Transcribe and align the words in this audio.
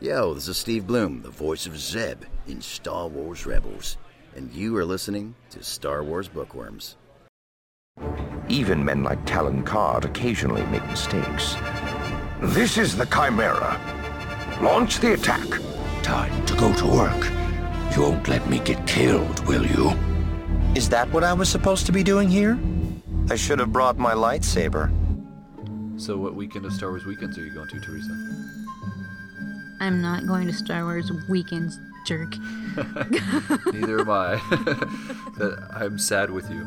Yo, 0.00 0.32
this 0.32 0.46
is 0.46 0.56
Steve 0.56 0.86
Blum, 0.86 1.22
the 1.22 1.28
voice 1.28 1.66
of 1.66 1.76
Zeb 1.76 2.22
in 2.46 2.60
Star 2.60 3.08
Wars 3.08 3.44
Rebels, 3.44 3.96
and 4.36 4.48
you 4.52 4.76
are 4.76 4.84
listening 4.84 5.34
to 5.50 5.60
Star 5.60 6.04
Wars 6.04 6.28
Bookworms. 6.28 6.96
Even 8.48 8.84
men 8.84 9.02
like 9.02 9.18
Talon 9.26 9.64
Karrde 9.64 10.04
occasionally 10.04 10.64
make 10.66 10.86
mistakes. 10.86 11.56
This 12.40 12.78
is 12.78 12.96
the 12.96 13.06
Chimera. 13.06 13.76
Launch 14.62 15.00
the 15.00 15.14
attack. 15.14 15.48
Time 16.04 16.46
to 16.46 16.54
go 16.54 16.72
to 16.76 16.86
work. 16.86 17.24
You 17.96 18.02
won't 18.02 18.28
let 18.28 18.48
me 18.48 18.60
get 18.60 18.86
killed, 18.86 19.44
will 19.48 19.66
you? 19.66 19.90
Is 20.76 20.88
that 20.90 21.10
what 21.10 21.24
I 21.24 21.32
was 21.32 21.48
supposed 21.48 21.86
to 21.86 21.92
be 21.92 22.04
doing 22.04 22.28
here? 22.28 22.56
I 23.30 23.34
should 23.34 23.58
have 23.58 23.72
brought 23.72 23.98
my 23.98 24.14
lightsaber. 24.14 24.92
So, 26.00 26.16
what 26.16 26.36
weekend 26.36 26.66
of 26.66 26.72
Star 26.72 26.90
Wars 26.90 27.04
weekends 27.04 27.36
are 27.36 27.44
you 27.44 27.52
going 27.52 27.68
to, 27.68 27.80
Teresa? 27.80 28.37
I'm 29.80 30.02
not 30.02 30.26
going 30.26 30.46
to 30.46 30.52
Star 30.52 30.84
Wars 30.84 31.10
weekends, 31.28 31.78
jerk. 32.06 32.36
Neither 33.72 34.00
am 34.00 34.10
I. 34.10 34.40
I'm 35.74 35.98
sad 35.98 36.30
with 36.30 36.50
you. 36.50 36.66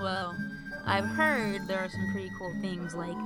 Well, 0.00 0.36
I've 0.84 1.06
heard 1.06 1.66
there 1.66 1.80
are 1.80 1.88
some 1.88 2.12
pretty 2.12 2.30
cool 2.38 2.54
things 2.60 2.94
like 2.94 3.16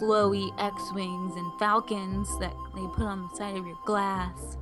glowy 0.00 0.50
X-wings 0.58 1.34
and 1.36 1.58
Falcons 1.58 2.28
that 2.40 2.54
they 2.74 2.82
put 2.94 3.04
on 3.04 3.28
the 3.28 3.36
side 3.36 3.56
of 3.56 3.66
your 3.66 3.78
glass. 3.86 4.56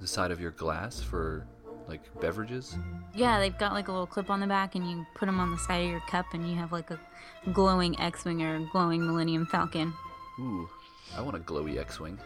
The 0.00 0.06
side 0.06 0.30
of 0.30 0.40
your 0.40 0.52
glass 0.52 1.00
for 1.00 1.46
like 1.88 2.02
beverages? 2.20 2.76
Yeah, 3.14 3.38
they've 3.40 3.56
got 3.56 3.72
like 3.72 3.88
a 3.88 3.92
little 3.92 4.06
clip 4.06 4.30
on 4.30 4.40
the 4.40 4.46
back, 4.46 4.74
and 4.74 4.88
you 4.88 5.06
put 5.14 5.26
them 5.26 5.40
on 5.40 5.50
the 5.50 5.58
side 5.58 5.84
of 5.84 5.90
your 5.90 6.00
cup, 6.00 6.26
and 6.34 6.48
you 6.48 6.54
have 6.56 6.70
like 6.70 6.90
a 6.90 7.00
glowing 7.52 7.98
X-wing 7.98 8.42
or 8.42 8.60
glowing 8.70 9.04
Millennium 9.06 9.46
Falcon. 9.46 9.92
Ooh, 10.38 10.68
I 11.16 11.20
want 11.22 11.36
a 11.36 11.40
glowy 11.40 11.78
X-wing. 11.78 12.18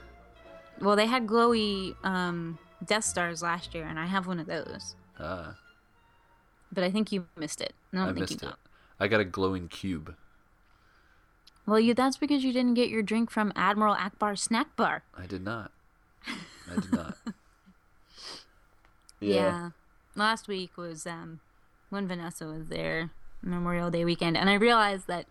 Well, 0.83 0.97
they 0.97 1.07
had 1.07 1.27
glowy 1.27 1.95
um, 2.05 2.59
Death 2.85 3.05
Stars 3.05 3.41
last 3.43 3.75
year, 3.75 3.85
and 3.87 3.99
I 3.99 4.07
have 4.07 4.27
one 4.27 4.41
of 4.41 4.47
those. 4.47 4.97
Ah, 5.19 5.57
But 6.73 6.85
I 6.85 6.91
think 6.91 7.13
you 7.13 7.27
missed 7.37 7.61
it. 7.61 7.73
I 7.93 7.97
don't 7.99 8.05
I 8.05 8.07
think 8.09 8.19
missed 8.21 8.33
you 8.43 8.49
it. 8.49 8.51
got. 8.51 8.59
I 9.01 9.09
got 9.09 9.21
a 9.21 9.25
glowing 9.25 9.69
cube. 9.69 10.15
Well, 11.67 11.79
you 11.79 11.95
that's 11.95 12.17
because 12.17 12.43
you 12.43 12.53
didn't 12.53 12.75
get 12.75 12.89
your 12.91 13.03
drink 13.03 13.31
from 13.31 13.53
Admiral 13.55 13.95
Ackbar 13.95 14.37
Snack 14.37 14.75
Bar. 14.75 15.05
I 15.17 15.27
did 15.27 15.45
not. 15.45 15.71
I 16.27 16.75
did 16.81 16.93
not. 16.93 17.17
Yeah. 19.21 19.71
Last 20.17 20.49
week 20.49 20.77
was 20.77 21.07
um, 21.07 21.41
when 21.91 22.09
Vanessa 22.09 22.45
was 22.47 22.67
there, 22.67 23.11
Memorial 23.41 23.91
Day 23.91 24.05
weekend, 24.05 24.37
and 24.37 24.51
I 24.51 24.55
realized 24.55 25.07
that 25.07 25.27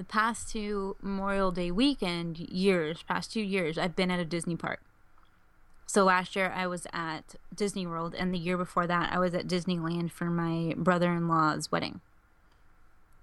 the 0.00 0.04
past 0.04 0.48
two 0.48 0.96
Memorial 1.02 1.52
Day 1.52 1.70
weekend 1.70 2.38
years, 2.38 3.02
past 3.02 3.30
two 3.34 3.42
years, 3.42 3.76
I've 3.76 3.94
been 3.94 4.10
at 4.10 4.18
a 4.18 4.24
Disney 4.24 4.56
park. 4.56 4.80
So 5.84 6.04
last 6.04 6.34
year 6.34 6.50
I 6.56 6.66
was 6.66 6.86
at 6.94 7.34
Disney 7.54 7.86
World, 7.86 8.14
and 8.14 8.32
the 8.32 8.38
year 8.38 8.56
before 8.56 8.86
that 8.86 9.12
I 9.12 9.18
was 9.18 9.34
at 9.34 9.46
Disneyland 9.46 10.10
for 10.10 10.24
my 10.30 10.72
brother-in-law's 10.74 11.70
wedding. 11.70 12.00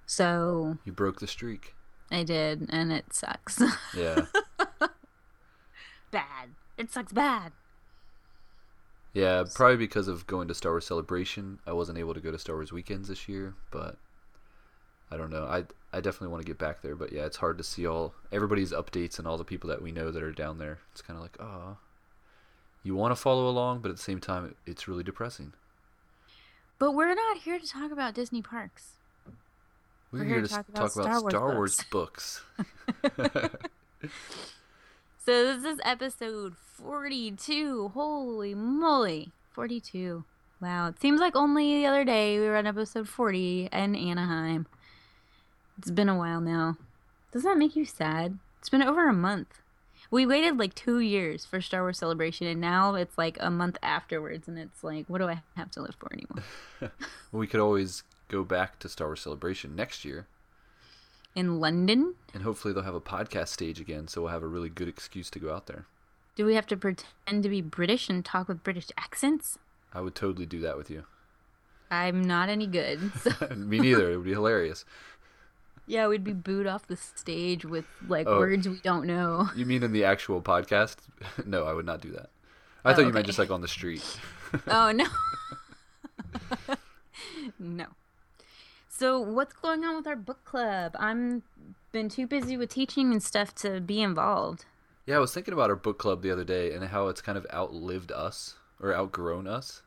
So 0.05 0.77
You 0.85 0.91
broke 0.91 1.19
the 1.19 1.25
streak. 1.25 1.73
I 2.11 2.21
did, 2.21 2.67
and 2.69 2.91
it 2.91 3.11
sucks. 3.11 3.59
Yeah. 3.97 4.25
bad. 6.11 6.49
It 6.77 6.91
sucks 6.91 7.11
bad. 7.11 7.53
Yeah, 9.13 9.45
probably 9.55 9.77
because 9.77 10.07
of 10.07 10.27
going 10.27 10.47
to 10.47 10.53
Star 10.53 10.73
Wars 10.73 10.85
Celebration, 10.85 11.57
I 11.65 11.73
wasn't 11.73 11.97
able 11.97 12.13
to 12.13 12.19
go 12.19 12.31
to 12.31 12.37
Star 12.37 12.55
Wars 12.55 12.71
weekends 12.71 13.07
this 13.07 13.27
year, 13.27 13.55
but 13.71 13.97
I 15.11 15.17
don't 15.17 15.29
know. 15.29 15.45
I 15.45 15.63
I 15.93 16.01
definitely 16.01 16.29
want 16.29 16.43
to 16.43 16.47
get 16.47 16.57
back 16.57 16.81
there, 16.81 16.95
but 16.95 17.11
yeah, 17.11 17.25
it's 17.25 17.37
hard 17.37 17.57
to 17.57 17.63
see 17.63 17.87
all 17.87 18.13
everybody's 18.31 18.71
updates 18.71 19.17
and 19.17 19.27
all 19.27 19.37
the 19.37 19.43
people 19.45 19.69
that 19.69 19.81
we 19.81 19.91
know 19.91 20.11
that 20.11 20.21
are 20.21 20.31
down 20.31 20.57
there. 20.57 20.79
It's 20.91 21.01
kind 21.01 21.17
of 21.17 21.23
like, 21.23 21.37
oh, 21.39 21.77
you 22.83 22.95
want 22.95 23.11
to 23.11 23.15
follow 23.15 23.47
along, 23.47 23.79
but 23.79 23.89
at 23.89 23.97
the 23.97 24.03
same 24.03 24.19
time, 24.19 24.55
it's 24.65 24.87
really 24.87 25.03
depressing. 25.03 25.53
But 26.79 26.91
we're 26.91 27.15
not 27.15 27.37
here 27.37 27.57
to 27.57 27.67
talk 27.67 27.91
about 27.91 28.13
Disney 28.13 28.41
parks. 28.41 28.91
We're, 30.11 30.19
We're 30.19 30.25
here 30.25 30.35
here 30.35 30.43
to 30.43 30.49
talk 30.49 30.69
about 30.69 30.93
talk 30.93 30.95
about 30.95 31.19
Star 31.19 31.29
Star 31.29 31.45
Wars 31.47 31.55
Wars 31.55 31.83
books. 31.89 32.41
books. 33.01 33.55
So 35.27 35.43
this 35.43 35.65
is 35.65 35.81
episode 35.83 36.55
42. 36.55 37.89
Holy 37.89 38.55
moly. 38.55 39.33
42. 39.51 40.23
Wow. 40.61 40.87
It 40.87 41.01
seems 41.01 41.19
like 41.19 41.35
only 41.35 41.79
the 41.79 41.85
other 41.85 42.05
day 42.05 42.39
we 42.39 42.45
were 42.45 42.55
on 42.55 42.65
episode 42.65 43.09
40 43.09 43.67
in 43.73 43.93
Anaheim. 43.93 44.67
It's 45.77 45.91
been 45.91 46.09
a 46.09 46.17
while 46.17 46.41
now. 46.41 46.77
Does 47.31 47.43
that 47.43 47.57
make 47.57 47.75
you 47.75 47.85
sad? 47.85 48.39
It's 48.59 48.69
been 48.69 48.81
over 48.81 49.07
a 49.07 49.13
month. 49.13 49.61
We 50.09 50.25
waited 50.25 50.57
like 50.57 50.73
two 50.73 50.99
years 50.99 51.45
for 51.45 51.59
Star 51.61 51.81
Wars 51.81 51.99
Celebration, 51.99 52.47
and 52.47 52.61
now 52.61 52.95
it's 52.95 53.17
like 53.17 53.37
a 53.41 53.49
month 53.51 53.77
afterwards, 53.83 54.47
and 54.47 54.57
it's 54.57 54.83
like, 54.83 55.05
what 55.07 55.17
do 55.19 55.27
I 55.27 55.41
have 55.55 55.69
to 55.71 55.81
live 55.81 55.95
for 55.99 56.09
anymore? 56.13 56.91
we 57.31 57.45
could 57.47 57.59
always 57.59 58.03
go 58.29 58.43
back 58.43 58.79
to 58.79 58.89
Star 58.89 59.07
Wars 59.09 59.21
Celebration 59.21 59.75
next 59.75 60.05
year, 60.05 60.25
In 61.35 61.59
London? 61.59 62.15
and 62.33 62.43
hopefully 62.43 62.73
they'll 62.73 62.83
have 62.83 62.95
a 62.95 63.01
podcast 63.01 63.49
stage 63.49 63.81
again, 63.81 64.07
so 64.07 64.21
we'll 64.21 64.31
have 64.31 64.43
a 64.43 64.47
really 64.47 64.69
good 64.69 64.87
excuse 64.87 65.29
to 65.31 65.39
go 65.39 65.53
out 65.53 65.67
there. 65.67 65.85
Do 66.35 66.45
we 66.45 66.55
have 66.55 66.67
to 66.67 66.77
pretend 66.77 67.43
to 67.43 67.49
be 67.49 67.61
British 67.61 68.09
and 68.09 68.23
talk 68.23 68.47
with 68.47 68.63
British 68.63 68.87
accents? 68.97 69.57
I 69.93 70.01
would 70.01 70.15
totally 70.15 70.45
do 70.45 70.61
that 70.61 70.77
with 70.77 70.89
you. 70.89 71.03
I'm 71.89 72.21
not 72.23 72.47
any 72.49 72.67
good. 72.67 73.11
So. 73.19 73.31
Me 73.55 73.79
neither. 73.79 74.11
It 74.11 74.17
would 74.17 74.25
be 74.25 74.31
hilarious. 74.33 74.85
Yeah, 75.87 76.07
we'd 76.07 76.23
be 76.23 76.33
booed 76.33 76.67
off 76.67 76.85
the 76.85 76.97
stage 76.97 77.63
with 77.65 77.85
like 78.07 78.27
Oh. 78.27 78.37
words 78.39 78.67
we 78.67 78.79
don't 78.81 79.05
know. 79.07 79.49
You 79.55 79.65
mean 79.65 79.83
in 79.83 79.93
the 79.93 80.03
actual 80.03 80.41
podcast? 80.41 80.97
no, 81.45 81.65
I 81.65 81.73
would 81.73 81.85
not 81.85 82.01
do 82.01 82.11
that. 82.11 82.29
I 82.85 82.93
thought 82.93 83.05
you 83.05 83.13
meant 83.13 83.25
just 83.25 83.39
like 83.39 83.49
on 83.51 83.61
the 83.61 83.67
street. 83.67 84.03
oh 84.67 84.91
no. 84.91 85.05
no. 87.59 87.85
So 88.89 89.19
what's 89.19 89.53
going 89.53 89.83
on 89.83 89.95
with 89.97 90.07
our 90.07 90.15
book 90.15 90.43
club? 90.45 90.95
I'm 90.99 91.43
been 91.91 92.09
too 92.09 92.27
busy 92.27 92.57
with 92.57 92.69
teaching 92.69 93.11
and 93.11 93.21
stuff 93.23 93.55
to 93.55 93.79
be 93.79 94.01
involved. 94.01 94.65
Yeah, 95.05 95.15
I 95.15 95.19
was 95.19 95.33
thinking 95.33 95.53
about 95.53 95.69
our 95.69 95.75
book 95.75 95.97
club 95.97 96.21
the 96.21 96.31
other 96.31 96.43
day 96.43 96.73
and 96.73 96.83
how 96.85 97.07
it's 97.07 97.21
kind 97.21 97.37
of 97.37 97.45
outlived 97.53 98.11
us 98.11 98.55
or 98.81 98.93
outgrown 98.93 99.47
us. 99.47 99.81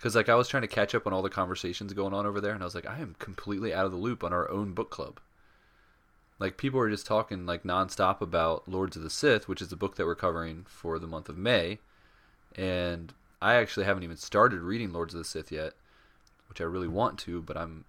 Because 0.00 0.16
like 0.16 0.30
I 0.30 0.34
was 0.34 0.48
trying 0.48 0.62
to 0.62 0.66
catch 0.66 0.94
up 0.94 1.06
on 1.06 1.12
all 1.12 1.20
the 1.20 1.28
conversations 1.28 1.92
going 1.92 2.14
on 2.14 2.24
over 2.24 2.40
there, 2.40 2.54
and 2.54 2.62
I 2.62 2.64
was 2.64 2.74
like, 2.74 2.86
I 2.86 3.00
am 3.00 3.16
completely 3.18 3.74
out 3.74 3.84
of 3.84 3.92
the 3.92 3.98
loop 3.98 4.24
on 4.24 4.32
our 4.32 4.50
own 4.50 4.72
book 4.72 4.88
club. 4.88 5.20
Like 6.38 6.56
people 6.56 6.80
are 6.80 6.88
just 6.88 7.04
talking 7.04 7.44
like 7.44 7.64
nonstop 7.64 8.22
about 8.22 8.66
Lords 8.66 8.96
of 8.96 9.02
the 9.02 9.10
Sith, 9.10 9.46
which 9.46 9.60
is 9.60 9.68
the 9.68 9.76
book 9.76 9.96
that 9.96 10.06
we're 10.06 10.14
covering 10.14 10.64
for 10.66 10.98
the 10.98 11.06
month 11.06 11.28
of 11.28 11.36
May, 11.36 11.80
and 12.56 13.12
I 13.42 13.56
actually 13.56 13.84
haven't 13.84 14.02
even 14.02 14.16
started 14.16 14.62
reading 14.62 14.90
Lords 14.90 15.12
of 15.12 15.18
the 15.18 15.24
Sith 15.24 15.52
yet, 15.52 15.74
which 16.48 16.62
I 16.62 16.64
really 16.64 16.88
want 16.88 17.18
to, 17.20 17.42
but 17.42 17.58
I'm 17.58 17.84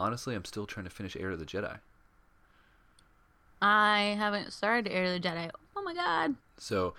honestly 0.00 0.34
I'm 0.34 0.44
still 0.44 0.66
trying 0.66 0.84
to 0.84 0.90
finish 0.90 1.16
Heir 1.16 1.30
of 1.30 1.38
the 1.38 1.46
Jedi. 1.46 1.78
I 3.60 4.16
haven't 4.18 4.52
started 4.52 4.90
Heir 4.90 5.04
of 5.04 5.22
the 5.22 5.28
Jedi. 5.28 5.52
Oh 5.76 5.82
my 5.82 5.94
god. 5.94 6.34
So, 6.58 6.94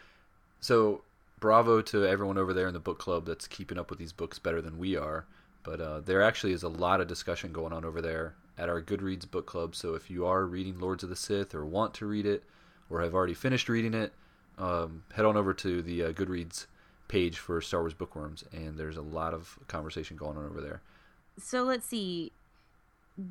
so 0.61 1.01
bravo 1.43 1.81
to 1.81 2.05
everyone 2.05 2.37
over 2.37 2.53
there 2.53 2.67
in 2.69 2.73
the 2.73 2.79
book 2.79 2.97
club 2.99 3.25
that's 3.25 3.49
keeping 3.49 3.77
up 3.77 3.89
with 3.89 3.99
these 3.99 4.13
books 4.13 4.39
better 4.39 4.61
than 4.61 4.77
we 4.77 4.95
are. 4.95 5.25
But 5.63 5.81
uh, 5.81 5.99
there 5.99 6.21
actually 6.21 6.53
is 6.53 6.63
a 6.63 6.69
lot 6.69 7.01
of 7.01 7.07
discussion 7.09 7.51
going 7.51 7.73
on 7.73 7.83
over 7.83 8.01
there 8.01 8.35
at 8.57 8.69
our 8.69 8.81
Goodreads 8.81 9.29
book 9.29 9.45
club. 9.45 9.75
So 9.75 9.93
if 9.93 10.09
you 10.09 10.25
are 10.25 10.45
reading 10.45 10.79
Lords 10.79 11.03
of 11.03 11.09
the 11.09 11.17
Sith 11.17 11.53
or 11.53 11.65
want 11.65 11.93
to 11.95 12.05
read 12.05 12.25
it 12.25 12.45
or 12.89 13.01
have 13.01 13.13
already 13.13 13.33
finished 13.33 13.67
reading 13.67 13.93
it, 13.93 14.13
um, 14.57 15.03
head 15.13 15.25
on 15.25 15.35
over 15.35 15.53
to 15.55 15.81
the 15.81 16.03
uh, 16.05 16.11
Goodreads 16.13 16.67
page 17.09 17.39
for 17.39 17.59
Star 17.59 17.81
Wars 17.81 17.93
Bookworms, 17.93 18.45
and 18.53 18.77
there's 18.77 18.95
a 18.95 19.01
lot 19.01 19.33
of 19.33 19.59
conversation 19.67 20.15
going 20.15 20.37
on 20.37 20.45
over 20.45 20.61
there. 20.61 20.81
So 21.37 21.63
let's 21.63 21.85
see. 21.85 22.31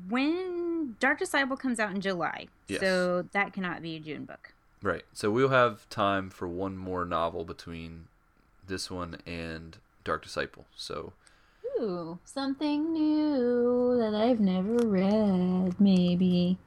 When 0.07 0.97
Dark 0.99 1.17
Disciple 1.17 1.57
comes 1.57 1.79
out 1.79 1.89
in 1.95 1.99
July, 1.99 2.45
Yes. 2.67 2.79
so 2.79 3.23
that 3.31 3.53
cannot 3.53 3.81
be 3.81 3.95
a 3.95 3.99
June 3.99 4.25
book. 4.25 4.53
Right. 4.83 5.03
So 5.13 5.31
we'll 5.31 5.49
have 5.49 5.89
time 5.89 6.29
for 6.29 6.47
one 6.47 6.77
more 6.77 7.05
novel 7.05 7.45
between 7.45 8.07
this 8.67 8.91
one 8.91 9.17
and 9.25 9.77
Dark 10.03 10.23
Disciple. 10.23 10.65
So 10.75 11.13
Ooh, 11.79 12.19
something 12.25 12.91
new 12.91 13.97
that 13.97 14.13
I've 14.13 14.41
never 14.41 14.75
read, 14.85 15.79
maybe. 15.79 16.57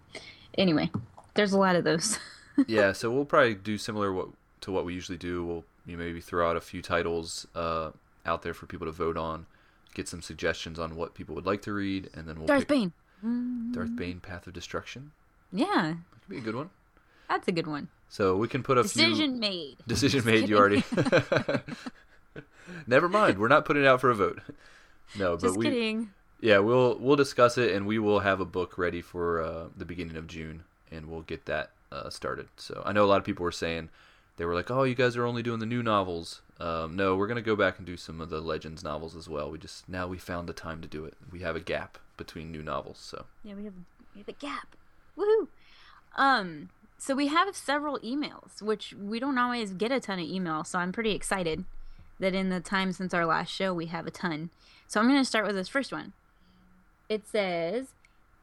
Anyway, 0.57 0.91
there's 1.35 1.53
a 1.53 1.59
lot 1.59 1.77
of 1.77 1.85
those. 1.85 2.19
yeah, 2.67 2.93
so 2.93 3.11
we'll 3.11 3.27
probably 3.27 3.55
do 3.55 3.77
similar 3.77 4.13
what, 4.13 4.29
to 4.62 4.73
what 4.73 4.87
we 4.87 4.95
usually 4.95 5.19
do. 5.19 5.45
We'll 5.45 5.65
you 5.85 5.97
know, 5.97 6.05
maybe 6.05 6.23
throw 6.23 6.49
out 6.49 6.57
a 6.57 6.61
few 6.62 6.81
titles 6.81 7.47
uh, 7.55 7.91
out 8.25 8.43
there 8.43 8.55
for 8.55 8.65
people 8.65 8.87
to 8.87 8.93
vote 8.93 9.19
on, 9.19 9.47
get 9.95 10.09
some 10.09 10.23
suggestions 10.23 10.79
on 10.79 10.97
what 10.97 11.15
people 11.15 11.35
would 11.35 11.47
like 11.47 11.61
to 11.62 11.73
read, 11.73 12.09
and 12.15 12.27
then 12.27 12.39
we'll 12.39 12.47
Darth 12.47 12.67
Bane. 12.67 12.93
Darth 13.73 13.95
Bane, 13.95 14.21
Path 14.21 14.47
of 14.47 14.55
Destruction. 14.55 15.12
Yeah, 15.53 15.67
That 16.12 16.21
could 16.23 16.31
be 16.31 16.39
a 16.39 16.41
good 16.41 16.55
one. 16.55 16.71
that's 17.29 17.47
a 17.47 17.53
good 17.53 17.67
one. 17.67 17.89
So 18.08 18.37
we 18.37 18.49
can 18.49 18.62
put 18.62 18.79
a 18.79 18.82
Decision 18.82 19.32
few 19.32 19.41
made. 19.41 19.76
decision 19.87 20.25
made. 20.25 20.49
You 20.49 20.56
already. 20.58 20.85
Never 22.87 23.08
mind. 23.08 23.38
We're 23.38 23.49
not 23.49 23.64
putting 23.64 23.82
it 23.82 23.87
out 23.87 24.00
for 24.00 24.11
a 24.11 24.14
vote. 24.14 24.41
No, 25.19 25.32
but 25.37 25.43
Just 25.43 25.56
we 25.56 25.67
kidding. 25.67 26.11
yeah 26.41 26.58
we'll 26.58 26.99
we'll 26.99 27.17
discuss 27.17 27.56
it 27.58 27.73
and 27.73 27.87
we 27.87 27.99
will 27.99 28.20
have 28.20 28.41
a 28.41 28.44
book 28.44 28.76
ready 28.79 29.00
for 29.00 29.41
uh, 29.41 29.64
the 29.76 29.85
beginning 29.85 30.17
of 30.17 30.26
June 30.26 30.64
and 30.91 31.06
we'll 31.06 31.23
get 31.23 31.47
that 31.47 31.70
uh, 31.93 32.11
started. 32.11 32.49
So 32.56 32.82
I 32.85 32.93
know 32.93 33.05
a 33.05 33.06
lot 33.06 33.19
of 33.19 33.25
people 33.25 33.44
were 33.44 33.53
saying 33.53 33.88
they 34.37 34.44
were 34.44 34.55
like, 34.55 34.70
"Oh, 34.70 34.82
you 34.82 34.94
guys 34.94 35.17
are 35.17 35.25
only 35.26 35.43
doing 35.43 35.61
the 35.61 35.67
new 35.67 35.82
novels." 35.82 36.43
Um, 36.59 36.97
no, 36.97 37.17
we're 37.17 37.26
gonna 37.29 37.43
go 37.43 37.55
back 37.56 37.79
and 37.79 37.87
do 37.87 37.97
some 37.97 38.20
of 38.20 38.31
the 38.31 38.41
Legends 38.41 38.82
novels 38.82 39.14
as 39.14 39.29
well. 39.29 39.50
We 39.50 39.59
just 39.59 39.88
now 39.88 40.06
we 40.09 40.19
found 40.19 40.49
the 40.49 40.52
time 40.52 40.81
to 40.82 40.88
do 40.88 41.05
it. 41.05 41.14
We 41.31 41.41
have 41.41 41.55
a 41.56 41.61
gap 41.61 41.99
between 42.17 42.50
new 42.50 42.62
novels, 42.62 42.99
so 42.99 43.26
Yeah, 43.44 43.55
we 43.55 43.64
have 43.64 43.75
we 44.14 44.20
have 44.20 44.29
a 44.29 44.32
gap. 44.32 44.75
Woohoo! 45.17 45.49
Um, 46.17 46.70
so 46.99 47.15
we 47.15 47.29
have 47.29 47.55
several 47.55 47.99
emails, 48.01 48.63
which 48.63 48.95
we 48.95 49.19
don't 49.19 49.39
always 49.39 49.73
get 49.73 49.93
a 49.93 50.01
ton 50.01 50.19
of 50.19 50.27
emails. 50.27 50.67
So 50.67 50.79
I'm 50.79 50.93
pretty 50.93 51.13
excited 51.13 51.65
that 52.19 52.35
in 52.35 52.49
the 52.49 52.61
time 52.61 52.93
since 52.93 53.13
our 53.13 53.27
last 53.27 53.53
show 53.53 53.75
we 53.75 53.87
have 53.87 54.07
a 54.07 54.11
ton. 54.11 54.51
So 54.87 55.01
I'm 55.01 55.09
going 55.09 55.21
to 55.21 55.25
start 55.25 55.47
with 55.47 55.57
this 55.57 55.69
first 55.69 55.93
one. 55.93 56.13
It 57.09 57.27
says, 57.27 57.89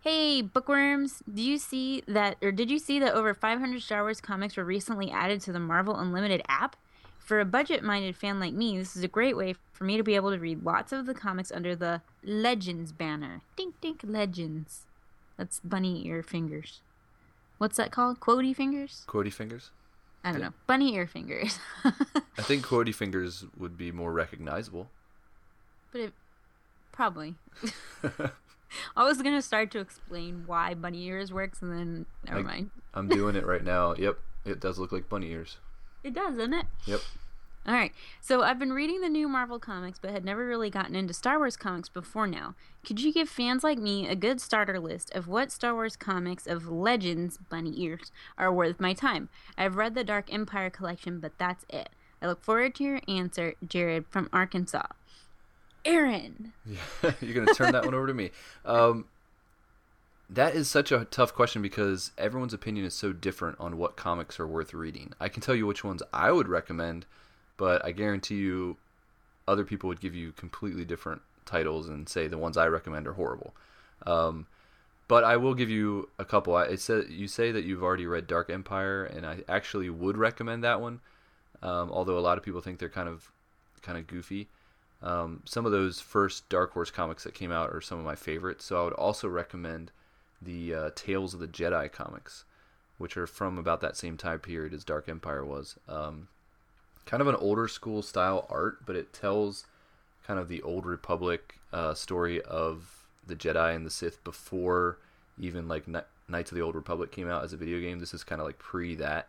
"Hey 0.01 0.41
bookworms, 0.41 1.23
do 1.31 1.41
you 1.41 1.57
see 1.57 2.03
that, 2.07 2.37
or 2.41 2.51
did 2.51 2.69
you 2.69 2.79
see 2.79 2.99
that 2.99 3.13
over 3.13 3.33
500 3.33 3.81
Star 3.81 4.03
Wars 4.03 4.21
comics 4.21 4.55
were 4.55 4.63
recently 4.63 5.11
added 5.11 5.41
to 5.41 5.51
the 5.51 5.59
Marvel 5.59 5.95
Unlimited 5.95 6.41
app?" 6.47 6.75
For 7.19 7.39
a 7.39 7.45
budget 7.45 7.83
minded 7.83 8.17
fan 8.17 8.39
like 8.39 8.53
me, 8.53 8.77
this 8.77 8.97
is 8.97 9.03
a 9.03 9.07
great 9.07 9.37
way 9.37 9.55
for 9.71 9.85
me 9.85 9.95
to 9.95 10.03
be 10.03 10.15
able 10.15 10.31
to 10.31 10.39
read 10.39 10.63
lots 10.63 10.91
of 10.91 11.05
the 11.05 11.13
comics 11.13 11.53
under 11.53 11.73
the 11.73 12.01
Legends 12.21 12.91
banner. 12.91 13.41
Dink 13.55 13.79
dink 13.79 14.01
Legends. 14.03 14.85
That's 15.37 15.61
bunny 15.61 16.05
ear 16.05 16.21
fingers. 16.21 16.81
What's 17.63 17.77
that 17.77 17.93
called? 17.93 18.19
Quody 18.19 18.53
fingers? 18.53 19.05
Quody 19.07 19.31
fingers. 19.31 19.69
I 20.21 20.33
don't 20.33 20.41
know. 20.41 20.51
Bunny 20.67 20.95
ear 20.95 21.07
fingers. 21.07 21.59
I 21.85 22.41
think 22.41 22.65
Quody 22.67 22.93
fingers 22.93 23.45
would 23.57 23.77
be 23.77 23.89
more 23.89 24.11
recognizable. 24.11 24.89
but 25.93 26.01
it 26.01 26.13
probably. 26.91 27.35
I 28.97 29.05
was 29.05 29.21
gonna 29.21 29.41
start 29.41 29.71
to 29.71 29.79
explain 29.79 30.43
why 30.45 30.73
bunny 30.73 31.03
ears 31.05 31.31
works, 31.31 31.61
and 31.61 31.71
then 31.71 32.05
never 32.25 32.39
Like- 32.39 32.45
mind. 32.45 32.69
I'm 32.93 33.07
doing 33.07 33.37
it 33.37 33.45
right 33.45 33.63
now. 33.63 33.93
Yep, 33.97 34.19
it 34.43 34.59
does 34.59 34.77
look 34.77 34.91
like 34.91 35.07
bunny 35.07 35.31
ears. 35.31 35.55
It 36.03 36.13
does, 36.13 36.35
doesn't 36.35 36.53
it? 36.53 36.65
Yep. 36.85 36.99
All 37.65 37.73
right. 37.73 37.93
So 38.19 38.43
I've 38.43 38.59
been 38.59 38.73
reading 38.73 39.01
the 39.01 39.09
new 39.09 39.27
Marvel 39.27 39.59
comics, 39.59 39.97
but 39.97 40.11
had 40.11 40.25
never 40.25 40.45
really 40.45 40.69
gotten 40.69 40.95
into 40.95 41.13
Star 41.13 41.37
Wars 41.37 41.55
comics 41.55 41.87
before 41.87 42.27
now. 42.27 42.55
Could 42.85 43.01
you 43.01 43.13
give 43.13 43.29
fans 43.29 43.63
like 43.63 43.77
me 43.77 44.07
a 44.07 44.15
good 44.15 44.41
starter 44.41 44.79
list 44.79 45.13
of 45.15 45.27
what 45.27 45.51
Star 45.51 45.73
Wars 45.73 45.95
comics 45.95 46.45
of 46.45 46.67
Legends, 46.67 47.37
bunny 47.49 47.73
ears, 47.81 48.11
are 48.37 48.51
worth 48.51 48.81
my 48.81 48.93
time? 48.93 49.29
I've 49.57 49.77
read 49.77 49.95
the 49.95 50.03
Dark 50.03 50.33
Empire 50.33 50.69
collection, 50.69 51.19
but 51.19 51.37
that's 51.37 51.65
it. 51.69 51.89
I 52.21 52.27
look 52.27 52.43
forward 52.43 52.75
to 52.75 52.83
your 52.83 53.01
answer, 53.07 53.53
Jared 53.65 54.07
from 54.09 54.29
Arkansas. 54.33 54.87
Aaron. 55.85 56.53
You're 57.21 57.33
gonna 57.33 57.53
turn 57.53 57.73
that 57.73 57.85
one 57.85 57.93
over 57.93 58.07
to 58.07 58.13
me. 58.13 58.31
Um, 58.65 59.05
that 60.29 60.55
is 60.55 60.69
such 60.69 60.91
a 60.91 61.05
tough 61.05 61.33
question 61.33 61.61
because 61.61 62.11
everyone's 62.17 62.53
opinion 62.53 62.85
is 62.85 62.93
so 62.93 63.13
different 63.13 63.59
on 63.59 63.77
what 63.77 63.95
comics 63.95 64.39
are 64.39 64.47
worth 64.47 64.73
reading. 64.73 65.13
I 65.19 65.29
can 65.29 65.41
tell 65.41 65.55
you 65.55 65.67
which 65.67 65.83
ones 65.83 66.01
I 66.11 66.31
would 66.31 66.47
recommend, 66.47 67.05
but 67.57 67.83
I 67.85 67.91
guarantee 67.91 68.35
you, 68.35 68.77
other 69.47 69.65
people 69.65 69.87
would 69.89 69.99
give 70.01 70.15
you 70.15 70.31
completely 70.31 70.85
different 70.85 71.21
titles 71.45 71.89
and 71.89 72.07
say 72.07 72.27
the 72.27 72.37
ones 72.37 72.57
I 72.57 72.67
recommend 72.67 73.07
are 73.07 73.13
horrible. 73.13 73.53
Um, 74.05 74.47
but 75.07 75.23
I 75.23 75.37
will 75.37 75.53
give 75.53 75.69
you 75.69 76.09
a 76.17 76.25
couple. 76.25 76.55
I- 76.55 76.65
It 76.65 76.79
said 76.79 77.09
you 77.09 77.27
say 77.27 77.51
that 77.51 77.65
you've 77.65 77.83
already 77.83 78.07
read 78.07 78.25
Dark 78.27 78.49
Empire, 78.49 79.03
and 79.03 79.25
I 79.25 79.43
actually 79.49 79.89
would 79.89 80.17
recommend 80.17 80.63
that 80.63 80.81
one. 80.81 81.01
Um, 81.61 81.91
although 81.91 82.17
a 82.17 82.21
lot 82.21 82.37
of 82.37 82.43
people 82.43 82.61
think 82.61 82.79
they're 82.79 82.89
kind 82.89 83.07
of 83.09 83.31
kind 83.81 83.97
of 83.97 84.07
goofy. 84.07 84.47
Um, 85.01 85.43
some 85.45 85.65
of 85.65 85.73
those 85.73 85.99
first 85.99 86.47
Dark 86.47 86.71
Horse 86.71 86.89
comics 86.89 87.25
that 87.25 87.33
came 87.33 87.51
out 87.51 87.69
are 87.73 87.81
some 87.81 87.99
of 87.99 88.05
my 88.05 88.15
favorites. 88.15 88.63
So 88.65 88.79
I 88.79 88.83
would 88.85 88.93
also 88.93 89.27
recommend 89.27 89.91
the 90.41 90.73
uh, 90.73 90.89
Tales 90.95 91.33
of 91.33 91.41
the 91.41 91.47
Jedi 91.47 91.91
comics, 91.91 92.45
which 92.97 93.17
are 93.17 93.27
from 93.27 93.57
about 93.57 93.81
that 93.81 93.97
same 93.97 94.15
time 94.17 94.39
period 94.39 94.73
as 94.73 94.85
Dark 94.85 95.09
Empire 95.09 95.43
was. 95.43 95.77
Um, 95.89 96.29
kind 97.05 97.21
of 97.21 97.27
an 97.27 97.35
older 97.35 97.67
school 97.67 98.01
style 98.01 98.47
art, 98.49 98.85
but 98.85 98.95
it 98.95 99.13
tells 99.13 99.65
kind 100.25 100.39
of 100.39 100.47
the 100.47 100.61
old 100.61 100.85
Republic 100.85 101.55
uh, 101.71 101.93
story 101.93 102.41
of 102.41 103.05
the 103.25 103.35
Jedi 103.35 103.75
and 103.75 103.85
the 103.85 103.89
Sith 103.89 104.23
before 104.23 104.97
even 105.39 105.67
like 105.67 105.85
Kni- 105.85 106.05
Knights 106.27 106.51
of 106.51 106.55
the 106.55 106.61
Old 106.61 106.75
Republic 106.75 107.11
came 107.11 107.29
out 107.29 107.43
as 107.43 107.53
a 107.53 107.57
video 107.57 107.79
game. 107.79 107.99
This 107.99 108.13
is 108.13 108.23
kind 108.23 108.39
of 108.39 108.47
like 108.47 108.57
pre 108.59 108.95
that. 108.95 109.27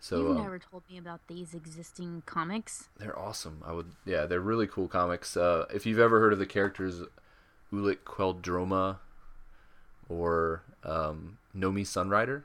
So 0.00 0.18
You've 0.18 0.36
um, 0.36 0.42
never 0.42 0.58
told 0.58 0.82
me 0.90 0.98
about 0.98 1.20
these 1.28 1.54
existing 1.54 2.22
comics. 2.26 2.88
they're 2.98 3.18
awesome. 3.18 3.62
I 3.64 3.72
would, 3.72 3.92
yeah, 4.04 4.26
they're 4.26 4.40
really 4.40 4.66
cool 4.66 4.86
comics. 4.88 5.36
Uh, 5.36 5.64
if 5.72 5.86
you've 5.86 5.98
ever 6.00 6.20
heard 6.20 6.32
of 6.34 6.38
the 6.38 6.44
characters 6.46 7.00
Ulic 7.72 7.98
Qel-Droma 8.04 8.98
or 10.08 10.62
um, 10.84 11.38
Nomi 11.56 11.82
Sunrider, 11.82 12.42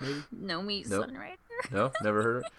maybe 0.00 0.22
No 0.32 0.62
me 0.62 0.84
Nope. 0.88 1.06
Sunrider. 1.10 1.70
no, 1.72 1.92
never 2.02 2.22
heard. 2.22 2.44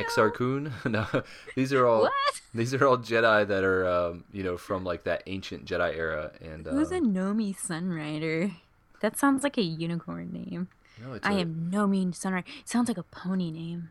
of 0.00 0.06
Exar 0.06 0.32
Kun, 0.34 0.72
no. 0.92 1.06
These 1.54 1.72
are 1.72 1.86
all 1.86 2.02
What? 2.02 2.12
these 2.54 2.74
are 2.74 2.84
all 2.86 2.98
Jedi 2.98 3.46
that 3.46 3.62
are 3.64 3.86
um, 3.88 4.24
you 4.32 4.42
know 4.42 4.56
from 4.56 4.84
like 4.84 5.04
that 5.04 5.22
ancient 5.26 5.64
Jedi 5.66 5.96
era. 5.96 6.32
And 6.40 6.66
uh, 6.66 6.70
Who's 6.72 6.90
a 6.90 6.98
Nomi 7.00 7.56
Sunrider? 7.56 8.54
That 9.00 9.16
sounds 9.18 9.42
like 9.44 9.56
a 9.56 9.62
unicorn 9.62 10.30
name. 10.32 10.68
no, 11.02 11.14
it's 11.14 11.26
I 11.26 11.32
a 11.32 11.38
am 11.40 11.70
Nomi 11.72 12.06
Sunrider. 12.12 12.44
It 12.60 12.68
sounds 12.68 12.88
like 12.88 12.98
a 12.98 13.02
pony 13.04 13.50
name. 13.50 13.90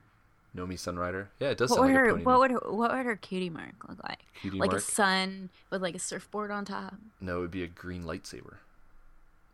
Nomi 0.56 0.74
Sunrider. 0.74 1.28
Yeah, 1.40 1.50
it 1.50 1.58
does 1.58 1.70
What 1.70 1.78
sound 1.78 1.88
would 1.90 1.96
like 1.96 2.00
her 2.04 2.10
a 2.10 2.12
pony. 2.14 2.24
what 2.24 2.32
name. 2.34 2.40
would 2.40 2.52
her 2.52 2.72
what 2.72 2.92
would 2.96 3.06
her 3.06 3.16
cutie 3.16 3.50
mark 3.50 3.88
look 3.88 4.04
like? 4.04 4.20
Cutie 4.42 4.58
like 4.60 4.74
a 4.74 4.80
sun 4.80 5.50
with 5.70 5.82
like 5.82 5.96
a 5.96 6.00
surfboard 6.00 6.52
on 6.52 6.66
top. 6.66 6.96
No, 7.22 7.38
it 7.38 7.42
would 7.42 7.52
be 7.52 7.64
a 7.64 7.68
green 7.68 8.04
lightsaber. 8.04 8.56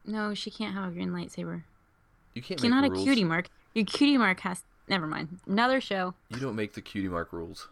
No, 0.05 0.33
she 0.33 0.49
can't 0.51 0.73
have 0.73 0.89
a 0.89 0.93
green 0.93 1.09
lightsaber. 1.11 1.63
You 2.33 2.41
can't 2.41 2.61
You're 2.61 2.69
not 2.71 2.83
a 2.85 2.89
cutie 2.89 3.23
mark. 3.23 3.49
Your 3.73 3.85
cutie 3.85 4.17
mark 4.17 4.39
has 4.41 4.63
never 4.87 5.07
mind. 5.07 5.39
Another 5.47 5.81
show. 5.81 6.13
You 6.29 6.37
don't 6.37 6.55
make 6.55 6.73
the 6.73 6.81
cutie 6.81 7.09
mark 7.09 7.31
rules. 7.33 7.67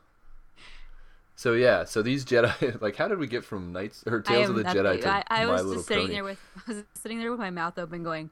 So 1.35 1.53
yeah, 1.53 1.83
so 1.83 2.01
these 2.01 2.23
Jedi, 2.25 2.79
like, 2.81 2.95
how 2.95 3.07
did 3.07 3.17
we 3.17 3.27
get 3.27 3.43
from 3.43 3.73
Knights 3.73 4.03
or 4.05 4.21
Tales 4.21 4.49
of 4.49 4.55
the 4.55 4.63
Jedi 4.63 5.01
to 5.01 5.09
I, 5.09 5.23
I 5.29 5.45
My 5.45 5.51
was 5.51 5.61
Little 5.63 5.75
just 5.75 5.87
sitting 5.87 6.03
Pony? 6.05 6.13
there 6.13 6.23
with 6.23 6.39
I 6.67 6.73
was 6.73 6.83
sitting 6.93 7.19
there 7.19 7.31
with 7.31 7.39
my 7.39 7.49
mouth 7.49 7.77
open 7.79 8.03
going, 8.03 8.29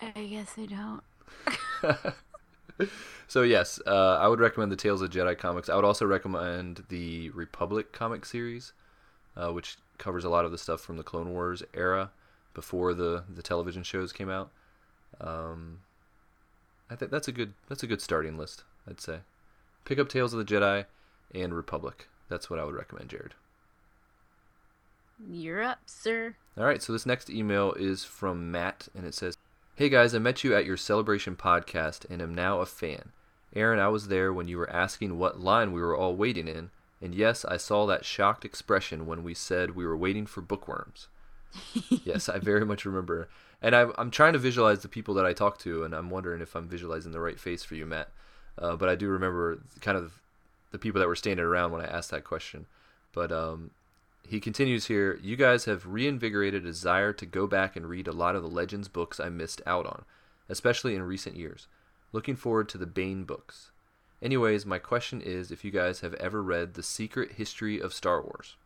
I 0.00 0.24
guess 0.24 0.54
I 0.58 0.66
don't. 0.66 2.14
So 3.32 3.40
yes, 3.40 3.80
uh, 3.86 4.18
I 4.20 4.28
would 4.28 4.40
recommend 4.40 4.70
the 4.70 4.76
Tales 4.76 5.00
of 5.00 5.08
Jedi 5.08 5.38
comics. 5.38 5.70
I 5.70 5.74
would 5.74 5.86
also 5.86 6.04
recommend 6.04 6.84
the 6.90 7.30
Republic 7.30 7.90
comic 7.90 8.26
series, 8.26 8.74
uh, 9.38 9.50
which 9.52 9.78
covers 9.96 10.24
a 10.24 10.28
lot 10.28 10.44
of 10.44 10.50
the 10.50 10.58
stuff 10.58 10.82
from 10.82 10.98
the 10.98 11.02
Clone 11.02 11.32
Wars 11.32 11.62
era 11.72 12.10
before 12.52 12.92
the 12.92 13.24
the 13.34 13.40
television 13.40 13.84
shows 13.84 14.12
came 14.12 14.28
out. 14.28 14.50
Um, 15.18 15.78
I 16.92 16.96
think 16.96 17.10
that's 17.10 17.28
a 17.28 17.32
good 17.32 17.54
that's 17.68 17.82
a 17.82 17.86
good 17.86 18.02
starting 18.02 18.36
list. 18.36 18.64
I'd 18.86 19.00
say 19.00 19.20
pick 19.84 19.98
up 19.98 20.08
Tales 20.08 20.34
of 20.34 20.38
the 20.38 20.44
Jedi 20.44 20.84
and 21.34 21.54
Republic. 21.54 22.08
That's 22.28 22.50
what 22.50 22.58
I 22.58 22.64
would 22.64 22.74
recommend, 22.74 23.08
Jared. 23.08 23.34
You're 25.30 25.62
up, 25.62 25.80
sir. 25.86 26.36
All 26.58 26.64
right, 26.64 26.82
so 26.82 26.92
this 26.92 27.06
next 27.06 27.30
email 27.30 27.72
is 27.74 28.04
from 28.04 28.50
Matt, 28.50 28.88
and 28.94 29.06
it 29.06 29.14
says, 29.14 29.36
Hey 29.76 29.88
guys, 29.88 30.14
I 30.14 30.18
met 30.18 30.44
you 30.44 30.54
at 30.54 30.66
your 30.66 30.76
celebration 30.76 31.36
podcast 31.36 32.08
and 32.10 32.20
am 32.20 32.34
now 32.34 32.60
a 32.60 32.66
fan. 32.66 33.12
Aaron, 33.54 33.78
I 33.78 33.88
was 33.88 34.08
there 34.08 34.32
when 34.32 34.48
you 34.48 34.58
were 34.58 34.70
asking 34.70 35.18
what 35.18 35.40
line 35.40 35.72
we 35.72 35.80
were 35.80 35.96
all 35.96 36.16
waiting 36.16 36.48
in, 36.48 36.70
and 37.00 37.14
yes, 37.14 37.44
I 37.44 37.56
saw 37.56 37.86
that 37.86 38.04
shocked 38.04 38.44
expression 38.44 39.06
when 39.06 39.22
we 39.22 39.32
said 39.34 39.76
we 39.76 39.86
were 39.86 39.96
waiting 39.96 40.26
for 40.26 40.40
bookworms. 40.40 41.08
yes, 41.88 42.28
I 42.28 42.38
very 42.38 42.64
much 42.64 42.84
remember. 42.84 43.28
And 43.62 43.76
I'm, 43.76 43.92
I'm 43.96 44.10
trying 44.10 44.32
to 44.32 44.38
visualize 44.40 44.82
the 44.82 44.88
people 44.88 45.14
that 45.14 45.24
I 45.24 45.32
talk 45.32 45.58
to, 45.60 45.84
and 45.84 45.94
I'm 45.94 46.10
wondering 46.10 46.42
if 46.42 46.56
I'm 46.56 46.68
visualizing 46.68 47.12
the 47.12 47.20
right 47.20 47.38
face 47.38 47.62
for 47.62 47.76
you, 47.76 47.86
Matt. 47.86 48.10
Uh, 48.58 48.76
but 48.76 48.88
I 48.88 48.96
do 48.96 49.08
remember 49.08 49.60
kind 49.80 49.96
of 49.96 50.20
the 50.72 50.78
people 50.78 51.00
that 51.00 51.08
were 51.08 51.16
standing 51.16 51.46
around 51.46 51.70
when 51.70 51.80
I 51.80 51.86
asked 51.86 52.10
that 52.10 52.24
question. 52.24 52.66
But 53.12 53.30
um, 53.30 53.70
he 54.26 54.40
continues 54.40 54.86
here 54.86 55.18
You 55.22 55.36
guys 55.36 55.66
have 55.66 55.86
reinvigorated 55.86 56.62
a 56.62 56.66
desire 56.66 57.12
to 57.12 57.26
go 57.26 57.46
back 57.46 57.76
and 57.76 57.88
read 57.88 58.08
a 58.08 58.12
lot 58.12 58.34
of 58.34 58.42
the 58.42 58.48
Legends 58.48 58.88
books 58.88 59.20
I 59.20 59.28
missed 59.28 59.62
out 59.64 59.86
on, 59.86 60.04
especially 60.48 60.94
in 60.94 61.02
recent 61.02 61.36
years. 61.36 61.68
Looking 62.10 62.36
forward 62.36 62.68
to 62.70 62.78
the 62.78 62.86
Bane 62.86 63.24
books. 63.24 63.70
Anyways, 64.20 64.66
my 64.66 64.78
question 64.78 65.20
is 65.20 65.50
if 65.50 65.64
you 65.64 65.70
guys 65.70 66.00
have 66.00 66.14
ever 66.14 66.42
read 66.42 66.74
The 66.74 66.82
Secret 66.82 67.32
History 67.32 67.80
of 67.80 67.94
Star 67.94 68.20
Wars. 68.20 68.56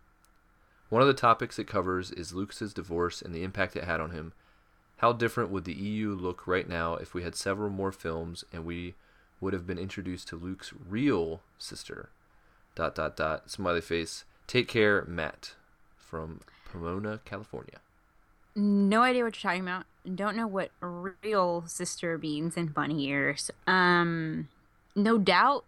One 0.89 1.03
of 1.03 1.09
the 1.09 1.15
topics 1.15 1.59
it 1.59 1.67
covers 1.67 2.13
is 2.13 2.35
Lucas's 2.35 2.75
divorce 2.75 3.23
and 3.23 3.35
the 3.35 3.43
impact 3.43 3.77
it 3.77 3.85
had 3.85 4.01
on 4.01 4.11
him. 4.11 4.33
How 4.99 5.13
different 5.13 5.51
would 5.51 5.65
the 5.65 5.75
EU 5.75 6.15
look 6.15 6.47
right 6.47 6.69
now 6.69 6.95
if 6.95 7.13
we 7.13 7.23
had 7.23 7.35
several 7.35 7.71
more 7.71 7.93
films 7.93 8.45
and 8.53 8.65
we 8.65 8.95
would 9.41 9.53
have 9.53 9.67
been 9.67 9.79
introduced 9.79 10.29
to 10.29 10.37
Luke's 10.37 10.73
real 10.89 11.43
sister? 11.59 12.09
Dot 12.75 12.95
dot 12.95 13.17
dot. 13.17 13.51
Smiley 13.51 13.81
face. 13.81 14.25
Take 14.47 14.69
care, 14.69 15.05
Matt, 15.07 15.55
from 15.97 16.41
Pomona, 16.71 17.21
California. 17.25 17.81
No 18.55 19.03
idea 19.03 19.25
what 19.25 19.35
you're 19.37 19.51
talking 19.51 19.63
about. 19.63 19.85
Don't 20.15 20.37
know 20.37 20.47
what 20.47 20.71
real 20.81 21.65
sister 21.67 22.17
means 22.17 22.57
in 22.57 22.69
bunny 22.69 23.07
ears. 23.07 23.51
Um, 23.67 24.49
no 24.95 25.19
doubt 25.19 25.65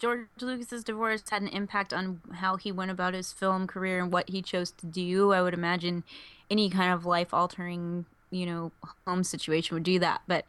George 0.00 0.28
Lucas's 0.40 0.82
divorce 0.82 1.22
had 1.28 1.42
an 1.42 1.48
impact 1.48 1.92
on 1.92 2.22
how 2.34 2.56
he 2.56 2.72
went 2.72 2.90
about 2.90 3.12
his 3.12 3.32
film 3.32 3.66
career 3.66 4.00
and 4.02 4.10
what 4.10 4.30
he 4.30 4.40
chose 4.40 4.70
to 4.70 4.86
do. 4.86 5.32
I 5.32 5.42
would 5.42 5.52
imagine 5.52 6.04
any 6.50 6.70
kind 6.70 6.92
of 6.92 7.04
life 7.04 7.34
altering, 7.34 8.06
you 8.30 8.46
know, 8.46 8.72
home 9.06 9.24
situation 9.24 9.74
would 9.74 9.82
do 9.82 9.98
that, 9.98 10.22
but 10.26 10.44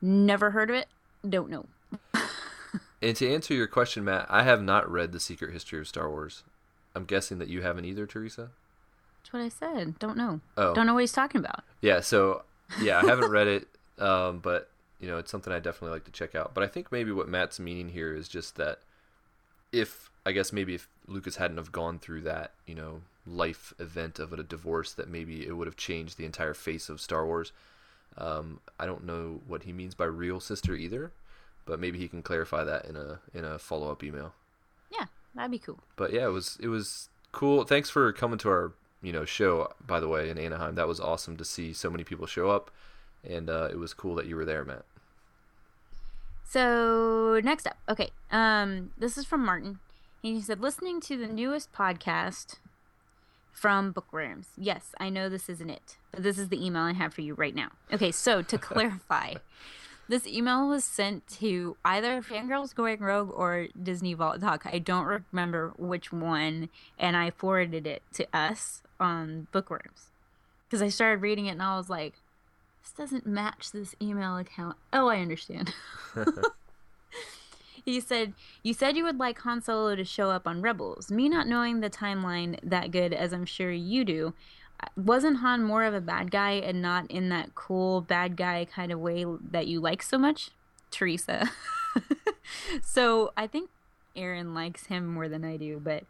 never 0.00 0.50
heard 0.50 0.70
of 0.70 0.76
it. 0.76 0.88
Don't 1.28 1.50
know. 1.50 1.66
And 3.00 3.16
to 3.16 3.32
answer 3.32 3.54
your 3.54 3.66
question, 3.66 4.04
Matt, 4.04 4.26
I 4.28 4.42
have 4.42 4.62
not 4.62 4.90
read 4.90 5.12
The 5.12 5.20
Secret 5.20 5.52
History 5.52 5.78
of 5.78 5.86
Star 5.86 6.10
Wars. 6.10 6.42
I'm 6.94 7.04
guessing 7.04 7.38
that 7.38 7.48
you 7.48 7.62
haven't 7.62 7.84
either, 7.84 8.06
Teresa. 8.06 8.50
That's 9.22 9.32
what 9.32 9.42
I 9.42 9.48
said. 9.48 9.98
Don't 9.98 10.16
know. 10.16 10.40
Oh. 10.56 10.74
Don't 10.74 10.86
know 10.86 10.94
what 10.94 11.00
he's 11.00 11.12
talking 11.12 11.40
about. 11.40 11.62
Yeah, 11.80 12.00
so 12.00 12.42
yeah, 12.80 12.98
I 12.98 13.06
haven't 13.06 13.30
read 13.30 13.46
it, 13.46 13.68
um, 14.02 14.40
but 14.40 14.70
you 14.98 15.06
know, 15.06 15.18
it's 15.18 15.30
something 15.30 15.52
I 15.52 15.60
definitely 15.60 15.94
like 15.94 16.04
to 16.06 16.10
check 16.10 16.34
out. 16.34 16.54
But 16.54 16.64
I 16.64 16.66
think 16.66 16.90
maybe 16.90 17.12
what 17.12 17.28
Matt's 17.28 17.60
meaning 17.60 17.90
here 17.90 18.14
is 18.14 18.26
just 18.26 18.56
that 18.56 18.80
if 19.70 20.10
I 20.26 20.32
guess 20.32 20.52
maybe 20.52 20.74
if 20.74 20.88
Lucas 21.06 21.36
hadn't 21.36 21.58
have 21.58 21.70
gone 21.70 22.00
through 22.00 22.22
that, 22.22 22.52
you 22.66 22.74
know, 22.74 23.02
life 23.28 23.72
event 23.78 24.18
of 24.18 24.32
a 24.32 24.42
divorce, 24.42 24.92
that 24.92 25.08
maybe 25.08 25.46
it 25.46 25.56
would 25.56 25.66
have 25.66 25.76
changed 25.76 26.16
the 26.16 26.24
entire 26.24 26.54
face 26.54 26.88
of 26.88 27.00
Star 27.00 27.26
Wars. 27.26 27.52
Um, 28.16 28.60
I 28.78 28.86
don't 28.86 29.04
know 29.04 29.40
what 29.46 29.62
he 29.62 29.72
means 29.72 29.94
by 29.94 30.06
real 30.06 30.40
sister 30.40 30.74
either, 30.74 31.12
but 31.66 31.78
maybe 31.78 31.98
he 31.98 32.08
can 32.08 32.22
clarify 32.22 32.64
that 32.64 32.84
in 32.84 32.96
a 32.96 33.20
in 33.32 33.44
a 33.44 33.58
follow 33.58 33.90
up 33.92 34.02
email. 34.02 34.34
Yeah, 34.90 35.06
that'd 35.34 35.50
be 35.50 35.58
cool. 35.58 35.78
But 35.96 36.12
yeah, 36.12 36.24
it 36.24 36.32
was 36.32 36.58
it 36.60 36.68
was 36.68 37.08
cool. 37.32 37.64
Thanks 37.64 37.90
for 37.90 38.12
coming 38.12 38.38
to 38.38 38.48
our 38.48 38.72
you 39.02 39.12
know 39.12 39.24
show. 39.24 39.72
By 39.86 40.00
the 40.00 40.08
way, 40.08 40.30
in 40.30 40.38
Anaheim, 40.38 40.74
that 40.74 40.88
was 40.88 41.00
awesome 41.00 41.36
to 41.36 41.44
see 41.44 41.72
so 41.72 41.90
many 41.90 42.04
people 42.04 42.26
show 42.26 42.50
up, 42.50 42.70
and 43.28 43.48
uh, 43.48 43.68
it 43.70 43.78
was 43.78 43.94
cool 43.94 44.14
that 44.16 44.26
you 44.26 44.36
were 44.36 44.44
there, 44.44 44.64
Matt. 44.64 44.84
So 46.48 47.40
next 47.44 47.66
up, 47.66 47.76
okay, 47.88 48.08
um, 48.30 48.92
this 48.96 49.18
is 49.18 49.26
from 49.26 49.44
Martin. 49.44 49.80
He 50.22 50.40
said, 50.40 50.60
listening 50.60 51.00
to 51.02 51.16
the 51.16 51.26
newest 51.26 51.72
podcast 51.72 52.56
from 53.58 53.92
Bookworms. 53.92 54.48
Yes, 54.56 54.94
I 55.00 55.08
know 55.08 55.28
this 55.28 55.48
isn't 55.48 55.70
it, 55.70 55.96
but 56.12 56.22
this 56.22 56.38
is 56.38 56.48
the 56.48 56.64
email 56.64 56.82
I 56.82 56.92
have 56.92 57.12
for 57.12 57.22
you 57.22 57.34
right 57.34 57.54
now. 57.54 57.70
Okay, 57.92 58.12
so 58.12 58.40
to 58.42 58.58
clarify, 58.58 59.34
this 60.08 60.26
email 60.26 60.68
was 60.68 60.84
sent 60.84 61.26
to 61.38 61.76
either 61.84 62.22
Fangirls 62.22 62.74
Going 62.74 63.00
Rogue 63.00 63.30
or 63.34 63.68
Disney 63.80 64.14
Vault 64.14 64.40
Talk. 64.40 64.64
I 64.64 64.78
don't 64.78 65.24
remember 65.32 65.72
which 65.76 66.12
one, 66.12 66.68
and 66.98 67.16
I 67.16 67.30
forwarded 67.30 67.86
it 67.86 68.02
to 68.14 68.26
us 68.32 68.82
on 69.00 69.48
Bookworms 69.52 70.10
because 70.68 70.82
I 70.82 70.88
started 70.88 71.20
reading 71.22 71.46
it 71.46 71.52
and 71.52 71.62
I 71.62 71.76
was 71.76 71.90
like, 71.90 72.14
this 72.82 72.92
doesn't 72.92 73.26
match 73.26 73.72
this 73.72 73.94
email 74.00 74.36
account. 74.36 74.76
Oh, 74.92 75.08
I 75.08 75.18
understand. 75.20 75.74
he 77.84 78.00
said, 78.00 78.34
You 78.62 78.74
said 78.74 78.96
you 78.96 79.04
would 79.04 79.18
like 79.18 79.38
Han 79.40 79.62
Solo 79.62 79.94
to 79.96 80.04
show 80.04 80.30
up 80.30 80.46
on 80.46 80.62
Rebels. 80.62 81.10
Me 81.10 81.28
not 81.28 81.46
knowing 81.46 81.80
the 81.80 81.90
timeline 81.90 82.58
that 82.62 82.90
good 82.90 83.12
as 83.12 83.32
I'm 83.32 83.44
sure 83.44 83.70
you 83.70 84.04
do, 84.04 84.34
wasn't 84.96 85.38
Han 85.38 85.62
more 85.62 85.84
of 85.84 85.94
a 85.94 86.00
bad 86.00 86.30
guy 86.30 86.52
and 86.52 86.80
not 86.80 87.10
in 87.10 87.28
that 87.30 87.54
cool 87.54 88.00
bad 88.00 88.36
guy 88.36 88.64
kind 88.64 88.92
of 88.92 89.00
way 89.00 89.24
that 89.50 89.66
you 89.66 89.80
like 89.80 90.02
so 90.02 90.18
much? 90.18 90.50
Teresa. 90.90 91.50
so 92.82 93.32
I 93.36 93.46
think 93.46 93.70
Aaron 94.16 94.54
likes 94.54 94.86
him 94.86 95.06
more 95.06 95.28
than 95.28 95.44
I 95.44 95.56
do, 95.56 95.80
but 95.82 96.04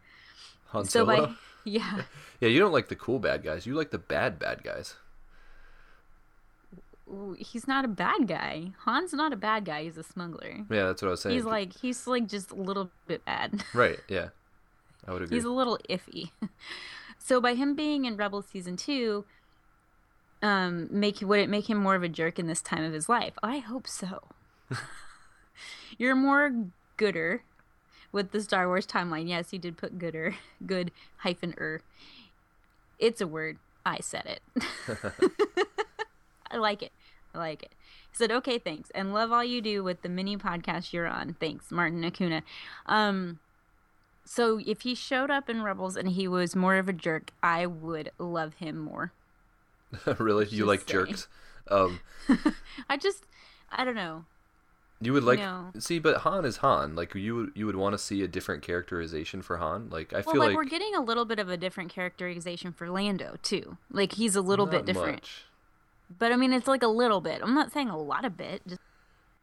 Han 0.67 0.85
so 0.85 1.05
Solo. 1.05 1.27
by 1.27 1.33
yeah. 1.65 2.01
Yeah, 2.39 2.47
you 2.47 2.59
don't 2.59 2.71
like 2.71 2.87
the 2.87 2.95
cool 2.95 3.19
bad 3.19 3.43
guys. 3.43 3.65
You 3.65 3.75
like 3.75 3.91
the 3.91 3.97
bad 3.97 4.39
bad 4.39 4.63
guys. 4.63 4.95
He's 7.37 7.67
not 7.67 7.85
a 7.85 7.87
bad 7.87 8.27
guy. 8.27 8.71
Han's 8.85 9.13
not 9.13 9.33
a 9.33 9.35
bad 9.35 9.65
guy. 9.65 9.83
He's 9.83 9.97
a 9.97 10.03
smuggler. 10.03 10.65
Yeah, 10.69 10.85
that's 10.85 11.01
what 11.01 11.07
I 11.07 11.11
was 11.11 11.21
saying. 11.21 11.35
He's 11.35 11.45
like 11.45 11.75
he's 11.77 12.07
like 12.07 12.27
just 12.27 12.51
a 12.51 12.55
little 12.55 12.89
bit 13.07 13.25
bad. 13.25 13.63
right. 13.73 13.99
Yeah, 14.07 14.29
I 15.07 15.13
would 15.13 15.23
agree. 15.23 15.37
He's 15.37 15.45
a 15.45 15.49
little 15.49 15.79
iffy. 15.89 16.31
so 17.17 17.41
by 17.41 17.55
him 17.55 17.75
being 17.75 18.05
in 18.05 18.15
Rebel 18.15 18.41
season 18.41 18.77
two, 18.77 19.25
um, 20.41 20.87
make 20.91 21.21
would 21.21 21.39
it 21.39 21.49
make 21.49 21.69
him 21.69 21.77
more 21.77 21.95
of 21.95 22.03
a 22.03 22.09
jerk 22.09 22.37
in 22.37 22.47
this 22.47 22.61
time 22.61 22.83
of 22.83 22.93
his 22.93 23.09
life? 23.09 23.33
I 23.41 23.57
hope 23.57 23.87
so. 23.87 24.23
You're 25.97 26.15
more 26.15 26.53
gooder 26.97 27.43
with 28.11 28.31
the 28.31 28.41
Star 28.41 28.67
Wars 28.67 28.85
timeline. 28.85 29.27
Yes, 29.27 29.49
he 29.51 29.57
did 29.57 29.77
put 29.77 29.97
gooder, 29.97 30.35
good 30.65 30.91
hyphen 31.17 31.55
er. 31.59 31.81
It's 32.99 33.21
a 33.21 33.27
word. 33.27 33.57
I 33.85 33.99
said 34.01 34.25
it. 34.25 34.41
I 36.51 36.57
like 36.57 36.83
it. 36.83 36.91
I 37.33 37.37
like 37.37 37.63
it. 37.63 37.71
He 38.11 38.15
said, 38.17 38.31
okay, 38.31 38.57
thanks. 38.57 38.89
And 38.95 39.13
love 39.13 39.31
all 39.31 39.43
you 39.43 39.61
do 39.61 39.83
with 39.83 40.01
the 40.01 40.09
mini 40.09 40.35
podcast 40.37 40.91
you're 40.93 41.07
on. 41.07 41.35
Thanks, 41.39 41.71
Martin 41.71 42.03
Acuna. 42.03 42.41
Um, 42.87 43.39
so 44.25 44.59
if 44.65 44.81
he 44.81 44.95
showed 44.95 45.29
up 45.31 45.49
in 45.49 45.61
Rebels 45.63 45.95
and 45.95 46.09
he 46.09 46.27
was 46.27 46.55
more 46.55 46.75
of 46.75 46.89
a 46.89 46.93
jerk, 46.93 47.31
I 47.43 47.65
would 47.65 48.11
love 48.17 48.55
him 48.55 48.77
more. 48.77 49.11
really, 50.19 50.45
you 50.45 50.65
Just 50.65 50.67
like 50.67 50.89
saying. 50.89 51.05
jerks. 51.07 51.27
Um, 51.69 51.99
I 52.89 52.97
just, 52.97 53.25
I 53.71 53.83
don't 53.85 53.95
know. 53.95 54.25
you 55.01 55.13
would 55.13 55.23
like 55.23 55.39
No. 55.39 55.71
see, 55.79 55.97
but 55.99 56.17
Han 56.21 56.45
is 56.45 56.57
Han. 56.57 56.95
Like 56.95 57.13
you 57.15 57.35
would 57.35 57.51
you 57.55 57.65
would 57.67 57.75
want 57.75 57.93
to 57.93 57.97
see 57.99 58.21
a 58.23 58.27
different 58.27 58.61
characterization 58.63 59.41
for 59.43 59.57
Han. 59.57 59.89
Like 59.89 60.13
I 60.13 60.17
Well, 60.17 60.33
feel 60.33 60.39
like, 60.41 60.47
like 60.49 60.57
we're 60.57 60.63
getting 60.65 60.93
a 60.95 61.01
little 61.01 61.25
bit 61.25 61.39
of 61.39 61.49
a 61.49 61.57
different 61.57 61.91
characterization 61.91 62.71
for 62.71 62.89
Lando 62.89 63.37
too. 63.41 63.77
Like 63.91 64.13
he's 64.13 64.35
a 64.35 64.41
little 64.41 64.65
bit 64.67 64.85
different, 64.85 65.17
much. 65.17 65.45
But 66.17 66.31
I 66.31 66.35
mean 66.35 66.53
it's 66.53 66.67
like 66.67 66.83
a 66.83 66.87
little 66.87 67.21
bit. 67.21 67.41
I'm 67.41 67.53
not 67.53 67.71
saying 67.71 67.89
a 67.89 67.97
lot 67.97 68.25
of 68.25 68.37
bit. 68.37 68.61
Just 68.67 68.81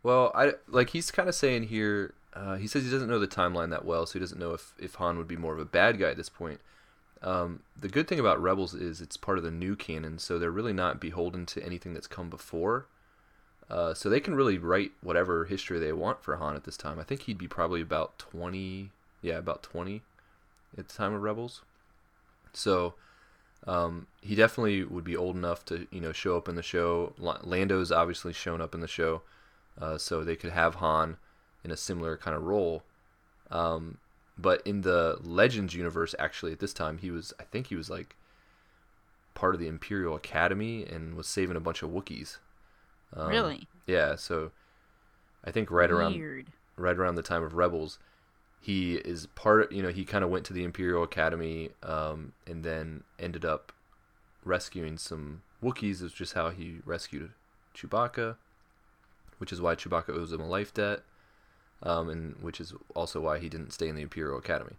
Well, 0.03 0.33
I 0.35 0.53
like 0.69 0.91
he's 0.91 1.11
kind 1.11 1.29
of 1.29 1.35
saying 1.35 1.65
here. 1.65 2.15
Uh, 2.35 2.57
he 2.57 2.67
says 2.67 2.85
he 2.85 2.91
doesn't 2.91 3.09
know 3.09 3.19
the 3.19 3.27
timeline 3.27 3.71
that 3.71 3.85
well, 3.85 4.05
so 4.05 4.15
he 4.15 4.19
doesn't 4.19 4.39
know 4.39 4.53
if 4.53 4.75
if 4.79 4.97
Han 4.97 5.19
would 5.19 5.29
be 5.29 5.37
more 5.37 5.55
of 5.55 5.59
a 5.59 5.65
bad 5.65 5.99
guy 5.99 6.11
at 6.11 6.17
this 6.17 6.29
point. 6.29 6.61
Um, 7.23 7.61
the 7.79 7.89
good 7.89 8.07
thing 8.07 8.21
about 8.21 8.41
Rebels 8.41 8.75
is 8.75 9.01
it's 9.01 9.17
part 9.17 9.39
of 9.39 9.45
the 9.45 9.51
new 9.51 9.75
canon, 9.75 10.19
so 10.19 10.39
they're 10.39 10.51
really 10.51 10.75
not 10.75 11.01
beholden 11.01 11.47
to 11.47 11.65
anything 11.65 11.95
that's 11.95 12.07
come 12.07 12.29
before. 12.29 12.87
Uh, 13.69 13.95
so 13.95 14.09
they 14.09 14.21
can 14.21 14.35
really 14.35 14.59
write 14.59 14.93
whatever 15.01 15.47
history 15.47 15.79
they 15.79 15.93
want 15.93 16.23
for 16.23 16.37
Han 16.37 16.55
at 16.55 16.65
this 16.65 16.77
time. 16.77 17.01
I 17.01 17.03
think 17.03 17.23
he'd 17.23 17.39
be 17.39 17.49
probably 17.49 17.81
about 17.81 18.19
twenty, 18.19 18.91
yeah, 19.23 19.39
about 19.39 19.63
twenty 19.63 20.03
at 20.77 20.89
the 20.89 20.95
time 20.95 21.15
of 21.15 21.23
Rebels. 21.23 21.63
So 22.53 22.95
um, 23.67 24.07
he 24.21 24.35
definitely 24.35 24.85
would 24.85 25.05
be 25.05 25.17
old 25.17 25.37
enough 25.37 25.65
to 25.67 25.87
you 25.91 26.01
know 26.01 26.13
show 26.13 26.37
up 26.37 26.49
in 26.49 26.55
the 26.55 26.63
show. 26.63 27.13
La- 27.19 27.41
Lando's 27.43 27.91
obviously 27.93 28.33
shown 28.33 28.61
up 28.61 28.75
in 28.75 28.81
the 28.81 28.89
show, 28.89 29.23
uh, 29.81 29.99
so 29.99 30.23
they 30.23 30.37
could 30.37 30.51
have 30.51 30.77
Han 30.77 31.17
in 31.65 31.71
a 31.71 31.77
similar 31.77 32.17
kind 32.17 32.37
of 32.37 32.45
role. 32.45 32.83
Um, 33.51 33.99
but 34.39 34.65
in 34.67 34.83
the 34.83 35.19
Legends 35.23 35.75
universe, 35.75 36.15
actually 36.19 36.53
at 36.53 36.61
this 36.61 36.73
time 36.73 36.99
he 36.99 37.11
was 37.11 37.33
I 37.41 37.45
think 37.45 37.69
he 37.69 37.77
was 37.77 37.91
like 37.91 38.17
part 39.35 39.55
of 39.55 39.61
the 39.61 39.69
Imperial 39.69 40.17
Academy 40.17 40.85
and 40.85 41.15
was 41.15 41.27
saving 41.27 41.57
a 41.57 41.61
bunch 41.61 41.83
of 41.83 41.91
Wookiees. 41.91 42.39
Um, 43.15 43.29
really 43.29 43.69
Yeah, 43.87 44.17
so 44.17 44.53
I 45.45 45.51
think 45.51 45.71
right 45.71 45.91
around 45.91 46.21
right 46.77 46.97
around 46.97 47.15
the 47.15 47.23
time 47.23 47.43
of 47.43 47.55
Rebels, 47.55 47.99
he 48.67 48.97
is 48.97 49.27
part. 49.27 49.71
You 49.71 49.81
know, 49.81 49.91
he 49.91 50.05
kind 50.05 50.25
of 50.25 50.31
went 50.31 50.45
to 50.47 50.53
the 50.53 50.65
Imperial 50.65 51.05
Academy, 51.05 51.71
um, 51.85 52.33
and 52.49 52.65
then 52.65 53.05
ended 53.17 53.45
up 53.45 53.73
rescuing 54.45 54.99
some 54.99 55.43
Wookiees. 55.63 56.03
Is 56.03 56.13
just 56.13 56.33
how 56.33 56.51
he 56.51 56.79
rescued 56.85 57.31
Chewbacca, 57.77 58.35
which 59.39 59.53
is 59.53 59.61
why 59.61 59.77
Chewbacca 59.77 60.11
owes 60.11 60.33
him 60.33 60.41
a 60.41 60.49
life 60.49 60.75
debt, 60.75 61.03
um, 61.81 62.09
and 62.09 62.43
which 62.43 62.61
is 62.61 62.75
also 62.93 63.21
why 63.21 63.39
he 63.39 63.49
didn't 63.49 63.73
stay 63.73 63.87
in 63.87 63.95
the 63.95 64.03
Imperial 64.03 64.37
Academy. 64.37 64.75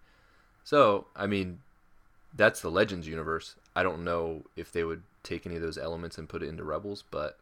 So, 0.66 1.08
I 1.16 1.26
mean, 1.26 1.60
that's 2.36 2.60
the 2.60 2.70
Legends 2.70 3.08
universe. 3.08 3.56
I 3.74 3.84
don't 3.84 4.04
know 4.04 4.44
if 4.58 4.70
they 4.70 4.84
would 4.84 5.04
take 5.24 5.46
any 5.46 5.56
of 5.56 5.62
those 5.62 5.78
elements 5.78 6.18
and 6.18 6.28
put 6.28 6.44
it 6.44 6.50
into 6.50 6.66
Rebels, 6.66 7.06
but 7.10 7.38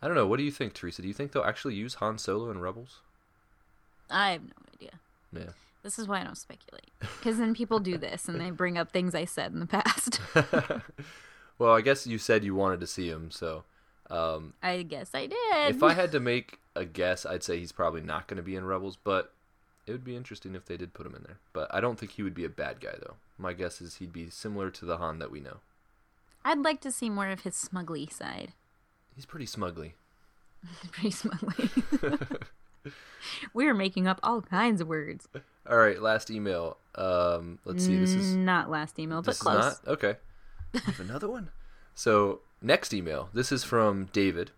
I 0.00 0.06
don't 0.06 0.16
know. 0.16 0.26
What 0.26 0.38
do 0.38 0.44
you 0.44 0.50
think, 0.50 0.72
Teresa? 0.72 1.02
Do 1.02 1.08
you 1.08 1.14
think 1.14 1.32
they'll 1.32 1.42
actually 1.42 1.74
use 1.74 1.96
Han 1.96 2.16
Solo 2.16 2.50
in 2.50 2.58
Rebels? 2.58 3.00
I 4.08 4.30
have 4.30 4.44
no 4.44 4.54
idea. 4.74 4.92
Yeah. 5.32 5.50
This 5.82 5.98
is 5.98 6.06
why 6.06 6.20
I 6.20 6.24
don't 6.24 6.38
speculate. 6.38 6.90
Because 7.00 7.38
then 7.38 7.54
people 7.54 7.80
do 7.80 7.98
this 7.98 8.28
and 8.28 8.40
they 8.40 8.50
bring 8.50 8.78
up 8.78 8.92
things 8.92 9.14
I 9.14 9.24
said 9.24 9.52
in 9.52 9.60
the 9.60 9.66
past. 9.66 10.20
well, 11.58 11.72
I 11.72 11.80
guess 11.80 12.06
you 12.06 12.18
said 12.18 12.44
you 12.44 12.54
wanted 12.54 12.80
to 12.80 12.86
see 12.86 13.08
him, 13.08 13.30
so 13.30 13.64
um, 14.08 14.54
I 14.62 14.82
guess 14.82 15.10
I 15.14 15.26
did. 15.26 15.74
if 15.74 15.82
I 15.82 15.94
had 15.94 16.12
to 16.12 16.20
make 16.20 16.58
a 16.76 16.84
guess, 16.84 17.26
I'd 17.26 17.42
say 17.42 17.58
he's 17.58 17.72
probably 17.72 18.02
not 18.02 18.28
going 18.28 18.36
to 18.36 18.42
be 18.42 18.54
in 18.54 18.64
Rebels, 18.64 18.96
but 19.02 19.32
it 19.86 19.92
would 19.92 20.04
be 20.04 20.16
interesting 20.16 20.54
if 20.54 20.66
they 20.66 20.76
did 20.76 20.94
put 20.94 21.06
him 21.06 21.14
in 21.14 21.22
there. 21.24 21.38
But 21.52 21.74
I 21.74 21.80
don't 21.80 21.98
think 21.98 22.12
he 22.12 22.22
would 22.22 22.34
be 22.34 22.44
a 22.44 22.50
bad 22.50 22.80
guy, 22.80 22.94
though. 23.00 23.14
My 23.36 23.52
guess 23.52 23.80
is 23.80 23.96
he'd 23.96 24.12
be 24.12 24.30
similar 24.30 24.70
to 24.70 24.84
the 24.84 24.98
Han 24.98 25.18
that 25.18 25.32
we 25.32 25.40
know. 25.40 25.58
I'd 26.44 26.58
like 26.58 26.80
to 26.82 26.92
see 26.92 27.10
more 27.10 27.28
of 27.28 27.40
his 27.40 27.54
smuggly 27.54 28.12
side. 28.12 28.52
He's 29.14 29.26
pretty 29.26 29.46
smugly. 29.46 29.94
Pretty 30.92 31.10
smugly. 32.90 33.50
We're 33.54 33.74
making 33.74 34.06
up 34.06 34.20
all 34.22 34.42
kinds 34.42 34.80
of 34.80 34.88
words. 34.88 35.28
All 35.68 35.76
right, 35.78 36.00
last 36.00 36.30
email. 36.30 36.76
Um, 36.94 37.58
let's 37.64 37.84
see. 37.84 37.96
This 37.96 38.12
is 38.12 38.34
not 38.34 38.70
last 38.70 38.98
email, 38.98 39.22
but 39.22 39.38
close. 39.38 39.80
okay. 39.86 40.16
Have 40.74 41.00
another 41.00 41.28
one. 41.28 41.50
So 41.94 42.40
next 42.60 42.92
email. 42.92 43.28
This 43.32 43.52
is 43.52 43.64
from 43.64 44.08
David, 44.12 44.50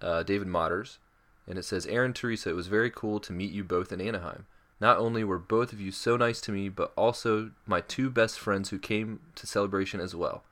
uh, 0.00 0.22
David 0.22 0.48
Motters, 0.48 0.98
and 1.46 1.58
it 1.58 1.64
says, 1.64 1.86
"Aaron 1.86 2.12
Teresa, 2.12 2.50
it 2.50 2.56
was 2.56 2.66
very 2.66 2.90
cool 2.90 3.20
to 3.20 3.32
meet 3.32 3.52
you 3.52 3.62
both 3.62 3.92
in 3.92 4.00
Anaheim. 4.00 4.46
Not 4.80 4.96
only 4.96 5.22
were 5.22 5.38
both 5.38 5.72
of 5.74 5.80
you 5.80 5.92
so 5.92 6.16
nice 6.16 6.40
to 6.42 6.52
me, 6.52 6.70
but 6.70 6.92
also 6.96 7.50
my 7.66 7.82
two 7.82 8.08
best 8.08 8.38
friends 8.38 8.70
who 8.70 8.78
came 8.78 9.20
to 9.34 9.46
celebration 9.46 10.00
as 10.00 10.14
well. 10.14 10.42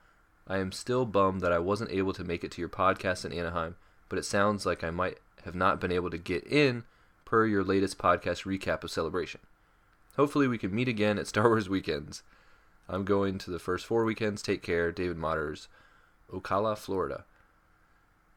I 0.47 0.59
am 0.59 0.71
still 0.71 1.05
bummed 1.05 1.41
that 1.41 1.51
I 1.51 1.59
wasn't 1.59 1.91
able 1.91 2.13
to 2.13 2.23
make 2.23 2.43
it 2.43 2.51
to 2.51 2.61
your 2.61 2.69
podcast 2.69 3.25
in 3.25 3.33
Anaheim, 3.33 3.75
but 4.07 4.19
it 4.19 4.25
sounds 4.25 4.65
like 4.65 4.83
I 4.83 4.91
might 4.91 5.17
have 5.45 5.55
not 5.55 5.79
been 5.81 5.91
able 5.91 6.09
to 6.11 6.17
get 6.17 6.43
in 6.45 6.83
per 7.29 7.45
your 7.45 7.63
latest 7.63 7.99
podcast 7.99 8.43
recap 8.43 8.83
of 8.83 8.89
Celebration. 8.89 9.39
Hopefully, 10.15 10.47
we 10.47 10.57
can 10.57 10.73
meet 10.73 10.87
again 10.87 11.19
at 11.19 11.27
Star 11.27 11.47
Wars 11.47 11.69
weekends. 11.69 12.23
I'm 12.89 13.05
going 13.05 13.37
to 13.37 13.51
the 13.51 13.59
first 13.59 13.85
four 13.85 14.03
weekends. 14.03 14.41
Take 14.41 14.63
care, 14.63 14.91
David 14.91 15.17
Motters, 15.17 15.67
Ocala, 16.33 16.75
Florida. 16.75 17.25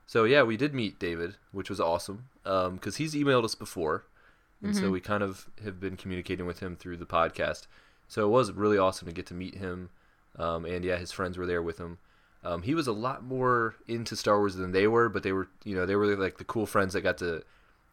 So 0.06 0.24
yeah, 0.24 0.42
we 0.42 0.58
did 0.58 0.74
meet 0.74 0.98
David, 0.98 1.36
which 1.52 1.70
was 1.70 1.80
awesome 1.80 2.28
because 2.42 2.66
um, 2.66 2.98
he's 2.98 3.14
emailed 3.14 3.44
us 3.44 3.54
before, 3.54 4.04
and 4.62 4.74
mm-hmm. 4.74 4.84
so 4.84 4.90
we 4.90 5.00
kind 5.00 5.22
of 5.22 5.46
have 5.64 5.80
been 5.80 5.96
communicating 5.96 6.44
with 6.44 6.60
him 6.60 6.76
through 6.76 6.98
the 6.98 7.06
podcast. 7.06 7.66
So 8.08 8.26
it 8.26 8.30
was 8.30 8.52
really 8.52 8.76
awesome 8.76 9.08
to 9.08 9.14
get 9.14 9.24
to 9.28 9.34
meet 9.34 9.54
him, 9.54 9.88
um, 10.38 10.66
and 10.66 10.84
yeah, 10.84 10.98
his 10.98 11.12
friends 11.12 11.38
were 11.38 11.46
there 11.46 11.62
with 11.62 11.78
him. 11.78 11.96
Um, 12.44 12.60
he 12.60 12.74
was 12.74 12.86
a 12.86 12.92
lot 12.92 13.24
more 13.24 13.76
into 13.88 14.16
Star 14.16 14.38
Wars 14.38 14.56
than 14.56 14.72
they 14.72 14.86
were, 14.86 15.08
but 15.08 15.22
they 15.22 15.32
were, 15.32 15.48
you 15.64 15.74
know, 15.74 15.86
they 15.86 15.96
were 15.96 16.14
like 16.14 16.36
the 16.36 16.44
cool 16.44 16.66
friends 16.66 16.92
that 16.92 17.00
got 17.00 17.16
to, 17.18 17.42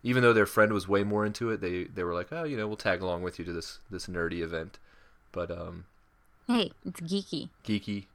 even 0.04 0.24
though 0.24 0.34
their 0.34 0.46
friend 0.46 0.72
was 0.74 0.88
way 0.88 1.04
more 1.04 1.26
into 1.26 1.50
it, 1.50 1.62
they 1.62 1.86
they 1.86 2.04
were 2.04 2.14
like, 2.14 2.28
oh, 2.32 2.44
you 2.44 2.58
know, 2.58 2.68
we'll 2.68 2.78
tag 2.78 3.02
along 3.02 3.24
with 3.24 3.40
you 3.40 3.46
to 3.46 3.54
this 3.54 3.80
this 3.90 4.08
nerdy 4.08 4.42
event. 4.42 4.80
But 5.32 5.52
um, 5.52 5.86
hey, 6.48 6.72
it's 6.86 7.02
geeky. 7.02 7.50
Geeky, 7.66 8.06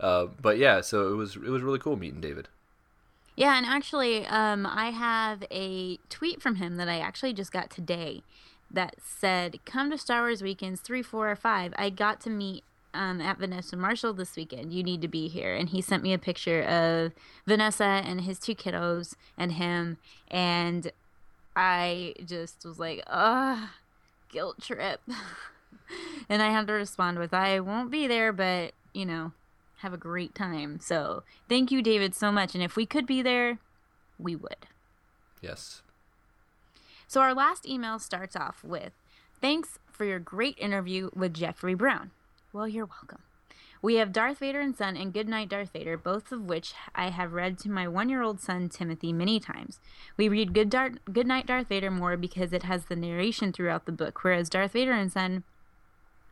uh, 0.00 0.26
but 0.40 0.58
yeah, 0.58 0.80
so 0.80 1.12
it 1.12 1.16
was 1.16 1.36
it 1.36 1.50
was 1.50 1.62
really 1.62 1.78
cool 1.78 1.96
meeting 1.96 2.20
David. 2.20 2.48
Yeah, 3.34 3.56
and 3.56 3.64
actually, 3.64 4.26
um, 4.26 4.66
I 4.66 4.90
have 4.90 5.42
a 5.50 5.96
tweet 6.10 6.42
from 6.42 6.56
him 6.56 6.76
that 6.76 6.88
I 6.88 6.98
actually 6.98 7.32
just 7.32 7.50
got 7.50 7.70
today 7.70 8.22
that 8.70 8.96
said, 9.04 9.58
"Come 9.64 9.90
to 9.90 9.98
Star 9.98 10.22
Wars 10.22 10.42
weekends 10.42 10.80
three, 10.80 11.02
four, 11.02 11.30
or 11.30 11.36
five. 11.36 11.72
I 11.76 11.90
got 11.90 12.20
to 12.22 12.30
meet 12.30 12.64
um, 12.94 13.20
at 13.20 13.38
Vanessa 13.38 13.76
Marshall 13.76 14.12
this 14.12 14.36
weekend. 14.36 14.72
You 14.72 14.82
need 14.82 15.00
to 15.02 15.08
be 15.08 15.28
here. 15.28 15.54
And 15.54 15.68
he 15.68 15.80
sent 15.80 16.02
me 16.02 16.12
a 16.12 16.18
picture 16.18 16.62
of 16.62 17.12
Vanessa 17.46 17.84
and 17.84 18.22
his 18.22 18.38
two 18.38 18.54
kiddos 18.54 19.14
and 19.38 19.52
him. 19.52 19.98
And 20.28 20.92
I 21.54 22.14
just 22.24 22.64
was 22.64 22.78
like, 22.78 23.02
ugh, 23.06 23.68
guilt 24.30 24.60
trip. 24.60 25.00
and 26.28 26.42
I 26.42 26.50
had 26.50 26.66
to 26.66 26.72
respond 26.72 27.18
with, 27.18 27.34
I 27.34 27.60
won't 27.60 27.90
be 27.90 28.06
there, 28.06 28.32
but, 28.32 28.72
you 28.92 29.04
know, 29.04 29.32
have 29.78 29.92
a 29.92 29.98
great 29.98 30.34
time. 30.34 30.80
So 30.80 31.22
thank 31.48 31.70
you, 31.70 31.82
David, 31.82 32.14
so 32.14 32.32
much. 32.32 32.54
And 32.54 32.62
if 32.62 32.76
we 32.76 32.86
could 32.86 33.06
be 33.06 33.22
there, 33.22 33.58
we 34.18 34.36
would. 34.36 34.66
Yes. 35.40 35.82
So 37.06 37.20
our 37.20 37.34
last 37.34 37.66
email 37.66 37.98
starts 37.98 38.36
off 38.36 38.64
with, 38.64 38.92
Thanks 39.42 39.80
for 39.90 40.04
your 40.04 40.20
great 40.20 40.56
interview 40.56 41.10
with 41.16 41.34
Jeffrey 41.34 41.74
Brown. 41.74 42.12
Well, 42.52 42.68
you're 42.68 42.86
welcome. 42.86 43.22
We 43.82 43.96
have 43.96 44.12
Darth 44.12 44.38
Vader 44.38 44.60
and 44.60 44.76
Son 44.76 44.96
and 44.96 45.12
Goodnight 45.12 45.48
Darth 45.48 45.72
Vader, 45.72 45.96
both 45.96 46.30
of 46.30 46.42
which 46.42 46.72
I 46.94 47.10
have 47.10 47.32
read 47.32 47.58
to 47.58 47.70
my 47.70 47.88
one 47.88 48.08
year 48.08 48.22
old 48.22 48.40
son 48.40 48.68
Timothy 48.68 49.12
many 49.12 49.40
times. 49.40 49.80
We 50.16 50.28
read 50.28 50.54
Good 50.54 50.70
Dar- 50.70 50.92
Goodnight 51.12 51.46
Darth 51.46 51.66
Vader 51.66 51.90
more 51.90 52.16
because 52.16 52.52
it 52.52 52.62
has 52.62 52.84
the 52.84 52.94
narration 52.94 53.52
throughout 53.52 53.84
the 53.86 53.92
book, 53.92 54.22
whereas 54.22 54.48
Darth 54.48 54.74
Vader 54.74 54.92
and 54.92 55.10
Son 55.10 55.42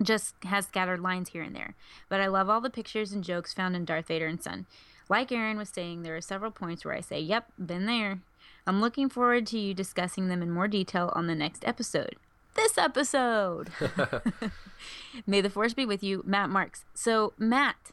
just 0.01 0.37
has 0.45 0.69
scattered 0.69 1.01
lines 1.01 1.31
here 1.31 1.43
and 1.43 1.55
there. 1.55 1.75
But 2.09 2.21
I 2.21 2.29
love 2.29 2.49
all 2.49 2.61
the 2.61 2.71
pictures 2.71 3.13
and 3.13 3.25
jokes 3.25 3.53
found 3.53 3.75
in 3.75 3.85
Darth 3.85 4.07
Vader 4.07 4.29
and 4.29 4.41
Son. 4.41 4.67
Like 5.09 5.33
Aaron 5.33 5.59
was 5.59 5.71
saying, 5.71 6.03
there 6.03 6.17
are 6.17 6.21
several 6.21 6.53
points 6.53 6.85
where 6.85 6.95
I 6.95 7.01
say, 7.01 7.19
Yep, 7.19 7.47
been 7.59 7.87
there. 7.87 8.21
I'm 8.65 8.81
looking 8.81 9.09
forward 9.09 9.49
to 9.49 9.59
you 9.59 9.75
discussing 9.75 10.29
them 10.29 10.41
in 10.41 10.53
more 10.53 10.69
detail 10.69 11.13
on 11.17 11.27
the 11.27 11.35
next 11.35 11.67
episode 11.67 12.15
this 12.61 12.79
episode. 12.79 13.71
May 15.27 15.41
the 15.41 15.51
force 15.51 15.75
be 15.75 15.87
with 15.87 16.03
you, 16.03 16.23
Matt 16.27 16.51
Marks. 16.51 16.85
So, 16.95 17.33
Matt, 17.39 17.93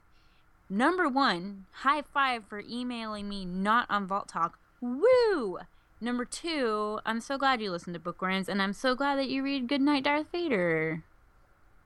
number 0.70 1.08
one, 1.08 1.66
high 1.72 2.02
five 2.02 2.44
for 2.46 2.62
emailing 2.70 3.30
me 3.30 3.46
not 3.46 3.88
on 3.90 4.08
Vault 4.08 4.28
Talk. 4.28 4.60
Woo! 4.82 5.60
Number 6.00 6.26
two, 6.26 7.00
I'm 7.06 7.22
so 7.22 7.38
glad 7.38 7.62
you 7.62 7.72
listen 7.72 7.94
to 7.94 8.00
Bookworms, 8.00 8.50
and 8.50 8.62
I'm 8.62 8.74
so 8.74 8.94
glad 8.94 9.18
that 9.18 9.30
you 9.30 9.42
read 9.42 9.68
Goodnight 9.68 10.04
Darth 10.04 10.28
Vader. 10.32 11.04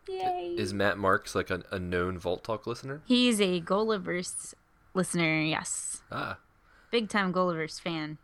Yay! 0.09 0.55
Is 0.57 0.73
Matt 0.73 0.97
Marks 0.97 1.35
like 1.35 1.49
a, 1.49 1.63
a 1.71 1.79
known 1.79 2.17
Vault 2.17 2.43
Talk 2.43 2.67
listener? 2.67 3.01
He's 3.05 3.39
a 3.39 3.59
Gulliver's 3.59 4.53
listener, 4.93 5.41
yes. 5.41 6.01
Ah. 6.11 6.39
Big 6.89 7.07
time 7.07 7.31
Gulliver's 7.31 7.79
fan. 7.79 8.17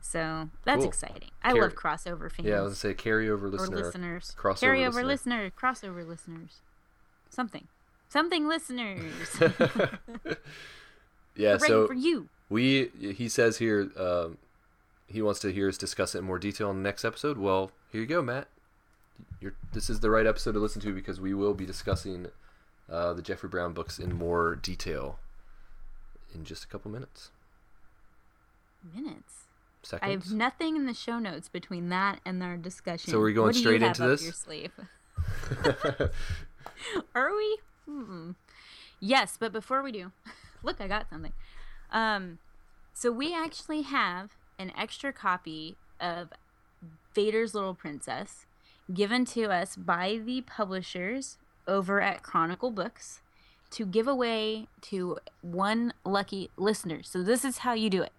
So 0.00 0.48
that's 0.64 0.78
cool. 0.78 0.88
exciting. 0.88 1.30
I 1.42 1.52
love 1.52 1.74
crossover 1.74 2.30
fans. 2.30 2.48
Yeah, 2.48 2.58
I 2.58 2.62
was 2.62 2.82
gonna 2.82 2.94
say 2.94 2.94
carryover 2.94 3.50
listener, 3.50 3.76
or 3.76 3.84
listeners, 3.84 4.34
crossover 4.38 4.60
carryover 4.60 5.04
listener. 5.04 5.44
listener, 5.44 5.50
crossover 5.50 6.08
listeners, 6.08 6.60
something, 7.28 7.68
something 8.08 8.48
listeners. 8.48 9.12
yeah, 11.36 11.58
so 11.58 11.86
for 11.86 11.94
you. 11.94 12.28
We 12.48 12.90
he 12.98 13.28
says 13.28 13.58
here 13.58 13.90
um, 13.96 14.38
he 15.06 15.22
wants 15.22 15.40
to 15.40 15.52
hear 15.52 15.68
us 15.68 15.76
discuss 15.76 16.14
it 16.14 16.18
in 16.18 16.24
more 16.24 16.38
detail 16.38 16.70
in 16.70 16.76
the 16.78 16.82
next 16.82 17.04
episode. 17.04 17.38
Well, 17.38 17.70
here 17.92 18.00
you 18.00 18.06
go, 18.06 18.22
Matt. 18.22 18.48
You're, 19.40 19.54
this 19.72 19.90
is 19.90 20.00
the 20.00 20.10
right 20.10 20.26
episode 20.26 20.52
to 20.52 20.58
listen 20.58 20.80
to 20.82 20.94
because 20.94 21.20
we 21.20 21.34
will 21.34 21.54
be 21.54 21.66
discussing 21.66 22.28
uh, 22.90 23.12
the 23.12 23.22
Jeffrey 23.22 23.50
Brown 23.50 23.74
books 23.74 23.98
in 23.98 24.14
more 24.14 24.56
detail 24.56 25.18
in 26.34 26.44
just 26.44 26.64
a 26.64 26.66
couple 26.66 26.90
minutes. 26.90 27.30
Minutes 28.94 29.49
seconds. 29.82 30.08
I 30.08 30.10
have 30.10 30.32
nothing 30.32 30.76
in 30.76 30.86
the 30.86 30.94
show 30.94 31.18
notes 31.18 31.48
between 31.48 31.88
that 31.88 32.20
and 32.24 32.42
our 32.42 32.56
discussion. 32.56 33.10
So 33.10 33.18
we're 33.18 33.32
going 33.32 33.54
straight 33.54 33.82
into 33.82 34.06
this. 34.06 34.22
Your 34.22 34.32
sleeve? 34.32 34.72
Are 37.14 37.34
we? 37.34 37.58
Hmm. 37.86 38.30
Yes, 39.00 39.36
but 39.38 39.52
before 39.52 39.82
we 39.82 39.92
do, 39.92 40.12
look, 40.62 40.80
I 40.80 40.88
got 40.88 41.08
something. 41.08 41.32
Um, 41.90 42.38
so 42.92 43.10
we 43.10 43.34
actually 43.34 43.82
have 43.82 44.30
an 44.58 44.72
extra 44.78 45.12
copy 45.12 45.76
of 46.00 46.32
Vader's 47.14 47.54
Little 47.54 47.74
Princess 47.74 48.46
given 48.92 49.24
to 49.24 49.44
us 49.44 49.76
by 49.76 50.20
the 50.24 50.42
publishers 50.42 51.38
over 51.66 52.00
at 52.00 52.22
Chronicle 52.22 52.70
Books 52.70 53.22
to 53.70 53.86
give 53.86 54.08
away 54.08 54.66
to 54.82 55.18
one 55.42 55.92
lucky 56.04 56.50
listener. 56.56 57.02
So 57.02 57.22
this 57.22 57.44
is 57.44 57.58
how 57.58 57.72
you 57.72 57.88
do 57.88 58.02
it 58.02 58.12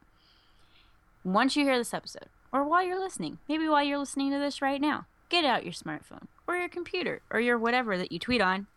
once 1.24 1.56
you 1.56 1.64
hear 1.64 1.78
this 1.78 1.94
episode, 1.94 2.28
or 2.52 2.64
while 2.64 2.84
you're 2.84 3.00
listening, 3.00 3.38
maybe 3.48 3.68
while 3.68 3.84
you're 3.84 4.00
listening 4.00 4.32
to 4.32 4.40
this 4.40 4.62
right 4.62 4.82
now, 4.82 5.06
get 5.30 5.46
out 5.46 5.64
your 5.64 5.74
smartphone 5.74 6.28
or 6.48 6.56
your 6.56 6.70
computer 6.70 7.22
or 7.30 7.40
your 7.40 7.58
whatever 7.58 7.98
that 7.98 8.12
you 8.12 8.20
tweet 8.20 8.42
on 8.42 8.68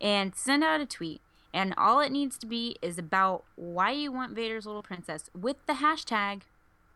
and 0.00 0.34
send 0.34 0.64
out 0.64 0.80
a 0.80 0.86
tweet. 0.86 1.20
And 1.52 1.74
all 1.76 2.00
it 2.00 2.12
needs 2.12 2.38
to 2.38 2.46
be 2.46 2.76
is 2.80 2.96
about 2.96 3.44
why 3.56 3.90
you 3.90 4.12
want 4.12 4.36
Vader's 4.36 4.66
little 4.66 4.84
princess 4.84 5.30
with 5.38 5.56
the 5.66 5.74
hashtag 5.74 6.42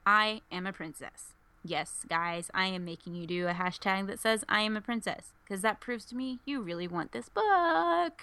I 0.07 0.43
am 0.53 0.67
a 0.67 0.73
princess. 0.73 1.35
Yes, 1.65 2.05
guys, 2.09 2.51
I 2.55 2.67
am 2.67 2.85
making 2.85 3.15
you 3.15 3.27
do 3.27 3.49
a 3.49 3.53
hashtag 3.53 4.07
that 4.07 4.21
says 4.21 4.45
I 4.49 4.61
am 4.61 4.77
a 4.77 4.81
princess 4.81 5.33
because 5.43 5.63
that 5.63 5.81
proves 5.81 6.05
to 6.07 6.17
me 6.17 6.39
you 6.45 6.61
really 6.61 6.87
want 6.87 7.13
this 7.13 7.29
book. 7.29 8.23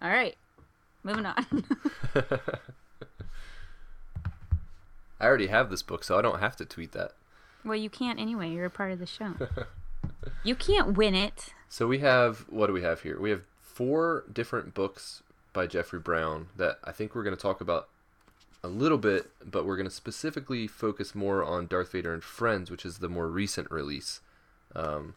All 0.00 0.10
right, 0.10 0.36
moving 1.02 1.26
on. 1.26 1.46
I 5.22 5.26
already 5.26 5.46
have 5.46 5.70
this 5.70 5.82
book, 5.82 6.02
so 6.02 6.18
I 6.18 6.22
don't 6.22 6.40
have 6.40 6.56
to 6.56 6.64
tweet 6.64 6.92
that. 6.92 7.12
Well, 7.64 7.76
you 7.76 7.88
can't 7.88 8.18
anyway. 8.18 8.50
You're 8.50 8.66
a 8.66 8.70
part 8.70 8.90
of 8.90 8.98
the 8.98 9.06
show. 9.06 9.34
you 10.44 10.56
can't 10.56 10.96
win 10.96 11.14
it. 11.14 11.54
So 11.68 11.86
we 11.86 12.00
have 12.00 12.44
what 12.50 12.66
do 12.66 12.72
we 12.72 12.82
have 12.82 13.02
here? 13.02 13.18
We 13.20 13.30
have 13.30 13.42
four 13.60 14.24
different 14.30 14.74
books 14.74 15.22
by 15.52 15.66
Jeffrey 15.66 16.00
Brown 16.00 16.48
that 16.56 16.78
I 16.84 16.92
think 16.92 17.14
we're 17.14 17.22
going 17.22 17.36
to 17.36 17.40
talk 17.40 17.60
about 17.60 17.88
a 18.64 18.68
little 18.68 18.98
bit, 18.98 19.30
but 19.44 19.64
we're 19.64 19.76
going 19.76 19.88
to 19.88 19.94
specifically 19.94 20.66
focus 20.66 21.14
more 21.14 21.42
on 21.44 21.66
Darth 21.66 21.92
Vader 21.92 22.12
and 22.12 22.22
Friends, 22.22 22.70
which 22.70 22.84
is 22.84 22.98
the 22.98 23.08
more 23.08 23.28
recent 23.28 23.70
release. 23.70 24.20
Um, 24.74 25.14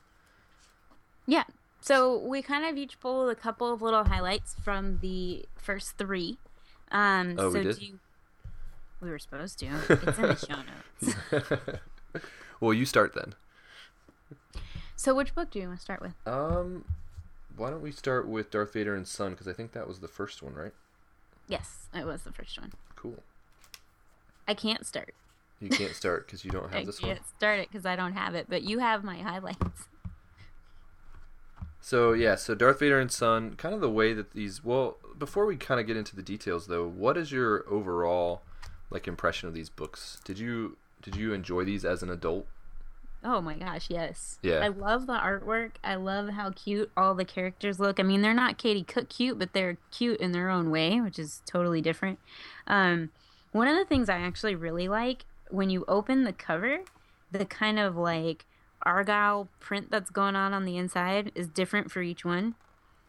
yeah. 1.26 1.44
So 1.82 2.18
we 2.18 2.42
kind 2.42 2.66
of 2.66 2.78
each 2.78 3.00
pulled 3.00 3.30
a 3.30 3.36
couple 3.36 3.72
of 3.72 3.82
little 3.82 4.04
highlights 4.04 4.56
from 4.64 5.00
the 5.02 5.46
first 5.56 5.98
three. 5.98 6.38
Um, 6.92 7.36
oh, 7.38 7.52
so 7.52 7.60
we 7.60 7.64
did. 7.64 7.82
You, 7.82 8.00
we 9.06 9.12
were 9.12 9.20
supposed 9.20 9.60
to. 9.60 9.68
It's 9.90 10.18
in 10.18 10.28
the 10.28 10.36
show 10.36 10.56
notes. 11.42 11.80
well, 12.60 12.74
you 12.74 12.86
start 12.86 13.14
then. 13.14 13.36
So, 14.96 15.14
which 15.14 15.36
book 15.36 15.52
do 15.52 15.60
you 15.60 15.68
want 15.68 15.80
to 15.80 15.84
start 15.84 16.02
with? 16.02 16.14
Um, 16.26 16.86
why 17.56 17.70
don't 17.70 17.82
we 17.82 17.92
start 17.92 18.28
with 18.28 18.52
Darth 18.52 18.74
Vader 18.74 18.96
and 18.96 19.08
Son? 19.08 19.32
Because 19.32 19.48
I 19.48 19.54
think 19.54 19.72
that 19.74 19.88
was 19.88 20.00
the 20.00 20.08
first 20.08 20.42
one, 20.42 20.54
right? 20.54 20.74
Yes, 21.48 21.88
it 21.94 22.06
was 22.06 22.24
the 22.24 22.32
first 22.32 22.60
one. 22.60 22.74
Cool. 22.96 23.24
I 24.48 24.54
can't 24.54 24.86
start. 24.86 25.14
You 25.60 25.70
can't 25.70 25.96
start 25.96 26.26
because 26.26 26.44
you 26.44 26.52
don't 26.52 26.72
have 26.74 26.86
this 26.86 27.02
one. 27.02 27.12
I 27.12 27.14
can't 27.16 27.28
start 27.38 27.60
it 27.60 27.70
because 27.72 27.86
I 27.86 27.96
don't 27.96 28.14
have 28.14 28.36
it, 28.36 28.48
but 28.50 28.64
you 28.64 28.80
have 28.80 29.04
my 29.04 29.18
highlights. 29.18 29.88
So 31.82 32.14
yeah, 32.14 32.34
so 32.34 32.56
Darth 32.56 32.80
Vader 32.80 33.00
and 33.00 33.12
Son, 33.12 33.56
kind 33.58 33.76
of 33.76 33.82
the 33.82 33.92
way 33.92 34.14
that 34.14 34.32
these. 34.32 34.64
Well, 34.64 34.98
before 35.20 35.46
we 35.46 35.56
kind 35.56 35.80
of 35.80 35.86
get 35.86 35.96
into 35.96 36.16
the 36.16 36.24
details, 36.24 36.66
though, 36.66 36.88
what 36.88 37.16
is 37.16 37.32
your 37.32 37.64
overall 37.70 38.42
like 38.90 39.08
impression 39.08 39.48
of 39.48 39.54
these 39.54 39.70
books. 39.70 40.20
Did 40.26 40.40
you 40.40 40.78
did 41.02 41.16
you 41.16 41.34
enjoy 41.34 41.64
these 41.66 41.86
as 41.86 42.04
an 42.04 42.10
adult? 42.10 42.48
Oh 43.24 43.42
my 43.42 43.56
gosh, 43.56 43.90
yes. 43.90 44.38
Yeah. 44.44 44.60
I 44.60 44.68
love 44.68 45.08
the 45.08 45.14
artwork. 45.18 45.72
I 45.84 45.96
love 45.96 46.30
how 46.30 46.52
cute 46.52 46.92
all 46.96 47.16
the 47.16 47.26
characters 47.26 47.80
look. 47.80 48.00
I 48.00 48.04
mean, 48.04 48.22
they're 48.22 48.36
not 48.36 48.60
Katie 48.60 48.84
Cook 48.84 49.10
cute, 49.10 49.40
but 49.40 49.54
they're 49.54 49.78
cute 49.92 50.20
in 50.20 50.32
their 50.32 50.50
own 50.50 50.70
way, 50.70 51.02
which 51.02 51.18
is 51.18 51.42
totally 51.48 51.82
different. 51.82 52.20
Um, 52.68 53.10
one 53.52 53.68
of 53.68 53.76
the 53.76 53.86
things 53.86 54.10
I 54.10 54.20
actually 54.20 54.54
really 54.54 54.88
like 54.88 55.26
when 55.50 55.72
you 55.72 55.86
open 55.88 56.24
the 56.24 56.34
cover, 56.34 56.80
the 57.32 57.46
kind 57.46 57.80
of 57.80 57.96
like 57.96 58.46
argyle 58.84 59.50
print 59.60 59.90
that's 59.90 60.12
going 60.12 60.36
on 60.36 60.54
on 60.54 60.66
the 60.66 60.78
inside 60.78 61.32
is 61.34 61.48
different 61.48 61.92
for 61.92 62.04
each 62.04 62.24
one. 62.24 62.54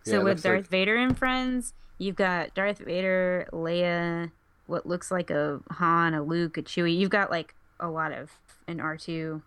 So 0.05 0.21
it 0.21 0.25
with 0.25 0.43
Darth 0.43 0.63
like- 0.63 0.71
Vader 0.71 0.97
and 0.97 1.17
friends, 1.19 1.75
you've 1.99 2.17
got 2.17 2.55
Darth 2.55 2.79
Vader, 2.79 3.49
Leia, 3.53 4.31
what 4.67 4.87
looks 4.87 5.11
like 5.11 5.31
a 5.31 5.61
Han, 5.73 6.15
a 6.15 6.23
Luke, 6.23 6.57
a 6.59 6.63
Chewie. 6.63 6.97
You've 6.97 7.11
got 7.11 7.31
like 7.31 7.55
a 7.81 7.89
lot 7.89 8.13
of 8.13 8.33
an 8.67 8.81
R 8.81 8.97
two, 8.97 9.43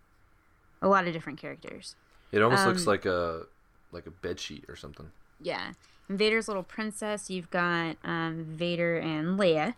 a 0.82 0.88
lot 0.88 1.08
of 1.08 1.14
different 1.14 1.40
characters. 1.40 1.96
It 2.32 2.42
almost 2.42 2.66
looks 2.66 2.82
Um, 2.82 2.88
like 2.88 3.06
a 3.06 3.44
like 3.92 4.06
a 4.06 4.12
bed 4.12 4.40
sheet 4.40 4.66
or 4.70 4.76
something. 4.76 5.12
Yeah. 5.42 5.72
Vader's 6.10 6.48
little 6.48 6.64
princess, 6.64 7.30
you've 7.30 7.50
got 7.52 7.96
um, 8.04 8.44
Vader 8.48 8.98
and 8.98 9.38
Leia. 9.40 9.76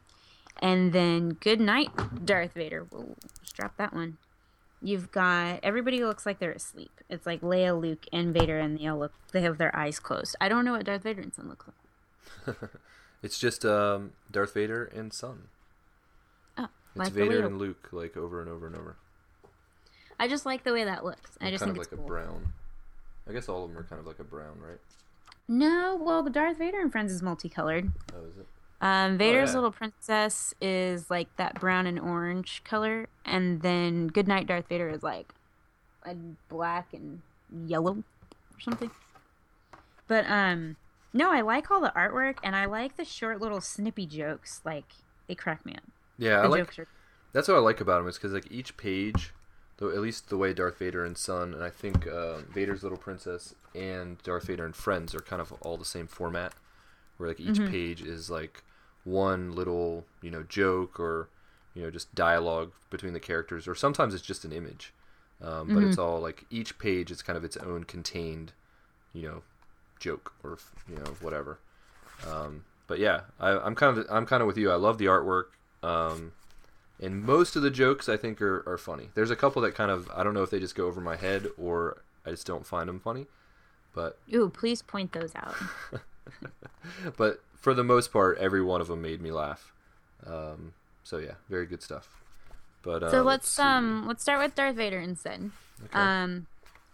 And 0.61 0.93
then 0.93 1.29
Good 1.39 1.59
Night, 1.59 1.89
Darth 2.25 2.53
Vader. 2.53 2.85
Whoa, 2.89 3.15
drop 3.53 3.75
that 3.77 3.93
one. 3.93 4.17
You've 4.81 5.11
got 5.11 5.59
everybody 5.63 6.03
looks 6.03 6.25
like 6.25 6.39
they're 6.39 6.51
asleep. 6.51 6.91
It's 7.09 7.25
like 7.25 7.41
Leia, 7.41 7.79
Luke, 7.79 8.05
and 8.13 8.33
Vader, 8.33 8.59
and 8.59 8.77
they 8.79 8.87
all 8.87 8.97
look. 8.99 9.13
They 9.31 9.41
have 9.41 9.57
their 9.57 9.75
eyes 9.75 9.99
closed. 9.99 10.35
I 10.41 10.49
don't 10.49 10.65
know 10.65 10.73
what 10.73 10.85
Darth 10.85 11.03
Vader 11.03 11.21
and 11.21 11.33
Son 11.33 11.47
look 11.49 11.65
like. 11.67 12.55
It's 13.23 13.37
just 13.37 13.65
um, 13.65 14.13
Darth 14.31 14.53
Vader 14.53 14.85
and 14.85 15.13
Son. 15.13 15.47
Oh, 16.57 16.67
It's 16.95 16.97
like 16.97 17.13
Vader 17.13 17.45
and 17.45 17.59
Luke, 17.59 17.89
like 17.91 18.17
over 18.17 18.41
and 18.41 18.49
over 18.49 18.67
and 18.67 18.75
over. 18.75 18.95
I 20.19 20.27
just 20.27 20.45
like 20.45 20.63
the 20.63 20.73
way 20.73 20.83
that 20.83 21.03
looks. 21.03 21.37
I 21.39 21.49
just 21.49 21.63
kind 21.63 21.73
think 21.73 21.85
of 21.85 21.91
like 21.91 21.99
cool. 21.99 22.05
a 22.05 22.07
brown. 22.07 22.53
I 23.27 23.33
guess 23.33 23.47
all 23.47 23.63
of 23.63 23.69
them 23.69 23.79
are 23.79 23.83
kind 23.83 23.99
of 23.99 24.07
like 24.07 24.19
a 24.19 24.23
brown, 24.23 24.59
right? 24.59 24.79
No, 25.47 25.99
well, 25.99 26.23
Darth 26.23 26.57
Vader 26.57 26.79
and 26.79 26.91
Friends 26.91 27.11
is 27.11 27.21
multicolored. 27.21 27.91
Oh, 28.13 28.25
is 28.25 28.37
it? 28.37 28.47
Um, 28.81 29.17
Vader's 29.17 29.49
yeah. 29.49 29.55
little 29.55 29.71
princess 29.71 30.55
is 30.59 31.11
like 31.11 31.35
that 31.37 31.59
brown 31.59 31.85
and 31.85 31.99
orange 31.99 32.63
color, 32.63 33.07
and 33.25 33.61
then 33.61 34.07
Goodnight 34.07 34.47
Darth 34.47 34.67
Vader 34.67 34.89
is 34.89 35.03
like 35.03 35.33
a 36.03 36.15
black 36.49 36.93
and 36.93 37.21
yellow 37.67 37.97
or 37.97 38.59
something. 38.59 38.89
But 40.07 40.25
um, 40.27 40.77
no, 41.13 41.31
I 41.31 41.41
like 41.41 41.69
all 41.71 41.81
the 41.81 41.93
artwork, 41.95 42.37
and 42.43 42.55
I 42.55 42.65
like 42.65 42.95
the 42.97 43.05
short 43.05 43.41
little 43.41 43.61
snippy 43.61 44.07
jokes. 44.07 44.61
Like 44.65 44.93
they 45.27 45.35
crack 45.35 45.65
me 45.65 45.75
up. 45.75 45.83
Yeah, 46.17 46.39
I 46.41 46.47
like. 46.47 46.65
are 46.77 46.87
That's 47.33 47.47
what 47.47 47.57
I 47.57 47.61
like 47.61 47.81
about 47.81 47.99
them 47.99 48.07
is 48.07 48.17
because 48.17 48.33
like 48.33 48.51
each 48.51 48.77
page, 48.77 49.33
though 49.77 49.89
at 49.91 49.99
least 50.01 50.29
the 50.29 50.37
way 50.37 50.53
Darth 50.53 50.79
Vader 50.79 51.05
and 51.05 51.17
Son, 51.17 51.53
and 51.53 51.63
I 51.63 51.69
think 51.69 52.07
uh, 52.07 52.41
Vader's 52.41 52.83
little 52.83 52.97
princess 52.97 53.55
and 53.75 54.21
Darth 54.23 54.47
Vader 54.47 54.65
and 54.65 54.75
Friends 54.75 55.15
are 55.15 55.21
kind 55.21 55.41
of 55.41 55.51
all 55.61 55.77
the 55.77 55.85
same 55.85 56.07
format, 56.07 56.53
where 57.17 57.29
like 57.29 57.39
each 57.39 57.65
Mm-hmm. 57.65 57.71
page 57.71 58.01
is 58.01 58.29
like 58.29 58.63
one 59.03 59.53
little 59.53 60.07
you 60.21 60.31
know 60.31 60.43
joke 60.43 60.99
or 60.99 61.29
you 61.73 61.83
know 61.83 61.91
just 61.91 62.15
dialogue 62.15 62.73
between 62.89 63.13
the 63.13 63.19
characters, 63.19 63.67
or 63.67 63.75
sometimes 63.75 64.13
it's 64.13 64.23
just 64.23 64.45
an 64.45 64.53
image, 64.53 64.93
um, 65.41 65.71
but 65.71 65.83
Mm-hmm. 65.83 65.85
it's 65.85 65.97
all 65.97 66.19
like 66.21 66.45
each 66.51 66.79
page 66.79 67.11
is 67.11 67.21
kind 67.23 67.37
of 67.37 67.43
its 67.45 67.57
own 67.57 67.83
contained, 67.85 68.53
you 69.13 69.23
know, 69.23 69.43
joke 70.01 70.33
or 70.43 70.57
you 70.89 70.95
know 70.95 71.13
whatever. 71.21 71.59
Um, 72.29 72.65
but 72.87 72.99
yeah, 72.99 73.21
I, 73.39 73.51
I'm 73.51 73.75
kind 73.75 73.97
of 73.97 74.05
I'm 74.09 74.25
kind 74.25 74.41
of 74.41 74.47
with 74.47 74.57
you. 74.57 74.69
I 74.69 74.75
love 74.75 74.97
the 74.97 75.05
artwork. 75.05 75.45
Um, 75.81 76.33
and 76.99 77.23
most 77.23 77.55
of 77.55 77.61
the 77.61 77.71
jokes 77.71 78.09
I 78.09 78.17
think 78.17 78.41
are, 78.41 78.63
are 78.67 78.77
funny. 78.77 79.09
There's 79.15 79.31
a 79.31 79.35
couple 79.35 79.61
that 79.61 79.73
kind 79.73 79.89
of 79.89 80.11
I 80.13 80.23
don't 80.23 80.33
know 80.33 80.43
if 80.43 80.49
they 80.49 80.59
just 80.59 80.75
go 80.75 80.87
over 80.87 80.99
my 80.99 81.15
head 81.15 81.47
or 81.57 82.03
I 82.25 82.31
just 82.31 82.45
don't 82.45 82.65
find 82.65 82.89
them 82.89 82.99
funny. 82.99 83.27
But 83.93 84.17
ooh. 84.33 84.49
Please 84.49 84.81
point 84.81 85.13
those 85.13 85.33
out. 85.35 85.55
but 87.17 87.41
for 87.55 87.73
the 87.73 87.83
most 87.83 88.11
part, 88.11 88.37
every 88.37 88.61
one 88.61 88.81
of 88.81 88.87
them 88.87 89.01
made 89.01 89.21
me 89.21 89.31
laugh. 89.31 89.73
Um, 90.25 90.73
so 91.03 91.17
yeah, 91.17 91.35
very 91.49 91.65
good 91.65 91.81
stuff. 91.81 92.21
But 92.83 93.03
uh, 93.03 93.11
so 93.11 93.21
let's 93.21 93.49
see. 93.49 93.61
um 93.61 94.07
let's 94.07 94.23
start 94.23 94.39
with 94.39 94.55
Darth 94.55 94.75
Vader 94.75 94.99
instead. 94.99 95.51
Okay. 95.85 95.99
Um, 95.99 96.47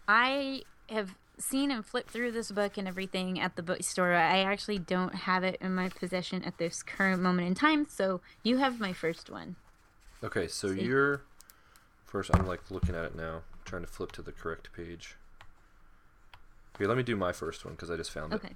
I 0.07 0.63
have 0.89 1.15
seen 1.39 1.71
and 1.71 1.85
flipped 1.85 2.11
through 2.11 2.31
this 2.31 2.51
book 2.51 2.77
and 2.77 2.87
everything 2.87 3.39
at 3.39 3.55
the 3.55 3.63
bookstore. 3.63 4.13
I 4.13 4.39
actually 4.39 4.79
don't 4.79 5.13
have 5.13 5.43
it 5.43 5.57
in 5.61 5.75
my 5.75 5.89
possession 5.89 6.43
at 6.43 6.57
this 6.57 6.83
current 6.83 7.21
moment 7.21 7.47
in 7.47 7.55
time, 7.55 7.85
so 7.87 8.21
you 8.43 8.57
have 8.57 8.79
my 8.79 8.93
first 8.93 9.29
one. 9.29 9.55
okay, 10.23 10.47
so 10.47 10.73
see. 10.73 10.81
you're 10.81 11.21
first. 12.05 12.31
I'm 12.33 12.47
like 12.47 12.71
looking 12.71 12.95
at 12.95 13.05
it 13.05 13.15
now, 13.15 13.41
trying 13.65 13.83
to 13.83 13.87
flip 13.87 14.11
to 14.13 14.21
the 14.21 14.31
correct 14.31 14.69
page. 14.73 15.15
Here, 16.77 16.87
let 16.87 16.97
me 16.97 17.03
do 17.03 17.15
my 17.15 17.31
first 17.31 17.65
one 17.65 17.73
because 17.73 17.89
I 17.89 17.97
just 17.97 18.11
found 18.11 18.33
it. 18.33 18.37
Okay. 18.37 18.55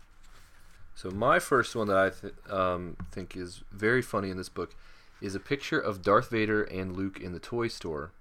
So 0.94 1.10
my 1.10 1.40
first 1.40 1.76
one 1.76 1.88
that 1.88 1.98
I 1.98 2.10
th- 2.10 2.34
um, 2.50 2.98
think 3.12 3.36
is 3.36 3.64
very 3.72 4.02
funny 4.02 4.30
in 4.30 4.38
this 4.38 4.50
book 4.50 4.76
is 5.22 5.36
a 5.36 5.40
picture 5.40 5.80
of 5.80 6.02
Darth 6.02 6.30
Vader 6.30 6.64
and 6.64 6.96
Luke 6.96 7.20
in 7.20 7.32
the 7.32 7.40
toy 7.40 7.68
store, 7.68 8.12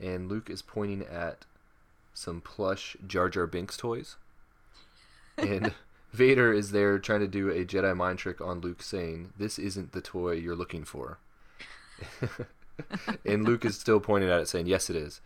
and 0.00 0.28
Luke 0.28 0.48
is 0.48 0.62
pointing 0.62 1.02
at 1.02 1.44
some 2.14 2.40
plush 2.40 2.96
Jar 3.06 3.28
Jar 3.28 3.46
Binks 3.46 3.76
toys, 3.76 4.16
and 5.36 5.74
Vader 6.12 6.52
is 6.52 6.70
there 6.70 6.98
trying 6.98 7.20
to 7.20 7.28
do 7.28 7.50
a 7.50 7.64
Jedi 7.64 7.94
mind 7.96 8.18
trick 8.18 8.40
on 8.40 8.60
Luke, 8.60 8.82
saying, 8.82 9.32
"This 9.36 9.58
isn't 9.58 9.92
the 9.92 10.00
toy 10.00 10.32
you're 10.32 10.56
looking 10.56 10.84
for," 10.84 11.18
and 13.26 13.44
Luke 13.44 13.64
is 13.64 13.78
still 13.78 14.00
pointing 14.00 14.30
at 14.30 14.40
it, 14.40 14.48
saying, 14.48 14.66
"Yes, 14.66 14.88
it 14.88 14.96
is." 14.96 15.20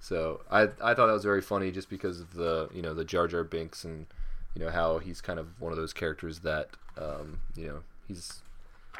So 0.00 0.42
I 0.50 0.62
I 0.62 0.94
thought 0.94 1.06
that 1.06 1.12
was 1.12 1.24
very 1.24 1.42
funny 1.42 1.70
just 1.72 1.88
because 1.88 2.20
of 2.20 2.34
the 2.34 2.68
you 2.72 2.82
know 2.82 2.94
the 2.94 3.04
Jar 3.04 3.26
Jar 3.26 3.44
Binks 3.44 3.84
and 3.84 4.06
you 4.54 4.62
know 4.62 4.70
how 4.70 4.98
he's 4.98 5.20
kind 5.20 5.38
of 5.38 5.60
one 5.60 5.72
of 5.72 5.78
those 5.78 5.92
characters 5.92 6.40
that 6.40 6.70
um, 6.98 7.40
you 7.56 7.66
know 7.66 7.80
he's 8.06 8.42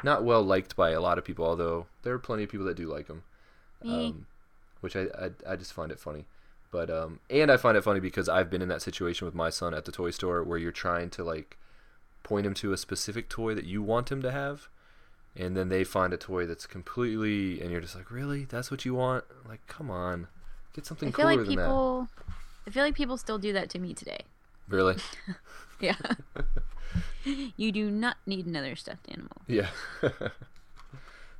not 0.03 0.23
well 0.23 0.43
liked 0.43 0.75
by 0.75 0.91
a 0.91 1.01
lot 1.01 1.17
of 1.17 1.25
people, 1.25 1.45
although 1.45 1.87
there 2.03 2.13
are 2.13 2.19
plenty 2.19 2.43
of 2.43 2.49
people 2.49 2.65
that 2.65 2.77
do 2.77 2.87
like 2.87 3.07
him, 3.07 3.23
um, 3.83 4.25
which 4.81 4.95
I, 4.95 5.03
I 5.19 5.53
I 5.53 5.55
just 5.55 5.73
find 5.73 5.91
it 5.91 5.99
funny. 5.99 6.25
But 6.71 6.89
um, 6.89 7.19
and 7.29 7.51
I 7.51 7.57
find 7.57 7.77
it 7.77 7.83
funny 7.83 7.99
because 7.99 8.27
I've 8.27 8.49
been 8.49 8.61
in 8.61 8.69
that 8.69 8.81
situation 8.81 9.25
with 9.25 9.35
my 9.35 9.49
son 9.49 9.73
at 9.73 9.85
the 9.85 9.91
toy 9.91 10.11
store 10.11 10.43
where 10.43 10.57
you're 10.57 10.71
trying 10.71 11.09
to 11.11 11.23
like 11.23 11.57
point 12.23 12.45
him 12.45 12.53
to 12.55 12.73
a 12.73 12.77
specific 12.77 13.29
toy 13.29 13.55
that 13.55 13.65
you 13.65 13.81
want 13.81 14.11
him 14.11 14.21
to 14.21 14.31
have, 14.31 14.67
and 15.35 15.55
then 15.55 15.69
they 15.69 15.83
find 15.83 16.13
a 16.13 16.17
toy 16.17 16.45
that's 16.45 16.65
completely, 16.67 17.61
and 17.61 17.71
you're 17.71 17.81
just 17.81 17.95
like, 17.95 18.11
really, 18.11 18.45
that's 18.45 18.69
what 18.69 18.83
you 18.83 18.93
want? 18.95 19.23
Like, 19.47 19.65
come 19.67 19.89
on, 19.89 20.27
get 20.73 20.85
something 20.85 21.09
I 21.09 21.11
feel 21.11 21.25
cooler 21.25 21.37
like 21.37 21.45
than 21.47 21.55
that. 21.55 21.63
people. 21.63 22.09
I 22.65 22.69
feel 22.69 22.83
like 22.83 22.95
people 22.95 23.17
still 23.17 23.37
do 23.37 23.53
that 23.53 23.69
to 23.69 23.79
me 23.79 23.93
today. 23.93 24.19
Really? 24.67 24.97
Yeah. 25.79 25.95
you 27.23 27.71
do 27.71 27.91
not 27.91 28.17
need 28.25 28.45
another 28.45 28.75
stuffed 28.75 29.07
animal. 29.09 29.41
Yeah. 29.47 29.69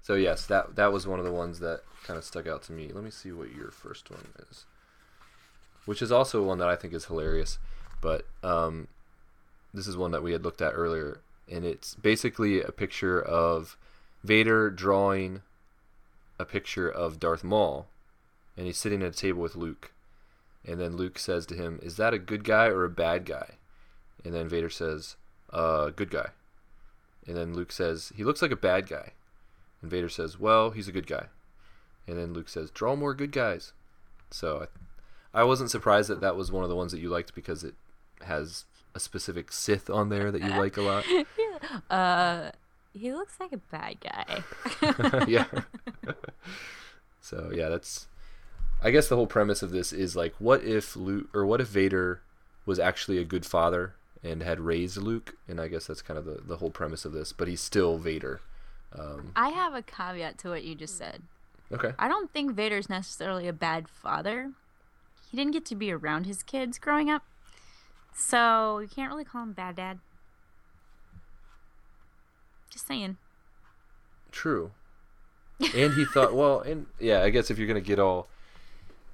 so 0.02 0.14
yes, 0.14 0.46
that 0.46 0.76
that 0.76 0.94
was 0.94 1.08
one 1.08 1.20
of 1.20 1.26
the 1.26 1.32
ones 1.32 1.60
that 1.60 1.82
kind 2.04 2.18
of 2.18 2.24
stuck 2.24 2.48
out 2.48 2.64
to 2.64 2.72
me. 2.72 2.92
Let 2.94 3.04
me 3.04 3.12
see 3.12 3.32
what 3.32 3.52
your 3.54 3.72
first 3.72 4.10
one 4.12 4.28
is. 4.50 4.66
Which 5.88 6.04
is 6.04 6.12
also 6.12 6.44
one 6.44 6.60
that 6.60 6.68
I 6.68 6.76
think 6.76 6.94
is 6.94 7.06
hilarious, 7.06 7.58
but 8.00 8.28
um, 8.44 8.88
this 9.74 9.88
is 9.88 9.98
one 9.98 10.12
that 10.12 10.22
we 10.22 10.34
had 10.34 10.44
looked 10.44 10.62
at 10.62 10.74
earlier, 10.76 11.22
and 11.52 11.66
it's 11.66 11.96
basically 11.96 12.62
a 12.62 12.72
picture 12.72 13.20
of 13.20 13.76
Vader 14.24 14.70
drawing 14.70 15.42
a 16.38 16.46
picture 16.46 16.88
of 16.88 17.20
Darth 17.20 17.44
Maul, 17.44 17.88
and 18.56 18.68
he's 18.68 18.78
sitting 18.78 19.02
at 19.02 19.16
a 19.16 19.18
table 19.18 19.42
with 19.42 19.56
Luke, 19.56 19.92
and 20.64 20.80
then 20.80 20.96
Luke 20.96 21.18
says 21.18 21.48
to 21.48 21.56
him, 21.56 21.80
"Is 21.82 21.98
that 21.98 22.14
a 22.14 22.20
good 22.20 22.44
guy 22.44 22.68
or 22.68 22.84
a 22.84 22.90
bad 22.90 23.26
guy?" 23.26 23.56
And 24.24 24.36
then 24.36 24.48
Vader 24.48 24.70
says, 24.70 25.16
"Uh, 25.52 25.90
good 25.90 26.12
guy." 26.12 26.28
And 27.28 27.36
then 27.36 27.54
Luke 27.54 27.74
says, 27.74 28.14
he 28.16 28.24
looks 28.24 28.42
like 28.42 28.52
a 28.52 28.56
bad 28.56 28.88
guy. 28.88 29.12
And 29.82 29.92
Vader 29.92 30.10
says, 30.10 30.40
well, 30.40 30.72
he's 30.72 30.88
a 30.88 30.94
good 30.94 31.06
guy. 31.06 31.26
And 32.08 32.18
then 32.18 32.34
Luke 32.34 32.48
says, 32.48 32.72
draw 32.72 32.96
more 32.96 33.14
good 33.14 33.34
guys. 33.34 33.74
So 34.32 34.68
I, 35.40 35.44
wasn't 35.44 35.72
surprised 35.72 36.10
that 36.10 36.22
that 36.22 36.36
was 36.36 36.52
one 36.52 36.64
of 36.64 36.70
the 36.70 36.76
ones 36.76 36.92
that 36.92 37.00
you 37.00 37.10
liked 37.10 37.36
because 37.36 37.64
it 37.64 37.76
has 38.24 38.66
a 38.96 39.00
specific 39.00 39.52
Sith 39.52 39.90
on 39.90 40.10
there 40.10 40.32
that 40.32 40.42
you 40.42 40.50
like 40.50 40.78
a 40.78 40.82
lot. 40.82 41.06
Uh, 41.90 42.52
he 42.94 43.12
looks 43.12 43.40
like 43.40 43.52
a 43.52 43.58
bad 43.58 43.98
guy. 44.00 45.26
yeah. 45.28 45.46
so 47.20 47.52
yeah, 47.52 47.68
that's. 47.68 48.06
I 48.84 48.92
guess 48.92 49.08
the 49.08 49.16
whole 49.16 49.26
premise 49.26 49.64
of 49.64 49.72
this 49.72 49.92
is 49.92 50.16
like, 50.16 50.36
what 50.38 50.64
if 50.64 50.96
Luke 50.96 51.28
or 51.34 51.48
what 51.48 51.60
if 51.60 51.68
Vader 51.68 52.22
was 52.68 52.78
actually 52.78 53.18
a 53.18 53.24
good 53.24 53.44
father 53.44 53.96
and 54.24 54.44
had 54.44 54.60
raised 54.60 54.98
Luke? 54.98 55.36
And 55.48 55.60
I 55.60 55.68
guess 55.68 55.88
that's 55.88 56.04
kind 56.04 56.20
of 56.20 56.26
the 56.26 56.42
the 56.46 56.58
whole 56.58 56.70
premise 56.70 57.06
of 57.06 57.12
this. 57.12 57.34
But 57.34 57.48
he's 57.48 57.62
still 57.62 57.98
Vader. 57.98 58.40
Um, 58.98 59.32
I 59.36 59.50
have 59.50 59.74
a 59.74 59.82
caveat 59.82 60.38
to 60.40 60.50
what 60.50 60.64
you 60.64 60.76
just 60.76 60.96
said. 60.98 61.24
okay. 61.72 61.94
I 61.98 62.08
don't 62.08 62.32
think 62.32 62.52
Vader's 62.54 62.88
necessarily 62.88 63.48
a 63.48 63.54
bad 63.54 63.90
father. 63.90 64.52
He 65.30 65.38
didn't 65.38 65.54
get 65.54 65.66
to 65.66 65.76
be 65.76 65.92
around 65.92 66.26
his 66.26 66.44
kids 66.44 66.80
growing 66.80 67.10
up. 67.10 67.24
So 68.16 68.80
you 68.80 68.88
can't 68.88 69.12
really 69.12 69.26
call 69.26 69.44
him 69.44 69.54
bad 69.54 69.76
dad. 69.76 70.00
Just 72.70 72.88
saying. 72.88 73.18
True. 74.32 74.72
And 75.76 75.94
he 75.96 76.06
thought, 76.06 76.36
well, 76.36 76.60
and 76.60 76.86
yeah, 77.00 77.24
I 77.24 77.32
guess 77.32 77.50
if 77.50 77.58
you're 77.58 77.68
gonna 77.68 77.82
get 77.82 77.98
all 77.98 78.28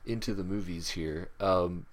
into 0.05 0.33
the 0.33 0.43
movies 0.43 0.89
here, 0.89 1.29
um, 1.39 1.85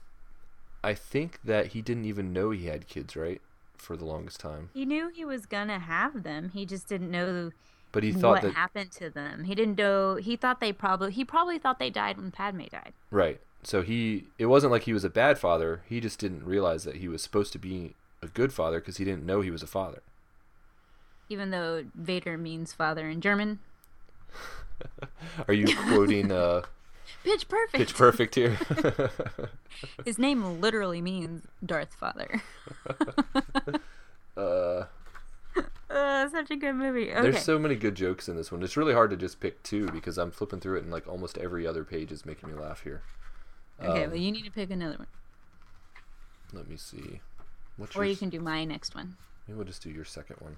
I 0.83 0.93
think 0.95 1.39
that 1.45 1.69
he 1.69 1.81
didn't 1.83 2.05
even 2.07 2.33
know 2.33 2.51
he 2.51 2.67
had 2.67 2.89
kids, 2.89 3.15
right? 3.15 3.41
For 3.77 3.97
the 3.97 4.05
longest 4.05 4.41
time. 4.41 4.71
He 4.75 4.85
knew 4.85 5.09
he 5.09 5.25
was 5.25 5.47
gonna 5.47 5.79
have 5.79 6.25
them. 6.25 6.51
He 6.53 6.67
just 6.67 6.89
didn't 6.89 7.13
know 7.13 7.53
But 7.93 8.03
he 8.03 8.11
thought 8.13 8.33
what 8.33 8.43
that 8.43 8.55
happened 8.55 8.91
to 8.93 9.09
them. 9.09 9.45
He 9.45 9.55
didn't 9.55 9.79
know. 9.79 10.17
He 10.17 10.35
thought 10.35 10.59
they 10.59 10.73
probably. 10.73 11.13
He 11.13 11.25
probably 11.25 11.59
thought 11.59 11.79
they 11.79 11.91
died 11.91 12.17
when 12.17 12.33
Padme 12.33 12.63
died. 12.71 12.93
right. 13.13 13.41
So 13.63 13.83
he 13.83 14.25
it 14.39 14.47
wasn't 14.47 14.73
like 14.73 14.83
he 14.85 14.93
was 14.93 15.05
a 15.05 15.11
bad 15.11 15.39
father. 15.39 15.83
He 15.89 16.01
just 16.01 16.19
didn't 16.19 16.45
realize 16.45 16.85
that 16.85 16.97
he 16.97 17.09
was 17.09 17.23
supposed 17.23 17.53
to 17.53 17.59
be 17.59 17.95
a 18.23 18.29
good 18.29 18.53
father 18.53 18.81
because 18.81 18.97
he 18.97 19.05
didn't 19.05 19.25
know 19.27 19.41
he 19.41 19.51
was 19.51 19.63
a 19.63 19.67
father. 19.67 20.03
Even 21.29 21.51
though 21.51 21.85
Vader 21.95 22.37
means 22.39 22.73
father 22.73 23.09
in 23.09 23.21
German. 23.21 23.61
Are 25.49 25.55
you 25.55 25.75
quoting 25.77 26.33
uh, 26.33 26.63
Pitch 27.25 27.49
perfect. 27.49 27.75
Pitch 27.75 27.95
Perfect 27.95 28.35
here? 28.35 28.59
His 30.05 30.19
name 30.19 30.61
literally 30.61 31.03
means 31.03 31.43
Darth 31.65 31.93
Father. 31.95 32.41
uh, 34.37 34.85
Uh, 35.91 36.29
such 36.31 36.51
a 36.53 36.57
good 36.57 36.75
movie. 36.77 37.11
Okay. 37.13 37.21
There's 37.21 37.43
so 37.43 37.59
many 37.59 37.75
good 37.75 37.97
jokes 37.97 38.29
in 38.29 38.37
this 38.37 38.53
one. 38.53 38.63
It's 38.63 38.77
really 38.77 38.95
hard 38.95 39.11
to 39.11 39.17
just 39.17 39.41
pick 39.41 39.61
two 39.65 39.89
because 39.91 40.19
I'm 40.19 40.31
flipping 40.31 40.61
through 40.61 40.79
it 40.79 40.85
and 40.85 40.93
like 40.93 41.09
almost 41.09 41.37
every 41.37 41.67
other 41.67 41.83
page 41.85 42.13
is 42.13 42.25
making 42.25 42.49
me 42.49 42.55
laugh 42.55 42.83
here. 42.85 43.03
Okay, 43.83 44.05
um, 44.05 44.11
well, 44.11 44.21
you 44.21 44.33
need 44.33 44.45
to 44.45 44.51
pick 44.51 44.71
another 44.71 44.97
one. 44.99 45.07
Let 46.53 46.69
me 46.69 46.77
see. 46.77 47.21
What's 47.77 47.97
Or 47.97 48.05
your 48.05 48.11
you 48.11 48.17
can 48.17 48.29
do 48.31 48.41
my 48.41 48.65
next 48.65 48.95
one. 48.95 49.17
Maybe 49.47 49.57
we'll 49.57 49.67
just 49.67 49.83
do 49.83 49.91
your 49.91 50.05
second 50.05 50.37
one. 50.41 50.57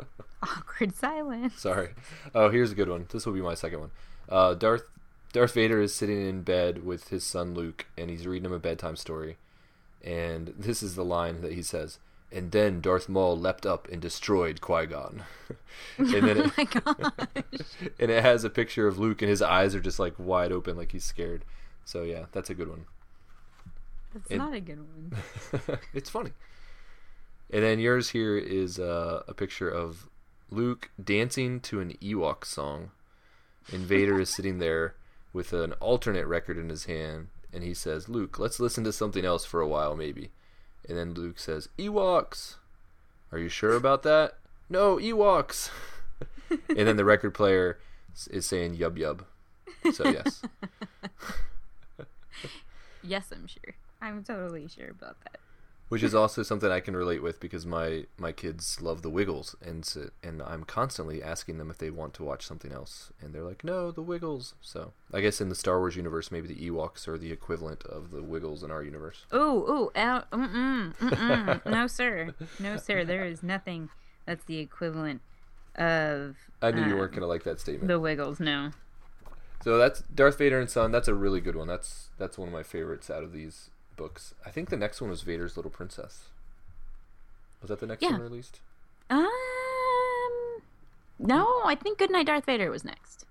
Awkward 0.42 0.94
silence. 0.94 1.54
Sorry. 1.54 1.90
Oh, 2.34 2.50
here's 2.50 2.72
a 2.72 2.74
good 2.74 2.88
one. 2.88 3.06
This 3.10 3.26
will 3.26 3.32
be 3.32 3.40
my 3.40 3.54
second 3.54 3.80
one. 3.80 3.90
Uh, 4.28 4.54
Darth 4.54 4.84
Darth 5.32 5.54
Vader 5.54 5.80
is 5.80 5.94
sitting 5.94 6.26
in 6.26 6.42
bed 6.42 6.84
with 6.84 7.08
his 7.08 7.24
son 7.24 7.54
Luke, 7.54 7.86
and 7.98 8.08
he's 8.08 8.26
reading 8.26 8.46
him 8.46 8.52
a 8.52 8.58
bedtime 8.58 8.96
story. 8.96 9.36
And 10.02 10.54
this 10.58 10.82
is 10.82 10.94
the 10.94 11.04
line 11.04 11.40
that 11.40 11.52
he 11.52 11.62
says. 11.62 11.98
And 12.34 12.50
then 12.50 12.80
Darth 12.80 13.08
Maul 13.08 13.38
leapt 13.38 13.64
up 13.64 13.86
and 13.92 14.02
destroyed 14.02 14.60
Qui 14.60 14.86
Gon. 14.86 15.22
and 15.98 16.08
then 16.08 16.36
it, 16.38 16.46
Oh 16.46 16.52
my 16.58 16.64
gosh. 16.64 17.30
and 18.00 18.10
it 18.10 18.22
has 18.24 18.42
a 18.42 18.50
picture 18.50 18.88
of 18.88 18.98
Luke, 18.98 19.22
and 19.22 19.28
his 19.30 19.40
eyes 19.40 19.74
are 19.76 19.80
just 19.80 20.00
like 20.00 20.14
wide 20.18 20.50
open, 20.50 20.76
like 20.76 20.90
he's 20.92 21.04
scared. 21.04 21.44
So 21.84 22.02
yeah, 22.02 22.24
that's 22.32 22.50
a 22.50 22.54
good 22.54 22.68
one. 22.68 22.86
That's 24.12 24.30
And- 24.30 24.38
not 24.38 24.52
a 24.54 24.60
good 24.60 24.78
one. 24.80 25.78
it's 25.92 26.10
funny. 26.10 26.32
And 27.50 27.62
then 27.62 27.78
yours 27.78 28.10
here 28.10 28.36
is 28.36 28.80
uh, 28.80 29.22
a 29.28 29.34
picture 29.34 29.68
of 29.68 30.08
Luke 30.50 30.90
dancing 31.02 31.60
to 31.60 31.78
an 31.80 31.92
Ewok 32.02 32.44
song, 32.44 32.90
and 33.70 33.82
Vader 33.82 34.18
is 34.20 34.30
sitting 34.30 34.58
there 34.58 34.94
with 35.32 35.52
an 35.52 35.72
alternate 35.74 36.26
record 36.26 36.58
in 36.58 36.68
his 36.68 36.86
hand, 36.86 37.28
and 37.52 37.62
he 37.62 37.74
says, 37.74 38.08
"Luke, 38.08 38.38
let's 38.40 38.58
listen 38.58 38.82
to 38.84 38.92
something 38.92 39.24
else 39.24 39.44
for 39.44 39.60
a 39.60 39.68
while, 39.68 39.94
maybe." 39.94 40.30
And 40.88 40.98
then 40.98 41.14
Luke 41.14 41.38
says, 41.38 41.68
"Ewoks." 41.78 42.56
Are 43.32 43.38
you 43.38 43.48
sure 43.48 43.74
about 43.74 44.02
that? 44.04 44.38
No, 44.68 44.96
Ewoks. 44.96 45.70
and 46.50 46.88
then 46.88 46.96
the 46.96 47.04
record 47.04 47.34
player 47.34 47.78
is 48.30 48.46
saying 48.46 48.76
"Yub 48.76 48.98
Yub." 48.98 49.24
So 49.94 50.08
yes. 50.08 50.42
Yes, 53.06 53.30
I'm 53.32 53.46
sure. 53.46 53.74
I'm 54.00 54.24
totally 54.24 54.66
sure 54.66 54.88
about 54.88 55.16
that. 55.24 55.38
Which 55.94 56.02
is 56.02 56.12
also 56.12 56.42
something 56.42 56.72
I 56.72 56.80
can 56.80 56.96
relate 56.96 57.22
with 57.22 57.38
because 57.38 57.64
my 57.64 58.06
my 58.18 58.32
kids 58.32 58.82
love 58.82 59.02
the 59.02 59.10
Wiggles, 59.10 59.54
and 59.62 59.84
so, 59.84 60.10
and 60.24 60.42
I'm 60.42 60.64
constantly 60.64 61.22
asking 61.22 61.58
them 61.58 61.70
if 61.70 61.78
they 61.78 61.88
want 61.88 62.14
to 62.14 62.24
watch 62.24 62.44
something 62.44 62.72
else, 62.72 63.12
and 63.20 63.32
they're 63.32 63.44
like, 63.44 63.62
"No, 63.62 63.92
the 63.92 64.02
Wiggles." 64.02 64.54
So 64.60 64.92
I 65.12 65.20
guess 65.20 65.40
in 65.40 65.50
the 65.50 65.54
Star 65.54 65.78
Wars 65.78 65.94
universe, 65.94 66.32
maybe 66.32 66.48
the 66.48 66.68
Ewoks 66.68 67.06
are 67.06 67.16
the 67.16 67.30
equivalent 67.30 67.84
of 67.84 68.10
the 68.10 68.24
Wiggles 68.24 68.64
in 68.64 68.72
our 68.72 68.82
universe. 68.82 69.24
Oh, 69.30 69.92
oh, 69.94 70.24
mm-mm, 70.32 70.96
mm-mm. 70.96 71.64
no, 71.64 71.86
sir. 71.86 72.34
No, 72.58 72.76
sir. 72.76 73.04
There 73.04 73.24
is 73.24 73.44
nothing 73.44 73.88
that's 74.26 74.44
the 74.46 74.58
equivalent 74.58 75.20
of 75.76 76.34
I 76.60 76.72
knew 76.72 76.80
you 76.86 76.94
um, 76.94 76.98
weren't 76.98 77.12
gonna 77.12 77.28
like 77.28 77.44
that 77.44 77.60
statement. 77.60 77.86
the 77.86 78.00
Wiggles. 78.00 78.40
No. 78.40 78.72
So 79.62 79.78
that's 79.78 80.02
Darth 80.12 80.38
Vader 80.38 80.58
and 80.58 80.68
Son. 80.68 80.90
That's 80.90 81.06
a 81.06 81.14
really 81.14 81.40
good 81.40 81.54
one. 81.54 81.68
That's 81.68 82.08
that's 82.18 82.36
one 82.36 82.48
of 82.48 82.52
my 82.52 82.64
favorites 82.64 83.10
out 83.10 83.22
of 83.22 83.30
these 83.30 83.70
books. 83.96 84.34
I 84.44 84.50
think 84.50 84.70
the 84.70 84.76
next 84.76 85.00
one 85.00 85.10
was 85.10 85.22
Vader's 85.22 85.56
Little 85.56 85.70
Princess. 85.70 86.24
Was 87.60 87.68
that 87.68 87.80
the 87.80 87.86
next 87.86 88.02
Yeah. 88.02 88.12
one 88.12 88.20
released? 88.22 88.60
Um, 89.10 89.28
no, 91.18 91.62
I 91.64 91.74
think 91.74 91.98
Goodnight 91.98 92.26
Darth 92.26 92.46
Vader 92.46 92.70
was 92.70 92.84
next. 92.84 93.24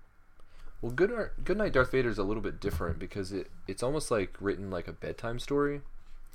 Well, 0.80 0.92
Good 0.92 1.30
Goodnight 1.44 1.72
Darth 1.72 1.90
Vader 1.92 2.08
is 2.08 2.18
a 2.18 2.22
little 2.24 2.42
bit 2.42 2.60
different 2.60 2.98
because 2.98 3.32
it 3.32 3.50
it's 3.66 3.82
almost 3.82 4.10
like 4.10 4.36
written 4.40 4.70
like 4.70 4.88
a 4.88 4.92
bedtime 4.92 5.38
story. 5.38 5.82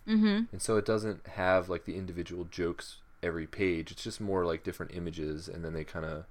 Mm-hmm. 0.08 0.46
and 0.52 0.60
so 0.62 0.78
it 0.78 0.86
doesn't 0.86 1.28
have 1.28 1.70
like 1.70 1.86
the 1.86 1.96
individual 1.96 2.46
jokes 2.46 2.98
every 3.22 3.46
page 3.46 3.92
it's 3.92 4.02
just 4.02 4.20
more 4.20 4.44
like 4.44 4.64
different 4.64 4.92
images 4.96 5.48
and 5.48 5.64
then 5.64 5.74
they 5.74 5.84
kind 5.84 6.04
of 6.06 6.24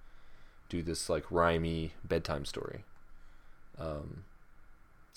do 0.68 0.82
this 0.82 1.08
like 1.08 1.24
rhymey 1.26 1.92
bedtime 2.02 2.44
story 2.44 2.82
um 3.78 4.24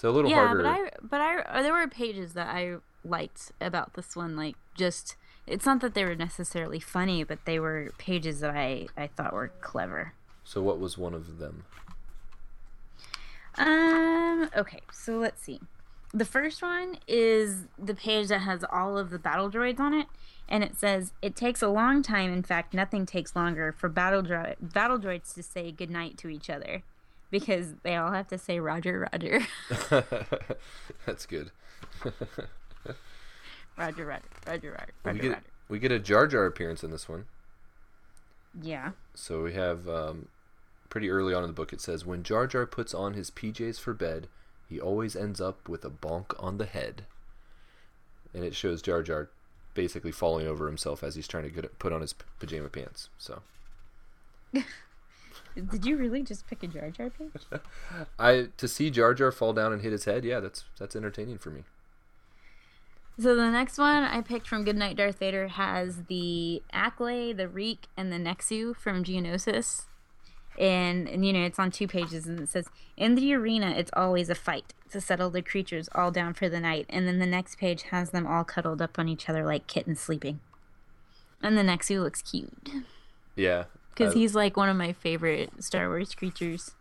so 0.02 0.10
a 0.10 0.12
little 0.12 0.32
Yeah, 0.32 0.48
harder 0.48 0.64
but 0.64 0.70
I, 0.70 0.90
but 1.02 1.22
I, 1.22 1.38
uh, 1.42 1.62
there 1.62 1.74
were 1.74 1.88
pages 1.88 2.34
that 2.34 2.48
I 2.48 2.78
liked 3.06 3.52
about 3.62 3.94
this 3.94 4.16
one. 4.16 4.36
Like, 4.36 4.56
just 4.76 5.16
it's 5.46 5.66
not 5.66 5.80
that 5.82 5.94
they 5.94 6.04
were 6.04 6.16
necessarily 6.16 6.80
funny, 6.80 7.24
but 7.24 7.46
they 7.46 7.60
were 7.60 7.92
pages 8.00 8.40
that 8.40 8.50
I, 8.52 8.88
I 8.98 9.08
thought 9.08 9.32
were 9.34 9.52
clever. 9.62 10.14
so 10.44 10.62
what 10.62 10.80
was 10.80 10.98
one 10.98 11.14
of 11.14 11.38
them 11.38 11.64
Um. 13.58 14.50
Okay. 14.56 14.80
So 14.92 15.18
let's 15.18 15.42
see. 15.42 15.60
The 16.14 16.26
first 16.26 16.62
one 16.62 16.98
is 17.08 17.68
the 17.78 17.94
page 17.96 18.28
that 18.30 18.40
has 18.40 18.64
all 18.70 18.98
of 18.98 19.12
the 19.12 19.20
battle 19.20 19.50
droids 19.50 19.80
on 19.80 19.94
it, 19.94 20.08
and 20.50 20.64
it 20.64 20.78
says 20.78 21.14
it 21.22 21.36
takes 21.36 21.62
a 21.62 21.68
long 21.68 22.02
time. 22.02 22.34
In 22.34 22.44
fact, 22.44 22.74
nothing 22.74 23.06
takes 23.06 23.36
longer 23.36 23.72
for 23.72 23.88
battle 23.88 24.24
battle 24.62 25.00
droids 25.00 25.34
to 25.36 25.44
say 25.44 25.72
goodnight 25.72 26.18
to 26.20 26.28
each 26.30 26.50
other, 26.50 26.84
because 27.32 27.74
they 27.84 27.96
all 27.96 28.12
have 28.12 28.28
to 28.28 28.38
say 28.38 28.60
Roger, 28.60 29.08
Roger, 29.12 29.42
that's 31.06 31.26
good. 31.26 31.52
Roger, 33.78 34.06
Roger, 34.06 34.22
Roger, 34.46 34.72
Roger, 34.72 34.94
we 35.06 35.20
get 35.20 35.30
Roger. 35.30 35.44
we 35.70 35.80
get 35.80 35.92
a 35.92 36.00
jar 36.00 36.28
jar 36.28 36.46
appearance 36.46 36.84
in 36.84 36.92
this 36.92 37.10
one. 37.10 37.26
Yeah. 38.62 38.92
so 39.16 39.44
we 39.44 39.54
have 39.54 39.88
um 39.88 40.28
pretty 40.90 41.10
early 41.10 41.34
on 41.34 41.42
in 41.44 41.48
the 41.50 41.54
book 41.54 41.72
it 41.72 41.80
says 41.80 42.06
when 42.06 42.22
jar 42.22 42.46
jar 42.48 42.66
puts 42.66 42.94
on 42.94 43.14
his 43.14 43.32
pjs 43.32 43.80
for 43.80 43.94
bed 43.94 44.28
he 44.68 44.78
always 44.80 45.16
ends 45.16 45.40
up 45.40 45.70
with 45.70 45.86
a 45.86 45.90
bonk 45.90 46.34
on 46.38 46.58
the 46.58 46.66
head. 46.66 47.06
And 48.34 48.44
it 48.44 48.56
shows 48.56 48.82
jar 48.82 49.02
jar 49.04 49.30
basically 49.74 50.12
falling 50.12 50.48
over 50.48 50.68
himself 50.68 51.02
as 51.04 51.16
he's 51.16 51.28
trying 51.30 51.44
to 51.44 51.50
get 51.50 51.80
put 51.80 51.94
on 51.94 52.02
his 52.02 52.14
pajama 52.40 52.68
pants 52.70 53.08
so 53.18 53.42
Did 55.56 55.86
you 55.86 55.98
really 55.98 56.24
just 56.24 56.48
pick 56.48 56.64
a 56.64 56.68
Jar 56.68 56.90
Jar 56.90 57.10
page? 57.10 57.62
I 58.20 58.48
to 58.58 58.68
see 58.68 58.90
Jar 58.90 59.14
Jar 59.14 59.32
fall 59.32 59.54
down 59.54 59.74
and 59.74 59.82
hit 59.82 59.92
his 59.92 60.06
head, 60.06 60.24
yeah, 60.24 60.40
that's 60.40 60.66
that's 60.80 60.96
entertaining 60.96 61.38
for 61.38 61.50
me. 61.50 61.64
So 63.20 63.36
the 63.36 63.52
next 63.52 63.78
one 63.78 64.04
I 64.04 64.22
picked 64.22 64.48
from 64.48 64.64
Goodnight 64.64 64.96
Darth 64.96 65.20
Vader 65.20 65.50
has 65.50 66.06
the 66.08 66.64
Acklay, 66.74 67.36
the 67.36 67.48
Reek, 67.48 67.88
and 67.96 68.12
the 68.12 68.18
Nexu 68.18 68.76
from 68.76 69.04
Geonosis. 69.04 69.84
And, 70.58 71.08
and 71.08 71.26
you 71.26 71.32
know, 71.32 71.44
it's 71.44 71.60
on 71.60 71.72
two 71.72 71.88
pages 71.88 72.26
and 72.26 72.40
it 72.40 72.50
says, 72.50 72.68
In 72.98 73.16
the 73.16 73.34
arena, 73.34 73.72
it's 73.72 73.92
always 73.94 74.30
a 74.30 74.36
fight 74.36 74.74
to 74.92 75.00
settle 75.00 75.30
the 75.30 75.42
creatures 75.42 75.88
all 75.94 76.12
down 76.12 76.34
for 76.34 76.50
the 76.50 76.60
night. 76.60 76.86
And 76.90 77.08
then 77.08 77.20
the 77.20 77.26
next 77.26 77.58
page 77.58 77.84
has 77.84 78.10
them 78.10 78.26
all 78.26 78.44
cuddled 78.44 78.82
up 78.82 78.98
on 78.98 79.08
each 79.08 79.30
other 79.30 79.46
like 79.46 79.68
kittens 79.68 80.00
sleeping. 80.00 80.40
And 81.44 81.58
the 81.58 81.64
Nexu 81.64 82.02
looks 82.02 82.22
cute. 82.22 82.70
Yeah, 83.36 83.66
Because 84.02 84.14
he's 84.14 84.36
like 84.36 84.58
one 84.58 84.70
of 84.70 84.78
my 84.78 84.94
favorite 84.94 85.64
Star 85.64 85.88
Wars 85.88 86.14
creatures. 86.14 86.72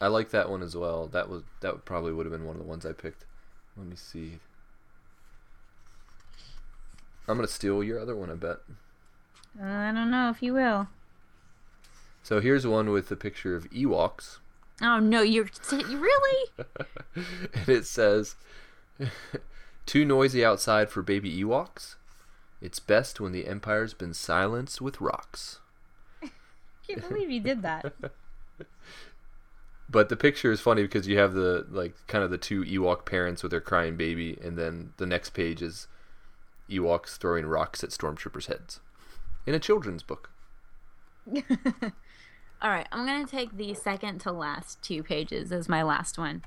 I 0.00 0.08
like 0.08 0.30
that 0.30 0.50
one 0.50 0.62
as 0.62 0.76
well. 0.76 1.06
That 1.06 1.28
was 1.28 1.42
that 1.60 1.84
probably 1.84 2.12
would 2.12 2.26
have 2.26 2.32
been 2.32 2.44
one 2.44 2.56
of 2.56 2.62
the 2.62 2.68
ones 2.68 2.84
I 2.84 2.92
picked. 2.92 3.24
Let 3.76 3.86
me 3.86 3.96
see. 3.96 4.38
I'm 7.26 7.36
gonna 7.36 7.48
steal 7.48 7.82
your 7.82 7.98
other 7.98 8.14
one, 8.14 8.30
I 8.30 8.34
bet. 8.34 8.58
Uh, 9.60 9.64
I 9.64 9.92
don't 9.92 10.10
know 10.10 10.30
if 10.30 10.42
you 10.42 10.52
will. 10.52 10.88
So 12.22 12.40
here's 12.40 12.66
one 12.66 12.90
with 12.90 13.10
a 13.10 13.16
picture 13.16 13.54
of 13.54 13.70
Ewoks, 13.70 14.38
Oh, 14.82 14.98
no, 14.98 15.22
you're. 15.22 15.48
Really? 15.70 16.50
and 17.14 17.68
it 17.68 17.86
says, 17.86 18.36
"Too 19.86 20.04
noisy 20.04 20.44
outside 20.44 20.90
for 20.90 21.02
baby 21.02 21.42
Ewoks. 21.42 21.94
It's 22.60 22.80
best 22.80 23.20
when 23.20 23.32
the 23.32 23.46
Empire's 23.46 23.94
been 23.94 24.14
silenced 24.14 24.80
with 24.80 25.00
rocks." 25.00 25.60
Can't 26.86 27.08
believe 27.08 27.30
you 27.30 27.40
did 27.40 27.62
that. 27.62 27.92
But 29.88 30.08
the 30.08 30.16
picture 30.16 30.50
is 30.50 30.60
funny 30.60 30.82
because 30.82 31.06
you 31.06 31.18
have 31.18 31.34
the 31.34 31.66
like 31.70 31.94
kind 32.06 32.24
of 32.24 32.30
the 32.30 32.38
two 32.38 32.64
Ewok 32.64 33.04
parents 33.04 33.42
with 33.42 33.50
their 33.50 33.60
crying 33.60 33.96
baby, 33.96 34.38
and 34.42 34.56
then 34.56 34.92
the 34.96 35.06
next 35.06 35.30
page 35.30 35.60
is 35.62 35.86
Ewoks 36.70 37.16
throwing 37.18 37.46
rocks 37.46 37.84
at 37.84 37.90
stormtroopers' 37.90 38.46
heads 38.46 38.80
in 39.46 39.54
a 39.54 39.58
children's 39.58 40.02
book. 40.02 40.30
All 42.62 42.70
right, 42.70 42.88
I'm 42.90 43.06
gonna 43.06 43.26
take 43.26 43.56
the 43.56 43.74
second 43.74 44.20
to 44.22 44.32
last 44.32 44.82
two 44.82 45.02
pages 45.02 45.52
as 45.52 45.68
my 45.68 45.82
last 45.82 46.18
one. 46.18 46.42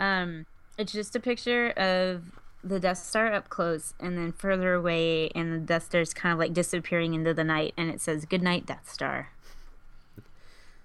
Um, 0.00 0.46
it's 0.78 0.92
just 0.92 1.16
a 1.16 1.20
picture 1.20 1.70
of 1.70 2.22
the 2.62 2.78
Death 2.80 2.98
Star 2.98 3.32
up 3.32 3.48
close, 3.48 3.92
and 3.98 4.16
then 4.16 4.32
further 4.32 4.74
away, 4.74 5.30
and 5.34 5.52
the 5.52 5.58
Death 5.58 5.86
Star's 5.86 6.14
kind 6.14 6.32
of 6.32 6.38
like 6.38 6.54
disappearing 6.54 7.14
into 7.14 7.34
the 7.34 7.44
night, 7.44 7.74
and 7.76 7.90
it 7.90 8.00
says 8.00 8.24
"Good 8.24 8.42
night, 8.42 8.66
Death 8.66 8.88
Star." 8.90 9.32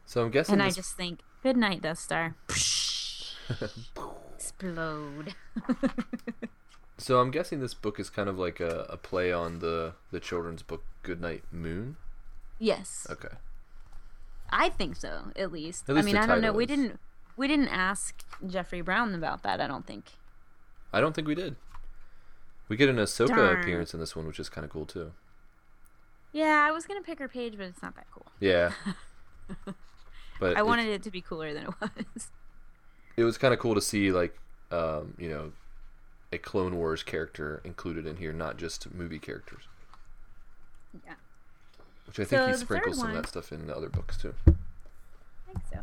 So 0.06 0.24
I'm 0.24 0.32
guessing 0.32 0.54
And 0.54 0.64
I 0.64 0.70
just 0.70 0.96
think, 0.96 1.20
"Good 1.42 1.58
night, 1.58 1.82
Death 1.82 2.00
Star." 2.00 2.36
Explode. 4.36 5.36
so 6.98 7.20
I'm 7.20 7.32
guessing 7.32 7.60
this 7.60 7.74
book 7.74 8.00
is 8.00 8.10
kind 8.10 8.30
of 8.30 8.38
like 8.38 8.60
a, 8.60 8.86
a 8.90 8.98
play 8.98 9.32
on 9.32 9.60
the 9.60 9.94
the 10.12 10.20
children's 10.20 10.62
book 10.62 10.84
Goodnight 11.04 11.44
Moon. 11.52 11.98
Yes, 12.60 13.08
Okay. 13.10 13.36
I 14.52 14.70
think 14.70 14.96
so. 14.96 15.32
At 15.36 15.52
least. 15.52 15.90
At 15.90 15.96
least 15.96 16.08
I 16.08 16.12
mean, 16.12 16.16
I 16.18 16.28
don't 16.28 16.40
know. 16.42 16.48
title 16.48 16.58
We 16.58 16.66
didn't. 16.66 17.00
We 17.36 17.48
didn't 17.48 17.70
ask 17.70 18.24
Jeffrey 18.46 18.82
Brown 18.82 19.16
about 19.16 19.42
that. 19.44 19.60
I 19.60 19.66
don't 19.68 19.88
think. 19.88 20.06
I 20.94 21.02
don't 21.02 21.14
think 21.16 21.28
we 21.28 21.34
did. 21.36 21.56
We 22.70 22.78
get 22.78 22.88
an 22.90 22.98
Ahsoka 22.98 23.30
Darn. 23.30 23.60
appearance 23.60 23.94
in 23.96 24.00
this 24.00 24.16
one, 24.16 24.28
which 24.28 24.40
is 24.40 24.50
kind 24.50 24.64
of 24.64 24.72
cool 24.72 24.86
too. 24.86 25.12
Yeah, 26.32 26.66
I 26.68 26.72
was 26.72 26.86
gonna 26.86 27.02
pick 27.02 27.20
her 27.20 27.28
page, 27.28 27.56
but 27.58 27.66
it's 27.66 27.82
not 27.82 27.96
that 27.96 28.06
cool. 28.14 28.28
Yeah. 28.40 28.72
but 30.44 30.58
I 30.58 30.60
it- 30.60 30.66
wanted 30.66 30.88
it 30.88 31.04
to 31.04 31.12
be 31.12 31.22
cooler 31.22 31.54
than 31.54 31.64
it 31.68 31.74
was. 31.82 32.28
it 33.18 33.24
was 33.24 33.38
kind 33.38 33.54
of 33.54 33.60
cool 33.60 33.76
to 33.76 33.82
see 33.82 34.12
like 34.12 34.38
um, 34.72 35.14
you 35.18 35.30
know 35.30 35.52
a 36.32 36.38
Clone 36.38 36.76
Wars 36.76 37.04
character 37.04 37.62
included 37.64 38.06
in 38.08 38.18
here, 38.18 38.34
not 38.34 38.58
just 38.58 38.92
movie 38.94 39.20
characters. 39.20 39.64
Yeah. 41.06 41.14
Which 42.08 42.20
I 42.20 42.24
think 42.26 42.42
So 42.42 42.48
he 42.48 42.54
sprinkles 42.56 42.98
some 43.00 43.10
of 43.10 43.16
that 43.16 43.28
stuff 43.28 43.52
in 43.52 43.68
the 43.68 43.76
other 43.76 43.90
books 43.90 44.18
too. 44.18 44.34
I 44.48 44.52
think 45.46 45.62
so. 45.72 45.80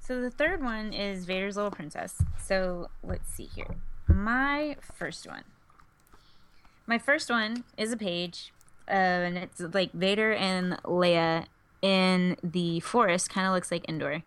So 0.00 0.20
the 0.22 0.30
third 0.30 0.62
one 0.62 0.92
is 0.94 1.26
Vader's 1.26 1.56
Little 1.56 1.70
Princess. 1.70 2.22
So 2.42 2.88
let's 3.02 3.30
see 3.30 3.48
here. 3.54 3.76
My 4.06 4.76
first 4.94 5.26
one. 5.26 5.44
My 6.86 6.96
first 6.98 7.28
one 7.28 7.64
is 7.76 7.92
a 7.92 7.96
page, 7.98 8.52
uh, 8.88 8.92
and 8.92 9.36
it's 9.36 9.60
like 9.60 9.92
Vader 9.92 10.32
and 10.32 10.82
Leia 10.84 11.44
in 11.82 12.36
the 12.42 12.80
forest. 12.80 13.30
Kind 13.30 13.46
of 13.46 13.52
looks 13.54 13.70
like 13.70 13.88
Endor, 13.88 14.22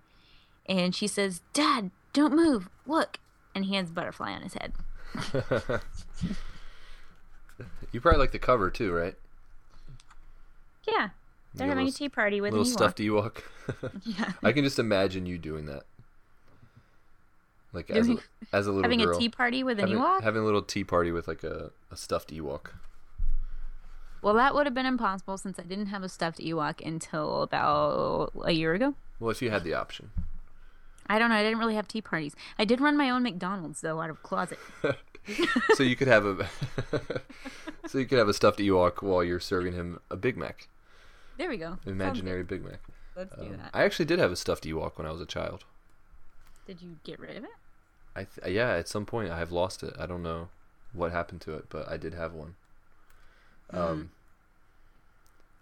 and 0.68 0.96
she 0.96 1.08
says, 1.08 1.42
"Dad, 1.54 1.92
don't 2.14 2.36
move. 2.36 2.70
Look." 2.86 3.20
And 3.54 3.66
he 3.66 3.76
has 3.76 3.90
a 3.90 3.94
butterfly 3.94 4.32
on 4.32 4.42
his 4.44 4.54
head. 4.54 4.74
You 7.92 8.00
probably 8.00 8.20
like 8.20 8.32
the 8.32 8.40
cover 8.40 8.70
too, 8.70 8.92
right? 8.94 9.16
Yeah, 10.88 11.10
they're 11.54 11.68
having 11.68 11.88
a 11.88 11.92
tea 11.92 12.10
party 12.10 12.42
with 12.42 12.54
little 12.54 12.66
an 12.66 12.72
Ewok. 12.72 12.74
stuffed 12.74 12.98
Ewok. 13.00 13.42
Yeah, 14.04 14.32
I 14.44 14.52
can 14.52 14.64
just 14.64 14.80
imagine 14.80 15.26
you 15.26 15.38
doing 15.38 15.66
that, 15.68 15.84
like 17.74 17.90
as 17.92 18.10
a, 18.10 18.18
as 18.52 18.66
a 18.68 18.72
little 18.72 18.84
having 18.84 19.00
girl. 19.00 19.16
a 19.16 19.20
tea 19.20 19.30
party 19.30 19.64
with 19.64 19.78
an 19.80 19.88
having, 19.90 20.02
Ewok. 20.04 20.24
having 20.24 20.42
a 20.42 20.46
little 20.46 20.62
tea 20.64 20.84
party 20.84 21.12
with 21.12 21.28
like 21.28 21.44
a, 21.44 21.72
a 21.92 21.96
stuffed 21.98 22.32
Ewok. 22.34 22.72
Well, 24.22 24.36
that 24.36 24.54
would 24.54 24.68
have 24.68 24.74
been 24.76 24.86
impossible 24.86 25.38
since 25.38 25.58
I 25.60 25.64
didn't 25.64 25.88
have 25.88 26.04
a 26.04 26.10
stuffed 26.10 26.40
Ewok 26.40 26.86
until 26.86 27.42
about 27.42 28.32
a 28.44 28.52
year 28.52 28.74
ago. 28.74 28.94
Well, 29.20 29.32
if 29.32 29.42
you 29.42 29.50
had 29.50 29.64
the 29.64 29.74
option. 29.74 30.12
I 31.08 31.18
don't 31.20 31.30
know. 31.30 31.36
I 31.36 31.44
didn't 31.44 31.60
really 31.60 31.76
have 31.76 31.88
tea 31.88 32.02
parties. 32.02 32.36
I 32.60 32.66
did 32.66 32.80
run 32.80 32.96
my 32.96 33.10
own 33.10 33.24
McDonald's 33.24 33.82
though 33.82 34.00
out 34.00 34.10
of 34.10 34.22
closet. 34.24 34.60
so 35.76 35.84
you 35.84 35.96
could 35.96 36.08
have 36.08 36.26
a 36.26 36.50
so 37.88 37.98
you 37.98 38.06
could 38.06 38.18
have 38.20 38.30
a 38.30 38.34
stuffed 38.34 38.60
Ewok 38.60 39.02
while 39.02 39.24
you're 39.24 39.40
serving 39.40 39.74
him 39.74 40.00
a 40.10 40.16
Big 40.16 40.38
Mac, 40.38 40.68
There 41.38 41.50
we 41.50 41.58
go. 41.58 41.78
Imaginary 41.86 42.44
Big 42.44 42.64
Mac. 42.64 42.80
Let's 43.16 43.36
do 43.36 43.42
Um, 43.42 43.58
that. 43.58 43.72
I 43.74 43.84
actually 43.84 44.06
did 44.06 44.20
have 44.20 44.32
a 44.32 44.36
stuffed 44.36 44.64
Ewok 44.64 44.98
when 44.98 45.06
I 45.08 45.12
was 45.12 45.20
a 45.22 45.26
child. 45.26 45.66
Did 46.66 46.82
you 46.82 46.98
get 47.04 47.20
rid 47.20 47.36
of 47.38 47.44
it? 47.44 47.50
I 48.16 48.24
th- 48.26 48.54
yeah, 48.56 48.72
at 48.76 48.88
some 48.88 49.06
point 49.06 49.32
I 49.32 49.40
have 49.40 49.52
lost 49.52 49.84
it. 49.84 49.94
I 50.00 50.06
don't 50.06 50.24
know 50.24 50.50
what 50.94 51.12
happened 51.12 51.42
to 51.42 51.56
it, 51.56 51.66
but 51.70 51.90
I 51.90 51.98
did 51.98 52.14
have 52.14 52.34
one. 52.34 52.56
Um. 53.74 54.12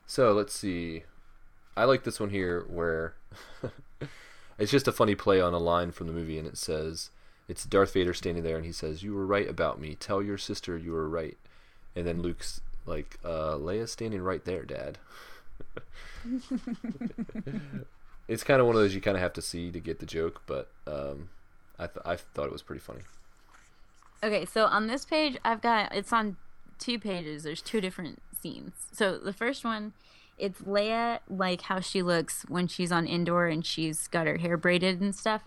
So 0.05 0.33
let's 0.33 0.53
see. 0.53 1.03
I 1.77 1.85
like 1.85 2.03
this 2.03 2.19
one 2.19 2.29
here 2.29 2.65
where 2.67 3.13
it's 4.57 4.71
just 4.71 4.87
a 4.87 4.91
funny 4.91 5.15
play 5.15 5.39
on 5.39 5.53
a 5.53 5.59
line 5.59 5.91
from 5.91 6.07
the 6.07 6.13
movie, 6.13 6.37
and 6.37 6.47
it 6.47 6.57
says 6.57 7.11
it's 7.47 7.65
Darth 7.65 7.93
Vader 7.93 8.13
standing 8.13 8.43
there, 8.43 8.57
and 8.57 8.65
he 8.65 8.71
says, 8.71 9.03
"You 9.03 9.13
were 9.13 9.25
right 9.25 9.49
about 9.49 9.79
me. 9.79 9.95
Tell 9.95 10.21
your 10.21 10.37
sister 10.37 10.77
you 10.77 10.91
were 10.91 11.09
right." 11.09 11.37
And 11.95 12.05
then 12.05 12.21
Luke's 12.21 12.61
like, 12.85 13.17
uh, 13.23 13.55
"Leia's 13.55 13.91
standing 13.91 14.21
right 14.21 14.43
there, 14.45 14.63
Dad." 14.63 14.97
it's 18.27 18.43
kind 18.43 18.61
of 18.61 18.67
one 18.67 18.75
of 18.75 18.81
those 18.81 18.93
you 18.93 19.01
kind 19.01 19.17
of 19.17 19.23
have 19.23 19.33
to 19.33 19.41
see 19.41 19.71
to 19.71 19.79
get 19.79 19.99
the 19.99 20.05
joke, 20.05 20.41
but 20.45 20.69
um, 20.85 21.29
I 21.77 21.87
th- 21.87 22.05
I 22.05 22.15
thought 22.15 22.45
it 22.45 22.51
was 22.51 22.61
pretty 22.61 22.81
funny. 22.81 23.01
Okay, 24.23 24.45
so 24.45 24.65
on 24.65 24.87
this 24.87 25.05
page, 25.05 25.37
I've 25.43 25.61
got 25.61 25.95
it's 25.95 26.11
on 26.13 26.37
two 26.79 26.97
pages. 26.99 27.43
There's 27.43 27.61
two 27.61 27.81
different 27.81 28.21
scenes. 28.41 28.73
So 28.91 29.17
the 29.17 29.33
first 29.33 29.63
one, 29.63 29.93
it's 30.37 30.61
Leia, 30.61 31.19
like 31.29 31.61
how 31.63 31.79
she 31.79 32.01
looks 32.01 32.43
when 32.47 32.67
she's 32.67 32.91
on 32.91 33.07
Endor 33.07 33.47
and 33.47 33.65
she's 33.65 34.07
got 34.07 34.27
her 34.27 34.37
hair 34.37 34.57
braided 34.57 35.01
and 35.01 35.13
stuff, 35.13 35.43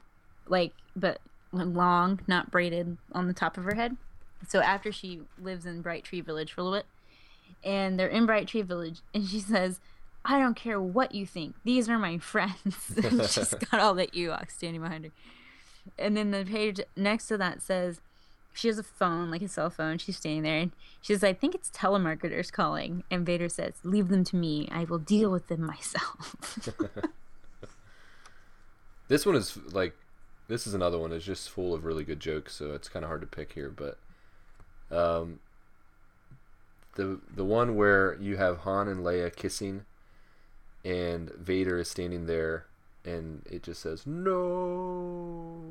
like 0.46 0.72
but 0.94 1.20
long, 1.52 2.20
not 2.26 2.50
braided 2.50 2.98
on 3.12 3.26
the 3.26 3.34
top 3.34 3.56
of 3.56 3.64
her 3.64 3.74
head. 3.74 3.96
So 4.46 4.60
after 4.60 4.92
she 4.92 5.20
lives 5.40 5.66
in 5.66 5.82
Bright 5.82 6.04
Tree 6.04 6.20
Village 6.20 6.52
for 6.52 6.60
a 6.60 6.64
little 6.64 6.78
bit, 6.78 6.86
and 7.64 7.98
they're 7.98 8.08
in 8.08 8.26
Bright 8.26 8.48
Tree 8.48 8.62
Village, 8.62 9.00
and 9.14 9.26
she 9.26 9.38
says, 9.38 9.80
"I 10.24 10.38
don't 10.38 10.56
care 10.56 10.80
what 10.80 11.14
you 11.14 11.26
think. 11.26 11.54
These 11.64 11.88
are 11.88 11.98
my 11.98 12.18
friends." 12.18 12.92
and 13.04 13.24
she's 13.24 13.54
got 13.70 13.80
all 13.80 13.94
the 13.94 14.08
Ewoks 14.08 14.52
standing 14.52 14.82
behind 14.82 15.04
her. 15.04 15.10
And 15.98 16.16
then 16.16 16.30
the 16.30 16.44
page 16.44 16.80
next 16.96 17.26
to 17.28 17.38
that 17.38 17.62
says 17.62 18.00
she 18.52 18.68
has 18.68 18.78
a 18.78 18.82
phone, 18.82 19.30
like 19.30 19.42
a 19.42 19.48
cell 19.48 19.70
phone. 19.70 19.98
She's 19.98 20.16
standing 20.16 20.42
there 20.42 20.58
and 20.58 20.72
she 21.00 21.12
says, 21.12 21.24
I 21.24 21.32
think 21.32 21.54
it's 21.54 21.70
telemarketers 21.70 22.52
calling. 22.52 23.04
And 23.10 23.24
Vader 23.24 23.48
says, 23.48 23.74
Leave 23.82 24.08
them 24.08 24.24
to 24.24 24.36
me. 24.36 24.68
I 24.70 24.84
will 24.84 24.98
deal 24.98 25.30
with 25.30 25.48
them 25.48 25.64
myself. 25.64 26.36
This 29.12 29.26
one 29.26 29.36
is 29.36 29.58
like, 29.72 29.94
this 30.48 30.66
is 30.66 30.72
another 30.72 30.98
one. 30.98 31.12
It's 31.12 31.26
just 31.26 31.50
full 31.50 31.74
of 31.74 31.84
really 31.84 32.02
good 32.02 32.18
jokes, 32.18 32.54
so 32.54 32.72
it's 32.72 32.88
kind 32.88 33.04
of 33.04 33.08
hard 33.08 33.20
to 33.20 33.26
pick 33.26 33.52
here. 33.52 33.68
But, 33.68 33.98
um, 34.90 35.40
the 36.94 37.20
the 37.34 37.44
one 37.44 37.76
where 37.76 38.16
you 38.18 38.38
have 38.38 38.60
Han 38.60 38.88
and 38.88 39.04
Leia 39.04 39.36
kissing, 39.36 39.84
and 40.82 41.30
Vader 41.32 41.78
is 41.78 41.90
standing 41.90 42.24
there, 42.24 42.64
and 43.04 43.42
it 43.50 43.62
just 43.62 43.82
says 43.82 44.06
no 44.06 45.62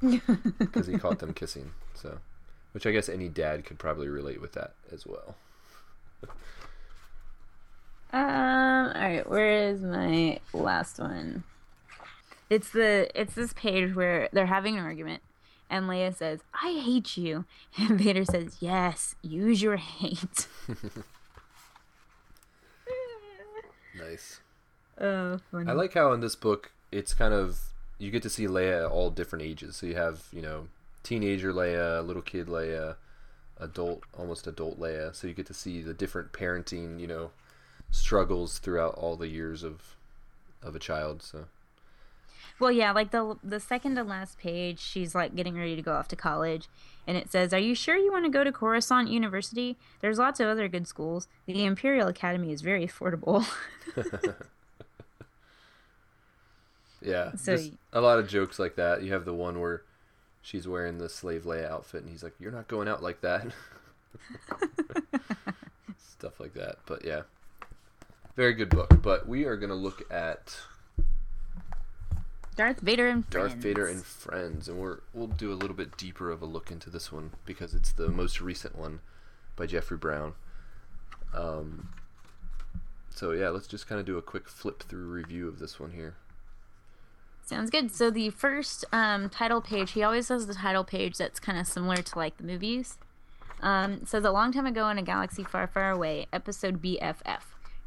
because 0.00 0.86
he 0.86 0.98
caught 0.98 1.18
them 1.18 1.32
kissing. 1.32 1.72
So, 1.94 2.18
which 2.72 2.86
I 2.86 2.92
guess 2.92 3.08
any 3.08 3.28
dad 3.28 3.64
could 3.64 3.78
probably 3.78 4.08
relate 4.08 4.40
with 4.40 4.52
that 4.52 4.74
as 4.92 5.06
well. 5.06 5.36
um, 8.12 8.92
all 8.94 9.00
right, 9.00 9.28
where 9.28 9.68
is 9.68 9.80
my 9.82 10.40
last 10.52 10.98
one? 10.98 11.44
It's 12.50 12.70
the 12.70 13.08
it's 13.14 13.34
this 13.34 13.52
page 13.54 13.94
where 13.94 14.28
they're 14.32 14.46
having 14.46 14.76
an 14.76 14.84
argument 14.84 15.22
and 15.72 15.86
Leia 15.86 16.14
says, 16.14 16.40
I 16.62 16.72
hate 16.72 17.16
you. 17.16 17.46
And 17.78 17.98
Vader 17.98 18.26
says, 18.26 18.58
Yes, 18.60 19.16
use 19.22 19.62
your 19.62 19.76
hate. 19.76 20.46
Nice. 23.94 24.40
Oh, 25.02 25.38
funny. 25.50 25.70
I 25.70 25.74
like 25.74 25.94
how 25.94 26.12
in 26.12 26.20
this 26.20 26.36
book 26.36 26.72
it's 26.90 27.14
kind 27.14 27.34
of 27.34 27.60
you 27.98 28.10
get 28.10 28.22
to 28.22 28.30
see 28.30 28.46
Leia 28.46 28.84
at 28.84 28.90
all 28.90 29.10
different 29.10 29.44
ages. 29.44 29.76
So 29.76 29.86
you 29.86 29.94
have 29.94 30.24
you 30.32 30.42
know 30.42 30.68
teenager 31.02 31.52
Leia, 31.52 32.06
little 32.06 32.22
kid 32.22 32.46
Leia, 32.46 32.96
adult 33.58 34.02
almost 34.16 34.46
adult 34.46 34.78
Leia. 34.78 35.14
So 35.14 35.26
you 35.26 35.34
get 35.34 35.46
to 35.46 35.54
see 35.54 35.82
the 35.82 35.94
different 35.94 36.32
parenting 36.32 37.00
you 37.00 37.06
know 37.06 37.30
struggles 37.90 38.58
throughout 38.58 38.94
all 38.94 39.16
the 39.16 39.28
years 39.28 39.62
of 39.62 39.96
of 40.62 40.74
a 40.74 40.78
child. 40.78 41.22
So 41.22 41.46
Well, 42.58 42.72
yeah, 42.72 42.92
like 42.92 43.10
the 43.10 43.36
the 43.42 43.60
second 43.60 43.96
to 43.96 44.04
last 44.04 44.38
page, 44.38 44.80
she's 44.80 45.14
like 45.14 45.34
getting 45.34 45.56
ready 45.56 45.76
to 45.76 45.82
go 45.82 45.92
off 45.92 46.08
to 46.08 46.16
college, 46.16 46.68
and 47.06 47.16
it 47.16 47.30
says, 47.30 47.52
"Are 47.52 47.58
you 47.58 47.74
sure 47.74 47.96
you 47.96 48.12
want 48.12 48.24
to 48.24 48.30
go 48.30 48.44
to 48.44 48.52
Coruscant 48.52 49.08
University? 49.08 49.76
There's 50.00 50.18
lots 50.18 50.40
of 50.40 50.48
other 50.48 50.68
good 50.68 50.86
schools. 50.86 51.28
The 51.46 51.64
Imperial 51.64 52.08
Academy 52.08 52.52
is 52.52 52.62
very 52.62 52.86
affordable." 52.86 53.46
yeah, 57.04 57.34
So 57.36 57.56
just 57.56 57.72
a 57.92 58.00
lot 58.00 58.18
of 58.18 58.28
jokes 58.28 58.58
like 58.58 58.76
that. 58.76 59.02
You 59.02 59.12
have 59.12 59.24
the 59.24 59.34
one 59.34 59.60
where 59.60 59.82
she's 60.40 60.66
wearing 60.68 60.98
the 60.98 61.08
slave 61.08 61.42
Leia 61.44 61.70
outfit, 61.70 62.02
and 62.02 62.10
he's 62.10 62.22
like, 62.22 62.34
"You're 62.38 62.52
not 62.52 62.68
going 62.68 62.88
out 62.88 63.02
like 63.02 63.20
that." 63.22 63.46
Stuff 65.96 66.38
like 66.40 66.54
that. 66.54 66.76
But 66.86 67.04
yeah, 67.04 67.22
very 68.36 68.54
good 68.54 68.68
book. 68.70 69.02
But 69.02 69.28
we 69.28 69.44
are 69.44 69.56
gonna 69.56 69.74
look 69.74 70.02
at. 70.12 70.56
Darth 72.54 72.80
Vader 72.80 73.08
and 73.08 73.28
Darth 73.30 73.52
friends. 73.52 73.64
Vader 73.64 73.86
and 73.86 74.04
Friends, 74.04 74.68
and 74.68 74.78
we're 74.78 74.98
we'll 75.14 75.26
do 75.26 75.52
a 75.52 75.54
little 75.54 75.76
bit 75.76 75.96
deeper 75.96 76.30
of 76.30 76.42
a 76.42 76.46
look 76.46 76.70
into 76.70 76.90
this 76.90 77.10
one 77.10 77.32
because 77.46 77.72
it's 77.74 77.92
the 77.92 78.08
most 78.08 78.40
recent 78.40 78.76
one 78.76 79.00
by 79.56 79.66
Jeffrey 79.66 79.96
Brown. 79.96 80.34
Um, 81.34 81.88
so 83.10 83.32
yeah, 83.32 83.48
let's 83.48 83.66
just 83.66 83.86
kind 83.86 83.98
of 83.98 84.06
do 84.06 84.18
a 84.18 84.22
quick 84.22 84.48
flip 84.48 84.82
through 84.82 85.06
review 85.06 85.48
of 85.48 85.58
this 85.58 85.80
one 85.80 85.92
here. 85.92 86.16
Sounds 87.44 87.70
good. 87.70 87.94
So 87.94 88.10
the 88.10 88.30
first 88.30 88.84
um, 88.92 89.28
title 89.28 89.60
page, 89.60 89.92
he 89.92 90.02
always 90.02 90.28
has 90.28 90.46
the 90.46 90.54
title 90.54 90.84
page 90.84 91.16
that's 91.18 91.40
kind 91.40 91.58
of 91.58 91.66
similar 91.66 91.96
to 91.96 92.18
like 92.18 92.36
the 92.36 92.44
movies. 92.44 92.98
Um, 93.60 93.92
it 93.94 94.08
says 94.08 94.24
a 94.24 94.30
long 94.30 94.52
time 94.52 94.66
ago 94.66 94.88
in 94.88 94.98
a 94.98 95.02
galaxy 95.02 95.44
far, 95.44 95.66
far 95.66 95.90
away, 95.90 96.26
episode 96.32 96.82
BFF. 96.82 97.42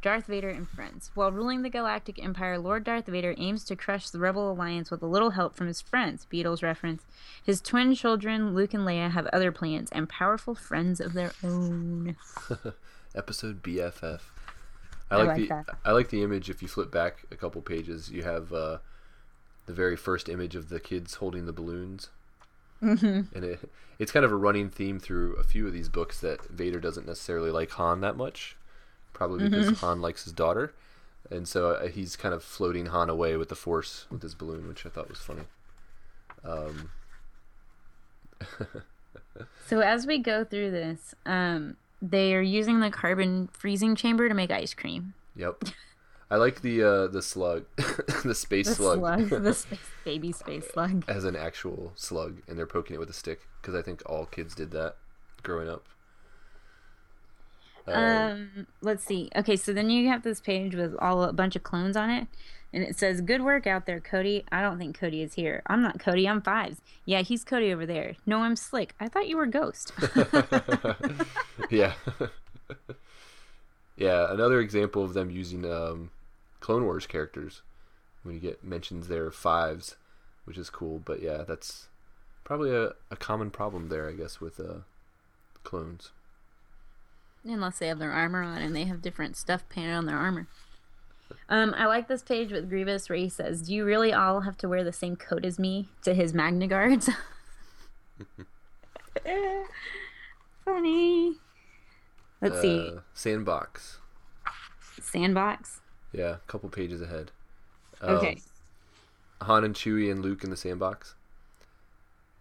Darth 0.06 0.28
Vader 0.28 0.50
and 0.50 0.70
friends. 0.70 1.10
While 1.16 1.32
ruling 1.32 1.64
the 1.64 1.70
Galactic 1.70 2.24
Empire, 2.24 2.60
Lord 2.60 2.84
Darth 2.84 3.08
Vader 3.08 3.34
aims 3.40 3.64
to 3.64 3.76
crush 3.76 4.08
the 4.12 4.20
Rebel 4.20 4.52
Alliance 4.52 4.92
with 4.92 5.02
a 5.02 5.08
little 5.08 5.32
help 5.32 5.56
from 5.56 5.66
his 5.66 5.82
friends. 5.82 6.28
Beatles 6.32 6.62
reference. 6.62 7.04
His 7.44 7.60
twin 7.60 7.96
children, 7.96 8.54
Luke 8.54 8.76
and 8.76 8.86
Leia, 8.86 9.10
have 9.10 9.26
other 9.34 9.52
plans 9.52 9.90
and 9.92 10.08
powerful 10.08 10.54
friends 10.54 11.00
of 11.00 11.14
their 11.14 11.32
own. 11.44 12.18
Episode 13.16 13.64
BFF. 13.64 14.20
I 15.10 15.16
I 15.16 15.18
like, 15.18 15.28
like 15.28 15.38
the 15.38 15.48
that. 15.48 15.66
I 15.84 15.92
like 15.92 16.10
the 16.10 16.22
image. 16.22 16.52
If 16.52 16.62
you 16.62 16.68
flip 16.68 16.92
back 16.92 17.26
a 17.32 17.36
couple 17.36 17.64
pages, 17.64 18.12
you 18.12 18.22
have 18.22 18.54
uh, 18.54 18.78
the 19.66 19.74
very 19.74 19.96
first 19.96 20.30
image 20.30 20.56
of 20.56 20.70
the 20.70 20.80
kids 20.80 21.16
holding 21.16 21.46
the 21.46 21.54
balloons, 21.54 22.10
mm-hmm. 22.82 23.36
and 23.36 23.44
it 23.44 23.70
it's 23.98 24.12
kind 24.12 24.26
of 24.26 24.32
a 24.32 24.36
running 24.36 24.70
theme 24.70 25.00
through 25.00 25.36
a 25.36 25.44
few 25.44 25.66
of 25.68 25.74
these 25.74 25.90
books 25.90 26.20
that 26.22 26.44
Vader 26.50 26.80
doesn't 26.80 27.08
necessarily 27.08 27.52
like 27.52 27.72
Han 27.72 28.02
that 28.02 28.18
much, 28.18 28.56
probably 29.14 29.48
because 29.48 29.68
Mm-hmm. 29.68 29.86
Han 29.86 30.02
likes 30.02 30.24
his 30.26 30.34
daughter, 30.34 30.74
and 31.30 31.48
so 31.48 31.72
uh, 31.72 31.88
he's 31.88 32.16
kind 32.16 32.34
of 32.34 32.44
floating 32.44 32.88
Han 32.88 33.10
away 33.10 33.38
with 33.38 33.50
the 33.50 33.56
Force 33.56 34.06
with 34.12 34.22
his 34.22 34.36
balloon, 34.36 34.68
which 34.68 34.86
I 34.86 34.90
thought 34.90 35.10
was 35.10 35.20
funny. 35.20 35.44
Um, 36.44 36.90
So 39.68 39.80
as 39.82 40.06
we 40.06 40.20
go 40.20 40.44
through 40.44 40.72
this, 40.72 41.16
um, 41.26 41.78
they 42.02 42.36
are 42.36 42.42
using 42.42 42.80
the 42.80 42.92
carbon 42.92 43.50
freezing 43.52 43.96
chamber 43.96 44.30
to 44.30 44.36
make 44.36 44.52
ice 44.52 44.74
cream. 44.74 45.14
yep. 45.36 45.62
I 46.36 46.38
like 46.38 46.60
the 46.62 46.84
uh, 46.84 47.08
the 47.08 47.22
slug, 47.22 47.64
the 48.26 48.36
space 48.36 48.68
The 48.68 48.76
slug. 48.76 49.00
slug, 49.00 49.30
the 49.44 49.54
space, 49.64 49.80
baby 50.04 50.34
space 50.34 50.68
slug. 50.74 51.06
as 51.08 51.24
an 51.24 51.38
actual 51.38 51.94
slug 51.96 52.42
and 52.50 52.58
they're 52.58 52.68
poking 52.68 52.96
it 52.96 53.00
with 53.00 53.10
a 53.10 53.14
stick 53.14 53.48
because 53.62 53.74
I 53.74 53.82
think 53.82 54.04
all 54.06 54.26
kids 54.26 54.54
did 54.54 54.72
that 54.72 54.98
growing 55.44 55.70
up. 55.70 55.86
Uh, 57.88 57.92
Um, 57.92 58.68
let's 58.82 59.06
see. 59.06 59.30
Okay, 59.34 59.56
so 59.56 59.72
then 59.72 59.90
you 59.90 60.10
have 60.10 60.24
this 60.24 60.42
page 60.42 60.76
with 60.76 60.94
all 61.00 61.24
a 61.24 61.32
bunch 61.32 61.56
of 61.56 61.64
clones 61.64 61.96
on 61.96 62.10
it, 62.10 62.28
and 62.74 62.84
it 62.84 62.98
says, 63.00 63.22
"Good 63.22 63.42
work 63.42 63.66
out 63.66 63.86
there, 63.86 64.02
Cody." 64.02 64.44
I 64.52 64.62
don't 64.62 64.78
think 64.78 65.00
Cody 65.00 65.22
is 65.22 65.36
here. 65.36 65.64
I'm 65.68 65.82
not 65.82 66.00
Cody. 66.00 66.28
I'm 66.28 66.42
Fives. 66.42 66.82
Yeah, 67.06 67.22
he's 67.22 67.46
Cody 67.46 67.72
over 67.72 67.86
there. 67.86 68.16
No, 68.26 68.40
I'm 68.42 68.58
Slick. 68.58 68.94
I 69.00 69.08
thought 69.08 69.30
you 69.30 69.38
were 69.38 69.46
Ghost. 69.46 69.94
yeah, 71.70 71.94
yeah. 73.96 74.34
Another 74.34 74.60
example 74.60 75.04
of 75.04 75.14
them 75.14 75.30
using 75.30 75.64
um, 75.72 76.10
Clone 76.66 76.86
Wars 76.86 77.06
characters 77.06 77.62
when 78.24 78.34
you 78.34 78.42
get 78.42 78.64
mentions 78.64 79.08
there 79.08 79.28
of 79.28 79.36
fives, 79.36 79.98
which 80.46 80.58
is 80.58 80.72
cool. 80.72 81.00
But 81.06 81.22
yeah, 81.22 81.44
that's 81.48 81.90
probably 82.44 82.72
a, 82.72 82.94
a 83.12 83.16
common 83.16 83.52
problem 83.52 83.90
there, 83.90 84.10
I 84.10 84.14
guess, 84.14 84.42
with 84.42 84.60
uh, 84.60 84.80
clones. 85.64 86.10
Unless 87.44 87.78
they 87.78 87.88
have 87.88 88.00
their 88.00 88.12
armor 88.12 88.42
on 88.42 88.64
and 88.64 88.76
they 88.76 88.86
have 88.86 89.04
different 89.04 89.38
stuff 89.38 89.70
painted 89.70 89.94
on 89.94 90.08
their 90.08 90.18
armor. 90.18 90.48
Um, 91.50 91.76
I 91.78 91.86
like 91.86 92.08
this 92.08 92.24
page 92.24 92.52
with 92.52 92.68
Grievous 92.68 93.10
where 93.10 93.20
he 93.20 93.30
says, 93.30 93.62
"Do 93.62 93.72
you 93.72 93.86
really 93.86 94.12
all 94.12 94.42
have 94.42 94.58
to 94.58 94.68
wear 94.68 94.84
the 94.84 94.92
same 94.92 95.16
coat 95.16 95.46
as 95.46 95.60
me?" 95.60 95.90
To 96.02 96.16
his 96.16 96.34
Magna 96.34 96.66
Guards. 96.66 97.12
Funny. 100.66 101.36
Let's 102.42 102.60
see. 102.60 102.90
Uh, 102.90 103.02
sandbox. 103.14 104.00
Sandbox. 105.00 105.82
Yeah, 106.16 106.36
a 106.36 106.48
couple 106.48 106.70
pages 106.70 107.02
ahead. 107.02 107.32
Um, 108.02 108.18
Okay. 108.18 108.38
Han 109.42 109.64
and 109.66 109.76
Chewie 109.76 110.10
and 110.10 110.22
Luke 110.22 110.44
in 110.44 110.50
the 110.50 110.56
sandbox. 110.58 111.14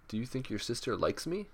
Do 0.08 0.16
you 0.16 0.26
think 0.26 0.48
your 0.48 0.60
sister 0.60 0.96
likes 0.96 1.26
me? 1.26 1.46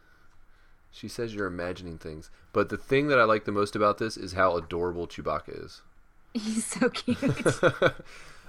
She 0.92 1.08
says 1.08 1.34
you're 1.34 1.46
imagining 1.46 1.98
things. 1.98 2.30
But 2.52 2.68
the 2.68 2.76
thing 2.76 3.08
that 3.08 3.18
I 3.18 3.24
like 3.24 3.44
the 3.44 3.52
most 3.52 3.74
about 3.74 3.98
this 3.98 4.16
is 4.16 4.32
how 4.32 4.56
adorable 4.56 5.06
Chewbacca 5.06 5.64
is. 5.64 5.82
He's 6.34 6.66
so 6.66 6.90
cute. 6.90 7.18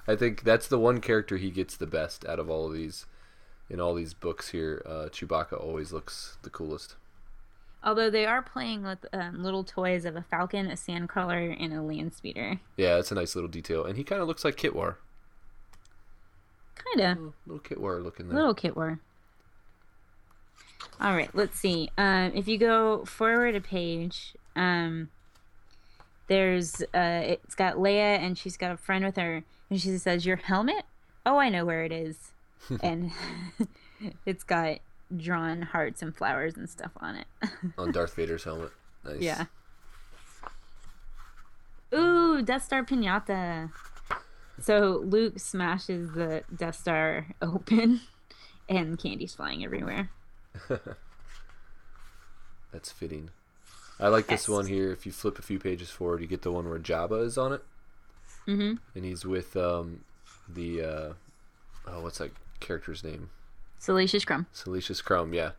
I 0.08 0.16
think 0.16 0.44
that's 0.44 0.68
the 0.68 0.80
one 0.80 1.00
character 1.00 1.38
he 1.38 1.50
gets 1.52 1.78
the 1.78 1.88
best 1.88 2.26
out 2.26 2.40
of 2.40 2.50
all 2.50 2.68
of 2.68 2.74
these. 2.74 3.06
In 3.70 3.80
all 3.80 3.94
these 3.94 4.14
books 4.14 4.50
here, 4.50 4.84
uh, 4.86 5.08
Chewbacca 5.10 5.54
always 5.54 5.94
looks 5.94 6.38
the 6.42 6.50
coolest. 6.50 6.96
Although 7.84 8.10
they 8.12 8.26
are 8.26 8.42
playing 8.42 8.84
with 8.84 9.06
um, 9.12 9.42
little 9.42 9.64
toys 9.64 10.06
of 10.06 10.16
a 10.16 10.22
falcon, 10.22 10.70
a 10.70 10.76
sandcrawler, 10.76 11.56
and 11.60 11.74
a 11.74 11.82
land 11.82 12.14
speeder. 12.14 12.60
Yeah, 12.78 12.98
it's 12.98 13.12
a 13.12 13.16
nice 13.16 13.34
little 13.34 13.50
detail. 13.50 13.86
And 13.86 13.98
he 13.98 14.04
kind 14.04 14.22
of 14.22 14.28
looks 14.28 14.46
like 14.46 14.56
Kitwar. 14.56 14.96
Kinda. 16.76 17.18
Little 17.48 17.62
Kitwar 17.62 18.04
looking 18.04 18.28
there. 18.28 18.36
Little 18.38 18.54
kit 18.54 18.76
war. 18.76 19.00
All 21.00 21.16
right, 21.16 21.34
let's 21.34 21.60
see. 21.60 21.90
Um, 21.98 22.32
if 22.36 22.48
you 22.48 22.60
go 22.60 23.06
forward 23.06 23.56
a 23.56 23.62
page, 23.62 24.36
um, 24.56 25.10
there's 26.28 26.82
uh, 26.94 27.22
it's 27.24 27.56
got 27.56 27.78
Leia 27.78 28.20
and 28.20 28.38
she's 28.38 28.58
got 28.58 28.72
a 28.72 28.78
friend 28.78 29.04
with 29.04 29.16
her, 29.16 29.44
and 29.70 29.82
she 29.82 29.98
says, 29.98 30.26
"Your 30.26 30.36
helmet? 30.38 30.86
Oh, 31.26 31.38
I 31.38 31.50
know 31.50 31.66
where 31.66 31.84
it 31.84 31.92
is." 31.92 32.32
and 32.84 33.12
it's 34.26 34.44
got 34.44 34.78
drawn 35.18 35.62
hearts 35.64 36.02
and 36.02 36.16
flowers 36.16 36.56
and 36.58 36.70
stuff 36.70 36.92
on 36.98 37.16
it. 37.16 37.28
On 37.78 37.92
Darth 37.92 38.16
Vader's 38.16 38.44
helmet. 38.44 38.72
Nice. 39.06 39.22
yeah. 39.22 39.46
Ooh, 41.94 42.42
Death 42.42 42.64
Star 42.66 42.84
pinata. 42.84 43.72
So 44.62 45.02
Luke 45.04 45.40
smashes 45.40 46.12
the 46.14 46.44
Death 46.56 46.78
Star 46.80 47.28
open, 47.42 48.02
and 48.70 48.98
candy's 48.98 49.34
flying 49.36 49.64
everywhere. 49.66 50.10
That's 52.72 52.92
fitting. 52.92 53.30
I 54.00 54.08
like 54.08 54.28
this 54.28 54.48
one 54.50 54.66
here. 54.68 54.92
If 54.92 55.06
you 55.06 55.12
flip 55.12 55.38
a 55.38 55.42
few 55.42 55.60
pages 55.60 55.90
forward, 55.90 56.22
you 56.22 56.28
get 56.28 56.42
the 56.42 56.52
one 56.52 56.68
where 56.70 56.80
Jabba 56.80 57.24
is 57.26 57.38
on 57.38 57.54
it, 57.54 57.64
Mm-hmm. 58.48 58.74
and 58.96 59.06
he's 59.06 59.24
with 59.26 59.56
um, 59.56 60.04
the 60.50 60.82
uh, 60.82 61.14
oh, 61.88 62.02
what's 62.02 62.18
that 62.18 62.32
character's 62.60 63.04
name? 63.04 63.30
Salacious 63.82 64.24
Crumb. 64.24 64.46
Salacious 64.52 65.02
Crumb, 65.02 65.34
yeah. 65.34 65.54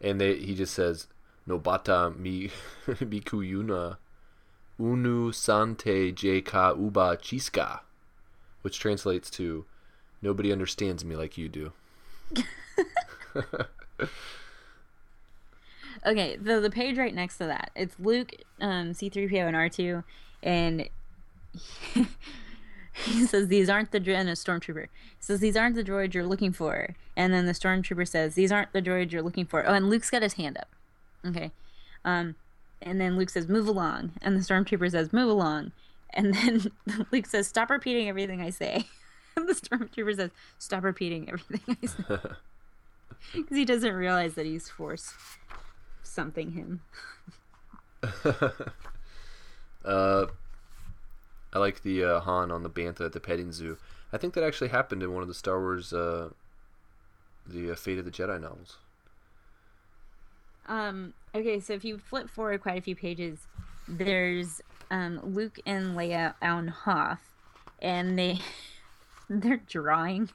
And 0.00 0.20
they 0.20 0.36
he 0.38 0.56
just 0.56 0.74
says 0.74 1.06
Nobata 1.48 2.14
mi 2.18 2.50
mikuyuna 2.88 3.96
unu 4.80 5.32
sante 5.32 6.12
jka 6.12 6.76
uba 6.76 7.16
chiska, 7.16 7.80
which 8.62 8.80
translates 8.80 9.30
to 9.30 9.64
nobody 10.20 10.50
understands 10.50 11.04
me 11.04 11.14
like 11.14 11.38
you 11.38 11.48
do. 11.48 11.72
Okay, 16.06 16.36
the 16.36 16.60
the 16.60 16.68
page 16.68 16.98
right 16.98 17.14
next 17.14 17.38
to 17.38 17.46
that, 17.46 17.70
it's 17.74 17.98
Luke, 17.98 18.32
um, 18.60 18.92
C-3PO, 18.92 19.46
and 19.46 19.56
R2, 19.56 20.04
and 20.42 20.88
he, 22.94 23.26
says 23.26 23.48
these 23.48 23.68
aren't 23.68 23.90
the 23.90 24.00
dro- 24.00 24.14
and 24.14 24.28
a 24.28 24.32
stormtrooper. 24.32 24.84
He 24.84 24.88
says 25.18 25.40
these 25.40 25.56
aren't 25.56 25.74
the 25.74 25.84
droids 25.84 26.14
you're 26.14 26.26
looking 26.26 26.52
for, 26.52 26.94
and 27.16 27.32
then 27.32 27.46
the 27.46 27.52
stormtrooper 27.52 28.06
says 28.06 28.34
these 28.34 28.52
aren't 28.52 28.72
the 28.72 28.82
droids 28.82 29.12
you're 29.12 29.22
looking 29.22 29.46
for. 29.46 29.66
Oh, 29.66 29.74
and 29.74 29.90
Luke's 29.90 30.10
got 30.10 30.22
his 30.22 30.34
hand 30.34 30.56
up. 30.56 30.68
Okay, 31.26 31.50
um, 32.04 32.36
and 32.80 33.00
then 33.00 33.16
Luke 33.16 33.30
says 33.30 33.48
move 33.48 33.66
along, 33.66 34.12
and 34.22 34.36
the 34.36 34.40
stormtrooper 34.40 34.90
says 34.90 35.12
move 35.12 35.28
along, 35.28 35.72
and 36.10 36.34
then 36.34 36.70
Luke 37.12 37.26
says 37.26 37.48
stop 37.48 37.70
repeating 37.70 38.08
everything 38.08 38.40
I 38.40 38.50
say, 38.50 38.84
and 39.36 39.48
the 39.48 39.54
stormtrooper 39.54 40.16
says 40.16 40.30
stop 40.58 40.84
repeating 40.84 41.28
everything 41.28 41.76
I 41.82 41.86
say, 41.86 42.04
because 43.34 43.56
he 43.56 43.64
doesn't 43.64 43.94
realize 43.94 44.34
that 44.34 44.46
he's 44.46 44.68
force 44.68 45.14
something 46.02 46.52
him. 46.52 46.80
Uh, 49.84 50.26
I 51.54 51.58
like 51.58 51.82
the 51.82 52.04
uh, 52.04 52.20
Han 52.20 52.50
on 52.50 52.62
the 52.62 52.70
bantha 52.70 53.06
at 53.06 53.12
the 53.12 53.20
petting 53.20 53.52
zoo. 53.52 53.78
I 54.12 54.18
think 54.18 54.34
that 54.34 54.44
actually 54.44 54.68
happened 54.68 55.02
in 55.02 55.12
one 55.12 55.22
of 55.22 55.28
the 55.28 55.34
Star 55.34 55.60
Wars, 55.60 55.92
uh, 55.92 56.30
the 57.46 57.72
uh, 57.72 57.74
Fate 57.74 57.98
of 57.98 58.04
the 58.04 58.10
Jedi 58.10 58.40
novels. 58.40 58.78
Um, 60.66 61.14
okay, 61.34 61.60
so 61.60 61.74
if 61.74 61.84
you 61.84 61.98
flip 61.98 62.28
forward 62.28 62.62
quite 62.62 62.78
a 62.78 62.82
few 62.82 62.96
pages, 62.96 63.46
there's 63.86 64.60
um, 64.90 65.20
Luke 65.22 65.58
and 65.66 65.96
Leia 65.96 66.34
on 66.40 66.68
Hoth, 66.68 67.32
and 67.80 68.18
they 68.18 68.38
they're 69.28 69.60
drawing 69.68 70.30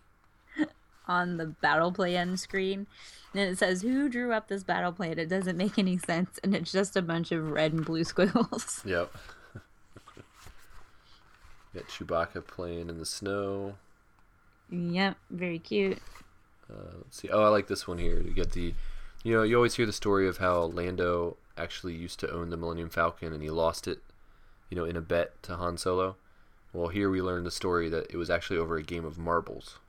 on 1.07 1.38
the 1.38 1.47
battle 1.47 1.91
plan 1.91 2.38
screen, 2.38 2.88
and 3.34 3.41
it 3.41 3.57
says 3.57 3.82
who 3.82 4.07
drew 4.07 4.32
up 4.32 4.47
this 4.47 4.63
battle 4.63 4.91
plan. 4.91 5.17
It 5.17 5.30
doesn't 5.30 5.57
make 5.57 5.80
any 5.80 5.97
sense, 5.97 6.39
and 6.43 6.55
it's 6.55 6.72
just 6.72 6.95
a 6.95 7.01
bunch 7.01 7.32
of 7.32 7.51
red 7.51 7.74
and 7.74 7.86
blue 7.86 8.03
squiggles. 8.05 8.84
Yep. 8.86 9.11
Got 11.74 11.88
Chewbacca 11.88 12.45
playing 12.47 12.89
in 12.89 12.97
the 12.97 13.05
snow. 13.05 13.76
yep, 14.70 15.17
very 15.30 15.59
cute. 15.59 15.99
Let's 16.70 17.17
see. 17.22 17.30
Oh, 17.30 17.43
I 17.43 17.47
like 17.49 17.67
this 17.67 17.88
one 17.88 17.97
here. 17.97 18.20
You 18.22 18.34
get 18.34 18.51
the, 18.51 18.74
you 19.24 19.34
know, 19.34 19.43
you 19.43 19.55
always 19.55 19.76
hear 19.76 19.86
the 19.86 19.93
story 19.93 20.28
of 20.28 20.38
how 20.38 20.61
Lando 20.63 21.38
actually 21.57 21.93
used 21.95 22.20
to 22.22 22.32
own 22.32 22.49
the 22.49 22.57
Millennium 22.57 22.89
Falcon 22.89 23.34
and 23.34 23.41
he 23.43 23.49
lost 23.49 23.88
it, 23.88 23.99
you 24.70 24.78
know, 24.78 24.86
in 24.86 24.95
a 24.95 25.01
bet 25.01 25.41
to 25.43 25.55
Han 25.55 25.78
Solo. 25.78 26.15
Well, 26.74 26.89
here 26.89 27.09
we 27.09 27.22
learn 27.22 27.43
the 27.43 27.51
story 27.51 27.89
that 27.89 28.11
it 28.11 28.17
was 28.17 28.30
actually 28.30 28.59
over 28.59 28.78
a 28.78 28.84
game 28.84 29.05
of 29.05 29.17
marbles. 29.17 29.80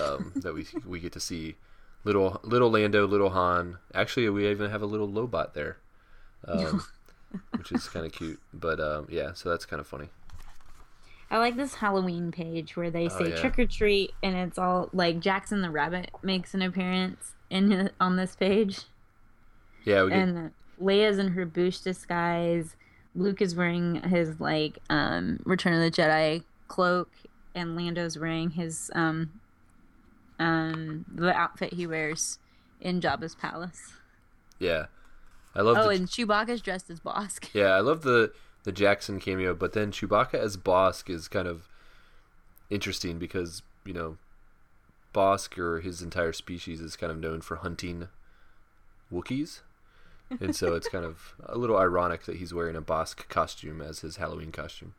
Um, 0.00 0.32
that 0.36 0.54
we 0.54 0.66
we 0.86 1.00
get 1.00 1.12
to 1.12 1.20
see 1.20 1.56
little 2.04 2.40
little 2.44 2.70
Lando, 2.70 3.06
little 3.06 3.30
Han. 3.30 3.78
Actually, 3.94 4.28
we 4.30 4.48
even 4.48 4.70
have 4.70 4.82
a 4.82 4.86
little 4.86 5.08
Lobot 5.08 5.54
there. 5.54 5.78
um, 6.46 6.84
which 7.56 7.72
is 7.72 7.88
kind 7.88 8.06
of 8.06 8.12
cute. 8.12 8.40
But 8.54 8.80
um, 8.80 9.06
yeah, 9.10 9.32
so 9.34 9.50
that's 9.50 9.66
kind 9.66 9.80
of 9.80 9.86
funny. 9.86 10.08
I 11.30 11.38
like 11.38 11.56
this 11.56 11.74
Halloween 11.74 12.32
page 12.32 12.76
where 12.76 12.90
they 12.90 13.08
say 13.08 13.30
yeah. 13.30 13.36
trick 13.36 13.58
or 13.58 13.66
treat, 13.66 14.12
and 14.22 14.34
it's 14.34 14.58
all 14.58 14.88
like 14.92 15.20
Jaxxon 15.20 15.62
the 15.62 15.70
Rabbit 15.70 16.10
makes 16.22 16.54
an 16.54 16.62
appearance 16.62 17.34
in 17.50 17.90
on 18.00 18.16
this 18.16 18.34
page, 18.34 18.80
Yeah, 19.84 20.04
we 20.04 20.10
get, 20.10 20.18
and 20.18 20.50
Leia's 20.80 21.18
in 21.18 21.28
her 21.28 21.46
Boushh 21.46 21.82
disguise. 21.82 22.76
Luke 23.14 23.42
is 23.42 23.54
wearing 23.54 23.96
his 24.02 24.40
like 24.40 24.78
um, 24.88 25.40
Return 25.44 25.74
of 25.74 25.80
the 25.80 25.90
Jedi 25.90 26.44
cloak, 26.68 27.10
and 27.54 27.76
Lando's 27.76 28.18
wearing 28.18 28.50
his 28.50 28.90
um, 28.94 29.40
um, 30.38 31.04
the 31.12 31.34
outfit 31.34 31.74
he 31.74 31.86
wears 31.86 32.38
in 32.80 33.00
Jabba's 33.00 33.34
palace. 33.34 33.92
yeah. 34.58 34.86
I 35.54 35.62
love. 35.62 35.76
Oh, 35.78 35.84
the, 35.84 35.88
and 35.88 36.06
Chewbacca's 36.06 36.60
dressed 36.60 36.88
as 36.90 37.00
Bossk. 37.00 37.48
yeah, 37.52 37.70
I 37.70 37.80
love 37.80 38.02
the 38.02 38.32
the 38.68 38.84
Jaxxon 38.84 39.18
cameo, 39.18 39.54
but 39.54 39.72
then 39.72 39.90
Chewbacca 39.90 40.34
as 40.34 40.58
Bossk 40.58 41.08
is 41.08 41.26
kind 41.26 41.48
of 41.48 41.70
interesting 42.68 43.18
because 43.18 43.62
you 43.86 43.94
know 43.94 44.18
Bossk 45.14 45.56
or 45.56 45.80
his 45.80 46.02
entire 46.02 46.34
species 46.34 46.82
is 46.82 46.94
kind 46.94 47.10
of 47.10 47.18
known 47.18 47.40
for 47.40 47.56
hunting 47.56 48.08
Wookiees. 49.10 49.60
And 50.38 50.54
so 50.54 50.74
it's 50.74 50.90
kind 50.90 51.06
of 51.06 51.34
a 51.46 51.56
little 51.56 51.78
ironic 51.78 52.24
that 52.24 52.36
he's 52.36 52.52
wearing 52.52 52.76
a 52.76 52.82
Bossk 52.82 53.26
costume 53.30 53.80
as 53.80 54.00
his 54.00 54.16
Halloween 54.18 54.52
costume. 54.52 54.92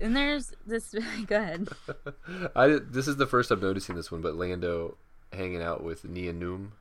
And 0.00 0.16
there's 0.16 0.52
this. 0.66 0.92
Go 1.28 1.36
ahead. 1.36 1.68
I 2.56 2.80
this 2.82 3.06
is 3.06 3.14
the 3.14 3.28
first 3.28 3.52
I'm 3.52 3.60
noticing 3.60 3.94
this 3.94 4.10
one, 4.10 4.22
but 4.22 4.34
Lando 4.34 4.96
hanging 5.32 5.62
out 5.62 5.84
with 5.84 6.04
Nien 6.04 6.40
Nunb 6.40 6.72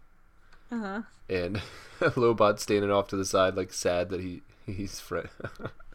Uh 0.71 0.77
huh. 0.77 1.01
and 1.29 1.61
Lobot 1.99 2.59
standing 2.59 2.91
off 2.91 3.07
to 3.09 3.15
the 3.15 3.25
side, 3.25 3.55
like 3.55 3.73
sad 3.73 4.09
that 4.09 4.21
he 4.21 4.41
he's 4.65 4.99
friend. 4.99 5.29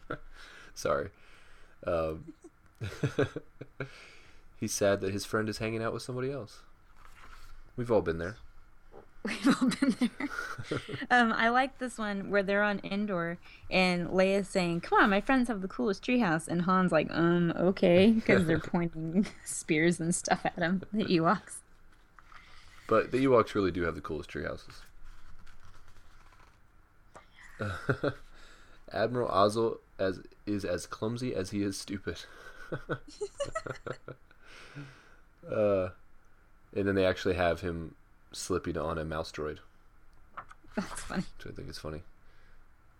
Sorry, 0.75 1.09
um, 1.87 2.33
he's 4.59 4.73
sad 4.73 5.01
that 5.01 5.13
his 5.13 5.25
friend 5.25 5.47
is 5.47 5.59
hanging 5.59 5.81
out 5.81 5.93
with 5.93 6.03
somebody 6.03 6.31
else. 6.31 6.59
We've 7.77 7.91
all 7.91 8.01
been 8.01 8.17
there. 8.17 8.35
We've 9.23 9.47
all 9.47 9.69
been 9.69 9.95
there. 9.99 10.29
um, 11.09 11.33
I 11.33 11.49
like 11.49 11.79
this 11.79 11.97
one 11.97 12.29
where 12.29 12.43
they're 12.43 12.61
on 12.61 12.79
Endor 12.83 13.39
and 13.71 14.09
Leia's 14.09 14.47
saying, 14.47 14.81
"Come 14.81 14.99
on, 15.01 15.09
my 15.09 15.21
friends 15.21 15.47
have 15.47 15.61
the 15.61 15.67
coolest 15.67 16.03
treehouse," 16.03 16.47
and 16.47 16.63
Han's 16.63 16.91
like, 16.91 17.07
"Um, 17.09 17.51
okay," 17.57 18.11
because 18.11 18.45
they're 18.45 18.59
pointing 18.59 19.25
spears 19.43 19.99
and 19.99 20.13
stuff 20.13 20.41
at 20.45 20.57
him. 20.57 20.83
The 20.93 21.05
Ewoks. 21.05 21.57
But 22.87 23.11
the 23.11 23.17
Ewoks 23.25 23.55
really 23.55 23.71
do 23.71 23.83
have 23.83 23.95
the 23.95 24.01
coolest 24.01 24.29
tree 24.29 24.43
houses. 24.43 24.81
Admiral 28.91 29.29
Ozzel 29.29 29.77
as 29.97 30.19
is 30.45 30.65
as 30.65 30.85
clumsy 30.85 31.33
as 31.33 31.49
he 31.51 31.63
is 31.63 31.77
stupid. 31.77 32.17
uh, 35.51 35.89
and 36.75 36.87
then 36.87 36.95
they 36.95 37.05
actually 37.05 37.35
have 37.35 37.61
him 37.61 37.95
slipping 38.31 38.77
on 38.77 38.97
a 38.97 39.05
mouse 39.05 39.31
droid, 39.31 39.59
That's 40.75 41.01
funny. 41.01 41.23
which 41.37 41.51
I 41.53 41.55
think 41.55 41.69
is 41.69 41.77
funny. 41.79 42.03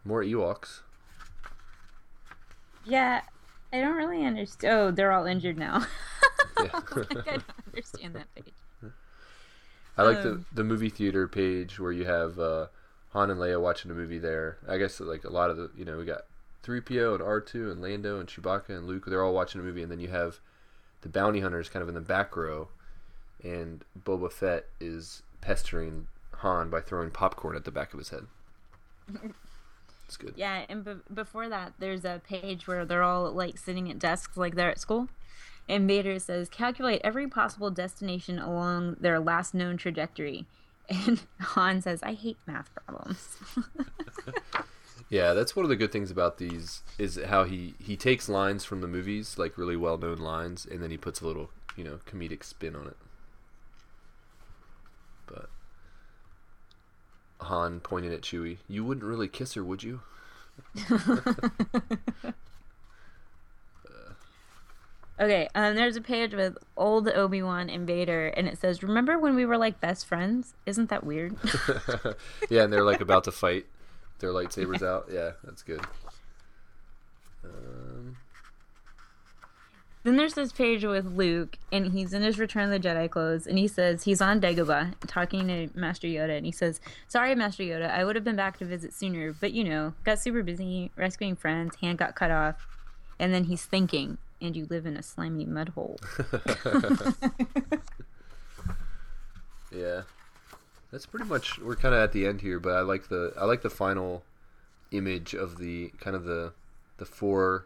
More 0.04 0.24
Ewoks. 0.24 0.80
Yeah, 2.86 3.22
I 3.74 3.82
don't 3.82 3.96
really 3.96 4.24
understand. 4.26 4.74
Oh, 4.74 4.92
they're 4.92 5.12
all 5.12 5.26
injured 5.26 5.58
now. 5.58 5.86
Yeah. 6.58 6.70
I 6.74 7.14
don't 7.14 7.44
understand 7.68 8.16
that 8.16 8.34
page. 8.34 8.54
I 9.98 10.04
like 10.04 10.18
Um, 10.18 10.46
the 10.52 10.56
the 10.56 10.64
movie 10.64 10.90
theater 10.90 11.28
page 11.28 11.80
where 11.80 11.92
you 11.92 12.06
have 12.06 12.38
uh, 12.40 12.68
Han 13.14 13.30
and 13.32 13.40
Leia 13.40 13.62
watching 13.62 13.92
a 13.92 13.94
movie 13.94 14.20
there. 14.20 14.58
I 14.68 14.78
guess 14.78 15.00
like 15.00 15.24
a 15.24 15.30
lot 15.30 15.50
of 15.50 15.58
the 15.58 15.72
you 15.78 15.86
know 15.86 15.98
we 15.98 16.06
got 16.06 16.22
3PO 16.64 17.16
and 17.16 17.24
R2 17.24 17.72
and 17.72 17.82
Lando 17.82 18.20
and 18.20 18.28
Chewbacca 18.28 18.70
and 18.70 18.88
Luke. 18.88 19.06
They're 19.08 19.24
all 19.24 19.34
watching 19.34 19.62
a 19.62 19.64
movie, 19.64 19.84
and 19.84 19.92
then 19.92 20.00
you 20.00 20.08
have 20.10 20.40
the 21.02 21.10
bounty 21.10 21.40
hunters 21.42 21.70
kind 21.70 21.84
of 21.84 21.90
in 21.90 21.96
the 21.96 22.02
back 22.02 22.36
row, 22.36 22.70
and 23.44 23.84
Boba 24.04 24.32
Fett 24.32 24.66
is 24.80 25.22
pestering 25.42 26.08
Han 26.38 26.70
by 26.70 26.82
throwing 26.82 27.12
popcorn 27.12 27.56
at 27.56 27.64
the 27.66 27.72
back 27.72 27.94
of 27.94 28.00
his 28.00 28.10
head. 28.10 28.26
It's 30.08 30.18
good. 30.18 30.34
Yeah, 30.36 30.66
and 30.70 30.86
be- 30.86 30.98
before 31.12 31.50
that, 31.50 31.74
there's 31.80 32.06
a 32.06 32.22
page 32.28 32.68
where 32.68 32.86
they're 32.86 33.02
all 33.02 33.32
like 33.32 33.58
sitting 33.58 33.90
at 33.90 33.98
desks 33.98 34.38
like 34.38 34.54
they're 34.54 34.70
at 34.70 34.80
school. 34.80 35.10
And 35.68 35.88
Vader 35.88 36.20
says, 36.20 36.48
calculate 36.50 37.02
every 37.04 37.28
possible 37.28 37.72
destination 37.72 38.38
along 38.40 38.98
their 39.00 39.20
last 39.20 39.54
known 39.54 39.78
trajectory. 39.78 40.46
And 40.88 41.24
Han 41.40 41.82
says, 41.82 42.04
I 42.04 42.14
hate 42.14 42.38
math 42.46 42.70
problems. 42.76 43.38
Yeah, 45.10 45.34
that's 45.34 45.56
one 45.56 45.64
of 45.64 45.70
the 45.70 45.76
good 45.76 45.92
things 45.92 46.10
about 46.10 46.38
these 46.40 46.82
is 46.98 47.20
how 47.28 47.44
he 47.44 47.76
he 47.80 47.96
takes 47.96 48.28
lines 48.28 48.66
from 48.66 48.82
the 48.82 48.88
movies, 48.88 49.38
like 49.38 49.58
really 49.58 49.76
well 49.76 49.98
known 49.98 50.18
lines, 50.18 50.66
and 50.66 50.82
then 50.82 50.90
he 50.90 50.98
puts 50.98 51.22
a 51.22 51.28
little 51.28 51.52
you 51.76 51.84
know 51.84 52.00
comedic 52.06 52.44
spin 52.44 52.76
on 52.76 52.88
it. 52.88 52.98
But 55.28 55.50
Han 57.42 57.82
pointed 57.82 58.14
at 58.14 58.22
Chewie, 58.22 58.58
you 58.68 58.84
wouldn't 58.84 59.06
really 59.06 59.28
kiss 59.28 59.54
her, 59.54 59.64
would 59.64 59.84
you? 59.84 60.02
okay, 65.20 65.48
um, 65.56 65.76
there's 65.76 65.96
a 65.96 66.02
page 66.02 66.34
with 66.34 66.58
old 66.78 67.08
Obi 67.10 67.42
Wan 67.42 67.70
and 67.70 67.86
Vader, 67.88 68.28
and 68.28 68.48
it 68.48 68.58
says, 68.58 68.84
Remember 68.84 69.18
when 69.18 69.36
we 69.36 69.46
were 69.46 69.58
like 69.58 69.80
best 69.80 70.06
friends? 70.06 70.54
Isn't 70.66 70.90
that 70.90 71.04
weird? 71.04 71.36
yeah, 72.50 72.64
and 72.64 72.74
they're 72.74 72.84
like 72.84 73.02
about 73.02 73.24
to 73.26 73.32
fight, 73.32 73.66
their 74.20 74.32
lightsabers 74.32 74.82
out. 74.82 75.08
Yeah, 75.12 75.32
that's 75.44 75.64
good. 75.64 75.82
Um, 77.44 78.18
Then 80.04 80.18
there's 80.18 80.34
this 80.36 80.52
page 80.52 80.84
with 80.84 81.06
Luke, 81.06 81.58
and 81.72 81.92
he's 81.92 82.14
in 82.14 82.22
his 82.22 82.38
Return 82.38 82.72
of 82.72 82.82
the 82.82 82.88
Jedi 82.88 83.10
clothes, 83.10 83.48
and 83.48 83.58
he 83.58 83.68
says 83.68 84.04
he's 84.04 84.22
on 84.22 84.40
Dagobah 84.42 84.94
talking 85.08 85.48
to 85.48 85.70
Master 85.74 86.08
Yoda, 86.08 86.38
and 86.38 86.46
he 86.46 86.52
says, 86.52 86.80
"Sorry, 87.08 87.34
Master 87.36 87.64
Yoda, 87.64 87.90
I 87.90 88.04
would 88.04 88.16
have 88.16 88.24
been 88.24 88.36
back 88.36 88.58
to 88.60 88.66
visit 88.66 88.94
sooner, 88.94 89.34
but 89.34 89.54
you 89.54 89.64
know, 89.64 89.94
got 90.04 90.20
super 90.20 90.44
busy 90.44 90.92
rescuing 90.96 91.36
friends, 91.36 91.78
hand 91.78 91.98
got 91.98 92.16
cut 92.16 92.32
off." 92.32 92.68
And 93.18 93.34
then 93.34 93.46
he's 93.46 93.64
thinking, 93.66 94.18
"And 94.42 94.56
you 94.56 94.66
live 94.70 94.86
in 94.86 94.98
a 94.98 95.04
slimy 95.04 95.46
mud 95.46 95.70
hole." 95.70 96.00
Yeah, 99.76 100.04
that's 100.92 101.06
pretty 101.06 101.26
much. 101.26 101.60
We're 101.60 101.76
kind 101.76 101.94
of 101.94 102.02
at 102.02 102.14
the 102.14 102.26
end 102.26 102.42
here, 102.42 102.60
but 102.60 102.74
I 102.76 102.82
like 102.82 103.10
the 103.10 103.34
I 103.38 103.46
like 103.46 103.62
the 103.62 103.70
final 103.70 104.24
image 104.92 105.34
of 105.34 105.58
the 105.58 105.92
kind 106.00 106.16
of 106.16 106.24
the 106.24 106.54
the 106.98 107.06
four 107.06 107.66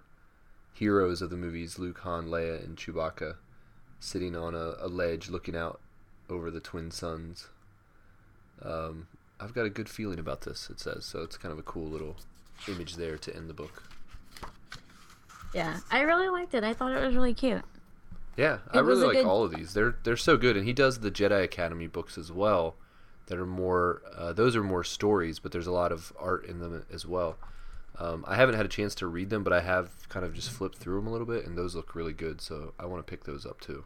heroes 0.74 1.22
of 1.22 1.30
the 1.30 1.38
movies: 1.38 1.78
Luke, 1.78 2.00
Han, 2.00 2.28
Leia, 2.28 2.64
and 2.64 2.78
Chewbacca, 2.78 3.36
sitting 4.00 4.36
on 4.36 4.56
a, 4.56 4.76
a 4.80 4.88
ledge 4.88 5.30
looking 5.30 5.56
out 5.56 5.80
over 6.30 6.50
the 6.50 6.60
twin 6.60 6.90
suns. 6.90 7.48
Um, 8.62 9.08
I've 9.40 9.54
got 9.54 9.66
a 9.66 9.70
good 9.70 9.90
feeling 9.90 10.20
about 10.20 10.42
this. 10.42 10.70
It 10.70 10.80
says 10.80 11.06
so. 11.06 11.22
It's 11.22 11.38
kind 11.38 11.52
of 11.52 11.60
a 11.60 11.64
cool 11.64 11.88
little 11.88 12.16
image 12.68 12.96
there 12.96 13.18
to 13.18 13.36
end 13.36 13.50
the 13.50 13.54
book. 13.54 13.84
Yeah, 15.54 15.80
I 15.92 16.02
really 16.02 16.30
liked 16.30 16.54
it. 16.54 16.64
I 16.64 16.74
thought 16.74 16.92
it 16.92 17.06
was 17.06 17.16
really 17.16 17.34
cute. 17.34 17.64
Yeah, 18.38 18.60
I 18.72 18.80
It 18.80 18.82
was 18.86 19.00
really 19.00 19.16
like 19.16 19.24
good- 19.24 19.30
all 19.30 19.44
of 19.44 19.52
these. 19.54 19.74
They're 19.74 19.96
they're 20.04 20.16
so 20.18 20.38
good, 20.38 20.56
and 20.56 20.66
he 20.66 20.74
does 20.74 21.00
the 21.00 21.12
Jedi 21.12 21.44
Academy 21.44 21.88
books 21.88 22.18
as 22.18 22.32
well. 22.32 22.76
That 23.28 23.38
are 23.38 23.46
more 23.46 24.02
uh, 24.18 24.34
those 24.34 24.56
are 24.56 24.64
more 24.64 24.84
stories, 24.84 25.40
but 25.40 25.52
there's 25.52 25.68
a 25.68 25.72
lot 25.72 25.92
of 25.92 26.12
art 26.20 26.46
in 26.46 26.60
them 26.60 26.86
as 26.92 27.06
well. 27.06 27.38
Um, 27.98 28.24
I 28.28 28.36
haven't 28.36 28.56
had 28.56 28.66
a 28.66 28.70
chance 28.70 28.96
to 28.96 29.08
read 29.08 29.30
them, 29.30 29.44
but 29.44 29.52
I 29.52 29.60
have 29.62 30.08
kind 30.08 30.26
of 30.26 30.34
just 30.34 30.50
flipped 30.50 30.78
through 30.78 30.96
them 30.96 31.08
a 31.08 31.12
little 31.12 31.28
bit, 31.28 31.46
and 31.46 31.58
those 31.58 31.76
look 31.76 31.94
really 31.96 32.14
good. 32.14 32.40
So 32.42 32.74
I 32.80 32.86
want 32.86 33.06
to 33.06 33.10
pick 33.10 33.26
those 33.26 33.46
up 33.46 33.60
too. 33.60 33.84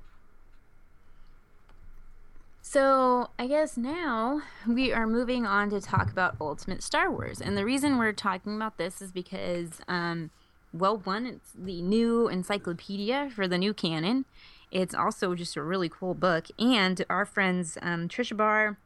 So, 2.65 3.29
I 3.37 3.47
guess 3.47 3.75
now 3.75 4.41
we 4.67 4.93
are 4.93 5.05
moving 5.05 5.45
on 5.45 5.69
to 5.71 5.81
talk 5.81 6.09
about 6.09 6.35
Ultimate 6.39 6.81
Star 6.81 7.11
Wars. 7.11 7.41
And 7.41 7.57
the 7.57 7.65
reason 7.65 7.97
we're 7.97 8.13
talking 8.13 8.55
about 8.55 8.77
this 8.77 9.01
is 9.01 9.11
because, 9.11 9.81
um, 9.89 10.31
well, 10.73 10.97
one, 10.97 11.25
it's 11.25 11.51
the 11.53 11.81
new 11.81 12.27
encyclopedia 12.27 13.29
for 13.33 13.47
the 13.47 13.57
new 13.57 13.73
canon. 13.73 14.25
It's 14.71 14.95
also 14.95 15.35
just 15.35 15.55
a 15.55 15.61
really 15.61 15.87
cool 15.87 16.15
book. 16.15 16.47
And 16.57 17.05
our 17.09 17.25
friends 17.25 17.77
um, 17.81 18.09
Tricia 18.09 18.35
Barr, 18.35 18.77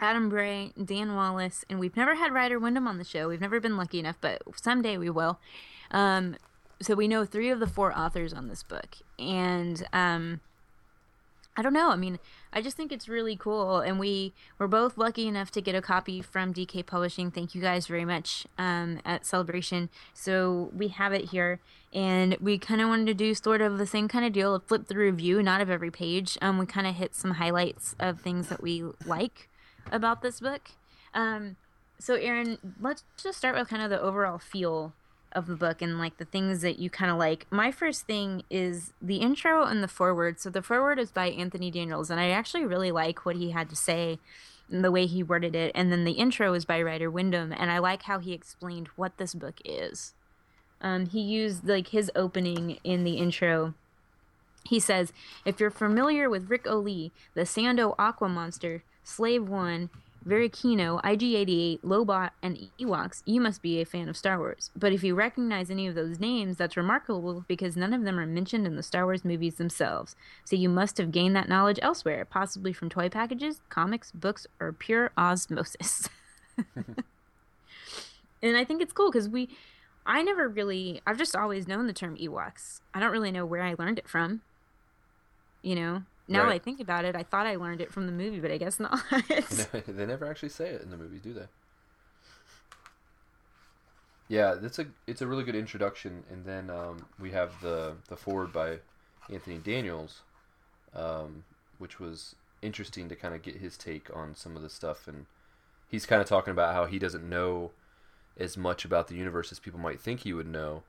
Adam 0.00 0.28
Bray, 0.30 0.72
Dan 0.82 1.14
Wallace, 1.14 1.64
and 1.68 1.78
we've 1.78 1.96
never 1.96 2.14
had 2.14 2.32
Ryder 2.32 2.58
Windham 2.58 2.88
on 2.88 2.96
the 2.98 3.04
show. 3.04 3.28
We've 3.28 3.40
never 3.40 3.60
been 3.60 3.76
lucky 3.76 3.98
enough, 3.98 4.16
but 4.20 4.42
someday 4.56 4.96
we 4.96 5.10
will. 5.10 5.38
Um, 5.90 6.36
so 6.80 6.94
we 6.94 7.08
know 7.08 7.24
three 7.24 7.50
of 7.50 7.60
the 7.60 7.66
four 7.66 7.96
authors 7.96 8.32
on 8.32 8.48
this 8.48 8.62
book. 8.62 8.96
And 9.18 9.86
um, 9.92 10.40
I 11.58 11.62
don't 11.62 11.72
know. 11.72 11.90
I 11.90 11.96
mean, 11.96 12.20
I 12.52 12.62
just 12.62 12.76
think 12.76 12.92
it's 12.92 13.08
really 13.08 13.34
cool, 13.34 13.80
and 13.80 13.98
we 13.98 14.32
were 14.58 14.68
both 14.68 14.96
lucky 14.96 15.26
enough 15.26 15.50
to 15.50 15.60
get 15.60 15.74
a 15.74 15.82
copy 15.82 16.22
from 16.22 16.54
DK 16.54 16.86
Publishing. 16.86 17.32
Thank 17.32 17.52
you 17.52 17.60
guys 17.60 17.88
very 17.88 18.04
much 18.04 18.46
um, 18.56 19.00
at 19.04 19.26
Celebration. 19.26 19.90
So 20.14 20.70
we 20.72 20.86
have 20.86 21.12
it 21.12 21.30
here, 21.30 21.58
and 21.92 22.36
we 22.40 22.58
kind 22.58 22.80
of 22.80 22.88
wanted 22.88 23.06
to 23.08 23.14
do 23.14 23.34
sort 23.34 23.60
of 23.60 23.76
the 23.76 23.88
same 23.88 24.06
kind 24.06 24.24
of 24.24 24.32
deal, 24.32 24.62
flip 24.68 24.86
the 24.86 24.96
review, 24.96 25.42
not 25.42 25.60
of 25.60 25.68
every 25.68 25.90
page. 25.90 26.38
Um, 26.40 26.58
we 26.58 26.66
kind 26.66 26.86
of 26.86 26.94
hit 26.94 27.16
some 27.16 27.32
highlights 27.32 27.96
of 27.98 28.20
things 28.20 28.50
that 28.50 28.62
we 28.62 28.84
like 29.04 29.48
about 29.90 30.22
this 30.22 30.38
book. 30.38 30.70
Um, 31.12 31.56
so 31.98 32.14
Aaron, 32.14 32.58
let's 32.80 33.02
just 33.20 33.36
start 33.36 33.56
with 33.56 33.68
kind 33.68 33.82
of 33.82 33.90
the 33.90 34.00
overall 34.00 34.38
feel 34.38 34.94
of 35.32 35.46
the 35.46 35.56
book 35.56 35.82
and 35.82 35.98
like 35.98 36.16
the 36.18 36.24
things 36.24 36.62
that 36.62 36.78
you 36.78 36.90
kind 36.90 37.10
of 37.10 37.18
like. 37.18 37.46
My 37.50 37.70
first 37.70 38.06
thing 38.06 38.42
is 38.50 38.92
the 39.00 39.16
intro 39.16 39.64
and 39.64 39.82
the 39.82 39.88
foreword. 39.88 40.40
So 40.40 40.50
the 40.50 40.62
foreword 40.62 40.98
is 40.98 41.10
by 41.10 41.28
Anthony 41.28 41.70
Daniels, 41.70 42.10
and 42.10 42.20
I 42.20 42.30
actually 42.30 42.64
really 42.64 42.90
like 42.90 43.24
what 43.24 43.36
he 43.36 43.50
had 43.50 43.68
to 43.70 43.76
say 43.76 44.18
and 44.70 44.84
the 44.84 44.90
way 44.90 45.06
he 45.06 45.22
worded 45.22 45.54
it. 45.54 45.72
And 45.74 45.90
then 45.90 46.04
the 46.04 46.12
intro 46.12 46.54
is 46.54 46.64
by 46.64 46.82
Ryder 46.82 47.10
Windham, 47.10 47.52
and 47.52 47.70
I 47.70 47.78
like 47.78 48.02
how 48.02 48.18
he 48.18 48.32
explained 48.32 48.88
what 48.96 49.16
this 49.16 49.34
book 49.34 49.60
is. 49.64 50.14
Um, 50.80 51.06
he 51.06 51.20
used 51.20 51.66
like 51.66 51.88
his 51.88 52.10
opening 52.14 52.78
in 52.84 53.04
the 53.04 53.18
intro. 53.18 53.74
He 54.64 54.78
says, 54.78 55.12
"If 55.44 55.60
you're 55.60 55.70
familiar 55.70 56.28
with 56.28 56.50
Ric 56.50 56.64
Olié, 56.64 57.10
the 57.34 57.42
Sando 57.42 57.94
Aqua 57.98 58.28
Monster, 58.28 58.82
Slave 59.02 59.48
One, 59.48 59.90
Verikino, 60.26 61.00
IG-88, 61.04 61.80
Lobot, 61.80 62.30
and 62.42 62.68
Ewoks, 62.78 63.22
you 63.24 63.40
must 63.40 63.62
be 63.62 63.80
a 63.80 63.86
fan 63.86 64.08
of 64.08 64.16
Star 64.16 64.38
Wars. 64.38 64.70
But 64.76 64.92
if 64.92 65.02
you 65.02 65.14
recognize 65.14 65.70
any 65.70 65.86
of 65.86 65.94
those 65.94 66.18
names, 66.18 66.56
that's 66.56 66.76
remarkable 66.76 67.44
because 67.48 67.76
none 67.76 67.94
of 67.94 68.04
them 68.04 68.18
are 68.18 68.26
mentioned 68.26 68.66
in 68.66 68.76
the 68.76 68.82
Star 68.82 69.04
Wars 69.04 69.24
movies 69.24 69.54
themselves. 69.54 70.16
So 70.44 70.56
you 70.56 70.68
must 70.68 70.98
have 70.98 71.12
gained 71.12 71.36
that 71.36 71.48
knowledge 71.48 71.78
elsewhere, 71.82 72.24
possibly 72.24 72.72
from 72.72 72.88
toy 72.88 73.08
packages, 73.08 73.60
comics, 73.68 74.10
books, 74.10 74.46
or 74.60 74.72
pure 74.72 75.10
osmosis." 75.16 76.08
and 78.42 78.56
I 78.56 78.64
think 78.64 78.82
it's 78.82 78.92
cool 78.92 79.10
because 79.10 79.28
we, 79.28 79.48
I 80.04 80.22
never 80.22 80.48
really, 80.48 81.00
I've 81.06 81.18
just 81.18 81.36
always 81.36 81.68
known 81.68 81.86
the 81.86 81.92
term 81.92 82.16
Ewoks. 82.16 82.80
I 82.92 83.00
don't 83.00 83.12
really 83.12 83.32
know 83.32 83.46
where 83.46 83.62
I 83.62 83.74
learned 83.78 83.98
it 83.98 84.08
from. 84.08 84.42
You 85.62 85.74
know, 85.74 86.02
now 86.28 86.44
Right. 86.44 86.54
I 86.54 86.58
think 86.58 86.80
about 86.80 87.04
it, 87.04 87.16
I 87.16 87.22
thought 87.22 87.46
I 87.46 87.56
learned 87.56 87.80
it 87.80 87.92
from 87.92 88.06
the 88.06 88.12
movie, 88.12 88.40
but 88.40 88.50
I 88.50 88.58
guess 88.58 88.78
not. 88.80 89.02
they 89.86 90.06
never 90.06 90.26
actually 90.26 90.50
say 90.50 90.68
it 90.68 90.82
in 90.82 90.90
the 90.90 90.96
movie, 90.96 91.18
do 91.18 91.32
they? 91.32 91.46
Yeah, 94.28 94.54
that's 94.54 94.78
a 94.78 94.86
it's 95.06 95.22
a 95.22 95.26
really 95.26 95.44
good 95.44 95.54
introduction, 95.54 96.22
and 96.30 96.44
then 96.44 96.68
um, 96.68 97.06
we 97.18 97.30
have 97.30 97.60
the 97.62 97.94
the 98.08 98.16
forward 98.16 98.52
by 98.52 98.80
Anthony 99.32 99.56
Daniels, 99.58 100.20
um, 100.94 101.44
which 101.78 101.98
was 101.98 102.34
interesting 102.60 103.08
to 103.08 103.16
kind 103.16 103.34
of 103.34 103.42
get 103.42 103.56
his 103.56 103.78
take 103.78 104.14
on 104.14 104.34
some 104.34 104.54
of 104.54 104.62
the 104.62 104.68
stuff, 104.68 105.08
and 105.08 105.24
he's 105.88 106.04
kind 106.04 106.20
of 106.20 106.28
talking 106.28 106.50
about 106.50 106.74
how 106.74 106.84
he 106.84 106.98
doesn't 106.98 107.26
know 107.26 107.70
as 108.38 108.56
much 108.56 108.84
about 108.84 109.08
the 109.08 109.14
universe 109.14 109.50
as 109.50 109.58
people 109.58 109.80
might 109.80 109.98
think 109.98 110.20
he 110.20 110.34
would 110.34 110.46
know, 110.46 110.82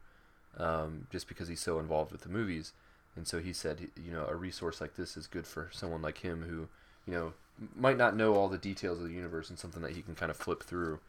um, 0.57 1.07
just 1.09 1.27
because 1.29 1.47
he's 1.47 1.61
so 1.61 1.79
involved 1.79 2.11
with 2.11 2.21
the 2.21 2.29
movies. 2.29 2.73
And 3.19 3.27
so 3.27 3.39
he 3.39 3.51
said, 3.51 3.89
you 4.01 4.13
know, 4.13 4.25
a 4.29 4.35
resource 4.35 4.79
like 4.79 4.95
this 4.95 5.17
is 5.17 5.27
good 5.27 5.45
for 5.45 5.69
someone 5.73 6.01
like 6.01 6.19
him 6.19 6.43
who, 6.43 6.69
you 7.05 7.19
know, 7.19 7.33
might 7.75 7.97
not 7.97 8.15
know 8.15 8.33
all 8.33 8.47
the 8.47 8.57
details 8.57 8.97
of 8.97 9.09
the 9.09 9.13
universe 9.13 9.49
and 9.49 9.59
something 9.59 9.81
that 9.81 9.91
he 9.91 10.01
can 10.01 10.15
kind 10.15 10.31
of 10.31 10.37
flip 10.37 10.63
through. 10.63 11.01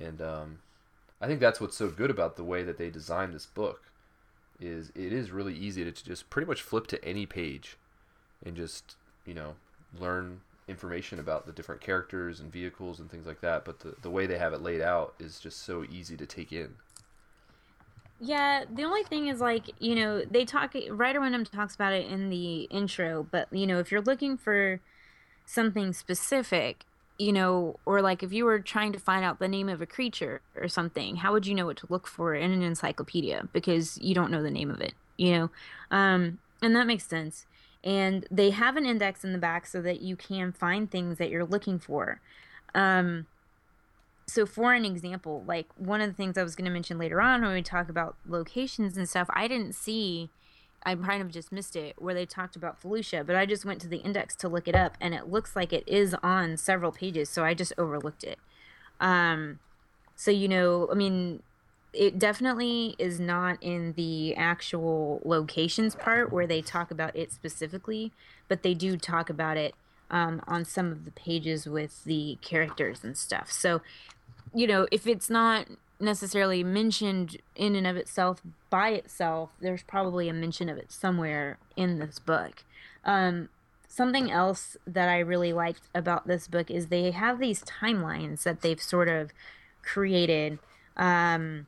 And 0.00 0.22
um, 0.22 0.60
I 1.20 1.26
think 1.26 1.40
that's 1.40 1.60
what's 1.60 1.76
so 1.76 1.90
good 1.90 2.08
about 2.10 2.36
the 2.36 2.44
way 2.44 2.62
that 2.62 2.78
they 2.78 2.88
designed 2.88 3.34
this 3.34 3.44
book 3.44 3.82
is 4.58 4.90
it 4.94 5.12
is 5.12 5.32
really 5.32 5.54
easy 5.54 5.84
to 5.84 5.92
just 5.92 6.30
pretty 6.30 6.48
much 6.48 6.62
flip 6.62 6.86
to 6.86 7.04
any 7.04 7.26
page 7.26 7.76
and 8.42 8.56
just, 8.56 8.96
you 9.26 9.34
know, 9.34 9.56
learn 10.00 10.40
information 10.66 11.18
about 11.18 11.44
the 11.44 11.52
different 11.52 11.82
characters 11.82 12.40
and 12.40 12.50
vehicles 12.50 12.98
and 12.98 13.10
things 13.10 13.26
like 13.26 13.42
that. 13.42 13.66
But 13.66 13.80
the, 13.80 13.96
the 14.00 14.08
way 14.08 14.24
they 14.24 14.38
have 14.38 14.54
it 14.54 14.62
laid 14.62 14.80
out 14.80 15.12
is 15.20 15.40
just 15.40 15.62
so 15.62 15.84
easy 15.84 16.16
to 16.16 16.24
take 16.24 16.54
in. 16.54 16.76
Yeah, 18.20 18.64
the 18.70 18.84
only 18.84 19.02
thing 19.04 19.26
is 19.28 19.40
like, 19.40 19.70
you 19.78 19.94
know, 19.96 20.24
they 20.24 20.44
talk 20.44 20.74
Ryder 20.90 21.20
Windham 21.20 21.44
talks 21.44 21.74
about 21.74 21.92
it 21.92 22.06
in 22.06 22.30
the 22.30 22.62
intro, 22.64 23.24
but 23.30 23.48
you 23.52 23.66
know, 23.66 23.78
if 23.80 23.90
you're 23.90 24.00
looking 24.00 24.36
for 24.36 24.80
something 25.46 25.92
specific, 25.92 26.84
you 27.18 27.32
know, 27.32 27.80
or 27.86 28.02
like 28.02 28.22
if 28.22 28.32
you 28.32 28.44
were 28.44 28.60
trying 28.60 28.92
to 28.92 28.98
find 29.00 29.24
out 29.24 29.38
the 29.40 29.48
name 29.48 29.68
of 29.68 29.82
a 29.82 29.86
creature 29.86 30.42
or 30.56 30.68
something, 30.68 31.16
how 31.16 31.32
would 31.32 31.46
you 31.46 31.54
know 31.54 31.66
what 31.66 31.76
to 31.78 31.86
look 31.90 32.06
for 32.06 32.34
in 32.34 32.52
an 32.52 32.62
encyclopedia 32.62 33.48
because 33.52 33.98
you 34.00 34.14
don't 34.14 34.30
know 34.30 34.42
the 34.42 34.50
name 34.50 34.70
of 34.70 34.80
it, 34.80 34.94
you 35.18 35.32
know? 35.32 35.50
Um 35.90 36.38
and 36.62 36.74
that 36.76 36.86
makes 36.86 37.06
sense. 37.06 37.46
And 37.84 38.26
they 38.30 38.50
have 38.50 38.76
an 38.76 38.86
index 38.86 39.24
in 39.24 39.32
the 39.32 39.38
back 39.38 39.66
so 39.66 39.82
that 39.82 40.00
you 40.02 40.16
can 40.16 40.52
find 40.52 40.90
things 40.90 41.18
that 41.18 41.30
you're 41.30 41.44
looking 41.44 41.78
for. 41.78 42.20
Um 42.74 43.26
so 44.26 44.46
for 44.46 44.72
an 44.72 44.84
example 44.84 45.44
like 45.46 45.66
one 45.76 46.00
of 46.00 46.08
the 46.08 46.14
things 46.14 46.38
i 46.38 46.42
was 46.42 46.54
going 46.54 46.64
to 46.64 46.70
mention 46.70 46.98
later 46.98 47.20
on 47.20 47.42
when 47.42 47.52
we 47.52 47.62
talk 47.62 47.88
about 47.88 48.16
locations 48.26 48.96
and 48.96 49.08
stuff 49.08 49.28
i 49.30 49.46
didn't 49.46 49.74
see 49.74 50.30
i 50.84 50.94
kind 50.94 51.22
of 51.22 51.30
just 51.30 51.52
missed 51.52 51.76
it 51.76 51.94
where 51.98 52.14
they 52.14 52.24
talked 52.24 52.56
about 52.56 52.80
felucia 52.80 53.26
but 53.26 53.36
i 53.36 53.44
just 53.44 53.64
went 53.64 53.80
to 53.80 53.88
the 53.88 53.98
index 53.98 54.34
to 54.34 54.48
look 54.48 54.66
it 54.66 54.74
up 54.74 54.96
and 55.00 55.14
it 55.14 55.28
looks 55.28 55.54
like 55.54 55.72
it 55.72 55.84
is 55.86 56.14
on 56.22 56.56
several 56.56 56.92
pages 56.92 57.28
so 57.28 57.44
i 57.44 57.52
just 57.52 57.72
overlooked 57.76 58.24
it 58.24 58.38
um 59.00 59.58
so 60.16 60.30
you 60.30 60.48
know 60.48 60.88
i 60.90 60.94
mean 60.94 61.42
it 61.92 62.18
definitely 62.18 62.96
is 62.98 63.20
not 63.20 63.56
in 63.60 63.92
the 63.92 64.34
actual 64.34 65.20
locations 65.24 65.94
part 65.94 66.32
where 66.32 66.46
they 66.46 66.60
talk 66.60 66.90
about 66.90 67.14
it 67.14 67.30
specifically 67.30 68.10
but 68.48 68.62
they 68.62 68.74
do 68.74 68.96
talk 68.96 69.28
about 69.28 69.56
it 69.56 69.74
um, 70.10 70.42
on 70.46 70.64
some 70.64 70.92
of 70.92 71.04
the 71.04 71.10
pages 71.10 71.66
with 71.66 72.04
the 72.04 72.38
characters 72.40 73.02
and 73.02 73.16
stuff. 73.16 73.50
So, 73.50 73.82
you 74.54 74.66
know, 74.66 74.86
if 74.92 75.06
it's 75.06 75.28
not 75.28 75.66
necessarily 76.00 76.62
mentioned 76.62 77.38
in 77.56 77.74
and 77.74 77.86
of 77.86 77.96
itself 77.96 78.40
by 78.70 78.90
itself, 78.90 79.50
there's 79.60 79.82
probably 79.82 80.28
a 80.28 80.32
mention 80.32 80.68
of 80.68 80.78
it 80.78 80.92
somewhere 80.92 81.58
in 81.76 81.98
this 81.98 82.18
book. 82.18 82.64
Um, 83.04 83.48
something 83.88 84.30
else 84.30 84.76
that 84.86 85.08
I 85.08 85.18
really 85.18 85.52
liked 85.52 85.88
about 85.94 86.26
this 86.26 86.48
book 86.48 86.70
is 86.70 86.86
they 86.86 87.10
have 87.10 87.38
these 87.38 87.62
timelines 87.62 88.42
that 88.42 88.60
they've 88.60 88.80
sort 88.80 89.08
of 89.08 89.32
created. 89.82 90.58
Um, 90.96 91.66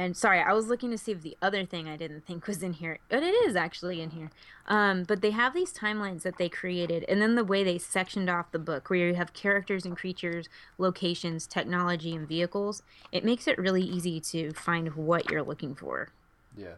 and 0.00 0.16
sorry, 0.16 0.40
I 0.40 0.54
was 0.54 0.68
looking 0.68 0.90
to 0.92 0.96
see 0.96 1.12
if 1.12 1.20
the 1.20 1.36
other 1.42 1.66
thing 1.66 1.86
I 1.86 1.98
didn't 1.98 2.24
think 2.24 2.46
was 2.46 2.62
in 2.62 2.72
here, 2.72 3.00
but 3.10 3.22
it 3.22 3.34
is 3.46 3.54
actually 3.54 4.00
in 4.00 4.10
here. 4.10 4.30
Um, 4.66 5.02
but 5.02 5.20
they 5.20 5.30
have 5.32 5.52
these 5.52 5.74
timelines 5.74 6.22
that 6.22 6.38
they 6.38 6.48
created, 6.48 7.04
and 7.06 7.20
then 7.20 7.34
the 7.34 7.44
way 7.44 7.62
they 7.62 7.76
sectioned 7.76 8.30
off 8.30 8.50
the 8.50 8.58
book, 8.58 8.88
where 8.88 9.08
you 9.08 9.14
have 9.14 9.34
characters 9.34 9.84
and 9.84 9.94
creatures, 9.94 10.48
locations, 10.78 11.46
technology, 11.46 12.16
and 12.16 12.26
vehicles, 12.26 12.82
it 13.12 13.26
makes 13.26 13.46
it 13.46 13.58
really 13.58 13.82
easy 13.82 14.20
to 14.20 14.52
find 14.52 14.94
what 14.96 15.30
you're 15.30 15.42
looking 15.42 15.74
for. 15.74 16.08
Yeah. 16.56 16.76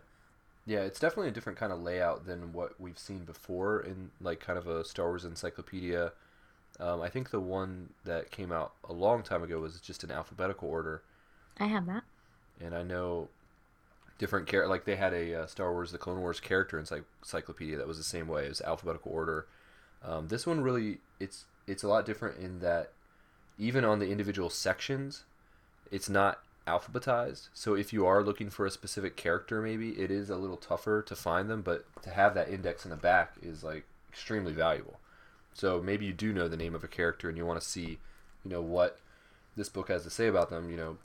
Yeah, 0.66 0.80
it's 0.80 0.98
definitely 0.98 1.28
a 1.28 1.32
different 1.32 1.60
kind 1.60 1.72
of 1.72 1.80
layout 1.80 2.26
than 2.26 2.52
what 2.52 2.80
we've 2.80 2.98
seen 2.98 3.24
before 3.24 3.82
in 3.82 4.10
like 4.20 4.40
kind 4.40 4.58
of 4.58 4.66
a 4.66 4.84
Star 4.84 5.06
Wars 5.06 5.24
encyclopedia. 5.24 6.12
Um, 6.80 7.00
I 7.00 7.08
think 7.08 7.30
the 7.30 7.38
one 7.38 7.90
that 8.04 8.32
came 8.32 8.50
out 8.50 8.72
a 8.88 8.92
long 8.92 9.22
time 9.22 9.44
ago 9.44 9.60
was 9.60 9.80
just 9.80 10.02
in 10.02 10.10
alphabetical 10.10 10.68
order, 10.68 11.02
I 11.58 11.66
have 11.66 11.86
that. 11.86 12.02
And 12.64 12.74
I 12.74 12.82
know 12.82 13.28
different 14.18 14.48
char- 14.48 14.68
like 14.68 14.84
they 14.84 14.96
had 14.96 15.12
a 15.12 15.42
uh, 15.42 15.46
Star 15.46 15.72
Wars: 15.72 15.92
The 15.92 15.98
Clone 15.98 16.20
Wars 16.20 16.40
character 16.40 16.78
ency- 16.78 17.02
encyclopedia 17.22 17.76
that 17.76 17.88
was 17.88 17.98
the 17.98 18.04
same 18.04 18.28
way. 18.28 18.46
It 18.46 18.50
was 18.50 18.60
alphabetical 18.60 19.12
order. 19.12 19.46
Um, 20.04 20.28
this 20.28 20.46
one 20.46 20.60
really 20.60 20.98
it's 21.20 21.44
it's 21.66 21.82
a 21.82 21.88
lot 21.88 22.06
different 22.06 22.38
in 22.38 22.60
that 22.60 22.92
even 23.58 23.84
on 23.84 23.98
the 23.98 24.10
individual 24.10 24.50
sections, 24.50 25.24
it's 25.90 26.08
not 26.08 26.40
alphabetized. 26.66 27.48
So 27.52 27.74
if 27.74 27.92
you 27.92 28.06
are 28.06 28.22
looking 28.22 28.50
for 28.50 28.66
a 28.66 28.70
specific 28.70 29.16
character, 29.16 29.60
maybe 29.60 29.90
it 29.90 30.10
is 30.10 30.30
a 30.30 30.36
little 30.36 30.56
tougher 30.56 31.02
to 31.02 31.16
find 31.16 31.50
them. 31.50 31.62
But 31.62 31.84
to 32.02 32.10
have 32.10 32.34
that 32.34 32.48
index 32.48 32.84
in 32.84 32.90
the 32.90 32.96
back 32.96 33.34
is 33.42 33.62
like 33.62 33.84
extremely 34.08 34.52
valuable. 34.52 34.98
So 35.54 35.82
maybe 35.82 36.06
you 36.06 36.12
do 36.12 36.32
know 36.32 36.48
the 36.48 36.56
name 36.56 36.74
of 36.74 36.84
a 36.84 36.88
character 36.88 37.28
and 37.28 37.36
you 37.36 37.44
want 37.44 37.60
to 37.60 37.66
see, 37.66 37.98
you 38.44 38.50
know, 38.50 38.62
what 38.62 38.98
this 39.56 39.68
book 39.68 39.88
has 39.88 40.04
to 40.04 40.10
say 40.10 40.26
about 40.28 40.50
them. 40.50 40.70
You 40.70 40.76
know, 40.76 40.98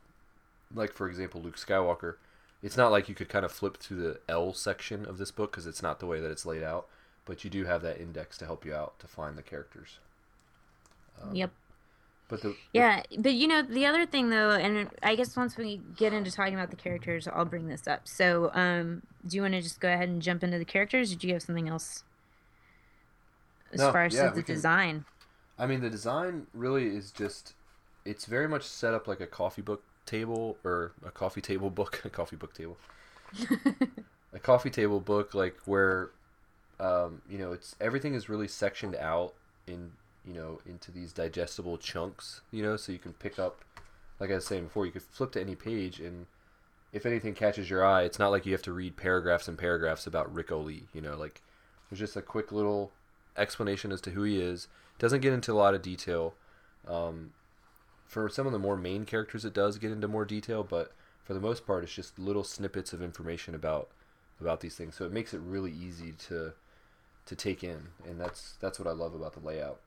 like 0.73 0.93
for 0.93 1.07
example, 1.09 1.41
Luke 1.41 1.57
Skywalker. 1.57 2.15
It's 2.63 2.75
not 2.77 2.91
like 2.91 3.07
you 3.07 3.13
could 3.15 3.29
kind 3.29 3.45
of 3.45 3.51
flip 3.51 3.77
to 3.79 3.93
the 3.95 4.19
L 4.27 4.51
section 4.53 5.05
of 5.05 5.17
this 5.19 5.29
book 5.31 5.51
because 5.51 5.67
it's 5.67 5.83
not 5.83 5.99
the 5.99 6.07
way 6.07 6.19
that 6.19 6.31
it's 6.31 6.45
laid 6.45 6.63
out. 6.63 6.87
But 7.25 7.43
you 7.43 7.49
do 7.49 7.65
have 7.65 7.81
that 7.83 7.99
index 7.99 8.37
to 8.39 8.45
help 8.45 8.65
you 8.65 8.73
out 8.73 8.97
to 8.99 9.07
find 9.07 9.37
the 9.37 9.43
characters. 9.43 9.99
yep. 11.33 11.51
But 12.29 12.41
the 12.41 12.55
Yeah, 12.73 13.03
but 13.19 13.33
you 13.33 13.47
know 13.47 13.61
the 13.61 13.85
other 13.85 14.05
thing 14.05 14.29
though, 14.29 14.51
and 14.51 14.89
I 15.03 15.15
guess 15.15 15.35
once 15.37 15.55
we 15.55 15.81
get 15.95 16.13
into 16.13 16.31
talking 16.31 16.53
about 16.55 16.69
the 16.71 16.75
characters, 16.75 17.27
I'll 17.27 17.45
bring 17.45 17.67
this 17.67 17.87
up. 17.87 18.07
So, 18.07 18.51
um, 18.53 19.03
do 19.25 19.35
you 19.35 19.41
want 19.43 19.53
to 19.53 19.61
just 19.61 19.79
go 19.79 19.91
ahead 19.91 20.09
and 20.09 20.21
jump 20.21 20.43
into 20.43 20.57
the 20.57 20.65
characters? 20.65 21.11
Or 21.13 21.15
do 21.15 21.27
you 21.27 21.33
have 21.33 21.43
something 21.43 21.69
else 21.69 22.03
as 23.71 23.79
No, 23.79 23.91
far 23.91 24.05
as 24.05 24.15
yeah, 24.15 24.29
the 24.29 24.43
can- 24.43 24.55
design? 24.55 25.05
I 25.59 25.65
mean, 25.67 25.81
the 25.81 25.89
design 25.89 26.47
really 26.53 26.95
is 26.95 27.11
just, 27.11 27.53
it's 28.05 28.25
very 28.25 28.47
much 28.47 28.63
set 28.63 28.93
up 28.93 29.07
like 29.07 29.19
a 29.21 29.27
coffee 29.27 29.61
book 29.61 29.83
table 30.07 30.57
or 30.63 30.93
a 31.05 31.11
coffee 31.11 31.41
table 31.41 31.69
book, 31.69 32.01
a 32.05 32.09
coffee 32.09 32.35
book 32.35 32.53
table. 32.53 32.77
a 34.33 34.39
coffee 34.39 34.69
table 34.69 34.99
book, 34.99 35.33
like 35.33 35.57
where, 35.65 36.09
um, 36.79 37.21
you 37.29 37.37
know, 37.37 37.51
it's 37.51 37.75
everything 37.79 38.15
is 38.15 38.29
really 38.29 38.47
sectioned 38.47 38.95
out 38.95 39.33
in, 39.67 39.91
you 40.25 40.33
know, 40.33 40.59
into 40.65 40.91
these 40.91 41.13
digestible 41.13 41.77
chunks, 41.77 42.41
you 42.51 42.63
know, 42.63 42.77
so 42.77 42.91
you 42.91 42.99
can 42.99 43.13
pick 43.13 43.37
up, 43.37 43.63
like 44.19 44.31
I 44.31 44.35
was 44.35 44.45
saying 44.45 44.63
before, 44.63 44.85
you 44.85 44.91
could 44.91 45.03
flip 45.03 45.31
to 45.33 45.41
any 45.41 45.55
page 45.55 45.99
and 45.99 46.25
if 46.93 47.05
anything 47.05 47.33
catches 47.33 47.69
your 47.69 47.85
eye, 47.85 48.03
it's 48.03 48.17
not 48.17 48.29
like 48.29 48.45
you 48.45 48.53
have 48.53 48.61
to 48.63 48.73
read 48.73 48.95
paragraphs 48.97 49.47
and 49.47 49.57
paragraphs 49.57 50.07
about 50.07 50.33
Ric 50.33 50.47
Olié, 50.47 50.83
you 50.93 51.01
know, 51.01 51.15
like 51.15 51.41
there's 51.89 51.99
just 51.99 52.15
a 52.15 52.21
quick 52.21 52.51
little 52.51 52.91
explanation 53.35 53.91
as 53.91 54.01
to 54.01 54.11
who 54.11 54.23
he 54.23 54.39
is. 54.41 54.67
Doesn't 54.99 55.21
get 55.21 55.33
into 55.33 55.51
a 55.51 55.55
lot 55.55 55.75
of 55.75 55.81
detail, 55.81 56.33
Um, 56.87 57.31
for 58.07 58.29
some 58.29 58.47
of 58.47 58.53
the 58.53 58.59
more 58.59 58.77
main 58.77 59.05
characters, 59.05 59.45
it 59.45 59.53
does 59.53 59.77
get 59.77 59.91
into 59.91 60.07
more 60.07 60.25
detail, 60.25 60.63
but 60.63 60.93
for 61.23 61.33
the 61.33 61.39
most 61.39 61.67
part, 61.67 61.83
it's 61.83 61.93
just 61.93 62.17
little 62.17 62.43
snippets 62.43 62.93
of 62.93 63.01
information 63.01 63.53
about 63.53 63.89
about 64.39 64.61
these 64.61 64.75
things. 64.75 64.95
So 64.95 65.05
it 65.05 65.11
makes 65.11 65.33
it 65.33 65.41
really 65.41 65.71
easy 65.71 66.13
to 66.29 66.53
to 67.25 67.35
take 67.35 67.63
in, 67.63 67.89
and 68.07 68.19
that's 68.19 68.53
that's 68.61 68.79
what 68.79 68.87
I 68.87 68.91
love 68.91 69.13
about 69.13 69.33
the 69.33 69.45
layout. 69.45 69.79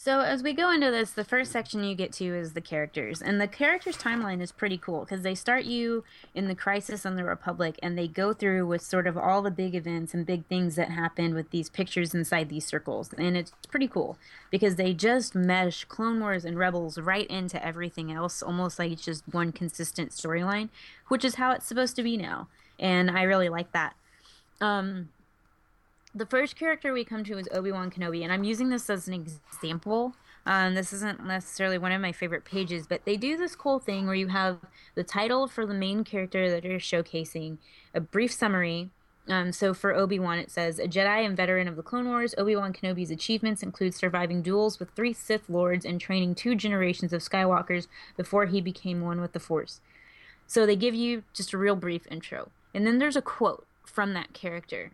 So 0.00 0.20
as 0.20 0.44
we 0.44 0.52
go 0.52 0.70
into 0.70 0.92
this, 0.92 1.10
the 1.10 1.24
first 1.24 1.50
section 1.50 1.82
you 1.82 1.96
get 1.96 2.12
to 2.12 2.24
is 2.24 2.52
the 2.52 2.60
characters, 2.60 3.20
and 3.20 3.40
the 3.40 3.48
characters' 3.48 3.96
timeline 3.96 4.40
is 4.40 4.52
pretty 4.52 4.78
cool 4.78 5.00
because 5.00 5.22
they 5.22 5.34
start 5.34 5.64
you 5.64 6.04
in 6.36 6.46
the 6.46 6.54
Crisis 6.54 7.04
on 7.04 7.16
the 7.16 7.24
Republic, 7.24 7.80
and 7.82 7.98
they 7.98 8.06
go 8.06 8.32
through 8.32 8.64
with 8.68 8.80
sort 8.80 9.08
of 9.08 9.18
all 9.18 9.42
the 9.42 9.50
big 9.50 9.74
events 9.74 10.14
and 10.14 10.24
big 10.24 10.46
things 10.46 10.76
that 10.76 10.92
happened 10.92 11.34
with 11.34 11.50
these 11.50 11.68
pictures 11.68 12.14
inside 12.14 12.48
these 12.48 12.64
circles, 12.64 13.12
and 13.14 13.36
it's 13.36 13.50
pretty 13.68 13.88
cool 13.88 14.16
because 14.52 14.76
they 14.76 14.94
just 14.94 15.34
mesh 15.34 15.84
Clone 15.86 16.20
Wars 16.20 16.44
and 16.44 16.56
Rebels 16.56 16.98
right 16.98 17.26
into 17.26 17.62
everything 17.66 18.12
else, 18.12 18.40
almost 18.40 18.78
like 18.78 18.92
it's 18.92 19.04
just 19.04 19.24
one 19.32 19.50
consistent 19.50 20.12
storyline, 20.12 20.68
which 21.08 21.24
is 21.24 21.34
how 21.34 21.50
it's 21.50 21.66
supposed 21.66 21.96
to 21.96 22.04
be 22.04 22.16
now, 22.16 22.46
and 22.78 23.10
I 23.10 23.24
really 23.24 23.48
like 23.48 23.72
that. 23.72 23.96
Um, 24.60 25.08
the 26.14 26.26
first 26.26 26.56
character 26.56 26.92
we 26.92 27.04
come 27.04 27.24
to 27.24 27.38
is 27.38 27.48
Obi 27.52 27.72
Wan 27.72 27.90
Kenobi, 27.90 28.22
and 28.22 28.32
I'm 28.32 28.44
using 28.44 28.70
this 28.70 28.88
as 28.88 29.08
an 29.08 29.14
example. 29.14 30.14
Um, 30.46 30.74
this 30.74 30.92
isn't 30.92 31.24
necessarily 31.24 31.76
one 31.76 31.92
of 31.92 32.00
my 32.00 32.12
favorite 32.12 32.44
pages, 32.44 32.86
but 32.86 33.04
they 33.04 33.16
do 33.16 33.36
this 33.36 33.54
cool 33.54 33.78
thing 33.78 34.06
where 34.06 34.14
you 34.14 34.28
have 34.28 34.58
the 34.94 35.04
title 35.04 35.46
for 35.46 35.66
the 35.66 35.74
main 35.74 36.04
character 36.04 36.50
that 36.50 36.64
you're 36.64 36.78
showcasing, 36.78 37.58
a 37.94 38.00
brief 38.00 38.32
summary. 38.32 38.88
Um, 39.28 39.52
so 39.52 39.74
for 39.74 39.94
Obi 39.94 40.18
Wan, 40.18 40.38
it 40.38 40.50
says 40.50 40.78
a 40.78 40.88
Jedi 40.88 41.26
and 41.26 41.36
veteran 41.36 41.68
of 41.68 41.76
the 41.76 41.82
Clone 41.82 42.08
Wars. 42.08 42.34
Obi 42.38 42.56
Wan 42.56 42.72
Kenobi's 42.72 43.10
achievements 43.10 43.62
include 43.62 43.94
surviving 43.94 44.40
duels 44.40 44.78
with 44.78 44.90
three 44.92 45.12
Sith 45.12 45.50
Lords 45.50 45.84
and 45.84 46.00
training 46.00 46.34
two 46.34 46.54
generations 46.54 47.12
of 47.12 47.20
Skywalkers 47.20 47.88
before 48.16 48.46
he 48.46 48.62
became 48.62 49.02
one 49.02 49.20
with 49.20 49.32
the 49.32 49.40
Force. 49.40 49.82
So 50.46 50.64
they 50.64 50.76
give 50.76 50.94
you 50.94 51.24
just 51.34 51.52
a 51.52 51.58
real 51.58 51.76
brief 51.76 52.06
intro, 52.10 52.50
and 52.72 52.86
then 52.86 52.98
there's 52.98 53.16
a 53.16 53.22
quote 53.22 53.66
from 53.84 54.14
that 54.14 54.32
character 54.32 54.92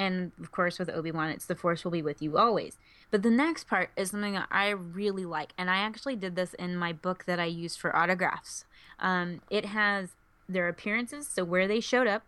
and 0.00 0.32
of 0.40 0.50
course 0.50 0.78
with 0.78 0.88
obi-wan 0.88 1.28
it's 1.28 1.44
the 1.44 1.54
force 1.54 1.84
will 1.84 1.92
be 1.92 2.02
with 2.02 2.20
you 2.20 2.36
always. 2.36 2.78
But 3.10 3.22
the 3.22 3.30
next 3.30 3.66
part 3.68 3.90
is 3.96 4.10
something 4.10 4.32
that 4.32 4.48
i 4.50 4.70
really 4.70 5.26
like 5.26 5.52
and 5.56 5.70
i 5.70 5.76
actually 5.76 6.16
did 6.16 6.34
this 6.34 6.54
in 6.54 6.76
my 6.76 6.92
book 6.92 7.24
that 7.26 7.38
i 7.38 7.44
used 7.44 7.78
for 7.78 7.94
autographs. 7.94 8.64
Um, 8.98 9.42
it 9.50 9.66
has 9.66 10.10
their 10.48 10.68
appearances 10.68 11.28
so 11.28 11.44
where 11.44 11.68
they 11.68 11.80
showed 11.80 12.08
up 12.08 12.22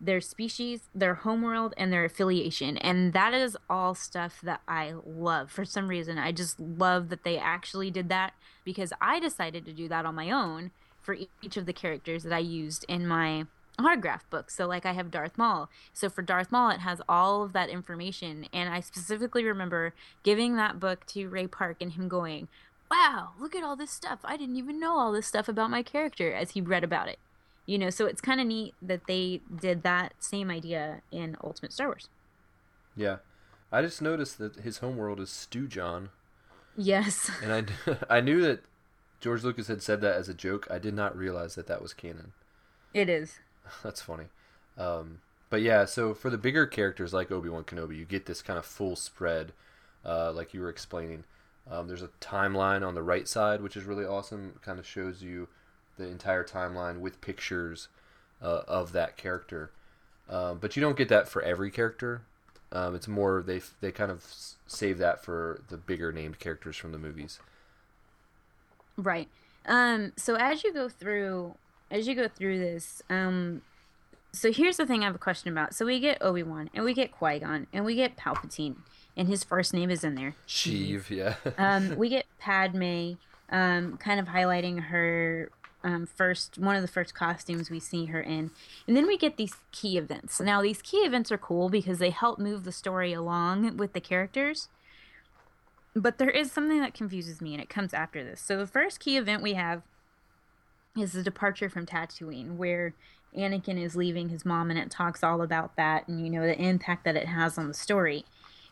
their 0.00 0.20
species 0.20 0.82
their 0.94 1.14
homeworld 1.14 1.74
and 1.76 1.92
their 1.92 2.04
affiliation. 2.04 2.78
And 2.78 3.12
that 3.14 3.34
is 3.34 3.56
all 3.68 3.94
stuff 3.94 4.40
that 4.42 4.62
i 4.68 4.94
love. 5.04 5.50
For 5.50 5.64
some 5.64 5.88
reason 5.88 6.18
i 6.18 6.30
just 6.30 6.60
love 6.60 7.08
that 7.08 7.24
they 7.24 7.36
actually 7.36 7.90
did 7.90 8.08
that 8.08 8.32
because 8.64 8.92
i 9.00 9.18
decided 9.18 9.64
to 9.66 9.72
do 9.72 9.88
that 9.88 10.06
on 10.06 10.14
my 10.14 10.30
own 10.30 10.70
for 11.00 11.16
each 11.42 11.56
of 11.56 11.66
the 11.66 11.72
characters 11.72 12.22
that 12.22 12.32
i 12.32 12.38
used 12.38 12.84
in 12.88 13.08
my 13.08 13.46
autograph 13.78 14.28
book. 14.30 14.50
So 14.50 14.66
like 14.66 14.84
I 14.84 14.92
have 14.92 15.10
Darth 15.10 15.38
Maul. 15.38 15.68
So 15.92 16.08
for 16.08 16.22
Darth 16.22 16.50
Maul 16.50 16.70
it 16.70 16.80
has 16.80 17.00
all 17.08 17.42
of 17.42 17.52
that 17.52 17.68
information 17.70 18.46
and 18.52 18.68
I 18.68 18.80
specifically 18.80 19.44
remember 19.44 19.94
giving 20.22 20.56
that 20.56 20.80
book 20.80 21.06
to 21.06 21.28
Ray 21.28 21.46
Park 21.46 21.76
and 21.80 21.92
him 21.92 22.08
going, 22.08 22.48
"Wow, 22.90 23.30
look 23.38 23.54
at 23.54 23.62
all 23.62 23.76
this 23.76 23.90
stuff. 23.90 24.20
I 24.24 24.36
didn't 24.36 24.56
even 24.56 24.80
know 24.80 24.98
all 24.98 25.12
this 25.12 25.26
stuff 25.26 25.48
about 25.48 25.70
my 25.70 25.82
character" 25.82 26.32
as 26.32 26.52
he 26.52 26.60
read 26.60 26.84
about 26.84 27.08
it. 27.08 27.18
You 27.66 27.78
know, 27.78 27.90
so 27.90 28.06
it's 28.06 28.22
kind 28.22 28.40
of 28.40 28.46
neat 28.46 28.74
that 28.80 29.06
they 29.06 29.42
did 29.60 29.82
that 29.82 30.14
same 30.18 30.50
idea 30.50 31.02
in 31.12 31.36
Ultimate 31.44 31.72
Star 31.72 31.88
Wars. 31.88 32.08
Yeah. 32.96 33.18
I 33.70 33.82
just 33.82 34.00
noticed 34.00 34.38
that 34.38 34.56
his 34.56 34.78
homeworld 34.78 35.20
is 35.20 35.28
Stewjon. 35.28 36.08
Yes. 36.76 37.30
And 37.42 37.70
I, 37.86 37.96
I 38.16 38.20
knew 38.20 38.40
that 38.42 38.64
George 39.20 39.44
Lucas 39.44 39.68
had 39.68 39.82
said 39.82 40.00
that 40.00 40.16
as 40.16 40.28
a 40.28 40.34
joke. 40.34 40.66
I 40.70 40.78
did 40.78 40.94
not 40.94 41.16
realize 41.16 41.54
that 41.56 41.66
that 41.66 41.82
was 41.82 41.92
canon. 41.92 42.32
It 42.94 43.08
is. 43.08 43.40
That's 43.82 44.00
funny. 44.00 44.26
Um, 44.76 45.20
but 45.50 45.62
yeah, 45.62 45.84
so 45.84 46.14
for 46.14 46.30
the 46.30 46.38
bigger 46.38 46.66
characters 46.66 47.12
like 47.12 47.30
Obi 47.30 47.48
Wan 47.48 47.64
Kenobi, 47.64 47.96
you 47.96 48.04
get 48.04 48.26
this 48.26 48.42
kind 48.42 48.58
of 48.58 48.64
full 48.64 48.96
spread, 48.96 49.52
uh, 50.04 50.32
like 50.32 50.52
you 50.52 50.60
were 50.60 50.68
explaining. 50.68 51.24
Um, 51.70 51.88
there's 51.88 52.02
a 52.02 52.10
timeline 52.20 52.86
on 52.86 52.94
the 52.94 53.02
right 53.02 53.26
side, 53.26 53.62
which 53.62 53.76
is 53.76 53.84
really 53.84 54.04
awesome. 54.04 54.52
It 54.56 54.62
kind 54.62 54.78
of 54.78 54.86
shows 54.86 55.22
you 55.22 55.48
the 55.96 56.06
entire 56.06 56.44
timeline 56.44 57.00
with 57.00 57.20
pictures 57.20 57.88
uh, 58.40 58.62
of 58.68 58.92
that 58.92 59.16
character. 59.16 59.70
Um, 60.28 60.58
but 60.58 60.76
you 60.76 60.82
don't 60.82 60.96
get 60.96 61.08
that 61.08 61.28
for 61.28 61.42
every 61.42 61.70
character. 61.70 62.22
Um, 62.70 62.94
it's 62.94 63.08
more 63.08 63.42
they 63.42 63.62
they 63.80 63.90
kind 63.90 64.10
of 64.10 64.26
save 64.66 64.98
that 64.98 65.24
for 65.24 65.62
the 65.68 65.78
bigger 65.78 66.12
named 66.12 66.38
characters 66.38 66.76
from 66.76 66.92
the 66.92 66.98
movies. 66.98 67.40
Right. 68.96 69.28
Um, 69.66 70.12
so 70.16 70.34
as 70.34 70.64
you 70.64 70.72
go 70.72 70.88
through 70.88 71.54
as 71.90 72.06
you 72.06 72.14
go 72.14 72.28
through 72.28 72.58
this, 72.58 73.02
um, 73.08 73.62
so 74.32 74.52
here's 74.52 74.76
the 74.76 74.86
thing 74.86 75.02
I 75.02 75.06
have 75.06 75.14
a 75.14 75.18
question 75.18 75.50
about. 75.50 75.74
So 75.74 75.86
we 75.86 76.00
get 76.00 76.18
Obi 76.20 76.42
Wan, 76.42 76.70
and 76.74 76.84
we 76.84 76.94
get 76.94 77.12
Qui 77.12 77.38
Gon, 77.38 77.66
and 77.72 77.84
we 77.84 77.94
get 77.94 78.16
Palpatine, 78.16 78.76
and 79.16 79.28
his 79.28 79.42
first 79.42 79.72
name 79.72 79.90
is 79.90 80.04
in 80.04 80.14
there. 80.14 80.34
Sheev, 80.46 81.10
yeah. 81.10 81.36
um, 81.58 81.96
we 81.96 82.08
get 82.08 82.26
Padme, 82.38 83.12
um, 83.50 83.96
kind 83.96 84.20
of 84.20 84.26
highlighting 84.26 84.84
her 84.84 85.50
um, 85.84 86.06
first 86.06 86.58
one 86.58 86.74
of 86.76 86.82
the 86.82 86.88
first 86.88 87.14
costumes 87.14 87.70
we 87.70 87.80
see 87.80 88.06
her 88.06 88.20
in, 88.20 88.50
and 88.86 88.96
then 88.96 89.06
we 89.06 89.16
get 89.16 89.36
these 89.36 89.54
key 89.72 89.96
events. 89.96 90.40
Now 90.40 90.60
these 90.60 90.82
key 90.82 90.98
events 90.98 91.32
are 91.32 91.38
cool 91.38 91.68
because 91.68 91.98
they 91.98 92.10
help 92.10 92.38
move 92.38 92.64
the 92.64 92.72
story 92.72 93.12
along 93.12 93.76
with 93.76 93.92
the 93.92 94.00
characters. 94.00 94.68
But 95.94 96.18
there 96.18 96.30
is 96.30 96.52
something 96.52 96.80
that 96.80 96.94
confuses 96.94 97.40
me, 97.40 97.54
and 97.54 97.62
it 97.62 97.68
comes 97.68 97.94
after 97.94 98.22
this. 98.22 98.40
So 98.40 98.58
the 98.58 98.66
first 98.66 99.00
key 99.00 99.16
event 99.16 99.42
we 99.42 99.54
have 99.54 99.82
is 100.96 101.12
the 101.12 101.22
departure 101.22 101.68
from 101.68 101.86
Tatooine, 101.86 102.56
where 102.56 102.94
Anakin 103.36 103.82
is 103.82 103.96
leaving 103.96 104.28
his 104.28 104.44
mom, 104.44 104.70
and 104.70 104.78
it 104.78 104.90
talks 104.90 105.22
all 105.22 105.42
about 105.42 105.76
that 105.76 106.08
and 106.08 106.24
you 106.24 106.30
know 106.30 106.46
the 106.46 106.60
impact 106.60 107.04
that 107.04 107.16
it 107.16 107.26
has 107.28 107.58
on 107.58 107.68
the 107.68 107.74
story. 107.74 108.24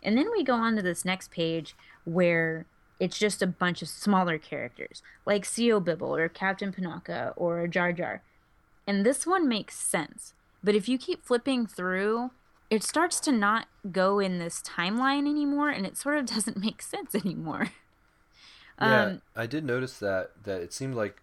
And 0.02 0.16
then 0.16 0.30
we 0.30 0.44
go 0.44 0.54
on 0.54 0.76
to 0.76 0.82
this 0.82 1.04
next 1.04 1.30
page 1.30 1.74
where 2.04 2.66
it's 2.98 3.18
just 3.18 3.42
a 3.42 3.46
bunch 3.46 3.82
of 3.82 3.88
smaller 3.88 4.38
characters 4.38 5.02
like 5.26 5.44
Sio 5.44 5.82
Bibble 5.82 6.14
or 6.14 6.28
Captain 6.28 6.72
Panaka 6.72 7.32
or 7.36 7.66
Jar 7.66 7.92
Jar. 7.92 8.22
And 8.86 9.04
this 9.04 9.26
one 9.26 9.48
makes 9.48 9.76
sense. 9.76 10.32
But 10.62 10.74
if 10.74 10.88
you 10.88 10.96
keep 10.96 11.24
flipping 11.24 11.66
through, 11.66 12.30
it 12.70 12.82
starts 12.82 13.20
to 13.20 13.32
not 13.32 13.66
go 13.92 14.18
in 14.18 14.38
this 14.38 14.62
timeline 14.62 15.28
anymore 15.28 15.70
and 15.70 15.84
it 15.84 15.96
sort 15.96 16.18
of 16.18 16.26
doesn't 16.34 16.56
make 16.56 16.82
sense 16.82 17.14
anymore. 17.14 17.70
Yeah, 18.80 19.04
um, 19.04 19.22
I 19.34 19.46
did 19.46 19.64
notice 19.64 19.98
that 20.00 20.32
that 20.44 20.60
it 20.60 20.72
seemed 20.72 20.94
like 20.94 21.22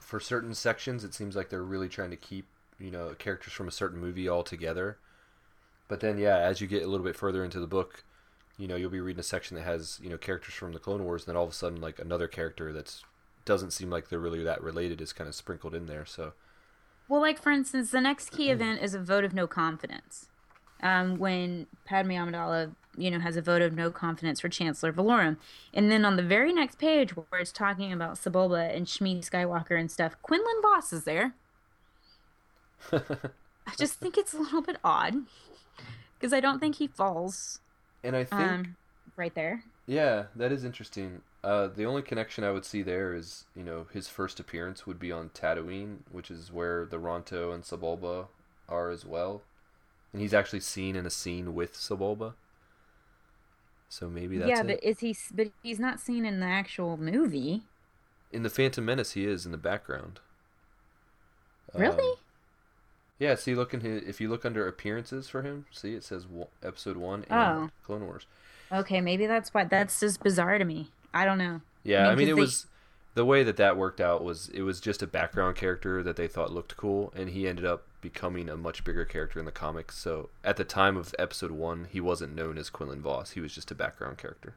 for 0.00 0.20
certain 0.20 0.54
sections, 0.54 1.04
it 1.04 1.14
seems 1.14 1.36
like 1.36 1.48
they're 1.48 1.62
really 1.62 1.88
trying 1.88 2.10
to 2.10 2.16
keep 2.16 2.46
you 2.78 2.90
know 2.90 3.14
characters 3.18 3.52
from 3.52 3.68
a 3.68 3.72
certain 3.72 3.98
movie 4.00 4.28
all 4.28 4.42
together. 4.42 4.98
But 5.88 6.00
then, 6.00 6.18
yeah, 6.18 6.38
as 6.38 6.60
you 6.60 6.66
get 6.66 6.82
a 6.82 6.86
little 6.86 7.04
bit 7.04 7.16
further 7.16 7.42
into 7.42 7.60
the 7.60 7.66
book, 7.66 8.04
you 8.58 8.68
know, 8.68 8.76
you'll 8.76 8.90
be 8.90 9.00
reading 9.00 9.20
a 9.20 9.24
section 9.24 9.56
that 9.56 9.64
has 9.64 9.98
you 10.02 10.10
know 10.10 10.18
characters 10.18 10.54
from 10.54 10.72
the 10.72 10.78
Clone 10.78 11.04
Wars, 11.04 11.22
and 11.22 11.28
then 11.28 11.36
all 11.36 11.44
of 11.44 11.50
a 11.50 11.54
sudden, 11.54 11.80
like 11.80 11.98
another 11.98 12.28
character 12.28 12.72
that's 12.72 13.02
doesn't 13.44 13.70
seem 13.70 13.88
like 13.88 14.08
they're 14.08 14.18
really 14.18 14.42
that 14.42 14.62
related 14.62 15.00
is 15.00 15.12
kind 15.12 15.26
of 15.26 15.34
sprinkled 15.34 15.74
in 15.74 15.86
there. 15.86 16.04
So, 16.04 16.34
well, 17.08 17.20
like 17.20 17.40
for 17.40 17.50
instance, 17.50 17.90
the 17.90 18.00
next 18.00 18.30
key 18.30 18.50
event 18.50 18.82
is 18.82 18.94
a 18.94 19.00
vote 19.00 19.24
of 19.24 19.32
no 19.32 19.46
confidence. 19.46 20.28
Um, 20.82 21.18
when 21.18 21.66
Padme 21.84 22.12
Amidala 22.12 22.72
you 22.98 23.10
know, 23.10 23.20
has 23.20 23.36
a 23.36 23.42
vote 23.42 23.62
of 23.62 23.74
no 23.74 23.90
confidence 23.90 24.40
for 24.40 24.48
Chancellor 24.48 24.92
Valorum. 24.92 25.36
And 25.72 25.90
then 25.90 26.04
on 26.04 26.16
the 26.16 26.22
very 26.22 26.52
next 26.52 26.78
page, 26.78 27.16
where 27.16 27.40
it's 27.40 27.52
talking 27.52 27.92
about 27.92 28.16
Sebulba 28.16 28.74
and 28.74 28.86
Shmi 28.86 29.18
Skywalker 29.20 29.78
and 29.78 29.90
stuff, 29.90 30.16
Quinlan 30.22 30.60
Vos 30.62 30.92
is 30.92 31.04
there. 31.04 31.34
I 32.92 33.74
just 33.76 33.94
think 33.94 34.16
it's 34.16 34.34
a 34.34 34.38
little 34.38 34.62
bit 34.62 34.76
odd 34.82 35.14
because 36.18 36.32
I 36.32 36.40
don't 36.40 36.58
think 36.58 36.76
he 36.76 36.86
falls. 36.86 37.60
And 38.02 38.16
I 38.16 38.24
think 38.24 38.40
um, 38.40 38.76
right 39.16 39.34
there. 39.34 39.64
Yeah, 39.86 40.24
that 40.36 40.52
is 40.52 40.64
interesting. 40.64 41.22
Uh, 41.42 41.68
the 41.68 41.86
only 41.86 42.02
connection 42.02 42.44
I 42.44 42.50
would 42.50 42.64
see 42.64 42.82
there 42.82 43.14
is, 43.14 43.44
you 43.54 43.62
know, 43.62 43.86
his 43.92 44.08
first 44.08 44.40
appearance 44.40 44.86
would 44.86 44.98
be 44.98 45.12
on 45.12 45.30
Tatooine, 45.30 45.98
which 46.10 46.30
is 46.30 46.52
where 46.52 46.84
the 46.84 46.98
Ronto 46.98 47.54
and 47.54 47.62
Sebulba 47.62 48.26
are 48.68 48.90
as 48.90 49.04
well, 49.06 49.42
and 50.12 50.20
he's 50.20 50.34
actually 50.34 50.60
seen 50.60 50.96
in 50.96 51.06
a 51.06 51.10
scene 51.10 51.54
with 51.54 51.74
Sebulba. 51.74 52.34
So 53.88 54.08
maybe 54.08 54.38
that's 54.38 54.50
yeah, 54.50 54.62
but 54.62 54.82
is 54.82 55.00
he? 55.00 55.16
But 55.32 55.48
he's 55.62 55.80
not 55.80 56.00
seen 56.00 56.24
in 56.24 56.40
the 56.40 56.46
actual 56.46 56.96
movie. 56.96 57.62
In 58.30 58.42
the 58.42 58.50
Phantom 58.50 58.84
Menace, 58.84 59.12
he 59.12 59.24
is 59.24 59.46
in 59.46 59.52
the 59.52 59.58
background. 59.58 60.20
Really? 61.74 62.10
Um, 62.10 62.16
yeah. 63.18 63.34
See, 63.34 63.54
look 63.54 63.72
in 63.72 63.80
his, 63.80 64.02
if 64.04 64.20
you 64.20 64.28
look 64.28 64.44
under 64.44 64.68
appearances 64.68 65.28
for 65.28 65.42
him, 65.42 65.66
see 65.70 65.94
it 65.94 66.04
says 66.04 66.26
Episode 66.62 66.98
One 66.98 67.24
and 67.30 67.32
oh. 67.32 67.70
Clone 67.84 68.04
Wars. 68.04 68.26
Okay, 68.70 69.00
maybe 69.00 69.26
that's 69.26 69.54
why. 69.54 69.64
That's 69.64 69.98
just 69.98 70.22
bizarre 70.22 70.58
to 70.58 70.64
me. 70.64 70.90
I 71.14 71.24
don't 71.24 71.38
know. 71.38 71.62
Yeah, 71.84 72.00
I 72.00 72.02
mean, 72.02 72.10
I 72.10 72.14
mean 72.16 72.28
it 72.28 72.34
they... 72.34 72.40
was 72.40 72.66
the 73.18 73.24
way 73.24 73.42
that 73.42 73.56
that 73.56 73.76
worked 73.76 74.00
out 74.00 74.22
was 74.22 74.48
it 74.50 74.62
was 74.62 74.80
just 74.80 75.02
a 75.02 75.06
background 75.08 75.56
character 75.56 76.04
that 76.04 76.14
they 76.14 76.28
thought 76.28 76.52
looked 76.52 76.76
cool, 76.76 77.12
and 77.16 77.30
he 77.30 77.48
ended 77.48 77.64
up 77.64 77.82
becoming 78.00 78.48
a 78.48 78.56
much 78.56 78.84
bigger 78.84 79.04
character 79.04 79.40
in 79.40 79.44
the 79.44 79.50
comics. 79.50 79.98
So 79.98 80.28
at 80.44 80.56
the 80.56 80.62
time 80.62 80.96
of 80.96 81.12
episode 81.18 81.50
one, 81.50 81.88
he 81.90 82.00
wasn't 82.00 82.36
known 82.36 82.56
as 82.56 82.70
Quinlan 82.70 83.02
Vos. 83.02 83.32
He 83.32 83.40
was 83.40 83.52
just 83.52 83.72
a 83.72 83.74
background 83.74 84.18
character. 84.18 84.54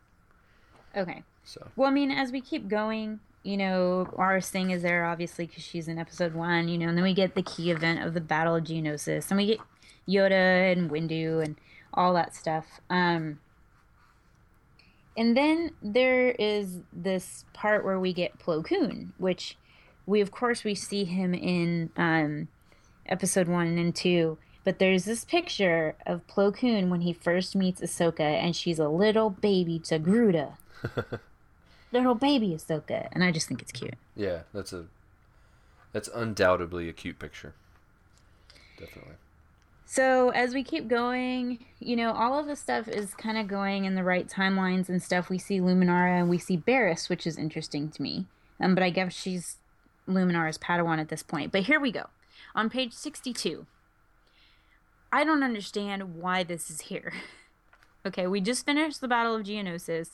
Okay. 0.96 1.24
So 1.44 1.70
Well, 1.76 1.90
I 1.90 1.92
mean, 1.92 2.12
as 2.12 2.32
we 2.32 2.40
keep 2.40 2.68
going, 2.68 3.20
you 3.42 3.58
know, 3.58 4.08
Aurra 4.16 4.44
Sing 4.44 4.70
is 4.70 4.84
there 4.84 5.06
obviously 5.06 5.48
because 5.48 5.64
she's 5.64 5.88
in 5.88 5.98
episode 5.98 6.36
one, 6.36 6.68
you 6.68 6.78
know, 6.78 6.88
and 6.88 6.96
then 6.96 7.04
we 7.04 7.16
get 7.16 7.34
the 7.34 7.42
key 7.42 7.72
event 7.72 8.06
of 8.06 8.14
the 8.14 8.22
Battle 8.22 8.58
of 8.58 8.64
Geonosis, 8.64 9.32
and 9.32 9.40
we 9.40 9.48
get 9.48 9.60
Yoda 10.08 10.72
and 10.72 10.92
Windu 10.92 11.44
and 11.44 11.56
all 11.96 12.14
that 12.14 12.36
stuff. 12.36 12.80
Um, 12.92 13.40
and 15.18 15.36
then 15.36 15.72
there 15.82 16.32
is 16.32 16.80
this 16.94 17.46
part 17.54 17.84
where 17.84 18.00
we 18.00 18.14
get 18.14 18.40
Plo 18.40 18.64
Koon, 18.64 19.14
which 19.18 19.58
we, 20.06 20.22
of 20.22 20.32
course, 20.32 20.64
we 20.64 20.76
see 20.76 21.04
him 21.06 21.34
in 21.34 21.90
um, 21.98 22.48
episode 23.06 23.48
one 23.48 23.78
and 23.78 23.96
two. 23.96 24.38
But 24.64 24.78
there's 24.78 25.06
this 25.06 25.26
picture 25.26 25.96
of 26.06 26.26
Plo 26.28 26.56
Koon 26.56 26.90
when 26.90 27.02
he 27.02 27.14
first 27.14 27.56
meets 27.56 27.82
Ahsoka, 27.82 28.20
and 28.22 28.56
she's 28.56 28.78
a 28.80 28.90
little 28.90 29.30
baby 29.32 29.80
Togruta 29.80 30.54
little 31.92 32.16
baby 32.16 32.50
Ahsoka, 32.50 33.08
and 33.12 33.24
I 33.24 33.32
just 33.32 33.48
think 33.48 33.62
it's 33.62 33.72
cute. 33.72 33.96
yeah, 34.16 34.42
that's 34.54 34.74
a 34.74 34.86
that's 35.92 36.10
undoubtedly 36.14 36.88
a 36.90 36.94
cute 36.94 37.20
picture. 37.20 37.54
Definitely. 38.78 39.16
So 39.92 40.30
as 40.30 40.54
we 40.54 40.64
keep 40.64 40.88
going, 40.88 41.66
you 41.82 41.98
know, 41.98 42.14
all 42.14 42.40
of 42.40 42.48
the 42.48 42.56
stuff 42.56 42.88
is 42.88 43.14
kind 43.14 43.38
of 43.38 43.50
going 43.50 43.84
in 43.84 43.94
the 43.94 44.06
right 44.06 44.26
timelines 44.26 44.88
and 44.88 45.04
stuff. 45.04 45.30
We 45.30 45.38
see 45.38 45.60
Luminara 45.60 46.18
and 46.18 46.30
we 46.30 46.38
see 46.38 46.56
Barris, 46.56 47.10
which 47.10 47.28
is 47.28 47.38
interesting 47.38 47.90
to 47.90 48.02
me. 48.02 48.26
Um, 48.58 48.74
but 48.74 48.86
I 48.86 48.90
guess 48.90 49.12
she's 49.12 49.58
Luminara's 50.08 50.58
Padawan 50.58 51.00
at 51.00 51.10
this 51.10 51.24
point. 51.24 51.52
But 51.52 51.64
here 51.64 51.78
we 51.78 51.92
go. 51.92 52.06
On 52.56 52.70
page 52.70 52.94
62. 52.94 53.66
I 55.12 55.26
don't 55.26 55.44
understand 55.44 56.16
why 56.16 56.44
this 56.44 56.70
is 56.70 56.84
here. 56.84 57.12
okay, 58.06 58.28
we 58.28 58.40
just 58.40 58.66
finished 58.66 59.02
the 59.02 59.10
Battle 59.10 59.36
of 59.36 59.44
Geonosis. 59.44 60.12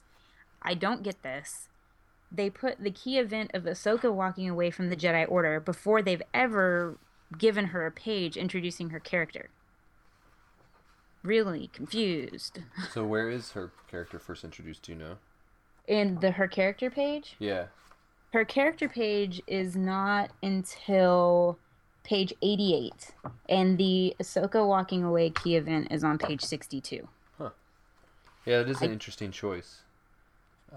I 0.59 0.73
don't 0.73 1.03
get 1.03 1.21
this. 1.21 1.69
They 2.31 2.49
put 2.49 2.83
the 2.83 2.89
key 2.89 3.19
event 3.19 3.51
of 3.53 3.65
Ahsoka 3.65 4.11
walking 4.11 4.49
away 4.49 4.71
from 4.71 4.89
the 4.89 4.97
Jedi 4.97 5.29
Order 5.29 5.59
before 5.59 6.01
they've 6.01 6.23
ever 6.33 6.97
given 7.37 7.65
her 7.65 7.85
a 7.85 7.91
page 7.91 8.37
introducing 8.37 8.89
her 8.89 8.99
character. 8.99 9.51
Really 11.23 11.67
confused. 11.73 12.59
So 12.91 13.03
where 13.05 13.29
is 13.29 13.51
her 13.51 13.71
character 13.89 14.19
first 14.19 14.43
introduced? 14.43 14.83
Do 14.83 14.91
you 14.93 14.97
know? 14.97 15.17
In 15.87 16.19
the 16.19 16.31
her 16.31 16.47
character 16.47 16.89
page, 16.89 17.35
Yeah. 17.39 17.67
her 18.33 18.45
character 18.45 18.87
page 18.89 19.41
is 19.47 19.75
not 19.75 20.31
until 20.43 21.57
page 22.03 22.33
88 22.41 23.11
and 23.49 23.77
the 23.77 24.15
Ahsoka 24.19 24.65
walking 24.65 25.03
away 25.03 25.29
key 25.29 25.55
event 25.55 25.87
is 25.91 26.03
on 26.03 26.17
page 26.17 26.41
62. 26.41 27.07
Huh. 27.37 27.49
Yeah, 28.45 28.61
it 28.61 28.69
is 28.69 28.81
an 28.81 28.91
interesting 28.91 29.31
choice. 29.31 29.81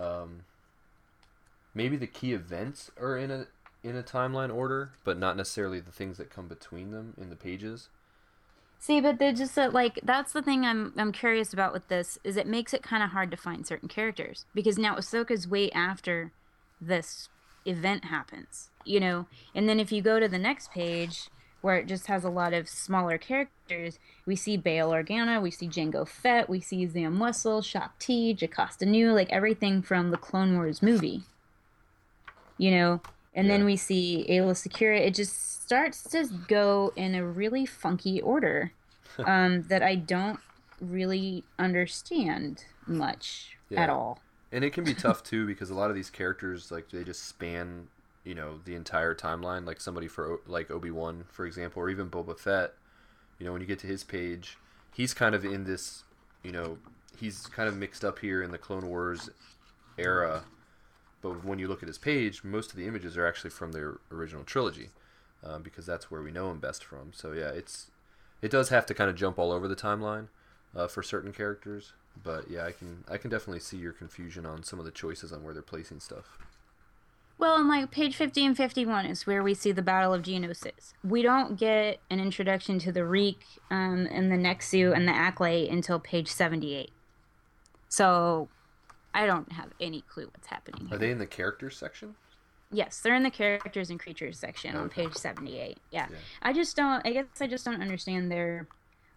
Um, 0.01 0.41
maybe 1.75 1.97
the 1.97 2.07
key 2.07 2.33
events 2.33 2.91
are 3.01 3.17
in 3.17 3.31
a 3.31 3.47
in 3.83 3.97
a 3.97 4.03
timeline 4.03 4.55
order, 4.55 4.93
but 5.05 5.19
not 5.19 5.37
necessarily 5.39 5.81
the 5.81 5.91
things 5.93 6.19
that 6.19 6.29
come 6.29 6.47
between 6.49 6.91
them 6.91 7.15
in 7.17 7.31
the 7.31 7.37
pages. 7.37 7.89
See, 8.83 8.99
but 9.03 9.19
they're 9.19 9.35
just 9.35 9.59
uh, 9.59 9.71
like 9.71 10.01
that's 10.03 10.33
the 10.33 10.41
thing 10.41 10.65
I'm 10.65 10.95
I'm 10.97 11.13
curious 11.13 11.53
about 11.53 11.75
with 11.75 11.87
this 11.89 12.19
is 12.25 12.39
it 12.39 12.47
makes 12.47 12.73
it 12.73 12.83
kind 12.83 13.03
of 13.03 13.11
hard 13.11 13.31
to 13.31 13.37
find 13.37 13.67
certain 13.67 13.91
characters 13.91 14.47
because 14.55 14.79
now 14.79 14.97
Ahsoka's 14.97 15.47
way 15.47 15.71
after 15.73 16.33
this 16.81 17.29
event 17.67 18.07
happens, 18.07 18.71
you 18.87 18.99
know, 18.99 19.27
and 19.55 19.69
then 19.69 19.79
if 19.79 19.93
you 19.93 20.01
go 20.01 20.19
to 20.19 20.29
the 20.29 20.39
next 20.39 20.73
page 20.73 21.29
where 21.61 21.77
it 21.77 21.89
just 21.89 22.07
has 22.07 22.25
a 22.25 22.31
lot 22.31 22.55
of 22.55 22.71
smaller 22.71 23.19
characters, 23.19 23.99
we 24.25 24.35
see 24.35 24.57
Bail 24.57 24.89
Organa, 24.89 25.43
we 25.43 25.51
see 25.51 25.69
Jango 25.69 26.09
Fett, 26.09 26.49
we 26.49 26.59
see 26.59 26.87
Zam 26.87 27.19
Wesell, 27.19 27.63
Shaak 27.63 27.99
Ti, 27.99 28.33
Jocasta 28.33 28.87
Nu, 28.87 29.13
like 29.13 29.31
everything 29.31 29.83
from 29.83 30.11
the 30.11 30.17
Clone 30.17 30.57
Wars 30.57 30.83
movie, 30.83 31.25
you 32.57 32.71
know, 32.71 33.03
and 33.35 33.49
then 33.49 33.65
we 33.65 33.77
see 33.77 34.27
Aayla 34.29 34.53
Secura. 34.55 34.99
It 35.01 35.15
just 35.15 35.63
starts 35.63 36.03
to 36.11 36.27
go 36.49 36.93
in 36.97 37.15
a 37.15 37.25
really 37.25 37.65
funky 37.67 38.21
order 38.21 38.73
um, 39.25 39.63
that 39.63 39.83
I 39.83 39.95
don't 39.95 40.41
really 40.81 41.45
understand 41.59 42.65
much 42.87 43.57
Yeah. 43.69 43.83
at 43.83 43.91
all. 43.91 44.21
And 44.53 44.65
it 44.65 44.73
can 44.73 44.85
be 44.85 44.95
tough 44.95 45.23
too 45.31 45.47
because 45.47 45.71
a 45.71 45.75
lot 45.75 45.91
of 45.91 45.97
these 45.97 46.11
characters 46.11 46.71
like 46.73 46.91
they 46.91 47.05
just 47.05 47.25
span, 47.27 47.89
you 48.25 48.35
know, 48.35 48.61
the 48.65 48.75
entire 48.75 49.15
timeline. 49.15 49.67
Like 49.67 49.81
somebody 49.81 50.09
for 50.09 50.41
like 50.47 50.71
Obi 50.71 50.91
Wan, 50.91 51.25
for 51.31 51.47
example, 51.47 51.83
or 51.83 51.91
even 51.91 52.09
Boba 52.11 52.39
Fett. 52.39 52.75
You 53.39 53.47
know, 53.47 53.53
when 53.53 53.61
you 53.61 53.67
get 53.67 53.79
to 53.81 53.87
his 53.87 54.05
page, 54.05 54.59
he's 54.93 55.15
kind 55.15 55.35
of 55.35 55.45
in 55.45 55.65
this, 55.65 56.03
you 56.43 56.53
know, 56.53 56.79
he's 57.19 57.47
kind 57.47 57.69
of 57.69 57.77
mixed 57.77 58.05
up 58.05 58.19
here 58.19 58.43
in 58.43 58.51
the 58.51 58.59
Clone 58.59 58.87
Wars 58.89 59.31
era. 59.97 60.43
But 61.23 61.45
when 61.45 61.59
you 61.59 61.69
look 61.69 61.83
at 61.83 61.89
his 61.89 61.99
page, 61.99 62.43
most 62.43 62.71
of 62.71 62.77
the 62.77 62.87
images 62.87 63.17
are 63.17 63.27
actually 63.27 63.51
from 63.51 63.73
the 63.73 63.99
original 64.11 64.45
trilogy, 64.45 64.91
um, 65.45 65.63
because 65.63 65.87
that's 65.87 66.11
where 66.11 66.23
we 66.23 66.31
know 66.31 66.51
him 66.51 66.61
best 66.61 66.85
from. 66.85 67.13
So 67.13 67.33
yeah, 67.33 67.51
it's 67.51 67.91
it 68.43 68.51
does 68.51 68.71
have 68.71 68.87
to 68.87 68.95
kind 68.95 69.11
of 69.11 69.17
jump 69.17 69.39
all 69.39 69.53
over 69.53 69.69
the 69.69 69.77
timeline 69.77 70.29
uh, 70.75 70.89
for 70.89 71.03
certain 71.03 71.33
characters. 71.33 71.93
But 72.23 72.51
yeah, 72.51 72.65
I 72.65 72.73
can 72.73 73.05
I 73.09 73.19
can 73.19 73.31
definitely 73.31 73.61
see 73.61 73.77
your 73.77 73.93
confusion 73.93 74.47
on 74.47 74.63
some 74.63 74.79
of 74.79 74.85
the 74.85 74.91
choices 74.91 75.33
on 75.33 75.43
where 75.45 75.55
they're 75.55 75.63
placing 75.63 76.01
stuff. 76.01 76.39
Well, 77.39 77.55
on 77.55 77.69
like 77.69 77.91
page 77.91 78.17
50 78.17 78.45
and 78.45 78.57
51 78.57 79.07
is 79.07 79.27
where 79.27 79.43
we 79.43 79.55
see 79.55 79.73
the 79.73 79.81
Battle 79.81 80.13
of 80.13 80.21
Geonosis. 80.21 80.93
We 81.03 81.23
don't 81.23 81.59
get 81.59 81.99
an 82.11 82.21
introduction 82.21 82.79
to 82.81 82.93
the 82.93 83.07
Reek 83.07 83.41
um, 83.71 84.07
and 84.11 84.31
the 84.31 84.37
Nexu 84.37 84.95
and 84.95 85.09
the 85.09 85.13
Acklay 85.13 85.73
until 85.73 85.99
page 85.99 86.29
78. 86.29 86.91
So 87.89 88.51
I 89.15 89.27
don't 89.27 89.51
have 89.53 89.71
any 89.81 90.03
clue 90.03 90.29
what's 90.33 90.47
happening. 90.47 90.89
Are 90.93 90.99
they 90.99 91.11
in 91.11 91.19
the 91.19 91.27
characters 91.27 91.77
section? 91.77 92.15
Yes, 92.73 93.01
they're 93.01 93.17
in 93.17 93.25
the 93.25 93.31
characters 93.31 93.91
and 93.91 93.99
creatures 93.99 94.39
section 94.39 94.77
on 94.77 94.89
page 94.89 95.15
78. 95.15 95.79
Yeah. 95.91 96.07
Yeah. 96.09 96.17
I 96.43 96.53
just 96.53 96.77
don't, 96.77 97.05
I 97.05 97.13
guess 97.13 97.27
I 97.41 97.49
just 97.49 97.65
don't 97.65 97.83
understand 97.83 98.31
their 98.31 98.69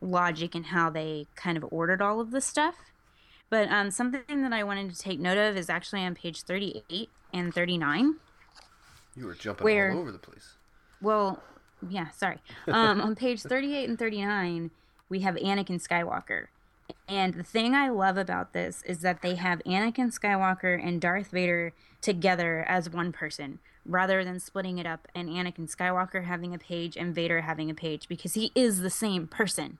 logic 0.01 0.55
and 0.55 0.65
how 0.65 0.89
they 0.89 1.27
kind 1.35 1.55
of 1.57 1.65
ordered 1.69 2.01
all 2.01 2.19
of 2.19 2.31
this 2.31 2.45
stuff. 2.45 2.75
But 3.51 3.69
um, 3.69 3.91
something 3.91 4.41
that 4.41 4.51
I 4.53 4.63
wanted 4.63 4.91
to 4.91 4.97
take 4.97 5.19
note 5.19 5.37
of 5.37 5.55
is 5.55 5.69
actually 5.69 6.01
on 6.01 6.15
page 6.15 6.41
38 6.41 7.09
and 7.31 7.53
39. 7.53 8.15
You 9.15 9.27
were 9.27 9.35
jumping 9.35 9.63
Where- 9.65 9.91
all 9.91 9.99
over 9.99 10.11
the 10.11 10.17
place. 10.17 10.55
Well, 10.99 11.43
yeah, 11.87 12.09
sorry. 12.11 12.37
Um, 12.67 13.01
on 13.01 13.13
page 13.15 13.41
38 13.41 13.89
and 13.89 13.99
39, 13.99 14.71
we 15.09 15.19
have 15.19 15.35
Anakin 15.35 15.85
Skywalker. 15.85 16.47
And 17.13 17.35
the 17.35 17.43
thing 17.43 17.75
I 17.75 17.89
love 17.89 18.17
about 18.17 18.53
this 18.53 18.81
is 18.87 19.01
that 19.01 19.21
they 19.21 19.35
have 19.35 19.61
Anakin 19.67 20.11
Skywalker 20.17 20.83
and 20.83 20.99
Darth 20.99 21.27
Vader 21.29 21.71
together 22.01 22.65
as 22.67 22.89
one 22.89 23.11
person 23.11 23.59
rather 23.85 24.23
than 24.23 24.39
splitting 24.39 24.79
it 24.79 24.87
up 24.87 25.07
and 25.13 25.29
Anakin 25.29 25.69
Skywalker 25.69 26.23
having 26.23 26.55
a 26.55 26.57
page 26.57 26.97
and 26.97 27.13
Vader 27.13 27.41
having 27.41 27.69
a 27.69 27.75
page 27.75 28.07
because 28.07 28.33
he 28.33 28.51
is 28.55 28.79
the 28.79 28.89
same 28.89 29.27
person. 29.27 29.77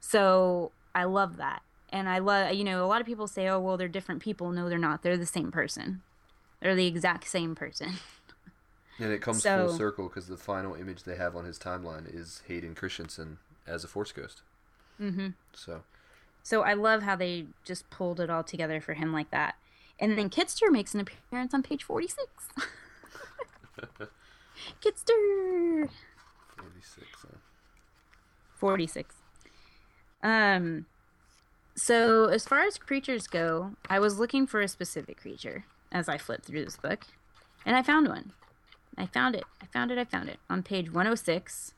So 0.00 0.72
I 0.96 1.04
love 1.04 1.36
that. 1.36 1.62
And 1.90 2.08
I 2.08 2.18
love, 2.18 2.54
you 2.54 2.64
know, 2.64 2.84
a 2.84 2.88
lot 2.88 3.00
of 3.00 3.06
people 3.06 3.28
say, 3.28 3.46
oh, 3.46 3.60
well, 3.60 3.76
they're 3.76 3.86
different 3.86 4.20
people. 4.20 4.50
No, 4.50 4.68
they're 4.68 4.78
not. 4.78 5.04
They're 5.04 5.16
the 5.16 5.26
same 5.26 5.52
person. 5.52 6.02
They're 6.60 6.74
the 6.74 6.86
exact 6.88 7.28
same 7.28 7.54
person. 7.54 7.92
And 8.98 9.12
it 9.12 9.20
comes 9.20 9.42
So- 9.42 9.68
full 9.68 9.76
circle 9.76 10.08
because 10.08 10.26
the 10.26 10.38
final 10.38 10.74
image 10.74 11.02
they 11.02 11.16
have 11.16 11.36
on 11.36 11.44
his 11.44 11.58
timeline 11.58 12.06
is 12.12 12.40
Hayden 12.48 12.74
Christensen 12.74 13.36
as 13.66 13.84
a 13.84 13.88
Force 13.88 14.10
Ghost. 14.10 14.40
Mm-hmm. 14.98 15.28
So 15.52 15.82
So 16.46 16.62
I 16.62 16.74
love 16.74 17.02
how 17.02 17.16
they 17.16 17.46
just 17.64 17.90
pulled 17.90 18.20
it 18.20 18.30
all 18.30 18.44
together 18.44 18.80
for 18.80 18.94
him 18.94 19.12
like 19.12 19.32
that. 19.32 19.56
And 19.98 20.16
then 20.16 20.30
Kitster 20.30 20.70
makes 20.70 20.94
an 20.94 21.00
appearance 21.00 21.52
on 21.52 21.64
page 21.64 21.82
46. 21.82 22.24
Kitster! 24.80 25.88
forty 26.56 26.80
six. 26.80 27.24
Uh, 27.24 27.38
46. 28.54 29.16
Um, 30.22 30.86
so 31.74 32.26
as 32.26 32.44
far 32.44 32.60
as 32.60 32.78
creatures 32.78 33.26
go, 33.26 33.72
I 33.90 33.98
was 33.98 34.20
looking 34.20 34.46
for 34.46 34.60
a 34.60 34.68
specific 34.68 35.20
creature 35.20 35.64
as 35.90 36.08
I 36.08 36.16
flipped 36.16 36.44
through 36.44 36.64
this 36.64 36.76
book, 36.76 37.06
and 37.64 37.74
I 37.74 37.82
found 37.82 38.06
one. 38.06 38.30
I 38.96 39.06
found 39.06 39.34
it. 39.34 39.42
I 39.60 39.66
found 39.66 39.90
it. 39.90 39.98
I 39.98 40.04
found 40.04 40.28
it. 40.28 40.38
On 40.48 40.62
page 40.62 40.92
106, 40.92 41.74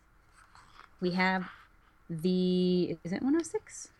we 1.00 1.12
have 1.12 1.46
the. 2.10 2.98
Is 3.02 3.12
it 3.12 3.22
106? 3.22 3.92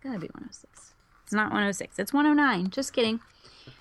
It's 0.00 0.06
gotta 0.06 0.18
be 0.18 0.28
106. 0.28 0.94
It's 1.24 1.32
not 1.34 1.50
106. 1.50 1.98
It's 1.98 2.14
109. 2.14 2.70
Just 2.70 2.94
kidding. 2.94 3.20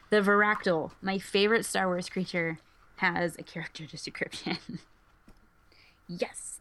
The 0.10 0.18
Varactyl, 0.18 0.92
my 1.02 1.18
favorite 1.18 1.66
Star 1.66 1.88
Wars 1.88 2.10
creature, 2.10 2.60
has 2.98 3.38
a 3.38 3.44
character 3.44 3.86
description. 3.90 4.58
yes. 6.10 6.60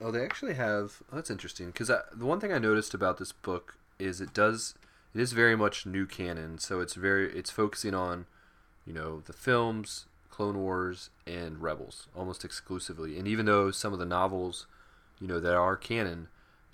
Oh, 0.00 0.12
they 0.12 0.22
actually 0.22 0.54
have. 0.54 1.02
Oh, 1.12 1.16
that's 1.16 1.30
interesting 1.30 1.66
because 1.66 1.90
uh, 1.90 2.02
the 2.14 2.26
one 2.26 2.38
thing 2.38 2.52
I 2.52 2.58
noticed 2.58 2.94
about 2.94 3.18
this 3.18 3.32
book 3.32 3.76
is 3.98 4.20
it 4.20 4.32
does 4.32 4.76
it 5.12 5.20
is 5.20 5.32
very 5.32 5.56
much 5.56 5.84
new 5.84 6.06
canon. 6.06 6.58
So 6.58 6.78
it's 6.78 6.94
very 6.94 7.32
it's 7.36 7.50
focusing 7.50 7.92
on, 7.92 8.26
you 8.86 8.92
know, 8.92 9.20
the 9.26 9.32
films, 9.32 10.06
Clone 10.30 10.58
Wars, 10.58 11.10
and 11.26 11.60
Rebels 11.60 12.06
almost 12.14 12.44
exclusively. 12.44 13.18
And 13.18 13.26
even 13.26 13.46
though 13.46 13.72
some 13.72 13.92
of 13.92 13.98
the 13.98 14.06
novels, 14.06 14.68
you 15.20 15.26
know, 15.26 15.40
that 15.40 15.56
are 15.56 15.76
canon 15.76 16.28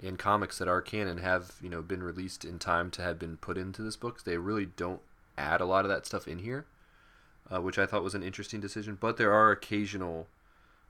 and 0.05 0.19
comics 0.19 0.59
that 0.59 0.69
are 0.69 0.83
canon 0.83 1.19
have 1.19 1.55
you 1.63 1.69
know 1.69 1.83
been 1.83 2.03
released 2.03 2.45
in 2.45 2.59
time 2.59 2.91
to 2.93 3.03
have 3.03 3.19
been 3.19 3.37
put 3.37 3.57
into 3.57 3.83
this 3.83 3.97
book. 3.97 4.25
They 4.25 4.37
really 4.37 4.67
don't 4.67 5.01
add 5.37 5.61
a 5.61 5.67
lot 5.67 5.85
of 5.85 5.89
that 5.89 6.07
stuff 6.07 6.29
in 6.29 6.41
here, 6.41 6.67
uh, 7.51 7.61
which 7.61 7.79
I 7.79 7.87
thought 7.87 8.05
was 8.05 8.15
an 8.15 8.23
interesting 8.23 8.61
decision. 8.61 8.97
But 9.01 9.17
there 9.17 9.33
are 9.33 9.51
occasional 9.51 10.27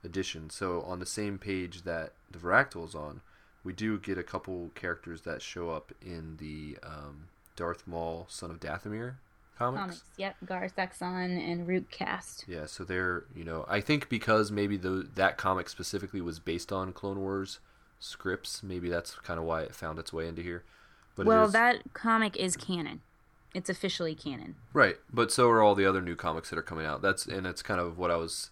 additions. 0.03 0.53
So 0.53 0.81
on 0.81 0.99
the 0.99 1.05
same 1.05 1.37
page 1.37 1.83
that 1.83 2.13
the 2.29 2.39
Varactyl 2.39 2.87
is 2.87 2.95
on, 2.95 3.21
we 3.63 3.73
do 3.73 3.97
get 3.97 4.17
a 4.17 4.23
couple 4.23 4.69
characters 4.75 5.21
that 5.21 5.41
show 5.41 5.71
up 5.71 5.91
in 6.01 6.37
the 6.37 6.77
um, 6.83 7.27
Darth 7.55 7.87
Maul, 7.87 8.27
Son 8.29 8.51
of 8.51 8.59
Dathomir 8.59 9.15
comics. 9.57 9.81
Comics, 9.81 10.03
yep. 10.17 10.35
Gar 10.45 10.67
Saxon 10.67 11.37
and 11.37 11.67
Rook 11.67 11.89
Kast. 11.89 12.45
Yeah, 12.47 12.65
so 12.65 12.83
they're 12.83 13.23
you 13.35 13.43
know 13.43 13.65
I 13.67 13.81
think 13.81 14.09
because 14.09 14.51
maybe 14.51 14.77
the 14.77 15.07
that 15.15 15.37
comic 15.37 15.69
specifically 15.69 16.21
was 16.21 16.39
based 16.39 16.71
on 16.71 16.93
Clone 16.93 17.19
Wars 17.19 17.59
scripts, 18.05 18.63
maybe 18.63 18.89
that's 18.89 19.15
kind 19.15 19.39
of 19.39 19.45
why 19.45 19.61
it 19.61 19.75
found 19.75 19.99
its 19.99 20.13
way 20.13 20.27
into 20.27 20.41
here. 20.41 20.63
But 21.15 21.25
well, 21.25 21.45
is- 21.45 21.53
that 21.53 21.93
comic 21.93 22.37
is 22.37 22.55
canon. 22.57 23.01
It's 23.53 23.69
officially 23.69 24.15
canon. 24.15 24.55
right, 24.73 24.97
but 25.13 25.31
so 25.31 25.49
are 25.49 25.61
all 25.61 25.75
the 25.75 25.85
other 25.85 26.01
new 26.01 26.15
comics 26.15 26.49
that 26.49 26.59
are 26.59 26.63
coming 26.63 26.85
out. 26.85 27.01
That's 27.01 27.25
and 27.25 27.47
it's 27.47 27.61
kind 27.61 27.79
of 27.79 27.97
what 27.97 28.11
I 28.11 28.17
was 28.17 28.49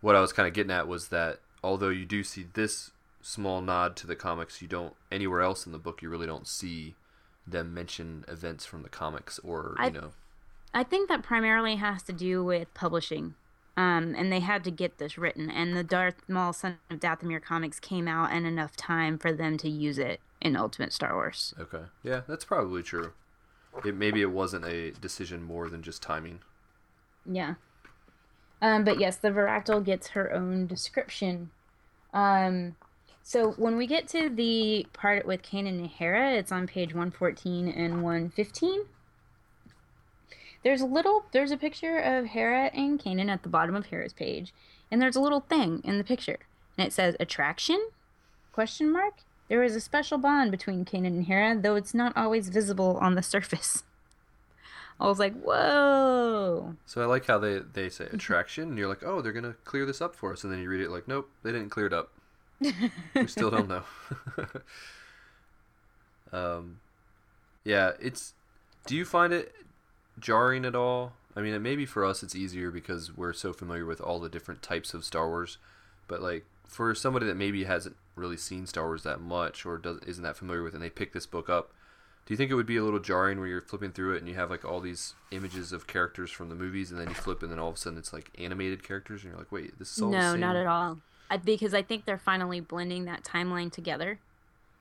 what 0.00 0.16
I 0.16 0.20
was 0.20 0.32
kind 0.32 0.48
of 0.48 0.54
getting 0.54 0.70
at 0.72 0.88
was 0.88 1.08
that 1.08 1.40
although 1.62 1.90
you 1.90 2.06
do 2.06 2.24
see 2.24 2.46
this 2.54 2.90
small 3.20 3.60
nod 3.60 3.96
to 3.96 4.06
the 4.06 4.16
comics, 4.16 4.62
you 4.62 4.68
don't 4.68 4.94
anywhere 5.12 5.42
else 5.42 5.66
in 5.66 5.72
the 5.72 5.78
book 5.78 6.00
you 6.00 6.08
really 6.08 6.26
don't 6.26 6.46
see 6.46 6.94
them 7.46 7.74
mention 7.74 8.24
events 8.26 8.64
from 8.64 8.82
the 8.82 8.88
comics 8.88 9.38
or 9.40 9.76
you 9.84 9.90
know 9.90 10.12
I 10.72 10.82
think 10.82 11.08
that 11.08 11.22
primarily 11.22 11.76
has 11.76 12.02
to 12.04 12.12
do 12.12 12.42
with 12.42 12.72
publishing. 12.74 13.34
Um, 13.76 14.14
and 14.16 14.30
they 14.32 14.40
had 14.40 14.62
to 14.64 14.70
get 14.70 14.98
this 14.98 15.18
written. 15.18 15.50
And 15.50 15.76
the 15.76 15.82
Darth 15.82 16.22
Maul 16.28 16.52
Son 16.52 16.78
of 16.90 17.00
Dathomir 17.00 17.42
comics 17.42 17.80
came 17.80 18.06
out 18.06 18.32
in 18.32 18.44
enough 18.46 18.76
time 18.76 19.18
for 19.18 19.32
them 19.32 19.56
to 19.58 19.68
use 19.68 19.98
it 19.98 20.20
in 20.40 20.56
Ultimate 20.56 20.92
Star 20.92 21.14
Wars. 21.14 21.54
okay 21.58 21.84
yeah 22.02 22.20
that's 22.28 22.44
probably 22.44 22.82
true. 22.82 23.12
It 23.84 23.94
maybe 23.94 24.20
it 24.20 24.30
wasn't 24.30 24.66
a 24.66 24.92
decision 24.92 25.42
more 25.42 25.68
than 25.68 25.82
just 25.82 26.02
timing. 26.02 26.40
Yeah. 27.26 27.54
Um, 28.62 28.84
but 28.84 29.00
yes, 29.00 29.16
the 29.16 29.30
Varactyl 29.30 29.84
gets 29.84 30.08
her 30.08 30.32
own 30.32 30.66
description. 30.66 31.50
Um, 32.12 32.76
so 33.22 33.52
when 33.52 33.76
we 33.76 33.86
get 33.86 34.06
to 34.08 34.28
the 34.28 34.86
part 34.92 35.26
with 35.26 35.42
Kanan 35.42 35.78
and 35.78 35.86
Hera, 35.86 36.34
it's 36.34 36.52
on 36.52 36.66
page 36.66 36.94
114 36.94 37.68
and 37.68 38.02
115. 38.02 38.84
There's 40.64 40.80
a 40.80 40.86
little, 40.86 41.26
there's 41.32 41.50
a 41.50 41.58
picture 41.58 41.98
of 41.98 42.24
Hera 42.26 42.70
and 42.72 42.98
Kanan 42.98 43.28
at 43.28 43.42
the 43.42 43.50
bottom 43.50 43.76
of 43.76 43.86
Hera's 43.86 44.14
page, 44.14 44.54
and 44.90 45.00
there's 45.00 45.14
a 45.14 45.20
little 45.20 45.40
thing 45.40 45.82
in 45.84 45.98
the 45.98 46.04
picture, 46.04 46.38
and 46.78 46.86
it 46.86 46.92
says 46.92 47.16
attraction? 47.20 47.90
Question 48.50 48.90
mark. 48.90 49.18
There 49.48 49.62
is 49.62 49.76
a 49.76 49.80
special 49.80 50.16
bond 50.16 50.50
between 50.50 50.86
Kanan 50.86 51.08
and 51.08 51.26
Hera, 51.26 51.54
though 51.60 51.76
it's 51.76 51.92
not 51.92 52.16
always 52.16 52.48
visible 52.48 52.96
on 53.02 53.14
the 53.14 53.22
surface. 53.34 53.84
I 54.98 55.06
was 55.06 55.18
like, 55.18 55.38
whoa. 55.38 56.76
So 56.86 57.02
I 57.02 57.04
like 57.04 57.26
how 57.26 57.38
they, 57.38 57.58
they 57.58 57.90
say 57.90 58.06
attraction, 58.10 58.70
and 58.70 58.78
you're 58.78 58.88
like, 58.88 59.02
oh, 59.04 59.20
they're 59.20 59.32
gonna 59.32 59.56
clear 59.64 59.84
this 59.84 60.00
up 60.00 60.16
for 60.16 60.32
us, 60.32 60.44
and 60.44 60.52
then 60.52 60.60
you 60.60 60.68
read 60.70 60.80
it 60.80 60.90
like, 60.90 61.06
nope, 61.06 61.28
they 61.42 61.52
didn't 61.52 61.70
clear 61.70 61.86
it 61.86 61.92
up. 61.92 62.10
we 63.14 63.26
still 63.26 63.50
don't 63.50 63.68
know. 63.68 63.82
um, 66.32 66.78
yeah, 67.64 67.92
it's. 68.00 68.32
Do 68.86 68.96
you 68.96 69.04
find 69.04 69.32
it 69.32 69.52
jarring 70.18 70.64
at 70.64 70.74
all? 70.74 71.12
I 71.36 71.40
mean, 71.40 71.60
maybe 71.62 71.86
for 71.86 72.04
us 72.04 72.22
it's 72.22 72.34
easier 72.34 72.70
because 72.70 73.16
we're 73.16 73.32
so 73.32 73.52
familiar 73.52 73.84
with 73.84 74.00
all 74.00 74.20
the 74.20 74.28
different 74.28 74.62
types 74.62 74.94
of 74.94 75.04
Star 75.04 75.28
Wars, 75.28 75.58
but 76.06 76.22
like 76.22 76.44
for 76.66 76.94
somebody 76.94 77.26
that 77.26 77.36
maybe 77.36 77.64
hasn't 77.64 77.96
really 78.16 78.36
seen 78.36 78.66
Star 78.66 78.84
Wars 78.86 79.02
that 79.02 79.20
much 79.20 79.66
or 79.66 79.78
does 79.78 79.98
isn't 80.06 80.22
that 80.22 80.36
familiar 80.36 80.62
with, 80.62 80.74
it 80.74 80.76
and 80.76 80.84
they 80.84 80.90
pick 80.90 81.12
this 81.12 81.26
book 81.26 81.48
up, 81.48 81.72
do 82.26 82.32
you 82.32 82.38
think 82.38 82.50
it 82.50 82.54
would 82.54 82.66
be 82.66 82.76
a 82.76 82.84
little 82.84 83.00
jarring 83.00 83.38
where 83.38 83.48
you're 83.48 83.60
flipping 83.60 83.92
through 83.92 84.14
it 84.14 84.18
and 84.18 84.28
you 84.28 84.34
have 84.34 84.50
like 84.50 84.64
all 84.64 84.80
these 84.80 85.14
images 85.30 85.72
of 85.72 85.86
characters 85.86 86.30
from 86.30 86.48
the 86.48 86.54
movies, 86.54 86.90
and 86.90 87.00
then 87.00 87.08
you 87.08 87.14
flip, 87.14 87.42
and 87.42 87.52
then 87.52 87.58
all 87.58 87.68
of 87.68 87.74
a 87.74 87.78
sudden 87.78 87.98
it's 87.98 88.12
like 88.12 88.30
animated 88.38 88.82
characters, 88.82 89.22
and 89.22 89.30
you're 89.30 89.38
like, 89.38 89.52
wait, 89.52 89.78
this 89.78 89.96
is 89.96 90.02
all 90.02 90.10
the 90.10 90.16
No, 90.16 90.36
not 90.36 90.56
at 90.56 90.66
all. 90.66 90.98
I, 91.30 91.36
because 91.36 91.74
I 91.74 91.82
think 91.82 92.04
they're 92.04 92.18
finally 92.18 92.60
blending 92.60 93.04
that 93.06 93.24
timeline 93.24 93.72
together. 93.72 94.20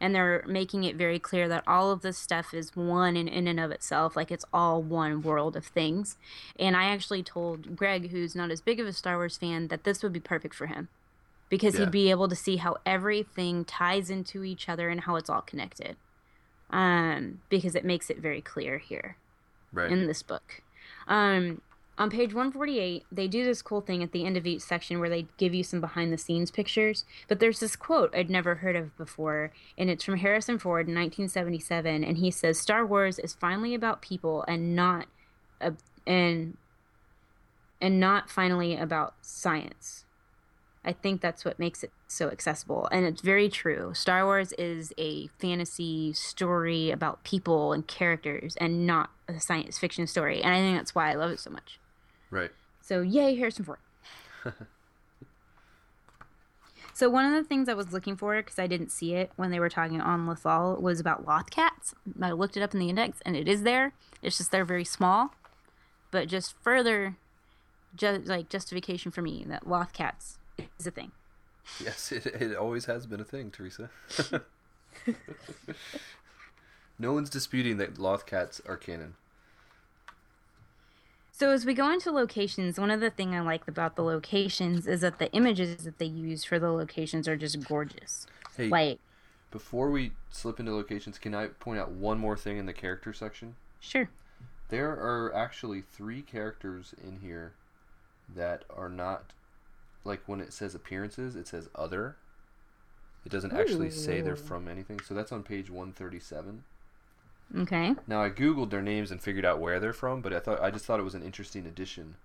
And 0.03 0.13
they're 0.13 0.43
making 0.45 0.83
it 0.83 0.97
very 0.97 1.17
clear 1.17 1.47
that 1.47 1.63
all 1.65 1.89
of 1.89 2.01
this 2.01 2.17
stuff 2.17 2.53
is 2.53 2.75
one 2.75 3.15
in, 3.15 3.29
in 3.29 3.47
and 3.47 3.57
of 3.57 3.71
itself. 3.71 4.17
Like 4.17 4.31
it's 4.31 4.43
all 4.51 4.83
one 4.83 5.21
world 5.21 5.55
of 5.55 5.65
things. 5.65 6.17
And 6.59 6.75
I 6.75 6.83
actually 6.83 7.23
told 7.23 7.77
Greg, 7.77 8.11
who's 8.11 8.35
not 8.35 8.51
as 8.51 8.59
big 8.59 8.81
of 8.81 8.85
a 8.85 8.91
Star 8.91 9.15
Wars 9.15 9.37
fan, 9.37 9.69
that 9.69 9.85
this 9.85 10.03
would 10.03 10.11
be 10.11 10.19
perfect 10.19 10.55
for 10.55 10.65
him. 10.65 10.89
Because 11.47 11.75
Yeah. 11.75 11.85
he'd 11.85 11.91
be 11.91 12.09
able 12.09 12.27
to 12.27 12.35
see 12.35 12.57
how 12.57 12.75
everything 12.85 13.63
ties 13.63 14.09
into 14.09 14.43
each 14.43 14.67
other 14.67 14.89
and 14.89 14.99
how 15.01 15.15
it's 15.15 15.29
all 15.29 15.41
connected. 15.41 15.95
Um, 16.69 17.39
because 17.47 17.73
it 17.73 17.85
makes 17.85 18.09
it 18.09 18.17
very 18.17 18.41
clear 18.41 18.79
here 18.79 19.15
Right. 19.71 19.89
in 19.89 20.05
this 20.05 20.21
book. 20.21 20.63
Um, 21.07 21.61
on 21.95 22.09
page 22.09 22.33
148, 22.33 23.03
they 23.11 23.27
do 23.27 23.43
this 23.43 23.61
cool 23.61 23.81
thing 23.81 24.01
at 24.01 24.11
the 24.11 24.25
end 24.25 24.35
of 24.35 24.47
each 24.47 24.61
section 24.61 24.99
where 24.99 25.09
they 25.09 25.27
give 25.37 25.53
you 25.53 25.63
some 25.63 25.79
behind 25.79 26.11
the 26.11 26.17
scenes 26.17 26.49
pictures. 26.49 27.05
But 27.27 27.39
there's 27.39 27.59
this 27.59 27.75
quote 27.75 28.15
I'd 28.15 28.31
never 28.31 28.55
heard 28.55 28.75
of 28.75 28.97
before, 28.97 29.51
and 29.77 29.89
it's 29.89 30.03
from 30.03 30.17
Harrison 30.17 30.57
Ford 30.57 30.87
in 30.87 30.95
1977, 30.95 32.03
and 32.03 32.17
he 32.17 32.31
says, 32.31 32.59
"Star 32.59 32.85
Wars 32.85 33.19
is 33.19 33.33
finally 33.33 33.75
about 33.75 34.01
people 34.01 34.43
and 34.47 34.75
not, 34.75 35.05
and 36.07 36.57
and 37.79 37.99
not 37.99 38.29
finally 38.29 38.75
about 38.75 39.13
science." 39.21 40.05
I 40.85 40.93
think 40.93 41.21
that's 41.21 41.45
what 41.45 41.59
makes 41.59 41.83
it 41.83 41.91
so 42.07 42.29
accessible. 42.29 42.89
And 42.91 43.05
it's 43.05 43.21
very 43.21 43.49
true. 43.49 43.93
Star 43.93 44.25
Wars 44.25 44.51
is 44.57 44.91
a 44.97 45.27
fantasy 45.39 46.11
story 46.13 46.91
about 46.91 47.23
people 47.23 47.71
and 47.71 47.87
characters 47.87 48.57
and 48.57 48.85
not 48.85 49.09
a 49.27 49.39
science 49.39 49.77
fiction 49.79 50.07
story. 50.07 50.41
And 50.41 50.53
I 50.53 50.57
think 50.57 50.77
that's 50.77 50.93
why 50.93 51.09
I 51.09 51.13
love 51.13 51.31
it 51.31 51.39
so 51.39 51.51
much. 51.51 51.79
Right. 52.33 52.51
So, 52.81 53.01
yay, 53.01 53.35
Harrison 53.35 53.65
Ford. 53.65 53.79
so, 56.93 57.09
one 57.09 57.25
of 57.25 57.31
the 57.31 57.47
things 57.47 57.69
I 57.69 57.73
was 57.73 57.93
looking 57.93 58.15
for, 58.15 58.35
because 58.37 58.59
I 58.59 58.67
didn't 58.67 58.91
see 58.91 59.13
it 59.13 59.31
when 59.35 59.51
they 59.51 59.59
were 59.59 59.69
talking 59.69 60.01
on 60.01 60.27
Lethal, 60.27 60.77
was 60.81 60.99
about 60.99 61.25
loth 61.25 61.49
cats. 61.49 61.95
I 62.21 62.31
looked 62.31 62.57
it 62.57 62.63
up 62.63 62.73
in 62.73 62.79
the 62.79 62.89
index, 62.89 63.19
and 63.25 63.35
it 63.35 63.47
is 63.47 63.63
there. 63.63 63.93
It's 64.21 64.37
just 64.37 64.51
they're 64.51 64.65
very 64.65 64.85
small. 64.85 65.33
But 66.11 66.27
just 66.27 66.55
further, 66.61 67.15
just 67.95 68.27
like 68.27 68.49
justification 68.49 69.11
for 69.11 69.21
me 69.21 69.45
that 69.47 69.67
loth 69.67 69.93
cats 69.93 70.37
is 70.77 70.85
a 70.85 70.91
thing. 70.91 71.11
Yes, 71.83 72.11
it, 72.11 72.25
it 72.25 72.55
always 72.55 72.85
has 72.85 73.05
been 73.05 73.21
a 73.21 73.25
thing, 73.25 73.49
Teresa. 73.49 73.89
no 76.99 77.13
one's 77.13 77.29
disputing 77.29 77.77
that 77.77 77.97
loth 77.97 78.25
cats 78.25 78.61
are 78.67 78.77
canon. 78.77 79.15
So 81.35 81.49
as 81.49 81.65
we 81.65 81.73
go 81.73 81.91
into 81.91 82.11
locations, 82.11 82.79
one 82.79 82.91
of 82.91 82.99
the 82.99 83.09
thing 83.09 83.33
I 83.33 83.41
like 83.41 83.67
about 83.67 83.95
the 83.95 84.03
locations 84.03 84.85
is 84.85 85.01
that 85.01 85.17
the 85.17 85.31
images 85.33 85.83
that 85.83 85.97
they 85.97 86.05
use 86.05 86.43
for 86.43 86.59
the 86.59 86.69
locations 86.71 87.27
are 87.27 87.35
just 87.35 87.67
gorgeous. 87.67 88.27
Hey, 88.55 88.67
Like, 88.67 88.99
before 89.49 89.89
we 89.89 90.11
slip 90.29 90.59
into 90.59 90.71
locations, 90.75 91.17
can 91.17 91.33
I 91.33 91.47
point 91.47 91.79
out 91.79 91.89
one 91.89 92.19
more 92.19 92.37
thing 92.37 92.57
in 92.59 92.67
the 92.67 92.73
character 92.73 93.11
section? 93.13 93.55
sure. 93.79 94.09
There 94.69 94.91
are 94.91 95.33
actually 95.35 95.81
three 95.81 96.21
characters 96.21 96.95
in 97.03 97.19
here 97.19 97.53
that 98.33 98.63
are 98.75 98.89
not 98.89 99.33
like 100.03 100.21
when 100.27 100.39
it 100.39 100.53
says 100.53 100.73
appearances, 100.73 101.35
it 101.35 101.47
says 101.47 101.67
other. 101.75 102.15
It 103.25 103.31
doesn't 103.31 103.53
actually 103.53 103.91
say 103.91 104.21
they're 104.21 104.35
from 104.35 104.67
anything. 104.67 104.99
So 104.99 105.13
that's 105.13 105.31
on 105.31 105.43
page 105.43 105.69
137. 105.69 106.63
Okay. 107.55 107.95
Now 108.07 108.21
I 108.21 108.29
googled 108.29 108.71
their 108.71 108.81
names 108.81 109.11
and 109.11 109.21
figured 109.21 109.45
out 109.45 109.59
where 109.59 109.79
they're 109.79 109.93
from, 109.93 110.21
but 110.21 110.33
I 110.33 110.39
thought 110.39 110.61
I 110.61 110.71
just 110.71 110.85
thought 110.85 110.99
it 110.99 111.03
was 111.03 111.15
an 111.15 111.23
interesting 111.23 111.65
addition. 111.65 112.15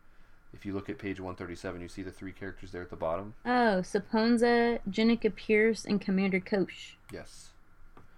If 0.55 0.65
you 0.65 0.73
look 0.73 0.89
at 0.89 0.99
page 0.99 1.21
137, 1.21 1.81
you 1.81 1.89
see 1.89 2.03
the 2.03 2.11
three 2.11 2.33
characters 2.33 2.73
there 2.73 2.81
at 2.81 2.89
the 2.89 2.97
bottom. 2.97 3.35
Oh, 3.45 3.83
Saponza, 3.83 4.81
Jenica 4.91 5.35
Pierce, 5.35 5.85
and 5.85 6.01
Commander 6.01 6.41
Kosh. 6.41 6.97
Yes. 7.13 7.51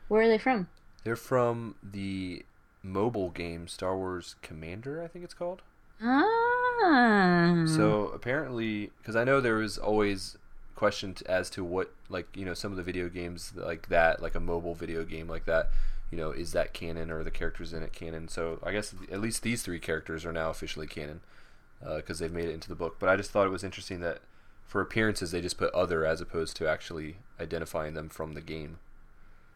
Where 0.06 0.22
are 0.22 0.28
they 0.28 0.38
from? 0.38 0.68
They're 1.02 1.16
from 1.16 1.74
the 1.82 2.44
mobile 2.82 3.30
game 3.30 3.66
Star 3.66 3.96
Wars 3.96 4.36
Commander, 4.42 5.02
I 5.02 5.08
think 5.08 5.24
it's 5.24 5.34
called. 5.34 5.62
Ah. 6.00 7.64
So 7.66 8.10
apparently, 8.14 8.90
because 8.98 9.16
I 9.16 9.24
know 9.24 9.40
there 9.40 9.56
was 9.56 9.76
always 9.76 10.38
question 10.74 11.14
t- 11.14 11.26
as 11.28 11.50
to 11.50 11.64
what, 11.64 11.92
like 12.08 12.34
you 12.34 12.44
know, 12.44 12.54
some 12.54 12.70
of 12.70 12.76
the 12.76 12.82
video 12.82 13.08
games 13.08 13.52
like 13.54 13.88
that, 13.88 14.22
like 14.22 14.34
a 14.34 14.40
mobile 14.40 14.74
video 14.74 15.04
game 15.04 15.28
like 15.28 15.44
that, 15.46 15.70
you 16.10 16.18
know, 16.18 16.30
is 16.30 16.52
that 16.52 16.72
canon 16.72 17.10
or 17.10 17.22
the 17.22 17.30
characters 17.30 17.72
in 17.72 17.82
it 17.82 17.92
canon? 17.92 18.28
So 18.28 18.58
I 18.62 18.72
guess 18.72 18.94
at 19.10 19.20
least 19.20 19.42
these 19.42 19.62
three 19.62 19.78
characters 19.78 20.24
are 20.24 20.32
now 20.32 20.50
officially 20.50 20.86
canon 20.86 21.20
because 21.96 22.18
they've 22.18 22.32
made 22.32 22.46
it 22.46 22.54
into 22.54 22.68
the 22.68 22.74
book. 22.74 22.96
But 22.98 23.08
I 23.08 23.16
just 23.16 23.30
thought 23.30 23.46
it 23.46 23.50
was 23.50 23.64
interesting 23.64 24.00
that 24.00 24.20
for 24.64 24.80
appearances 24.80 25.30
they 25.30 25.40
just 25.40 25.58
put 25.58 25.72
other 25.74 26.04
as 26.04 26.20
opposed 26.20 26.56
to 26.56 26.68
actually 26.68 27.16
identifying 27.40 27.94
them 27.94 28.08
from 28.08 28.34
the 28.34 28.40
game. 28.40 28.78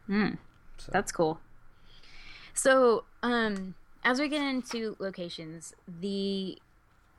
Hmm. 0.07 0.31
So. 0.77 0.91
That's 0.91 1.11
cool. 1.11 1.39
So, 2.53 3.03
um, 3.21 3.75
as 4.03 4.19
we 4.19 4.27
get 4.27 4.41
into 4.41 4.95
locations, 4.99 5.73
the 6.01 6.57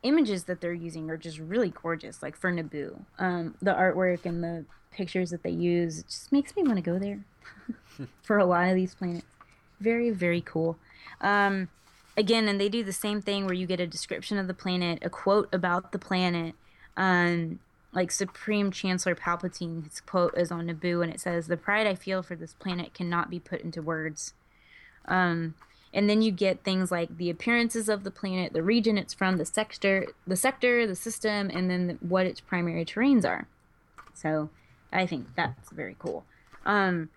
images 0.03 0.45
that 0.45 0.61
they're 0.61 0.73
using 0.73 1.09
are 1.09 1.17
just 1.17 1.39
really 1.39 1.69
gorgeous. 1.69 2.23
Like 2.23 2.35
for 2.35 2.51
Naboo, 2.51 2.99
um, 3.19 3.55
the 3.61 3.73
artwork 3.73 4.25
and 4.25 4.43
the 4.43 4.65
pictures 4.91 5.29
that 5.29 5.43
they 5.43 5.51
use 5.51 5.99
it 5.99 6.07
just 6.07 6.31
makes 6.31 6.55
me 6.55 6.63
want 6.63 6.77
to 6.77 6.81
go 6.81 6.97
there. 6.97 7.19
for 8.21 8.37
a 8.37 8.45
lot 8.45 8.69
of 8.69 8.75
these 8.75 8.95
planets. 8.95 9.25
Very, 9.79 10.09
very 10.09 10.41
cool. 10.41 10.77
Um, 11.21 11.69
again, 12.15 12.47
and 12.47 12.59
they 12.59 12.69
do 12.69 12.83
the 12.83 12.93
same 12.93 13.21
thing 13.21 13.45
where 13.45 13.53
you 13.53 13.67
get 13.67 13.79
a 13.79 13.87
description 13.87 14.37
of 14.37 14.47
the 14.47 14.53
planet, 14.53 14.99
a 15.01 15.09
quote 15.09 15.49
about 15.53 15.91
the 15.91 15.99
planet. 15.99 16.55
Um, 16.95 17.59
like 17.93 18.11
Supreme 18.11 18.71
Chancellor 18.71 19.15
Palpatine, 19.15 19.83
his 19.83 20.01
quote 20.01 20.37
is 20.37 20.51
on 20.51 20.67
Naboo, 20.67 21.01
and 21.01 21.13
it 21.13 21.19
says, 21.19 21.47
"The 21.47 21.57
pride 21.57 21.87
I 21.87 21.95
feel 21.95 22.21
for 22.21 22.35
this 22.35 22.53
planet 22.53 22.93
cannot 22.93 23.29
be 23.29 23.39
put 23.39 23.61
into 23.61 23.81
words." 23.81 24.33
Um, 25.05 25.55
and 25.93 26.09
then 26.09 26.21
you 26.21 26.31
get 26.31 26.63
things 26.63 26.91
like 26.91 27.17
the 27.17 27.29
appearances 27.29 27.87
of 27.87 28.03
the 28.03 28.11
planet, 28.11 28.53
the 28.53 28.61
region 28.61 28.97
it's 28.97 29.13
from, 29.13 29.37
the 29.37 29.45
sector, 29.45 30.07
the 30.27 30.35
sector, 30.35 30.85
the 30.85 30.95
system, 30.95 31.49
and 31.51 31.71
then 31.71 31.87
the, 31.87 31.93
what 31.95 32.25
its 32.25 32.41
primary 32.41 32.83
terrains 32.83 33.25
are. 33.25 33.47
So, 34.13 34.49
I 34.91 35.05
think 35.05 35.27
that's 35.35 35.71
very 35.71 35.95
cool. 35.97 36.25
Um, 36.65 37.09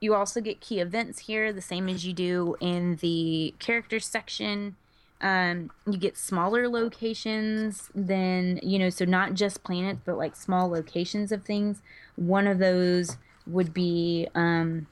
you 0.00 0.14
also 0.14 0.40
get 0.40 0.60
key 0.60 0.80
events 0.80 1.20
here, 1.20 1.52
the 1.52 1.60
same 1.60 1.88
as 1.88 2.06
you 2.06 2.12
do 2.12 2.56
in 2.60 2.96
the 2.96 3.54
characters 3.58 4.06
section. 4.06 4.76
Um, 5.20 5.70
you 5.86 5.98
get 5.98 6.16
smaller 6.16 6.66
locations 6.66 7.90
than, 7.94 8.58
you 8.62 8.78
know, 8.78 8.88
so 8.88 9.04
not 9.04 9.34
just 9.34 9.62
planets, 9.62 10.00
but 10.04 10.16
like 10.16 10.34
small 10.34 10.70
locations 10.70 11.30
of 11.30 11.44
things. 11.44 11.82
One 12.16 12.46
of 12.46 12.58
those 12.58 13.18
would 13.46 13.74
be 13.74 14.28
um, 14.34 14.86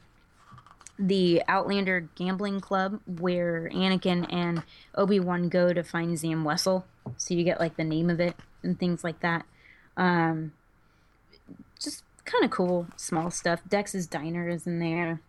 the 0.99 1.43
Outlander 1.49 2.09
Gambling 2.15 2.61
Club, 2.61 3.01
where 3.07 3.71
Anakin 3.73 4.31
and 4.31 4.63
Obi 4.95 5.19
Wan 5.19 5.49
go 5.49 5.73
to 5.73 5.83
find 5.83 6.19
Zam 6.19 6.45
Wesell. 6.45 6.85
So 7.17 7.33
you 7.33 7.45
get 7.45 7.59
like 7.59 7.77
the 7.77 7.85
name 7.85 8.11
of 8.11 8.21
it 8.21 8.37
and 8.63 8.79
things 8.79 9.03
like 9.03 9.21
that. 9.21 9.47
Um, 9.97 10.53
kind 12.29 12.45
of 12.45 12.51
cool, 12.51 12.87
small 12.97 13.31
stuff. 13.31 13.61
Dex's 13.69 14.07
Diner 14.07 14.49
is 14.49 14.67
in 14.67 14.79
there. 14.79 15.21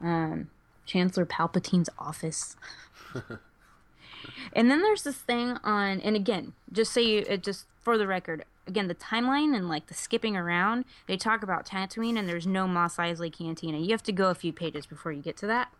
Um, 0.00 0.50
Chancellor 0.86 1.26
Palpatine's 1.26 1.90
office. 1.98 2.56
and 4.52 4.70
then 4.70 4.82
there's 4.82 5.02
this 5.02 5.16
thing 5.16 5.56
on, 5.64 6.00
and 6.00 6.16
again, 6.16 6.52
just 6.72 6.92
so 6.92 7.00
you, 7.00 7.24
it 7.28 7.42
just 7.42 7.66
for 7.80 7.96
the 7.96 8.06
record, 8.06 8.44
again, 8.66 8.88
the 8.88 8.94
timeline 8.94 9.56
and 9.56 9.68
like 9.68 9.86
the 9.86 9.94
skipping 9.94 10.36
around, 10.36 10.84
they 11.06 11.16
talk 11.16 11.42
about 11.42 11.66
Tatooine 11.66 12.18
and 12.18 12.28
there's 12.28 12.46
no 12.46 12.66
Mos 12.66 12.96
Eisley 12.96 13.32
Cantina. 13.32 13.78
You 13.78 13.90
have 13.90 14.02
to 14.04 14.12
go 14.12 14.30
a 14.30 14.34
few 14.34 14.52
pages 14.52 14.86
before 14.86 15.12
you 15.12 15.22
get 15.22 15.36
to 15.38 15.46
that. 15.46 15.72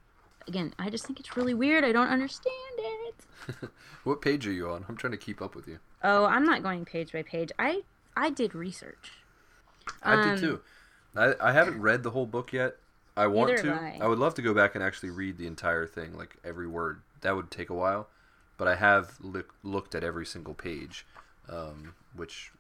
Again, 0.49 0.75
I 0.79 0.91
just 0.91 1.07
think 1.07 1.21
it's 1.21 1.37
really 1.37 1.55
weird. 1.55 1.85
I 1.85 1.93
don't 1.93 2.09
understand 2.09 2.55
it. 2.79 3.15
what 4.05 4.23
page 4.23 4.47
are 4.47 4.53
you 4.53 4.71
on? 4.71 4.85
I'm 4.89 4.97
trying 4.97 5.13
to 5.13 5.19
keep 5.19 5.43
up 5.43 5.55
with 5.55 5.69
you. 5.69 5.79
Oh, 6.03 6.25
I'm 6.25 6.45
not 6.45 6.63
going 6.63 6.85
page 6.85 7.13
by 7.13 7.23
page. 7.23 7.53
I 7.59 7.83
I 8.17 8.31
did 8.31 8.55
research. 8.55 9.13
I 10.03 10.15
Um, 10.15 10.29
did 10.29 10.41
too. 10.41 10.61
I, 11.17 11.35
I 11.41 11.53
haven't 11.53 11.81
read 11.81 12.03
the 12.03 12.11
whole 12.11 12.27
book 12.27 12.53
yet. 12.53 12.77
I 13.17 13.27
want 13.27 13.57
to. 13.59 13.73
I. 13.73 13.99
I 14.01 14.07
would 14.07 14.19
love 14.19 14.35
to 14.35 14.43
go 14.43 14.55
back 14.55 14.75
and 14.75 14.85
actually 14.85 15.11
read 15.11 15.37
the 15.37 15.47
entire 15.47 15.87
thing, 15.87 16.17
like 16.17 16.37
every 16.45 16.67
word. 16.67 17.03
That 17.23 17.37
would 17.37 17.51
take 17.51 17.69
a 17.69 17.75
while, 17.75 18.09
but 18.57 18.67
I 18.69 18.77
have 18.77 19.17
look, 19.21 19.55
looked 19.63 19.95
at 19.95 20.03
every 20.03 20.25
single 20.25 20.55
page, 20.55 21.05
um, 21.49 21.95
which 22.15 22.53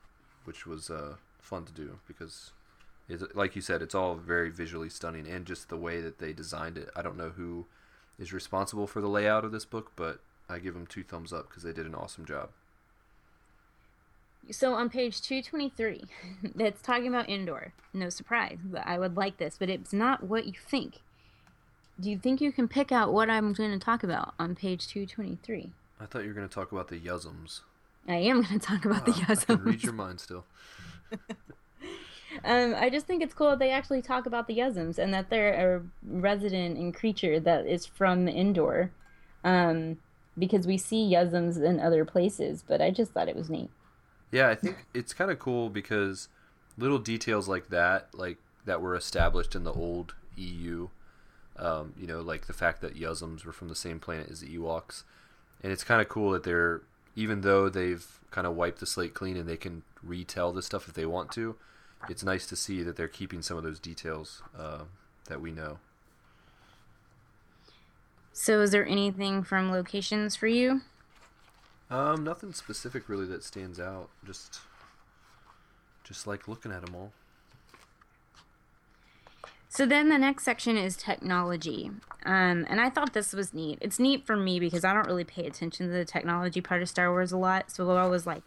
which 0.44 0.66
was 0.66 0.90
uh, 0.90 1.14
fun 1.38 1.64
to 1.64 1.72
do 1.72 1.98
because, 2.08 2.50
it's, 3.08 3.22
like 3.34 3.54
you 3.56 3.62
said, 3.62 3.80
it's 3.82 3.94
all 3.94 4.16
very 4.16 4.50
visually 4.50 4.88
stunning 4.88 5.26
and 5.26 5.46
just 5.46 5.68
the 5.68 5.76
way 5.76 6.00
that 6.00 6.18
they 6.18 6.32
designed 6.32 6.76
it. 6.76 6.90
I 6.96 7.02
don't 7.02 7.16
know 7.16 7.30
who 7.30 7.66
is 8.18 8.32
responsible 8.32 8.86
for 8.86 9.00
the 9.00 9.08
layout 9.08 9.44
of 9.44 9.52
this 9.52 9.64
book, 9.64 9.92
but 9.96 10.20
I 10.48 10.58
give 10.58 10.74
them 10.74 10.86
two 10.86 11.04
thumbs 11.04 11.32
up 11.32 11.48
because 11.48 11.62
they 11.62 11.72
did 11.72 11.86
an 11.86 11.94
awesome 11.94 12.24
job. 12.26 12.50
So 14.50 14.74
on 14.74 14.90
page 14.90 15.20
223, 15.22 16.04
that's 16.54 16.82
talking 16.82 17.08
about 17.08 17.28
Endor. 17.28 17.72
No 17.92 18.08
surprise, 18.08 18.58
I 18.84 18.98
would 18.98 19.16
like 19.16 19.38
this, 19.38 19.56
but 19.58 19.68
it's 19.68 19.92
not 19.92 20.24
what 20.24 20.46
you 20.46 20.54
think. 20.54 21.00
Do 21.98 22.10
you 22.10 22.18
think 22.18 22.40
you 22.40 22.50
can 22.50 22.68
pick 22.68 22.92
out 22.92 23.12
what 23.12 23.28
I'm 23.28 23.52
going 23.52 23.72
to 23.72 23.78
talk 23.78 24.02
about 24.02 24.34
on 24.38 24.54
page 24.54 24.88
223? 24.88 25.70
I 26.00 26.06
thought 26.06 26.22
you 26.22 26.28
were 26.28 26.34
going 26.34 26.48
to 26.48 26.54
talk 26.54 26.72
about 26.72 26.88
the 26.88 26.98
Yuzzums. 26.98 27.60
I 28.08 28.16
am 28.16 28.42
going 28.42 28.58
to 28.60 28.66
talk 28.66 28.84
about 28.84 29.04
the 29.04 29.12
I 29.28 29.34
can 29.34 29.62
read 29.62 29.82
your 29.82 29.92
mind 29.92 30.20
still. 30.20 30.44
Um, 32.44 32.74
I 32.76 32.90
just 32.90 33.06
think 33.06 33.22
it's 33.22 33.34
cool 33.34 33.50
that 33.50 33.58
they 33.58 33.70
actually 33.70 34.02
talk 34.02 34.24
about 34.24 34.46
the 34.46 34.56
Yuzzums 34.56 34.98
and 34.98 35.12
that 35.12 35.30
they're 35.30 35.76
a 35.76 35.82
resident 36.08 36.78
and 36.78 36.94
creature 36.94 37.40
that 37.40 37.66
is 37.66 37.86
from 37.86 38.28
Endor. 38.28 38.92
Um, 39.42 39.98
because 40.38 40.66
we 40.66 40.78
see 40.78 41.10
Yuzzums 41.12 41.62
in 41.62 41.80
other 41.80 42.04
places, 42.04 42.64
but 42.66 42.80
I 42.80 42.90
just 42.90 43.12
thought 43.12 43.28
it 43.28 43.36
was 43.36 43.50
neat. 43.50 43.70
Yeah, 44.30 44.48
I 44.48 44.54
think 44.54 44.86
it's 44.94 45.12
kind 45.12 45.30
of 45.30 45.38
cool 45.38 45.70
because 45.70 46.28
little 46.78 46.98
details 46.98 47.48
like 47.48 47.68
that, 47.70 48.08
like 48.14 48.38
that 48.64 48.80
were 48.80 48.94
established 48.94 49.54
in 49.54 49.64
the 49.64 49.72
old 49.72 50.14
EU, 50.36 50.88
um, 51.58 51.94
you 51.98 52.06
know, 52.06 52.20
like 52.20 52.46
the 52.46 52.52
fact 52.52 52.80
that 52.80 52.94
Yuzzums 52.98 53.44
were 53.44 53.52
from 53.52 53.68
the 53.68 53.74
same 53.74 53.98
planet 53.98 54.30
as 54.30 54.40
the 54.40 54.56
Ewoks, 54.56 55.02
and 55.62 55.72
it's 55.72 55.84
kind 55.84 56.00
of 56.00 56.08
cool 56.08 56.30
that 56.32 56.44
they're 56.44 56.82
even 57.16 57.40
though 57.40 57.68
they've 57.68 58.20
kind 58.30 58.46
of 58.46 58.54
wiped 58.54 58.78
the 58.78 58.86
slate 58.86 59.14
clean 59.14 59.36
and 59.36 59.48
they 59.48 59.56
can 59.56 59.82
retell 60.02 60.52
this 60.52 60.66
stuff 60.66 60.88
if 60.88 60.94
they 60.94 61.06
want 61.06 61.30
to. 61.32 61.56
It's 62.08 62.24
nice 62.24 62.46
to 62.46 62.56
see 62.56 62.82
that 62.82 62.96
they're 62.96 63.08
keeping 63.08 63.42
some 63.42 63.56
of 63.56 63.62
those 63.62 63.78
details 63.78 64.42
uh, 64.58 64.84
that 65.26 65.40
we 65.40 65.52
know. 65.52 65.78
So, 68.32 68.60
is 68.60 68.70
there 68.70 68.86
anything 68.86 69.42
from 69.42 69.70
locations 69.70 70.34
for 70.34 70.46
you? 70.46 70.80
Um, 71.90 72.22
nothing 72.22 72.52
specific 72.52 73.08
really 73.08 73.26
that 73.26 73.42
stands 73.42 73.80
out. 73.80 74.10
Just, 74.24 74.60
just 76.04 76.26
like 76.26 76.46
looking 76.46 76.72
at 76.72 76.84
them 76.84 76.94
all. 76.94 77.12
So 79.68 79.86
then 79.86 80.08
the 80.08 80.18
next 80.18 80.44
section 80.44 80.76
is 80.76 80.96
technology. 80.96 81.90
Um, 82.26 82.66
and 82.68 82.80
I 82.80 82.90
thought 82.90 83.12
this 83.12 83.32
was 83.32 83.54
neat. 83.54 83.78
It's 83.80 84.00
neat 84.00 84.26
for 84.26 84.36
me 84.36 84.58
because 84.58 84.84
I 84.84 84.92
don't 84.92 85.06
really 85.06 85.24
pay 85.24 85.46
attention 85.46 85.86
to 85.86 85.92
the 85.92 86.04
technology 86.04 86.60
part 86.60 86.82
of 86.82 86.88
Star 86.88 87.10
Wars 87.10 87.32
a 87.32 87.36
lot. 87.36 87.70
So 87.70 87.88
I 87.92 88.06
was 88.08 88.26
like, 88.26 88.42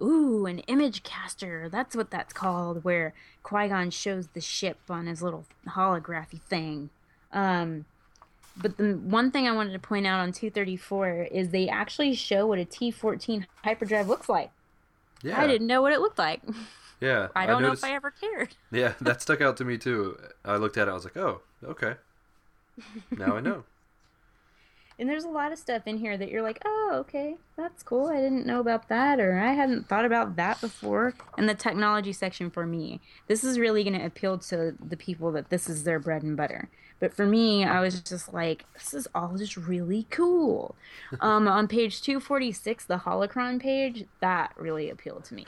ooh, 0.00 0.46
an 0.46 0.60
image 0.60 1.02
caster. 1.02 1.68
That's 1.68 1.96
what 1.96 2.10
that's 2.10 2.32
called, 2.32 2.84
where 2.84 3.12
Qui 3.42 3.68
Gon 3.68 3.90
shows 3.90 4.28
the 4.28 4.40
ship 4.40 4.78
on 4.88 5.06
his 5.06 5.20
little 5.20 5.46
holography 5.66 6.40
thing. 6.42 6.90
Um, 7.32 7.84
but 8.60 8.76
the 8.76 8.94
one 8.94 9.30
thing 9.30 9.46
I 9.46 9.52
wanted 9.52 9.72
to 9.72 9.78
point 9.78 10.06
out 10.06 10.20
on 10.20 10.32
234 10.32 11.28
is 11.30 11.50
they 11.50 11.68
actually 11.68 12.14
show 12.14 12.46
what 12.46 12.58
a 12.58 12.64
T 12.64 12.90
14 12.90 13.46
hyperdrive 13.64 14.08
looks 14.08 14.28
like. 14.28 14.50
Yeah, 15.22 15.40
I 15.40 15.46
didn't 15.46 15.66
know 15.66 15.82
what 15.82 15.92
it 15.92 16.00
looked 16.00 16.18
like. 16.18 16.42
Yeah, 17.00 17.28
I 17.36 17.46
don't 17.46 17.62
know 17.62 17.68
noticed- 17.68 17.84
if 17.84 17.90
I 17.90 17.94
ever 17.94 18.10
cared. 18.10 18.54
Yeah, 18.72 18.94
that 19.00 19.22
stuck 19.22 19.40
out 19.40 19.56
to 19.58 19.64
me 19.64 19.78
too. 19.78 20.18
I 20.44 20.56
looked 20.56 20.76
at 20.76 20.88
it, 20.88 20.90
I 20.90 20.94
was 20.94 21.04
like, 21.04 21.16
oh, 21.16 21.40
okay. 21.64 21.94
Now 23.10 23.36
I 23.36 23.40
know. 23.40 23.64
And 25.00 25.08
there's 25.08 25.24
a 25.24 25.28
lot 25.28 25.52
of 25.52 25.60
stuff 25.60 25.82
in 25.86 25.98
here 25.98 26.16
that 26.16 26.28
you're 26.28 26.42
like, 26.42 26.60
oh, 26.64 26.90
okay, 26.94 27.36
that's 27.56 27.84
cool. 27.84 28.08
I 28.08 28.16
didn't 28.16 28.46
know 28.46 28.58
about 28.58 28.88
that, 28.88 29.20
or 29.20 29.38
I 29.38 29.52
hadn't 29.52 29.86
thought 29.86 30.04
about 30.04 30.34
that 30.34 30.60
before. 30.60 31.14
And 31.36 31.48
the 31.48 31.54
technology 31.54 32.12
section 32.12 32.50
for 32.50 32.66
me, 32.66 33.00
this 33.28 33.44
is 33.44 33.60
really 33.60 33.84
going 33.84 33.96
to 33.96 34.04
appeal 34.04 34.38
to 34.38 34.74
the 34.84 34.96
people 34.96 35.30
that 35.32 35.50
this 35.50 35.70
is 35.70 35.84
their 35.84 36.00
bread 36.00 36.24
and 36.24 36.36
butter. 36.36 36.68
But 37.00 37.14
for 37.14 37.26
me, 37.26 37.64
I 37.64 37.80
was 37.80 38.00
just 38.00 38.32
like, 38.32 38.64
this 38.74 38.92
is 38.92 39.06
all 39.14 39.36
just 39.36 39.56
really 39.56 40.06
cool. 40.10 40.74
um, 41.20 41.46
on 41.46 41.68
page 41.68 42.02
246, 42.02 42.84
the 42.84 42.98
holocron 42.98 43.60
page, 43.60 44.04
that 44.20 44.52
really 44.56 44.90
appealed 44.90 45.24
to 45.24 45.34
me. 45.34 45.46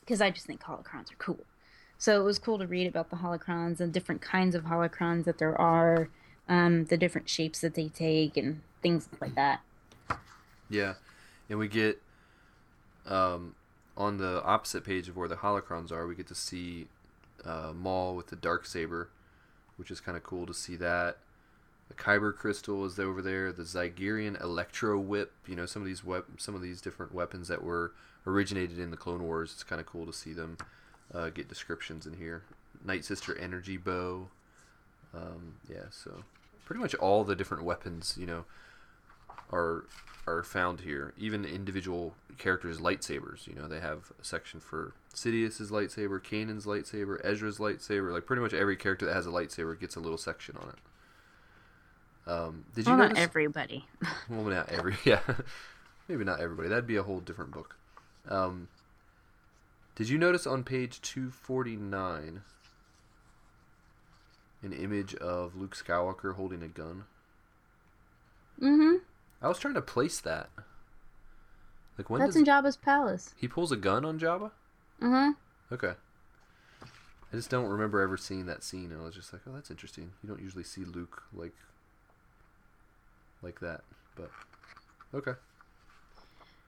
Because 0.00 0.20
I 0.20 0.30
just 0.30 0.46
think 0.46 0.60
holocrons 0.60 1.10
are 1.12 1.16
cool. 1.18 1.44
So 1.98 2.20
it 2.20 2.24
was 2.24 2.38
cool 2.38 2.58
to 2.58 2.66
read 2.66 2.86
about 2.86 3.08
the 3.10 3.16
holocrons 3.16 3.80
and 3.80 3.92
different 3.92 4.20
kinds 4.20 4.54
of 4.54 4.64
holocrons 4.64 5.24
that 5.24 5.38
there 5.38 5.58
are, 5.58 6.10
um, 6.48 6.84
the 6.84 6.98
different 6.98 7.28
shapes 7.28 7.60
that 7.62 7.74
they 7.74 7.88
take, 7.88 8.36
and 8.36 8.60
things 8.82 9.08
like 9.20 9.34
that. 9.34 9.60
Yeah, 10.68 10.94
and 11.48 11.58
we 11.58 11.68
get 11.68 12.02
um, 13.06 13.54
on 13.96 14.18
the 14.18 14.42
opposite 14.44 14.84
page 14.84 15.08
of 15.08 15.16
where 15.16 15.28
the 15.28 15.36
holocrons 15.36 15.90
are, 15.90 16.06
we 16.06 16.14
get 16.14 16.26
to 16.26 16.34
see 16.34 16.88
uh, 17.44 17.72
Maul 17.74 18.14
with 18.14 18.26
the 18.28 18.36
dark 18.36 18.66
saber, 18.66 19.08
which 19.76 19.90
is 19.90 20.00
kind 20.00 20.16
of 20.16 20.22
cool 20.22 20.46
to 20.46 20.54
see 20.54 20.76
that. 20.76 21.18
The 21.88 21.94
Kyber 21.94 22.34
crystal 22.34 22.84
is 22.84 22.98
over 22.98 23.22
there. 23.22 23.52
The 23.52 23.62
Zygerian 23.62 24.40
electro 24.42 24.98
whip. 24.98 25.32
You 25.46 25.56
know 25.56 25.66
some 25.66 25.82
of 25.82 25.86
these 25.86 26.04
wep- 26.04 26.26
some 26.38 26.54
of 26.54 26.62
these 26.62 26.80
different 26.80 27.14
weapons 27.14 27.48
that 27.48 27.62
were 27.62 27.92
originated 28.26 28.78
in 28.78 28.90
the 28.90 28.96
Clone 28.96 29.22
Wars. 29.22 29.52
It's 29.52 29.62
kind 29.62 29.80
of 29.80 29.86
cool 29.86 30.06
to 30.06 30.12
see 30.12 30.32
them 30.32 30.58
uh, 31.14 31.30
get 31.30 31.48
descriptions 31.48 32.06
in 32.06 32.14
here. 32.14 32.42
Night 32.84 33.04
Sister 33.04 33.36
energy 33.38 33.76
bow. 33.76 34.28
Um, 35.14 35.54
yeah, 35.70 35.84
so 35.90 36.24
pretty 36.64 36.80
much 36.80 36.94
all 36.96 37.24
the 37.24 37.36
different 37.36 37.62
weapons, 37.62 38.16
you 38.18 38.26
know, 38.26 38.44
are 39.52 39.84
are 40.26 40.42
found 40.42 40.80
here. 40.80 41.12
Even 41.16 41.44
individual 41.44 42.14
characters' 42.38 42.78
lightsabers. 42.78 43.46
You 43.46 43.54
know, 43.54 43.68
they 43.68 43.80
have 43.80 44.12
a 44.20 44.24
section 44.24 44.60
for 44.60 44.94
Sidious's 45.14 45.70
lightsaber, 45.70 46.22
Kanan's 46.22 46.66
lightsaber, 46.66 47.20
Ezra's 47.24 47.58
lightsaber. 47.58 48.12
Like 48.12 48.26
pretty 48.26 48.42
much 48.42 48.52
every 48.52 48.76
character 48.76 49.06
that 49.06 49.14
has 49.14 49.26
a 49.26 49.30
lightsaber 49.30 49.78
gets 49.78 49.96
a 49.96 50.00
little 50.00 50.18
section 50.18 50.56
on 50.56 50.68
it. 50.68 52.30
Um, 52.30 52.64
did 52.74 52.86
you 52.86 52.96
Well, 52.96 53.08
not 53.08 53.16
everybody. 53.16 53.86
well, 54.28 54.42
not 54.42 54.68
every. 54.70 54.96
Yeah, 55.04 55.20
maybe 56.08 56.24
not 56.24 56.40
everybody. 56.40 56.68
That'd 56.68 56.86
be 56.86 56.96
a 56.96 57.02
whole 57.02 57.20
different 57.20 57.52
book. 57.52 57.76
Um, 58.28 58.68
did 59.94 60.08
you 60.08 60.18
notice 60.18 60.46
on 60.46 60.64
page 60.64 61.00
two 61.00 61.30
forty 61.30 61.76
nine? 61.76 62.42
an 64.66 64.72
image 64.72 65.14
of 65.14 65.56
Luke 65.56 65.76
Skywalker 65.76 66.34
holding 66.34 66.62
a 66.62 66.68
gun. 66.68 67.04
Mm-hmm. 68.60 68.96
I 69.42 69.48
was 69.48 69.58
trying 69.58 69.74
to 69.74 69.82
place 69.82 70.20
that. 70.20 70.50
Like 71.98 72.10
when 72.10 72.20
That's 72.20 72.34
does 72.34 72.36
in 72.36 72.44
Jabba's 72.44 72.76
palace. 72.76 73.34
he 73.36 73.48
pulls 73.48 73.72
a 73.72 73.76
gun 73.76 74.04
on 74.04 74.18
Jabba? 74.18 74.50
Mm-hmm. 75.00 75.30
Okay. 75.72 75.92
I 76.82 77.36
just 77.36 77.50
don't 77.50 77.66
remember 77.66 78.00
ever 78.00 78.16
seeing 78.16 78.46
that 78.46 78.62
scene, 78.62 78.92
and 78.92 79.00
I 79.00 79.04
was 79.04 79.14
just 79.14 79.32
like, 79.32 79.42
"Oh, 79.48 79.52
that's 79.52 79.70
interesting." 79.70 80.12
You 80.22 80.28
don't 80.28 80.40
usually 80.40 80.64
see 80.64 80.84
Luke 80.84 81.24
like 81.34 81.54
like 83.42 83.60
that, 83.60 83.82
but 84.14 84.30
okay. 85.12 85.32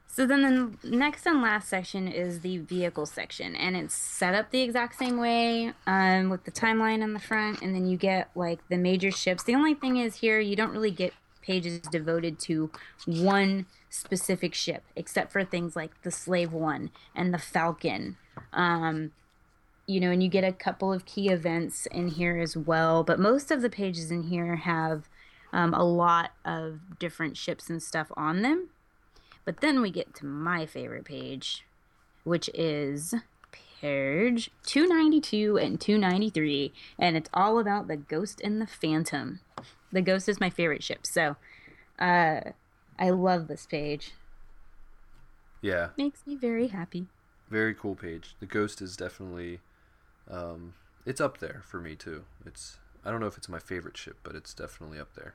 So 0.06 0.26
then 0.26 0.42
the 0.82 0.88
next 0.96 1.26
and 1.26 1.40
last 1.40 1.68
section 1.68 2.08
is 2.08 2.40
the 2.40 2.58
vehicle 2.58 3.06
section, 3.06 3.54
and 3.54 3.76
it's 3.76 3.94
set 3.94 4.34
up 4.34 4.50
the 4.50 4.62
exact 4.62 4.98
same 4.98 5.18
way 5.18 5.72
um, 5.86 6.28
with 6.28 6.44
the 6.44 6.50
timeline 6.50 7.02
on 7.02 7.12
the 7.12 7.20
front, 7.20 7.62
and 7.62 7.74
then 7.74 7.86
you 7.86 7.96
get 7.96 8.30
like 8.34 8.58
the 8.68 8.78
major 8.78 9.12
ships. 9.12 9.44
The 9.44 9.54
only 9.54 9.74
thing 9.74 9.96
is 9.96 10.16
here 10.16 10.40
you 10.40 10.56
don't 10.56 10.72
really 10.72 10.90
get 10.90 11.12
pages 11.42 11.80
devoted 11.80 12.38
to 12.40 12.70
one 13.06 13.66
specific 13.90 14.54
ship, 14.54 14.82
except 14.96 15.32
for 15.32 15.44
things 15.44 15.76
like 15.76 16.02
the 16.02 16.10
Slave 16.10 16.52
One 16.52 16.90
and 17.14 17.32
the 17.32 17.38
Falcon. 17.38 18.16
Um, 18.52 19.12
you 19.86 20.00
know, 20.00 20.10
and 20.10 20.22
you 20.22 20.28
get 20.28 20.44
a 20.44 20.52
couple 20.52 20.92
of 20.92 21.06
key 21.06 21.30
events 21.30 21.86
in 21.86 22.08
here 22.08 22.38
as 22.38 22.56
well, 22.56 23.02
but 23.02 23.18
most 23.18 23.50
of 23.50 23.62
the 23.62 23.70
pages 23.70 24.10
in 24.10 24.24
here 24.24 24.56
have 24.56 25.08
um, 25.52 25.72
a 25.72 25.82
lot 25.82 26.32
of 26.44 26.98
different 26.98 27.36
ships 27.36 27.70
and 27.70 27.82
stuff 27.82 28.08
on 28.16 28.42
them. 28.42 28.68
But 29.44 29.62
then 29.62 29.80
we 29.80 29.90
get 29.90 30.14
to 30.16 30.26
my 30.26 30.66
favorite 30.66 31.06
page, 31.06 31.64
which 32.24 32.50
is 32.52 33.14
page 33.80 34.50
292 34.66 35.56
and 35.56 35.80
293, 35.80 36.72
and 36.98 37.16
it's 37.16 37.30
all 37.32 37.58
about 37.58 37.88
the 37.88 37.96
Ghost 37.96 38.42
and 38.42 38.60
the 38.60 38.66
Phantom. 38.66 39.40
The 39.92 40.02
Ghost 40.02 40.28
is 40.28 40.40
my 40.40 40.50
favorite 40.50 40.82
ship, 40.82 41.06
so 41.06 41.36
uh, 41.98 42.40
I 42.98 43.10
love 43.10 43.48
this 43.48 43.66
page. 43.66 44.12
Yeah, 45.60 45.88
Makes 45.96 46.26
me 46.26 46.36
very 46.36 46.68
happy. 46.68 47.06
very 47.50 47.74
cool 47.74 47.94
page. 47.96 48.34
The 48.38 48.46
Ghost 48.46 48.80
is 48.80 48.96
definitely, 48.96 49.60
um, 50.30 50.74
it's 51.06 51.20
up 51.20 51.38
there 51.38 51.62
for 51.64 51.80
me 51.80 51.96
too. 51.96 52.24
It's 52.46 52.78
I 53.04 53.10
don't 53.10 53.20
know 53.20 53.26
if 53.26 53.36
it's 53.38 53.48
my 53.48 53.58
favorite 53.58 53.96
ship, 53.96 54.18
but 54.22 54.34
it's 54.36 54.52
definitely 54.54 54.98
up 55.00 55.14
there. 55.14 55.34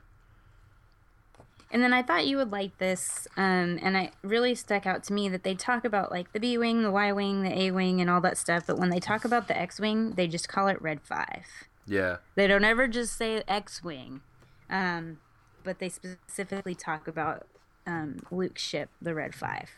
And 1.72 1.82
then 1.82 1.92
I 1.92 2.04
thought 2.04 2.28
you 2.28 2.38
would 2.38 2.52
like 2.52 2.78
this, 2.78 3.28
um, 3.36 3.80
and 3.82 3.98
it 3.98 4.14
really 4.22 4.54
stuck 4.54 4.86
out 4.86 5.04
to 5.06 5.14
me 5.14 5.28
that 5.30 5.44
they 5.44 5.56
talk 5.56 5.84
about 5.84 6.12
like 6.12 6.32
the 6.32 6.40
B 6.40 6.56
wing, 6.58 6.84
the 6.84 6.92
Y 6.92 7.12
wing, 7.12 7.42
the 7.42 7.58
A 7.64 7.72
wing, 7.72 8.00
and 8.00 8.10
all 8.12 8.22
that 8.22 8.38
stuff. 8.38 8.66
But 8.68 8.78
when 8.78 8.92
they 8.92 9.00
talk 9.00 9.26
about 9.26 9.48
the 9.48 9.58
X 9.60 9.80
wing, 9.80 10.12
they 10.12 10.28
just 10.28 10.48
call 10.48 10.68
it 10.68 10.80
Red 10.82 11.02
Five. 11.02 11.48
Yeah, 11.88 12.18
They 12.36 12.48
don't 12.48 12.64
ever 12.64 12.88
just 12.88 13.18
say 13.18 13.44
X 13.48 13.84
wing, 13.84 14.22
um, 14.70 15.20
but 15.64 15.80
they 15.80 15.90
specifically 15.90 16.76
talk 16.76 17.08
about 17.08 17.48
um, 17.88 18.20
Luke's 18.32 18.62
ship, 18.62 18.90
the 19.02 19.14
Red 19.14 19.34
Five. 19.36 19.70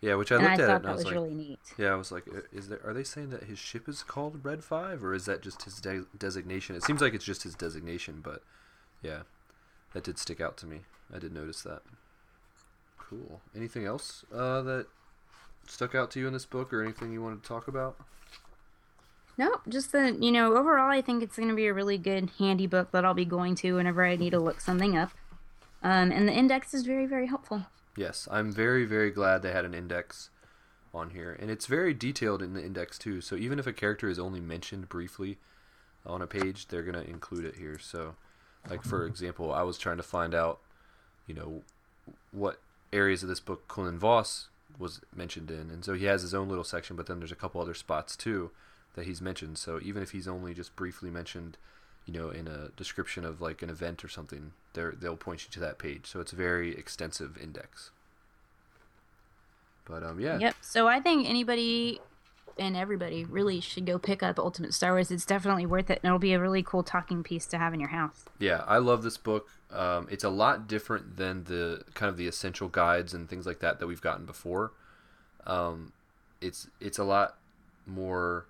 yeah. 0.00 0.14
Which 0.14 0.30
I 0.32 0.36
and 0.36 0.44
looked 0.44 0.50
I 0.50 0.54
at 0.54 0.60
it 0.60 0.66
thought 0.66 0.76
and 0.76 0.86
I 0.86 0.88
that 0.90 0.96
was 0.96 1.04
was 1.04 1.04
like, 1.06 1.14
really 1.14 1.34
neat. 1.34 1.60
yeah, 1.78 1.92
I 1.92 1.94
was 1.96 2.12
like, 2.12 2.24
is 2.52 2.68
there? 2.68 2.80
Are 2.84 2.92
they 2.94 3.04
saying 3.04 3.30
that 3.30 3.44
his 3.44 3.58
ship 3.58 3.88
is 3.88 4.02
called 4.02 4.44
Red 4.44 4.62
Five, 4.64 5.02
or 5.04 5.14
is 5.14 5.24
that 5.26 5.42
just 5.42 5.62
his 5.62 5.80
de- 5.80 6.06
designation? 6.16 6.76
It 6.76 6.82
seems 6.82 7.00
like 7.00 7.14
it's 7.14 7.24
just 7.24 7.42
his 7.44 7.54
designation, 7.54 8.20
but 8.22 8.42
yeah, 9.02 9.22
that 9.92 10.04
did 10.04 10.18
stick 10.18 10.40
out 10.40 10.56
to 10.58 10.66
me. 10.66 10.80
I 11.14 11.18
did 11.18 11.32
notice 11.32 11.62
that. 11.62 11.82
Cool. 12.98 13.40
Anything 13.54 13.84
else 13.84 14.24
uh, 14.34 14.62
that 14.62 14.86
stuck 15.68 15.94
out 15.94 16.10
to 16.12 16.20
you 16.20 16.26
in 16.26 16.32
this 16.32 16.46
book, 16.46 16.72
or 16.72 16.82
anything 16.82 17.12
you 17.12 17.22
wanted 17.22 17.42
to 17.42 17.48
talk 17.48 17.68
about? 17.68 17.96
No, 19.36 19.60
just 19.68 19.92
that 19.92 20.22
you 20.22 20.30
know, 20.30 20.56
overall, 20.56 20.90
I 20.90 21.02
think 21.02 21.22
it's 21.22 21.36
going 21.36 21.48
to 21.48 21.54
be 21.54 21.66
a 21.66 21.74
really 21.74 21.98
good, 21.98 22.30
handy 22.38 22.66
book 22.66 22.92
that 22.92 23.04
I'll 23.04 23.14
be 23.14 23.24
going 23.24 23.54
to 23.56 23.74
whenever 23.74 24.04
I 24.04 24.16
need 24.16 24.30
to 24.30 24.38
look 24.38 24.60
something 24.60 24.96
up. 24.96 25.10
Um, 25.82 26.12
and 26.12 26.28
the 26.28 26.32
index 26.32 26.72
is 26.72 26.84
very, 26.84 27.06
very 27.06 27.26
helpful. 27.26 27.66
Yes, 27.96 28.28
I'm 28.30 28.52
very, 28.52 28.84
very 28.84 29.10
glad 29.10 29.42
they 29.42 29.52
had 29.52 29.64
an 29.64 29.74
index 29.74 30.30
on 30.94 31.10
here, 31.10 31.36
and 31.38 31.50
it's 31.50 31.66
very 31.66 31.92
detailed 31.92 32.42
in 32.42 32.54
the 32.54 32.64
index 32.64 32.98
too. 32.98 33.20
So 33.20 33.34
even 33.36 33.58
if 33.58 33.66
a 33.66 33.72
character 33.72 34.08
is 34.08 34.18
only 34.18 34.40
mentioned 34.40 34.88
briefly 34.88 35.38
on 36.06 36.22
a 36.22 36.26
page, 36.26 36.68
they're 36.68 36.82
gonna 36.82 37.02
include 37.02 37.44
it 37.44 37.56
here. 37.56 37.78
So, 37.78 38.14
like 38.70 38.82
for 38.82 39.04
example, 39.04 39.52
I 39.52 39.62
was 39.62 39.78
trying 39.78 39.96
to 39.96 40.02
find 40.02 40.34
out, 40.34 40.60
you 41.26 41.34
know, 41.34 41.62
what 42.30 42.60
areas 42.92 43.22
of 43.22 43.28
this 43.28 43.40
book 43.40 43.66
Cullen 43.66 43.98
Voss 43.98 44.48
was 44.78 45.00
mentioned 45.14 45.50
in, 45.50 45.70
and 45.70 45.84
so 45.84 45.94
he 45.94 46.04
has 46.04 46.22
his 46.22 46.34
own 46.34 46.48
little 46.48 46.64
section. 46.64 46.94
But 46.94 47.06
then 47.06 47.18
there's 47.18 47.32
a 47.32 47.36
couple 47.36 47.60
other 47.60 47.74
spots 47.74 48.16
too 48.16 48.50
that 48.94 49.06
he's 49.06 49.20
mentioned. 49.20 49.58
So 49.58 49.80
even 49.82 50.02
if 50.02 50.10
he's 50.10 50.28
only 50.28 50.54
just 50.54 50.74
briefly 50.76 51.10
mentioned, 51.10 51.56
you 52.06 52.12
know, 52.12 52.30
in 52.30 52.48
a 52.48 52.68
description 52.76 53.24
of 53.24 53.40
like 53.40 53.62
an 53.62 53.70
event 53.70 54.04
or 54.04 54.08
something, 54.08 54.52
they 54.72 54.84
they'll 54.98 55.16
point 55.16 55.44
you 55.44 55.50
to 55.52 55.60
that 55.60 55.78
page. 55.78 56.06
So 56.06 56.20
it's 56.20 56.32
a 56.32 56.36
very 56.36 56.76
extensive 56.76 57.38
index. 57.40 57.90
But 59.84 60.02
um, 60.02 60.20
yeah, 60.20 60.38
Yep. 60.38 60.56
So 60.60 60.88
I 60.88 61.00
think 61.00 61.28
anybody 61.28 62.00
and 62.58 62.76
everybody 62.76 63.24
really 63.24 63.60
should 63.60 63.86
go 63.86 63.98
pick 63.98 64.22
up 64.22 64.38
Ultimate 64.38 64.74
Star 64.74 64.92
Wars. 64.92 65.10
It's 65.10 65.26
definitely 65.26 65.66
worth 65.66 65.90
it, 65.90 66.00
and 66.02 66.08
it'll 66.08 66.18
be 66.18 66.32
a 66.32 66.40
really 66.40 66.62
cool 66.62 66.82
talking 66.82 67.22
piece 67.22 67.46
to 67.46 67.58
have 67.58 67.74
in 67.74 67.80
your 67.80 67.88
house. 67.90 68.24
yeah, 68.38 68.64
I 68.66 68.78
love 68.78 69.02
this 69.02 69.16
book. 69.16 69.48
Um, 69.72 70.06
it's 70.10 70.24
a 70.24 70.28
lot 70.28 70.68
different 70.68 71.16
than 71.16 71.44
the 71.44 71.82
kind 71.94 72.08
of 72.08 72.16
the 72.16 72.28
essential 72.28 72.68
guides 72.68 73.12
and 73.12 73.28
things 73.28 73.46
like 73.46 73.58
that 73.60 73.80
that 73.80 73.86
we've 73.86 74.00
gotten 74.00 74.24
before. 74.24 74.72
Um, 75.46 75.92
it's 76.40 76.68
it's 76.80 76.98
a 76.98 77.04
lot 77.04 77.36
more. 77.86 78.46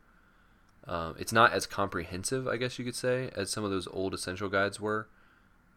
Um, 0.86 1.14
it's 1.18 1.32
not 1.32 1.52
as 1.52 1.66
comprehensive, 1.66 2.46
I 2.46 2.56
guess 2.56 2.78
you 2.78 2.84
could 2.84 2.94
say, 2.94 3.30
as 3.34 3.50
some 3.50 3.64
of 3.64 3.70
those 3.70 3.88
old 3.88 4.12
essential 4.12 4.48
guides 4.48 4.78
were, 4.78 5.08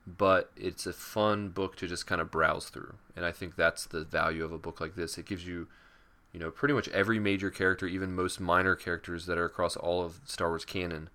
but 0.06 0.52
it's 0.58 0.86
a 0.86 0.94
fun 0.94 1.50
book 1.50 1.76
to 1.78 1.88
just 1.88 2.08
kind 2.08 2.20
of 2.20 2.32
browse 2.32 2.70
through, 2.70 2.96
and 3.16 3.26
I 3.26 3.32
think 3.32 3.56
that's 3.56 3.86
the 3.86 4.04
value 4.04 4.44
of 4.44 4.52
a 4.52 4.58
book 4.58 4.82
like 4.82 4.96
this. 4.96 5.18
It 5.18 5.26
gives 5.26 5.48
you, 5.48 5.68
you 6.34 6.40
know, 6.40 6.52
pretty 6.52 6.74
much 6.74 6.90
every 6.90 7.20
major 7.20 7.50
character, 7.50 7.88
even 7.88 8.16
most 8.16 8.40
minor 8.40 8.76
characters 8.76 9.26
that 9.28 9.38
are 9.38 9.46
across 9.46 9.76
all 9.78 10.04
of 10.04 10.20
Star 10.26 10.50
Wars 10.50 10.66
canon, 10.66 11.10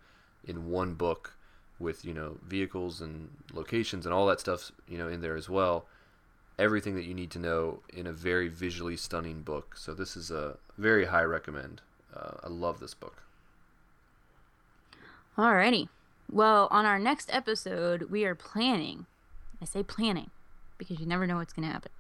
in 0.46 0.70
one 0.70 0.94
book, 0.94 1.34
with 1.78 2.04
you 2.04 2.14
know 2.14 2.38
vehicles 2.46 3.00
and 3.00 3.28
locations 3.52 4.06
and 4.06 4.14
all 4.14 4.26
that 4.26 4.40
stuff, 4.40 4.72
you 4.88 4.96
know, 4.96 5.08
in 5.08 5.20
there 5.20 5.36
as 5.36 5.48
well. 5.48 5.86
Everything 6.58 6.94
that 6.94 7.04
you 7.04 7.14
need 7.14 7.30
to 7.30 7.38
know 7.38 7.80
in 7.92 8.06
a 8.06 8.12
very 8.12 8.48
visually 8.48 8.96
stunning 8.96 9.42
book. 9.42 9.74
So 9.76 9.94
this 9.94 10.16
is 10.16 10.30
a 10.30 10.58
very 10.78 11.06
high 11.06 11.22
recommend. 11.24 11.80
Uh, 12.14 12.36
I 12.44 12.48
love 12.48 12.78
this 12.78 12.94
book. 12.94 13.22
Alrighty. 15.36 15.88
Well, 16.30 16.68
on 16.70 16.86
our 16.86 16.98
next 16.98 17.32
episode, 17.32 18.10
we 18.10 18.24
are 18.24 18.34
planning. 18.34 19.06
I 19.60 19.64
say 19.64 19.82
planning 19.82 20.30
because 20.78 21.00
you 21.00 21.06
never 21.06 21.26
know 21.26 21.36
what's 21.36 21.52
going 21.52 21.66
to 21.66 21.72
happen. 21.72 21.92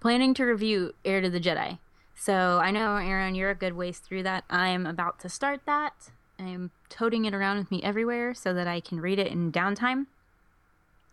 Planning 0.00 0.34
to 0.34 0.44
review 0.44 0.94
Heir 1.04 1.20
to 1.20 1.30
the 1.30 1.40
Jedi. 1.40 1.78
So 2.16 2.60
I 2.62 2.70
know, 2.70 2.96
Aaron, 2.96 3.34
you're 3.34 3.50
a 3.50 3.54
good 3.54 3.74
ways 3.74 3.98
through 3.98 4.22
that. 4.24 4.44
I'm 4.50 4.86
about 4.86 5.18
to 5.20 5.28
start 5.28 5.60
that. 5.66 6.10
I'm 6.38 6.70
toting 6.88 7.24
it 7.24 7.34
around 7.34 7.58
with 7.58 7.70
me 7.70 7.82
everywhere 7.82 8.34
so 8.34 8.52
that 8.54 8.66
I 8.66 8.80
can 8.80 9.00
read 9.00 9.18
it 9.18 9.28
in 9.28 9.52
downtime. 9.52 10.06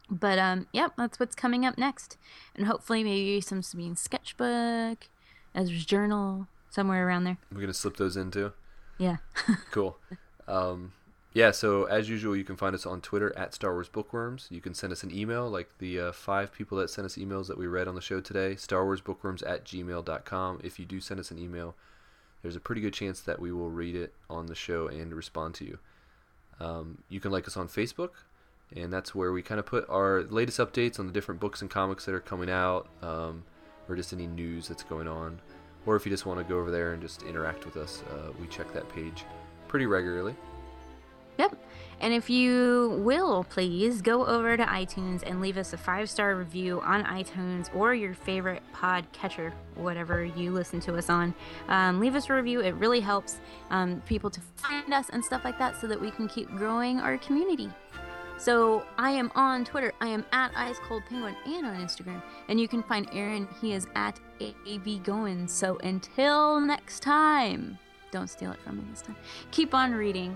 But 0.10 0.40
um, 0.40 0.68
yep, 0.74 0.94
that's 0.98 1.20
what's 1.20 1.36
coming 1.36 1.66
up 1.66 1.78
next, 1.78 2.18
and 2.56 2.68
hopefully 2.68 3.02
maybe 3.02 3.40
some 3.40 3.62
Sabine 3.62 3.96
sketchbook, 3.96 5.08
Ezra's 5.56 5.86
journal, 5.86 6.48
somewhere 6.70 7.08
around 7.08 7.24
there. 7.24 7.38
We're 7.54 7.62
gonna 7.62 7.74
slip 7.74 7.96
those 7.96 8.18
in 8.18 8.30
too. 8.32 8.52
Yeah. 8.98 9.18
Cool. 9.72 9.98
Um, 10.50 10.92
yeah, 11.34 11.52
so 11.52 11.86
as 11.86 12.10
usual, 12.10 12.36
you 12.36 12.44
can 12.44 12.58
find 12.58 12.76
us 12.76 12.86
on 12.86 13.00
Twitter 13.00 13.36
at 13.38 13.54
Star 13.54 13.72
Wars 13.72 13.88
Bookworms. 13.88 14.48
You 14.52 14.60
can 14.60 14.74
send 14.74 14.92
us 14.92 15.04
an 15.04 15.16
email, 15.16 15.50
like 15.50 15.70
the 15.78 16.00
uh, 16.00 16.12
five 16.12 16.52
people 16.52 16.78
that 16.80 16.90
sent 16.90 17.06
us 17.06 17.16
emails 17.16 17.48
that 17.48 17.58
we 17.58 17.68
read 17.68 17.88
on 17.88 17.96
the 17.96 18.02
show 18.02 18.20
today, 18.20 18.58
Star 18.58 18.84
Wars 18.84 19.00
Bookworms 19.00 19.42
at 19.44 19.64
gmail.com. 19.64 20.60
If 20.62 20.78
you 20.78 20.86
do 20.86 21.00
send 21.00 21.22
us 21.22 21.32
an 21.32 21.40
email, 21.40 21.76
there's 22.42 22.58
a 22.58 22.60
pretty 22.60 22.82
good 22.82 22.94
chance 22.94 23.22
that 23.22 23.40
we 23.40 23.52
will 23.52 23.70
read 23.70 23.96
it 23.96 24.14
on 24.30 24.48
the 24.48 24.56
show 24.56 24.88
and 24.88 25.14
respond 25.14 25.56
to 25.56 25.66
you. 25.66 25.80
Um, 26.60 26.98
you 27.08 27.22
can 27.22 27.32
like 27.32 27.48
us 27.48 27.56
on 27.56 27.70
Facebook, 27.70 28.12
and 28.76 28.92
that's 28.92 29.16
where 29.16 29.32
we 29.32 29.42
kind 29.42 29.60
of 29.60 29.66
put 29.66 29.90
our 29.90 30.24
latest 30.24 30.60
updates 30.60 31.00
on 31.00 31.08
the 31.08 31.14
different 31.14 31.40
books 31.40 31.62
and 31.62 31.70
comics 31.70 32.06
that 32.06 32.14
are 32.14 32.20
coming 32.20 32.50
out, 32.50 32.90
um, 33.02 33.44
or 33.88 33.96
just 33.96 34.12
any 34.12 34.28
news 34.28 34.68
that's 34.68 34.84
going 34.84 35.08
on. 35.08 35.40
Or 35.86 35.96
if 35.96 36.06
you 36.06 36.12
just 36.12 36.26
want 36.26 36.40
to 36.40 36.44
go 36.44 36.60
over 36.60 36.72
there 36.72 36.92
and 36.92 37.02
just 37.02 37.24
interact 37.24 37.66
with 37.66 37.78
us, 37.78 38.04
uh, 38.12 38.32
we 38.40 38.48
check 38.48 38.74
that 38.74 38.90
page 38.90 39.24
pretty 39.70 39.86
regularly. 39.86 40.36
Yep. 41.38 41.56
And 42.02 42.14
if 42.16 42.32
you 42.32 43.00
will, 43.04 43.44
please 43.44 44.02
go 44.02 44.26
over 44.26 44.58
to 44.58 44.64
iTunes 44.64 45.22
and 45.24 45.40
leave 45.40 45.58
us 45.58 45.72
a 45.74 45.78
five 45.78 46.10
star 46.10 46.36
review 46.36 46.82
on 46.82 47.04
iTunes 47.04 47.74
or 47.76 47.94
your 47.94 48.16
favorite 48.16 48.64
pod 48.74 49.06
catcher, 49.12 49.54
whatever 49.76 50.26
you 50.26 50.52
listen 50.52 50.80
to 50.82 50.96
us 50.96 51.10
on. 51.10 51.34
Um, 51.68 52.00
leave 52.00 52.16
us 52.16 52.30
a 52.30 52.34
review. 52.34 52.62
It 52.62 52.74
really 52.76 53.02
helps 53.02 53.40
um, 53.70 54.02
people 54.08 54.32
to 54.32 54.42
find 54.56 54.92
us 54.92 55.10
and 55.10 55.24
stuff 55.24 55.46
like 55.46 55.60
that 55.60 55.80
so 55.80 55.86
that 55.88 56.02
we 56.02 56.10
can 56.10 56.28
keep 56.28 56.50
growing 56.50 57.00
our 57.00 57.20
community. 57.20 57.70
So 58.38 58.84
I 58.98 59.12
am 59.12 59.32
on 59.36 59.64
Twitter. 59.64 59.94
I 60.02 60.08
am 60.08 60.26
at 60.32 60.52
Ice 60.56 60.80
Cold 60.80 61.04
Penguin 61.08 61.36
and 61.46 61.68
on 61.68 61.76
Instagram. 61.76 62.24
And 62.50 62.60
you 62.60 62.68
can 62.68 62.82
find 62.82 63.08
Aaron. 63.14 63.48
He 63.62 63.74
is 63.74 63.86
at 63.94 64.20
AV 64.42 65.04
Going. 65.04 65.48
So 65.48 65.78
until 65.84 66.60
next 66.60 67.02
time, 67.02 67.78
don't 68.10 68.28
steal 68.28 68.52
it 68.52 68.60
from 68.64 68.78
me 68.78 68.84
this 68.90 69.04
time. 69.04 69.16
Keep 69.52 69.76
on 69.76 69.94
reading 69.94 70.36